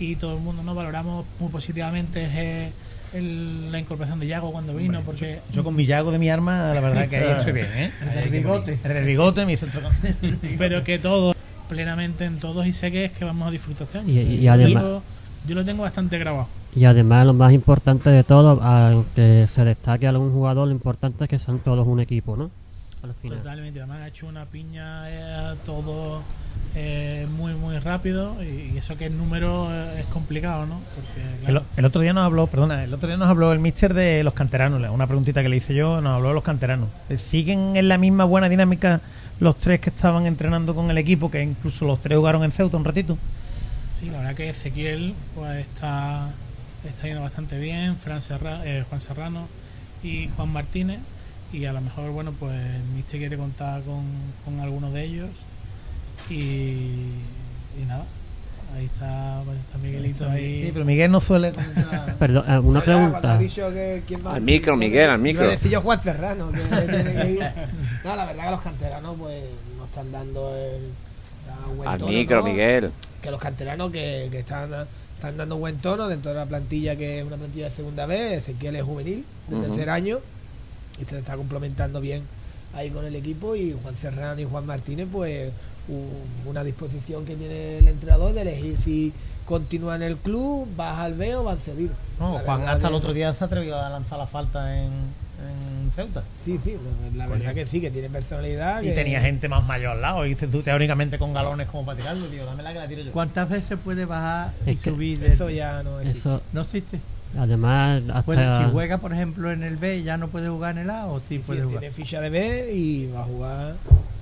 y 0.00 0.16
todo 0.16 0.34
el 0.36 0.40
mundo 0.42 0.62
no 0.62 0.74
valoramos 0.74 1.26
muy 1.38 1.50
positivamente 1.50 2.72
el- 3.14 3.70
la 3.72 3.78
incorporación 3.78 4.20
de 4.20 4.26
Yago 4.26 4.50
cuando 4.52 4.74
vino, 4.74 5.00
porque 5.02 5.40
Yo 5.52 5.62
con 5.64 5.74
mi 5.76 5.86
llago 5.86 6.10
de 6.12 6.18
mi 6.18 6.28
arma, 6.30 6.72
la 6.74 6.80
verdad 6.80 7.08
que 7.08 7.16
ahí 7.18 7.30
estoy 7.38 7.52
bien, 7.52 7.66
¿eh? 7.74 7.92
El 8.02 8.20
del 8.20 8.30
bigote. 8.30 8.78
El 8.84 8.94
del 8.94 9.04
bigote, 9.04 9.46
mi 9.46 9.56
centro 9.56 9.80
pero 10.58 10.82
que 10.84 10.98
todos 10.98 11.34
plenamente 11.68 12.24
en 12.24 12.38
todos 12.38 12.66
y 12.66 12.72
sé 12.72 12.90
que 12.90 13.06
es 13.06 13.12
que 13.12 13.24
vamos 13.24 13.48
a 13.48 13.50
disfrutar 13.50 13.84
este 13.84 13.98
año. 13.98 14.08
Y- 14.12 14.18
y 14.18 14.40
Yo 14.42 14.52
además- 14.52 14.82
lo- 14.82 15.02
yo 15.46 15.54
lo 15.54 15.64
tengo 15.64 15.82
bastante 15.82 16.18
grabado. 16.18 16.46
Y 16.74 16.84
además, 16.84 17.24
lo 17.26 17.32
más 17.32 17.52
importante 17.52 18.10
de 18.10 18.24
todo, 18.24 18.62
aunque 18.62 19.46
se 19.48 19.64
destaque 19.64 20.06
algún 20.06 20.32
jugador, 20.32 20.68
lo 20.68 20.72
importante 20.74 21.24
es 21.24 21.30
que 21.30 21.38
son 21.38 21.58
todos 21.60 21.86
un 21.86 22.00
equipo, 22.00 22.36
¿no? 22.36 22.50
Al 23.02 23.14
final. 23.14 23.38
Totalmente, 23.38 23.78
además 23.80 24.00
ha 24.02 24.08
hecho 24.08 24.26
una 24.26 24.44
piña 24.44 25.04
eh, 25.08 25.54
todo 25.64 26.20
eh, 26.74 27.26
muy 27.36 27.54
muy 27.54 27.78
rápido 27.78 28.34
y, 28.42 28.72
y 28.74 28.76
eso 28.78 28.96
que 28.98 29.06
el 29.06 29.16
número 29.16 29.68
eh, 29.72 30.00
es 30.00 30.06
complicado, 30.06 30.66
¿no? 30.66 30.80
Porque 30.96 31.22
El, 31.46 31.46
claro, 31.46 31.62
el 31.76 31.84
otro 31.84 32.00
día 32.00 32.12
nos 32.12 32.24
habló, 32.24 32.46
perdona, 32.48 32.82
el 32.84 32.92
otro 32.92 33.06
día 33.08 33.16
nos 33.16 33.28
habló 33.28 33.52
el 33.52 33.60
mister 33.60 33.94
de 33.94 34.22
los 34.24 34.34
canteranos, 34.34 34.82
una 34.90 35.06
preguntita 35.06 35.42
que 35.42 35.48
le 35.48 35.56
hice 35.56 35.74
yo, 35.74 36.00
nos 36.00 36.16
habló 36.16 36.28
de 36.28 36.34
los 36.34 36.42
canteranos. 36.44 36.88
¿Siguen 37.30 37.76
en 37.76 37.86
la 37.88 37.98
misma 37.98 38.24
buena 38.24 38.48
dinámica 38.48 39.00
los 39.40 39.56
tres 39.58 39.80
que 39.80 39.90
estaban 39.90 40.26
entrenando 40.26 40.74
con 40.74 40.90
el 40.90 40.98
equipo, 40.98 41.30
que 41.30 41.42
incluso 41.42 41.84
los 41.86 42.00
tres 42.00 42.18
jugaron 42.18 42.44
en 42.44 42.52
Ceuta 42.52 42.76
un 42.76 42.84
ratito? 42.84 43.18
sí, 43.92 44.06
la 44.10 44.18
verdad 44.18 44.34
que 44.34 44.48
Ezequiel 44.50 45.14
pues 45.34 45.60
está 45.66 46.30
está 46.88 47.06
yendo 47.06 47.22
bastante 47.22 47.58
bien, 47.58 47.96
Fran 47.96 48.22
Serra- 48.22 48.62
eh, 48.64 48.84
Juan 48.88 49.00
Serrano 49.00 49.48
y 50.02 50.28
Juan 50.36 50.52
Martínez. 50.52 51.00
Y 51.52 51.64
a 51.64 51.72
lo 51.72 51.80
mejor 51.80 52.10
bueno 52.12 52.32
pues 52.32 52.54
Mister 52.94 53.18
quiere 53.18 53.36
contar 53.36 53.82
con, 53.82 54.04
con 54.44 54.60
alguno 54.60 54.90
de 54.90 55.04
ellos. 55.04 55.30
Y 56.30 57.06
nada, 57.86 58.04
ahí 58.76 58.84
está, 58.86 59.42
pues, 59.44 59.58
está 59.58 59.78
Miguelito 59.78 60.28
ahí. 60.28 60.64
Sí, 60.66 60.70
pero 60.72 60.84
Miguel 60.84 61.10
no 61.10 61.20
suele... 61.20 61.52
comentar. 61.52 62.16
Perdón, 62.18 62.66
una 62.66 62.82
pregunta. 62.82 63.38
dicho 63.38 63.70
que 63.70 64.02
quién 64.06 64.26
va- 64.26 64.34
Al 64.34 64.42
micro, 64.42 64.76
Miguel, 64.76 65.10
al 65.10 65.18
micro. 65.18 65.44
a 65.44 65.48
decir 65.48 65.70
yo 65.70 65.80
Juan 65.80 66.02
Serrano. 66.02 66.50
que 66.52 66.58
tiene 66.60 67.12
que 67.14 67.30
ir. 67.32 67.44
No, 68.04 68.14
la 68.14 68.24
verdad 68.26 68.44
que 68.44 68.50
los 68.52 68.60
canteranos 68.62 69.16
pues 69.18 69.42
no 69.76 69.84
están 69.84 70.12
dando 70.12 70.56
el 70.56 71.76
buen 71.76 71.88
Al 71.88 71.98
tono, 71.98 72.12
micro, 72.12 72.36
¿no? 72.38 72.44
Miguel. 72.44 72.90
Que 73.20 73.30
los 73.30 73.40
canteranos 73.40 73.90
que, 73.90 74.28
que 74.30 74.38
están, 74.38 74.70
están 75.16 75.36
dando 75.36 75.56
buen 75.58 75.78
tono 75.78 76.06
dentro 76.08 76.30
de 76.30 76.36
la 76.38 76.46
plantilla 76.46 76.94
que 76.96 77.18
es 77.18 77.26
una 77.26 77.36
plantilla 77.36 77.66
de 77.66 77.72
segunda 77.72 78.06
vez. 78.06 78.38
Ezequiel 78.38 78.76
es 78.76 78.82
juvenil, 78.84 79.24
de 79.48 79.60
tercer 79.66 79.90
año, 79.90 80.18
y 81.00 81.04
se 81.04 81.18
está 81.18 81.36
complementando 81.36 82.00
bien 82.00 82.22
ahí 82.74 82.90
con 82.90 83.04
el 83.04 83.14
equipo. 83.16 83.56
Y 83.56 83.76
Juan 83.82 83.96
Serrano 83.96 84.40
y 84.40 84.44
Juan 84.44 84.64
Martínez, 84.64 85.08
pues 85.10 85.50
u- 85.88 86.48
una 86.48 86.62
disposición 86.64 87.24
que 87.24 87.34
tiene 87.36 87.78
el 87.78 87.88
entrenador 87.88 88.32
de 88.34 88.42
elegir 88.42 88.76
si 88.84 89.12
continúa 89.44 89.96
en 89.96 90.02
el 90.02 90.16
club, 90.16 90.68
vas 90.76 90.98
al 90.98 91.14
B 91.14 91.34
o 91.36 91.44
van 91.44 91.58
cedido. 91.58 91.94
No, 92.20 92.34
La 92.34 92.40
Juan 92.40 92.68
hasta 92.68 92.88
el 92.88 92.94
otro 92.94 93.12
día 93.14 93.32
se 93.32 93.44
atrevió 93.44 93.78
a 93.80 93.88
lanzar 93.88 94.18
la 94.18 94.26
falta 94.26 94.76
en, 94.78 94.84
en 94.90 95.90
Ceuta. 95.96 96.22
Sí, 96.44 96.58
sí, 96.62 96.76
la 97.16 97.26
verdad 97.26 97.54
que 97.54 97.66
sí, 97.66 97.80
que 97.80 97.90
tiene 97.90 98.10
personalidad. 98.10 98.82
Y 98.82 98.86
que- 98.88 98.92
tenía 98.92 99.20
gente 99.22 99.48
más 99.48 99.64
mayor 99.66 99.92
al 99.92 100.02
lado, 100.02 100.26
y 100.26 100.30
dices 100.30 100.50
tú 100.50 100.62
teóricamente 100.62 101.18
con 101.18 101.32
galones 101.32 101.66
como 101.68 101.86
para 101.86 101.98
tirarlo, 101.98 102.26
tío, 102.26 102.44
dámela 102.44 102.72
que 102.74 102.78
la 102.78 102.88
tiro 102.88 103.02
yo. 103.02 103.12
¿Cuántas 103.12 103.48
veces 103.48 103.78
puede 103.82 104.04
bajar 104.04 104.52
y 104.66 104.72
Es 104.72 104.80
subir? 104.82 105.18
de- 105.18 105.28
Eso 105.28 105.48
ya 105.48 105.82
no 105.82 106.00
existe. 106.00 106.18
Eso, 106.28 106.42
No 106.52 106.60
existe. 106.60 107.00
Además, 107.36 108.02
hasta. 108.08 108.22
Bueno, 108.22 108.64
si 108.64 108.70
juega, 108.72 108.98
por 108.98 109.12
ejemplo, 109.12 109.50
en 109.50 109.62
el 109.62 109.76
B, 109.76 110.02
ya 110.02 110.16
no 110.16 110.28
puede 110.28 110.48
jugar 110.48 110.72
en 110.76 110.84
el 110.84 110.90
A 110.90 111.06
o 111.06 111.20
sí 111.20 111.26
Sí, 111.36 111.38
puede 111.38 111.60
él 111.60 111.66
jugar. 111.66 111.80
tiene 111.80 111.94
ficha 111.94 112.20
de 112.20 112.30
B 112.30 112.72
y 112.74 113.06
va 113.12 113.20
a 113.20 113.24
jugar. 113.24 113.74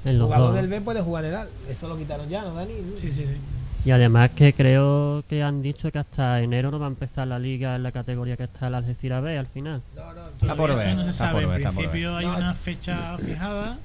en 0.05 0.19
los 0.19 0.27
jugador 0.27 0.47
dos. 0.49 0.57
del 0.57 0.69
B 0.69 0.81
puede 0.81 1.01
jugar 1.03 1.25
en 1.25 1.31
el 1.33 1.37
A. 1.37 1.47
Eso 1.69 1.89
lo 1.89 1.97
quitaron 1.97 2.29
ya, 2.29 2.43
¿no, 2.43 2.55
Dani? 2.55 2.73
Sí, 2.97 3.11
sí, 3.11 3.25
sí. 3.25 3.37
Y 3.85 3.93
además 3.93 4.31
que 4.31 4.53
creo 4.53 5.23
que 5.29 5.45
han 5.45 5.63
dicho 5.63 5.93
que 5.93 5.99
hasta 6.01 6.41
enero 6.41 6.73
no 6.73 6.79
va 6.81 6.87
a 6.87 6.89
empezar 6.89 7.29
la 7.29 7.39
liga 7.39 7.77
en 7.77 7.85
la 7.85 7.93
categoría 7.93 8.37
que 8.37 8.43
está 8.45 8.67
el 8.67 8.75
Algeciras 8.75 9.23
B 9.23 9.39
al 9.39 9.47
final. 9.47 9.81
No, 9.95 10.13
no, 10.13 10.23
Está 10.41 10.57
por 10.57 10.71
eso 10.73 10.89
no 10.95 11.05
se 11.05 11.11
está 11.11 11.31
sabe. 11.31 11.45
En 11.45 11.63
principio 11.63 12.17
hay 12.17 12.27
No. 12.27 12.37
una 12.37 12.55
fecha 12.55 13.17
fijada 13.19 13.79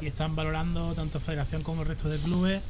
y 0.00 0.06
están 0.06 0.36
valorando 0.36 0.94
tanto 0.94 1.18
Federación 1.18 1.64
como 1.64 1.82
el 1.82 1.88
resto 1.88 2.08
de 2.08 2.18
clubes 2.18 2.60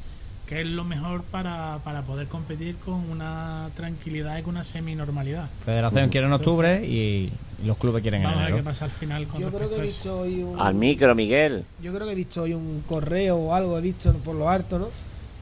que 0.49 0.61
es 0.61 0.65
lo 0.67 0.83
mejor 0.83 1.21
para, 1.21 1.77
para 1.83 2.01
poder 2.01 2.27
competir 2.27 2.75
con 2.77 2.95
una 3.11 3.69
tranquilidad 3.75 4.39
y 4.39 4.41
con 4.41 4.55
una 4.55 4.63
semi-normalidad. 4.63 5.47
Federación 5.63 6.09
quiere 6.09 6.25
en 6.25 6.33
octubre 6.33 6.83
y 6.87 7.31
los 7.63 7.77
clubes 7.77 8.01
quieren 8.01 8.21
en 8.21 8.23
Vamos 8.25 8.39
a 8.39 8.41
ver 8.45 8.47
qué 8.53 8.57
enero. 8.59 8.65
pasa 8.71 8.85
al 8.85 8.91
final 8.91 9.27
con 9.27 9.39
Yo 9.41 9.49
creo 9.49 9.69
que 9.69 9.75
respecto 9.77 9.79
he 9.79 9.81
a 9.81 9.85
eso. 9.85 10.23
visto 10.25 10.39
hoy 10.39 10.43
un. 10.55 10.59
Al 10.59 10.73
micro, 10.73 11.13
Miguel. 11.13 11.65
Yo 11.83 11.93
creo 11.93 12.07
que 12.07 12.13
he 12.13 12.15
visto 12.15 12.41
hoy 12.41 12.55
un 12.55 12.83
correo 12.87 13.35
o 13.37 13.53
algo, 13.53 13.77
he 13.77 13.81
visto 13.81 14.11
por 14.13 14.33
lo 14.35 14.49
harto, 14.49 14.79
¿no? 14.79 14.87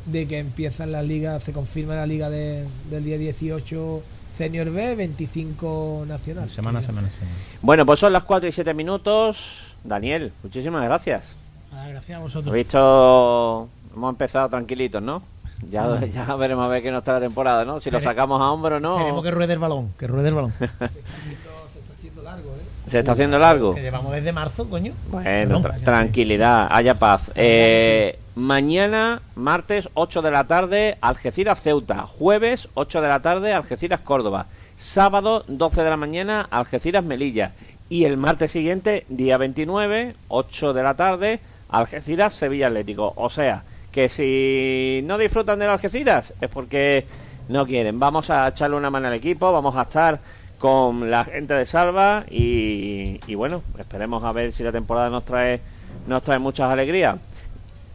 De 0.08 0.28
que 0.28 0.40
empiezan 0.40 0.92
las 0.92 1.06
ligas, 1.06 1.42
se 1.42 1.54
confirma 1.54 1.96
la 1.96 2.06
liga 2.06 2.30
de- 2.30 2.66
del 2.90 3.04
día 3.06 3.18
18 3.18 4.04
Senior 4.38 4.70
B, 4.72 4.96
25 4.96 6.04
Nacional. 6.06 6.50
Semana 6.50 6.80
a 6.80 6.82
semana, 6.82 7.10
semana. 7.10 7.32
Bueno, 7.62 7.86
pues 7.86 8.00
son 8.02 8.12
las 8.12 8.24
4 8.24 8.50
y 8.50 8.52
7 8.52 8.74
minutos. 8.74 9.76
Daniel, 9.86 10.34
muchísimas 10.44 10.84
gracias. 10.84 11.32
Ah, 11.74 11.88
gracias 11.90 12.16
a 12.18 12.20
He 12.20 12.24
vosotros. 12.24 12.54
visto, 12.54 13.70
hemos 13.98 14.12
empezado 14.12 14.48
tranquilitos, 14.50 15.02
¿no? 15.02 15.22
Ya, 15.70 16.00
ya 16.06 16.36
veremos 16.36 16.66
a 16.66 16.68
ver 16.68 16.84
qué 16.84 16.92
nos 16.92 17.04
trae 17.04 17.16
la 17.20 17.26
temporada, 17.26 17.66
¿no? 17.66 17.80
Si 17.80 17.90
lo 17.90 18.00
sacamos 18.00 18.40
a 18.40 18.52
hombro 18.52 18.78
o 18.78 18.80
no. 18.80 18.98
Queremos 18.98 19.24
que 19.24 19.32
ruede 19.32 19.54
el 19.54 19.60
balón, 19.60 19.92
que 19.98 20.06
ruede 20.08 20.30
el 20.30 20.36
balón. 20.36 20.54
Se 20.60 21.80
está 21.80 21.94
haciendo 21.94 22.22
largo, 22.24 22.50
¿eh? 22.52 22.62
Se 22.86 23.00
está 23.00 23.12
haciendo 23.14 23.40
largo. 23.40 23.76
que 23.76 23.82
llevamos 23.82 24.12
desde 24.14 24.32
marzo, 24.32 24.70
coño. 24.70 24.94
Bueno, 25.10 25.62
tra- 25.62 25.82
tranquilidad, 25.84 26.68
haya 26.72 26.94
paz. 26.96 27.32
Eh, 27.36 28.18
mañana, 28.36 29.22
martes, 29.36 29.90
8 29.96 30.22
de 30.22 30.32
la 30.32 30.44
tarde, 30.46 30.98
Algeciras 31.02 31.60
Ceuta. 31.62 32.04
Jueves, 32.06 32.70
8 32.76 33.02
de 33.02 33.08
la 33.08 33.22
tarde, 33.22 33.54
Algeciras 33.54 34.00
Córdoba. 34.02 34.46
Sábado, 34.76 35.44
12 35.48 35.84
de 35.84 35.90
la 35.90 35.98
mañana, 35.98 36.48
Algeciras 36.52 37.04
Melilla. 37.04 37.54
Y 37.90 38.06
el 38.06 38.16
martes 38.18 38.52
siguiente, 38.52 39.06
día 39.10 39.38
29, 39.38 40.16
8 40.28 40.74
de 40.74 40.84
la 40.84 40.96
tarde, 40.96 41.40
Algeciras 41.70 42.34
Sevilla 42.36 42.68
Atlético. 42.68 43.12
O 43.16 43.30
sea, 43.30 43.64
que 43.98 44.10
si 44.10 45.02
no 45.08 45.18
disfrutan 45.18 45.58
del 45.58 45.70
Algeciras 45.72 46.32
es 46.40 46.48
porque 46.52 47.04
no 47.50 47.66
quieren. 47.66 48.00
Vamos 48.00 48.30
a 48.30 48.48
echarle 48.48 48.78
una 48.78 48.92
mano 48.92 49.08
al 49.08 49.16
equipo, 49.16 49.52
vamos 49.52 49.76
a 49.76 49.82
estar 49.82 50.20
con 50.60 51.10
la 51.10 51.24
gente 51.26 51.56
de 51.56 51.66
Salva 51.66 52.24
y, 52.30 53.20
y 53.26 53.34
bueno, 53.34 53.64
esperemos 53.80 54.24
a 54.24 54.32
ver 54.34 54.52
si 54.54 54.62
la 54.62 54.72
temporada 54.72 55.10
nos 55.10 55.26
trae 55.26 55.60
nos 56.06 56.22
trae 56.22 56.38
muchas 56.38 56.70
alegrías. 56.70 57.16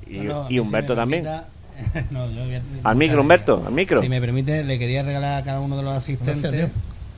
Y, 0.04 0.18
No, 0.18 0.24
no, 0.24 0.42
a 0.42 0.46
y 0.50 0.54
mí, 0.54 0.58
Humberto 0.58 0.94
si 0.94 0.96
también. 0.96 1.22
permita- 1.22 1.46
No, 2.10 2.28
yo 2.32 2.44
voy 2.46 2.54
a- 2.56 2.62
Al 2.82 2.96
micro. 2.96 3.20
Humberto, 3.20 3.62
al 3.64 3.72
micro. 3.72 4.02
Si 4.02 4.08
me 4.08 4.20
permite, 4.20 4.64
le 4.64 4.80
quería 4.80 5.04
regalar 5.04 5.40
a 5.40 5.44
cada 5.44 5.60
uno 5.60 5.76
de 5.76 5.84
los 5.84 5.92
asistentes 5.92 6.42
Gracias, 6.42 6.70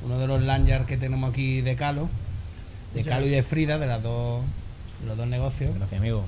uno 0.04 0.18
de 0.18 0.26
los 0.26 0.42
lanyards 0.42 0.84
que 0.84 0.98
tenemos 0.98 1.30
aquí 1.30 1.62
de 1.62 1.74
Calo, 1.74 2.10
de 2.92 3.02
Calo 3.02 3.26
y 3.26 3.30
de 3.30 3.42
Frida, 3.42 3.78
de 3.78 3.86
las 3.86 4.02
dos, 4.02 4.42
de 5.00 5.06
los 5.06 5.16
dos 5.16 5.26
negocios, 5.26 5.74
Gracias, 5.78 5.98
amigo. 5.98 6.24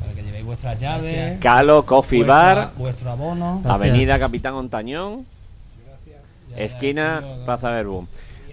Para 0.00 0.12
que 0.12 0.22
llevéis 0.22 0.44
vuestras 0.44 0.80
llaves, 0.80 1.38
Calo, 1.40 1.84
Coffee 1.86 2.18
vuestra- 2.20 2.54
Bar, 2.54 2.70
vuestro 2.76 3.10
abono. 3.10 3.60
Gracias. 3.62 3.74
Avenida 3.74 4.18
Capitán 4.18 4.54
Ontañón, 4.54 5.26
esquina. 6.56 7.22
Plaza 7.44 7.70
Verbum. 7.70 8.06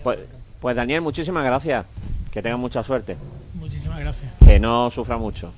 Pues, 0.03 0.19
pues 0.59 0.75
Daniel, 0.75 1.01
muchísimas 1.01 1.43
gracias. 1.45 1.85
Que 2.31 2.41
tengan 2.41 2.59
mucha 2.59 2.83
suerte. 2.83 3.17
Muchísimas 3.55 3.99
gracias. 3.99 4.31
Que 4.45 4.59
no 4.59 4.89
sufra 4.91 5.17
mucho. 5.17 5.51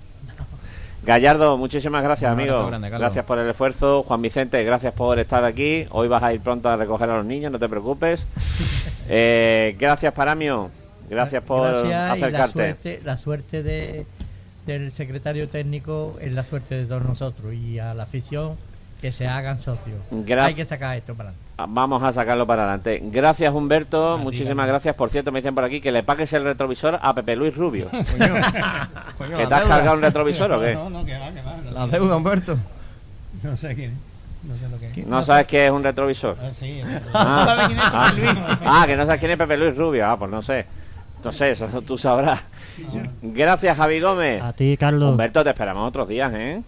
Gallardo, 1.03 1.57
muchísimas 1.57 2.03
gracias, 2.03 2.29
amigo. 2.29 2.67
grande, 2.67 2.89
gracias 2.89 3.23
por 3.25 3.39
el 3.39 3.49
esfuerzo. 3.49 4.03
Juan 4.03 4.21
Vicente, 4.21 4.61
gracias 4.63 4.93
por 4.93 5.17
estar 5.17 5.43
aquí. 5.45 5.85
Hoy 5.91 6.07
vas 6.09 6.21
a 6.21 6.33
ir 6.33 6.41
pronto 6.41 6.69
a 6.69 6.75
recoger 6.75 7.09
a 7.09 7.17
los 7.17 7.25
niños, 7.25 7.51
no 7.51 7.59
te 7.59 7.69
preocupes. 7.69 8.25
Eh, 9.11 9.75
gracias, 9.79 10.13
Paramio. 10.13 10.69
Gracias 11.09 11.41
por 11.41 11.67
Gracias, 11.67 11.85
y 11.85 11.89
la 11.89 12.11
acercarte. 12.13 12.53
suerte, 12.53 13.01
la 13.03 13.17
suerte 13.17 13.63
de, 13.63 14.05
del 14.71 14.91
secretario 14.91 15.49
técnico 15.49 16.17
es 16.21 16.31
la 16.33 16.43
suerte 16.43 16.75
de 16.75 16.85
todos 16.85 17.03
nosotros 17.03 17.53
y 17.53 17.79
a 17.79 17.93
la 17.93 18.03
afición 18.03 18.55
que 19.01 19.11
se 19.11 19.27
hagan 19.27 19.57
socios. 19.57 19.97
Hay 20.41 20.53
que 20.53 20.65
sacar 20.65 20.97
esto 20.97 21.15
para 21.15 21.29
adelante. 21.29 21.49
Vamos 21.73 22.03
a 22.03 22.11
sacarlo 22.13 22.45
para 22.45 22.63
adelante. 22.63 22.99
Gracias, 23.05 23.53
Humberto. 23.53 24.17
Muchísimas 24.17 24.67
gracias. 24.67 24.93
Por 24.95 25.09
cierto, 25.09 25.31
me 25.31 25.39
dicen 25.39 25.55
por 25.55 25.63
aquí 25.63 25.79
que 25.81 25.91
le 25.91 26.03
pagues 26.03 26.31
el 26.33 26.43
retrovisor 26.43 26.99
a 27.01 27.13
Pepe 27.15 27.35
Luis 27.35 27.55
Rubio. 27.55 27.87
Coño, 29.17 29.37
¿Que 29.37 29.47
te 29.47 29.53
has 29.53 29.61
deuda. 29.61 29.67
cargado 29.67 29.95
un 29.95 30.01
retrovisor 30.01 30.51
o 30.51 30.59
qué? 30.61 30.73
No, 30.75 30.89
no, 30.89 31.05
que 31.05 31.17
va, 31.17 31.31
que 31.31 31.41
va. 31.41 31.57
No, 31.57 31.71
La 31.71 31.85
sé, 31.85 31.91
deuda, 31.91 32.15
Humberto. 32.17 32.57
no 33.43 33.57
sé 33.57 33.75
quién 33.75 33.91
es. 33.91 33.97
No 34.41 34.57
sé 34.57 34.69
lo 34.69 34.79
que 34.79 34.87
es. 35.01 35.07
¿No 35.07 35.23
sabes 35.23 35.47
qué 35.47 35.65
es 35.65 35.71
un 35.71 35.83
retrovisor? 35.83 36.37
Ah, 36.41 36.49
sí, 36.53 36.81
Ah, 37.13 37.65
quién 37.67 37.77
es 37.77 37.83
Pepe 37.83 37.89
ah, 37.93 38.13
Luis. 38.15 38.29
ah, 38.65 38.83
que 38.87 38.95
no 38.97 39.05
sabes 39.05 39.19
quién 39.19 39.31
es 39.31 39.37
Pepe 39.37 39.57
Luis 39.57 39.75
Rubio. 39.77 40.05
Ah, 40.09 40.17
pues 40.17 40.31
no 40.31 40.41
sé. 40.41 40.65
No 41.23 41.31
sé, 41.31 41.51
eso 41.51 41.67
tú 41.85 41.97
sabrás. 41.97 42.43
Gracias, 43.21 43.77
Javi 43.77 43.99
Gómez. 43.99 44.41
A 44.41 44.53
ti, 44.53 44.77
Carlos. 44.77 45.11
Humberto, 45.11 45.43
te 45.43 45.49
esperamos 45.49 45.87
otros 45.87 46.07
días, 46.07 46.31
¿eh? 46.33 46.61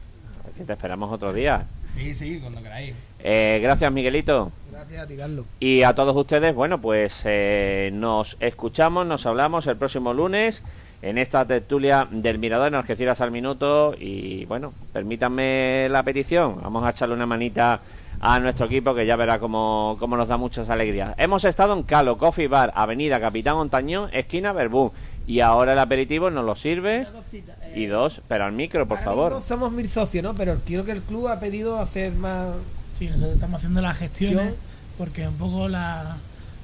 Que 0.58 0.66
te 0.66 0.74
esperamos 0.74 1.12
otros 1.12 1.34
días. 1.34 1.64
sí, 1.88 2.14
sí, 2.14 2.39
cuando 2.39 2.62
queráis. 2.62 2.93
Eh, 3.20 3.60
gracias, 3.62 3.91
Miguelito. 3.91 4.52
Gracias 4.72 5.04
a 5.04 5.08
ti, 5.08 5.16
Carlos. 5.16 5.45
Y 5.60 5.84
a 5.84 5.95
todos 5.95 6.16
ustedes, 6.16 6.54
bueno, 6.54 6.82
pues 6.82 7.22
eh, 7.26 7.91
nos 7.93 8.36
escuchamos, 8.39 9.06
nos 9.08 9.26
hablamos 9.26 9.68
el 9.68 9.78
próximo 9.78 10.14
lunes 10.14 10.64
en 11.02 11.18
esta 11.18 11.45
tertulia 11.45 12.08
del 12.12 12.39
Mirador 12.39 12.68
en 12.68 12.76
Algeciras 12.76 13.22
al 13.22 13.32
Minuto. 13.32 13.95
Y 13.97 14.45
bueno, 14.45 14.74
permítanme 14.91 15.88
la 15.89 16.04
petición, 16.04 16.60
vamos 16.62 16.84
a 16.84 16.89
echarle 16.89 17.16
una 17.16 17.26
manita 17.26 17.80
a 18.24 18.40
nuestro 18.40 18.68
equipo 18.68 18.94
que 18.94 19.06
ya 19.06 19.16
verá 19.16 19.40
cómo, 19.40 19.98
cómo 20.00 20.16
nos 20.16 20.28
da 20.28 20.38
muchas 20.38 20.70
alegrías. 20.70 21.16
Hemos 21.18 21.44
estado 21.44 21.74
en 21.74 21.82
Calo, 21.84 22.18
Coffee 22.20 22.48
Bar, 22.48 22.72
Avenida 22.76 23.20
Capitán 23.20 23.56
Ontañón, 23.56 24.10
esquina 24.14 24.54
Verbú. 24.54 24.92
y 25.26 25.40
ahora 25.40 25.74
el 25.74 25.80
aperitivo 25.80 26.30
nos 26.30 26.46
lo 26.46 26.56
sirve. 26.56 27.02
Una 27.02 27.12
cosita, 27.12 27.56
eh, 27.64 27.74
Y 27.80 27.86
dos, 27.88 28.22
pero 28.28 28.46
al 28.46 28.52
micro, 28.52 28.88
por 28.88 29.00
favor. 29.00 29.32
mismo 29.34 29.48
somos 29.48 29.72
mil 29.72 29.90
socios, 29.90 30.24
¿no? 30.24 30.34
Pero 30.36 30.58
creo 30.66 30.86
que 30.86 30.92
el 30.92 31.02
club 31.02 31.28
ha 31.30 31.40
pedido 31.40 31.80
hacer 31.80 32.14
más. 32.14 32.50
Sí, 32.98 33.08
nosotros 33.08 33.34
estamos 33.34 33.58
haciendo 33.58 33.82
las 33.82 33.98
gestiones 33.98 34.38
Gestión. 34.46 34.62
porque 35.00 35.28
un 35.28 35.36
poco 35.38 35.68
la, 35.68 36.18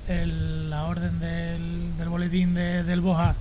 el- 0.07 0.69
la 0.69 0.85
orden 0.85 1.19
del, 1.19 1.97
del 1.97 2.09
boletín 2.09 2.53
de- 2.53 2.83
del 2.83 3.01
BOJA 3.01 3.35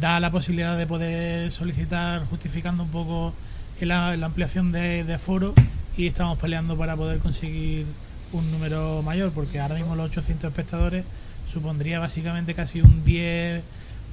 da 0.00 0.20
la 0.20 0.30
posibilidad 0.30 0.76
de 0.76 0.86
poder 0.86 1.50
solicitar 1.50 2.24
justificando 2.26 2.82
un 2.84 2.90
poco 2.90 3.32
la, 3.80 4.16
la 4.16 4.26
ampliación 4.26 4.70
de, 4.70 5.02
de 5.04 5.14
aforo 5.14 5.54
y 5.96 6.06
estamos 6.06 6.38
peleando 6.38 6.76
para 6.76 6.96
poder 6.96 7.18
conseguir 7.18 7.86
un 8.32 8.50
número 8.50 9.02
mayor 9.02 9.32
porque 9.32 9.60
ahora 9.60 9.76
mismo 9.76 9.94
los 9.96 10.06
800 10.10 10.48
espectadores 10.50 11.04
supondría 11.50 11.98
básicamente 12.00 12.54
casi 12.54 12.80
un 12.80 13.04
10 13.04 13.62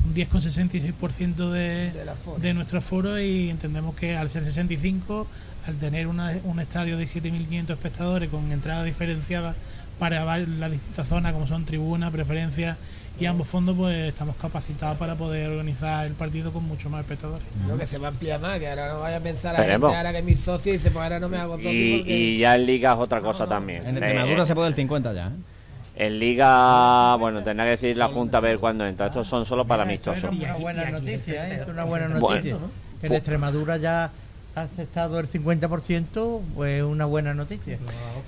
un 0.05 0.13
10,66% 0.13 1.49
de, 1.51 1.91
aforo. 2.11 2.37
de 2.39 2.53
nuestro 2.53 2.79
aforo 2.79 3.19
y 3.21 3.49
entendemos 3.49 3.95
que 3.95 4.17
al 4.17 4.29
ser 4.29 4.43
65, 4.43 5.27
al 5.65 5.75
tener 5.75 6.07
una- 6.07 6.37
un 6.43 6.59
estadio 6.59 6.97
de 6.97 7.05
7.500 7.07 7.69
espectadores 7.71 8.29
con 8.29 8.51
entradas 8.51 8.85
diferenciadas 8.85 9.55
para 9.99 10.25
las 10.37 10.71
distintas 10.71 11.07
zonas 11.07 11.31
como 11.33 11.47
son 11.47 11.63
tribunas, 11.65 12.11
preferencias 12.11 12.77
y 13.19 13.25
ambos 13.27 13.47
fondos, 13.47 13.75
pues 13.77 14.09
estamos 14.09 14.35
capacitados 14.35 14.97
para 14.97 15.15
poder 15.15 15.49
organizar 15.49 16.05
el 16.07 16.13
partido 16.13 16.51
con 16.51 16.63
mucho 16.67 16.89
más 16.89 17.01
espectadores. 17.01 17.43
Lo 17.67 17.77
que 17.77 17.85
se 17.85 17.97
va 17.97 18.07
a 18.07 18.11
ampliar 18.11 18.39
más, 18.39 18.57
que 18.59 18.67
ahora 18.67 18.89
no 18.93 18.99
vaya 19.01 19.17
a 19.17 19.19
pensar 19.19 19.51
gente 19.55 19.61
Esperemos. 19.61 19.95
ahora 19.95 20.11
que 20.11 20.17
es 20.19 20.23
mil 20.25 20.37
socios 20.37 20.67
y 20.67 20.77
dice, 20.77 20.91
pues 20.91 21.03
ahora 21.03 21.19
no 21.19 21.29
me 21.29 21.37
hago 21.37 21.55
socio 21.55 21.71
Y, 21.71 21.97
porque... 21.97 22.11
y 22.17 22.37
ya 22.39 22.55
en 22.55 22.65
Liga 22.65 22.93
es 22.93 22.99
otra 22.99 23.21
cosa 23.21 23.45
también. 23.47 23.85
En 23.85 23.95
Eh, 23.95 23.99
Extremadura 23.99 24.45
se 24.45 24.55
puede 24.55 24.67
el 24.69 24.75
50 24.75 25.13
ya. 25.13 25.27
¿eh? 25.27 25.31
En 25.95 26.17
Liga, 26.19 27.15
bueno, 27.17 27.43
tendrá 27.43 27.65
que 27.65 27.71
decir 27.71 27.95
la 27.97 28.07
Junta 28.07 28.39
a 28.39 28.41
ver 28.41 28.57
cuándo 28.57 28.85
entra. 28.85 29.05
Estos 29.07 29.27
son 29.27 29.45
solo 29.45 29.65
para 29.65 29.83
amistosos. 29.83 30.23
es 30.33 30.39
una 30.39 30.55
buena 30.55 30.89
noticia, 30.89 31.47
¿eh? 31.49 31.59
Es 31.61 31.67
una 31.67 31.83
buena 31.83 32.07
Bueno. 32.07 32.29
noticia. 32.29 32.57
Que 32.99 33.07
en 33.07 33.13
Extremadura 33.13 33.77
ya 33.77 34.09
aceptado 34.55 35.19
el 35.19 35.27
50%, 35.27 36.41
pues 36.55 36.83
una 36.83 37.05
buena 37.05 37.33
noticia. 37.33 37.79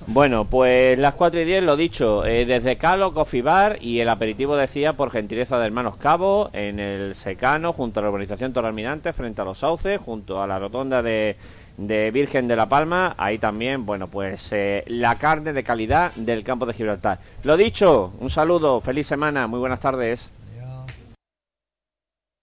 Bueno, 0.06 0.44
pues 0.44 0.98
las 0.98 1.14
4 1.14 1.40
y 1.40 1.44
10, 1.44 1.62
lo 1.62 1.76
dicho, 1.76 2.24
eh, 2.24 2.44
desde 2.44 2.76
Calo, 2.76 3.14
Coffee 3.14 3.42
Bar 3.42 3.78
y 3.80 4.00
el 4.00 4.08
aperitivo 4.08 4.56
decía 4.56 4.94
por 4.94 5.10
gentileza 5.10 5.58
de 5.58 5.66
Hermanos 5.66 5.96
Cabo, 5.96 6.50
en 6.52 6.80
el 6.80 7.14
Secano, 7.14 7.72
junto 7.72 8.00
a 8.00 8.02
la 8.02 8.08
urbanización 8.08 8.52
Toralmirante, 8.52 9.12
frente 9.12 9.42
a 9.42 9.44
los 9.44 9.58
sauces, 9.58 10.00
junto 10.00 10.42
a 10.42 10.46
la 10.46 10.58
rotonda 10.58 11.02
de, 11.02 11.36
de 11.76 12.10
Virgen 12.10 12.48
de 12.48 12.56
la 12.56 12.68
Palma, 12.68 13.14
ahí 13.18 13.38
también, 13.38 13.86
bueno, 13.86 14.08
pues 14.08 14.48
eh, 14.52 14.82
la 14.88 15.16
carne 15.16 15.52
de 15.52 15.62
calidad 15.62 16.12
del 16.14 16.42
campo 16.42 16.66
de 16.66 16.72
Gibraltar. 16.72 17.20
Lo 17.44 17.56
dicho, 17.56 18.12
un 18.18 18.30
saludo, 18.30 18.80
feliz 18.80 19.06
semana, 19.06 19.46
muy 19.46 19.60
buenas 19.60 19.80
tardes. 19.80 20.32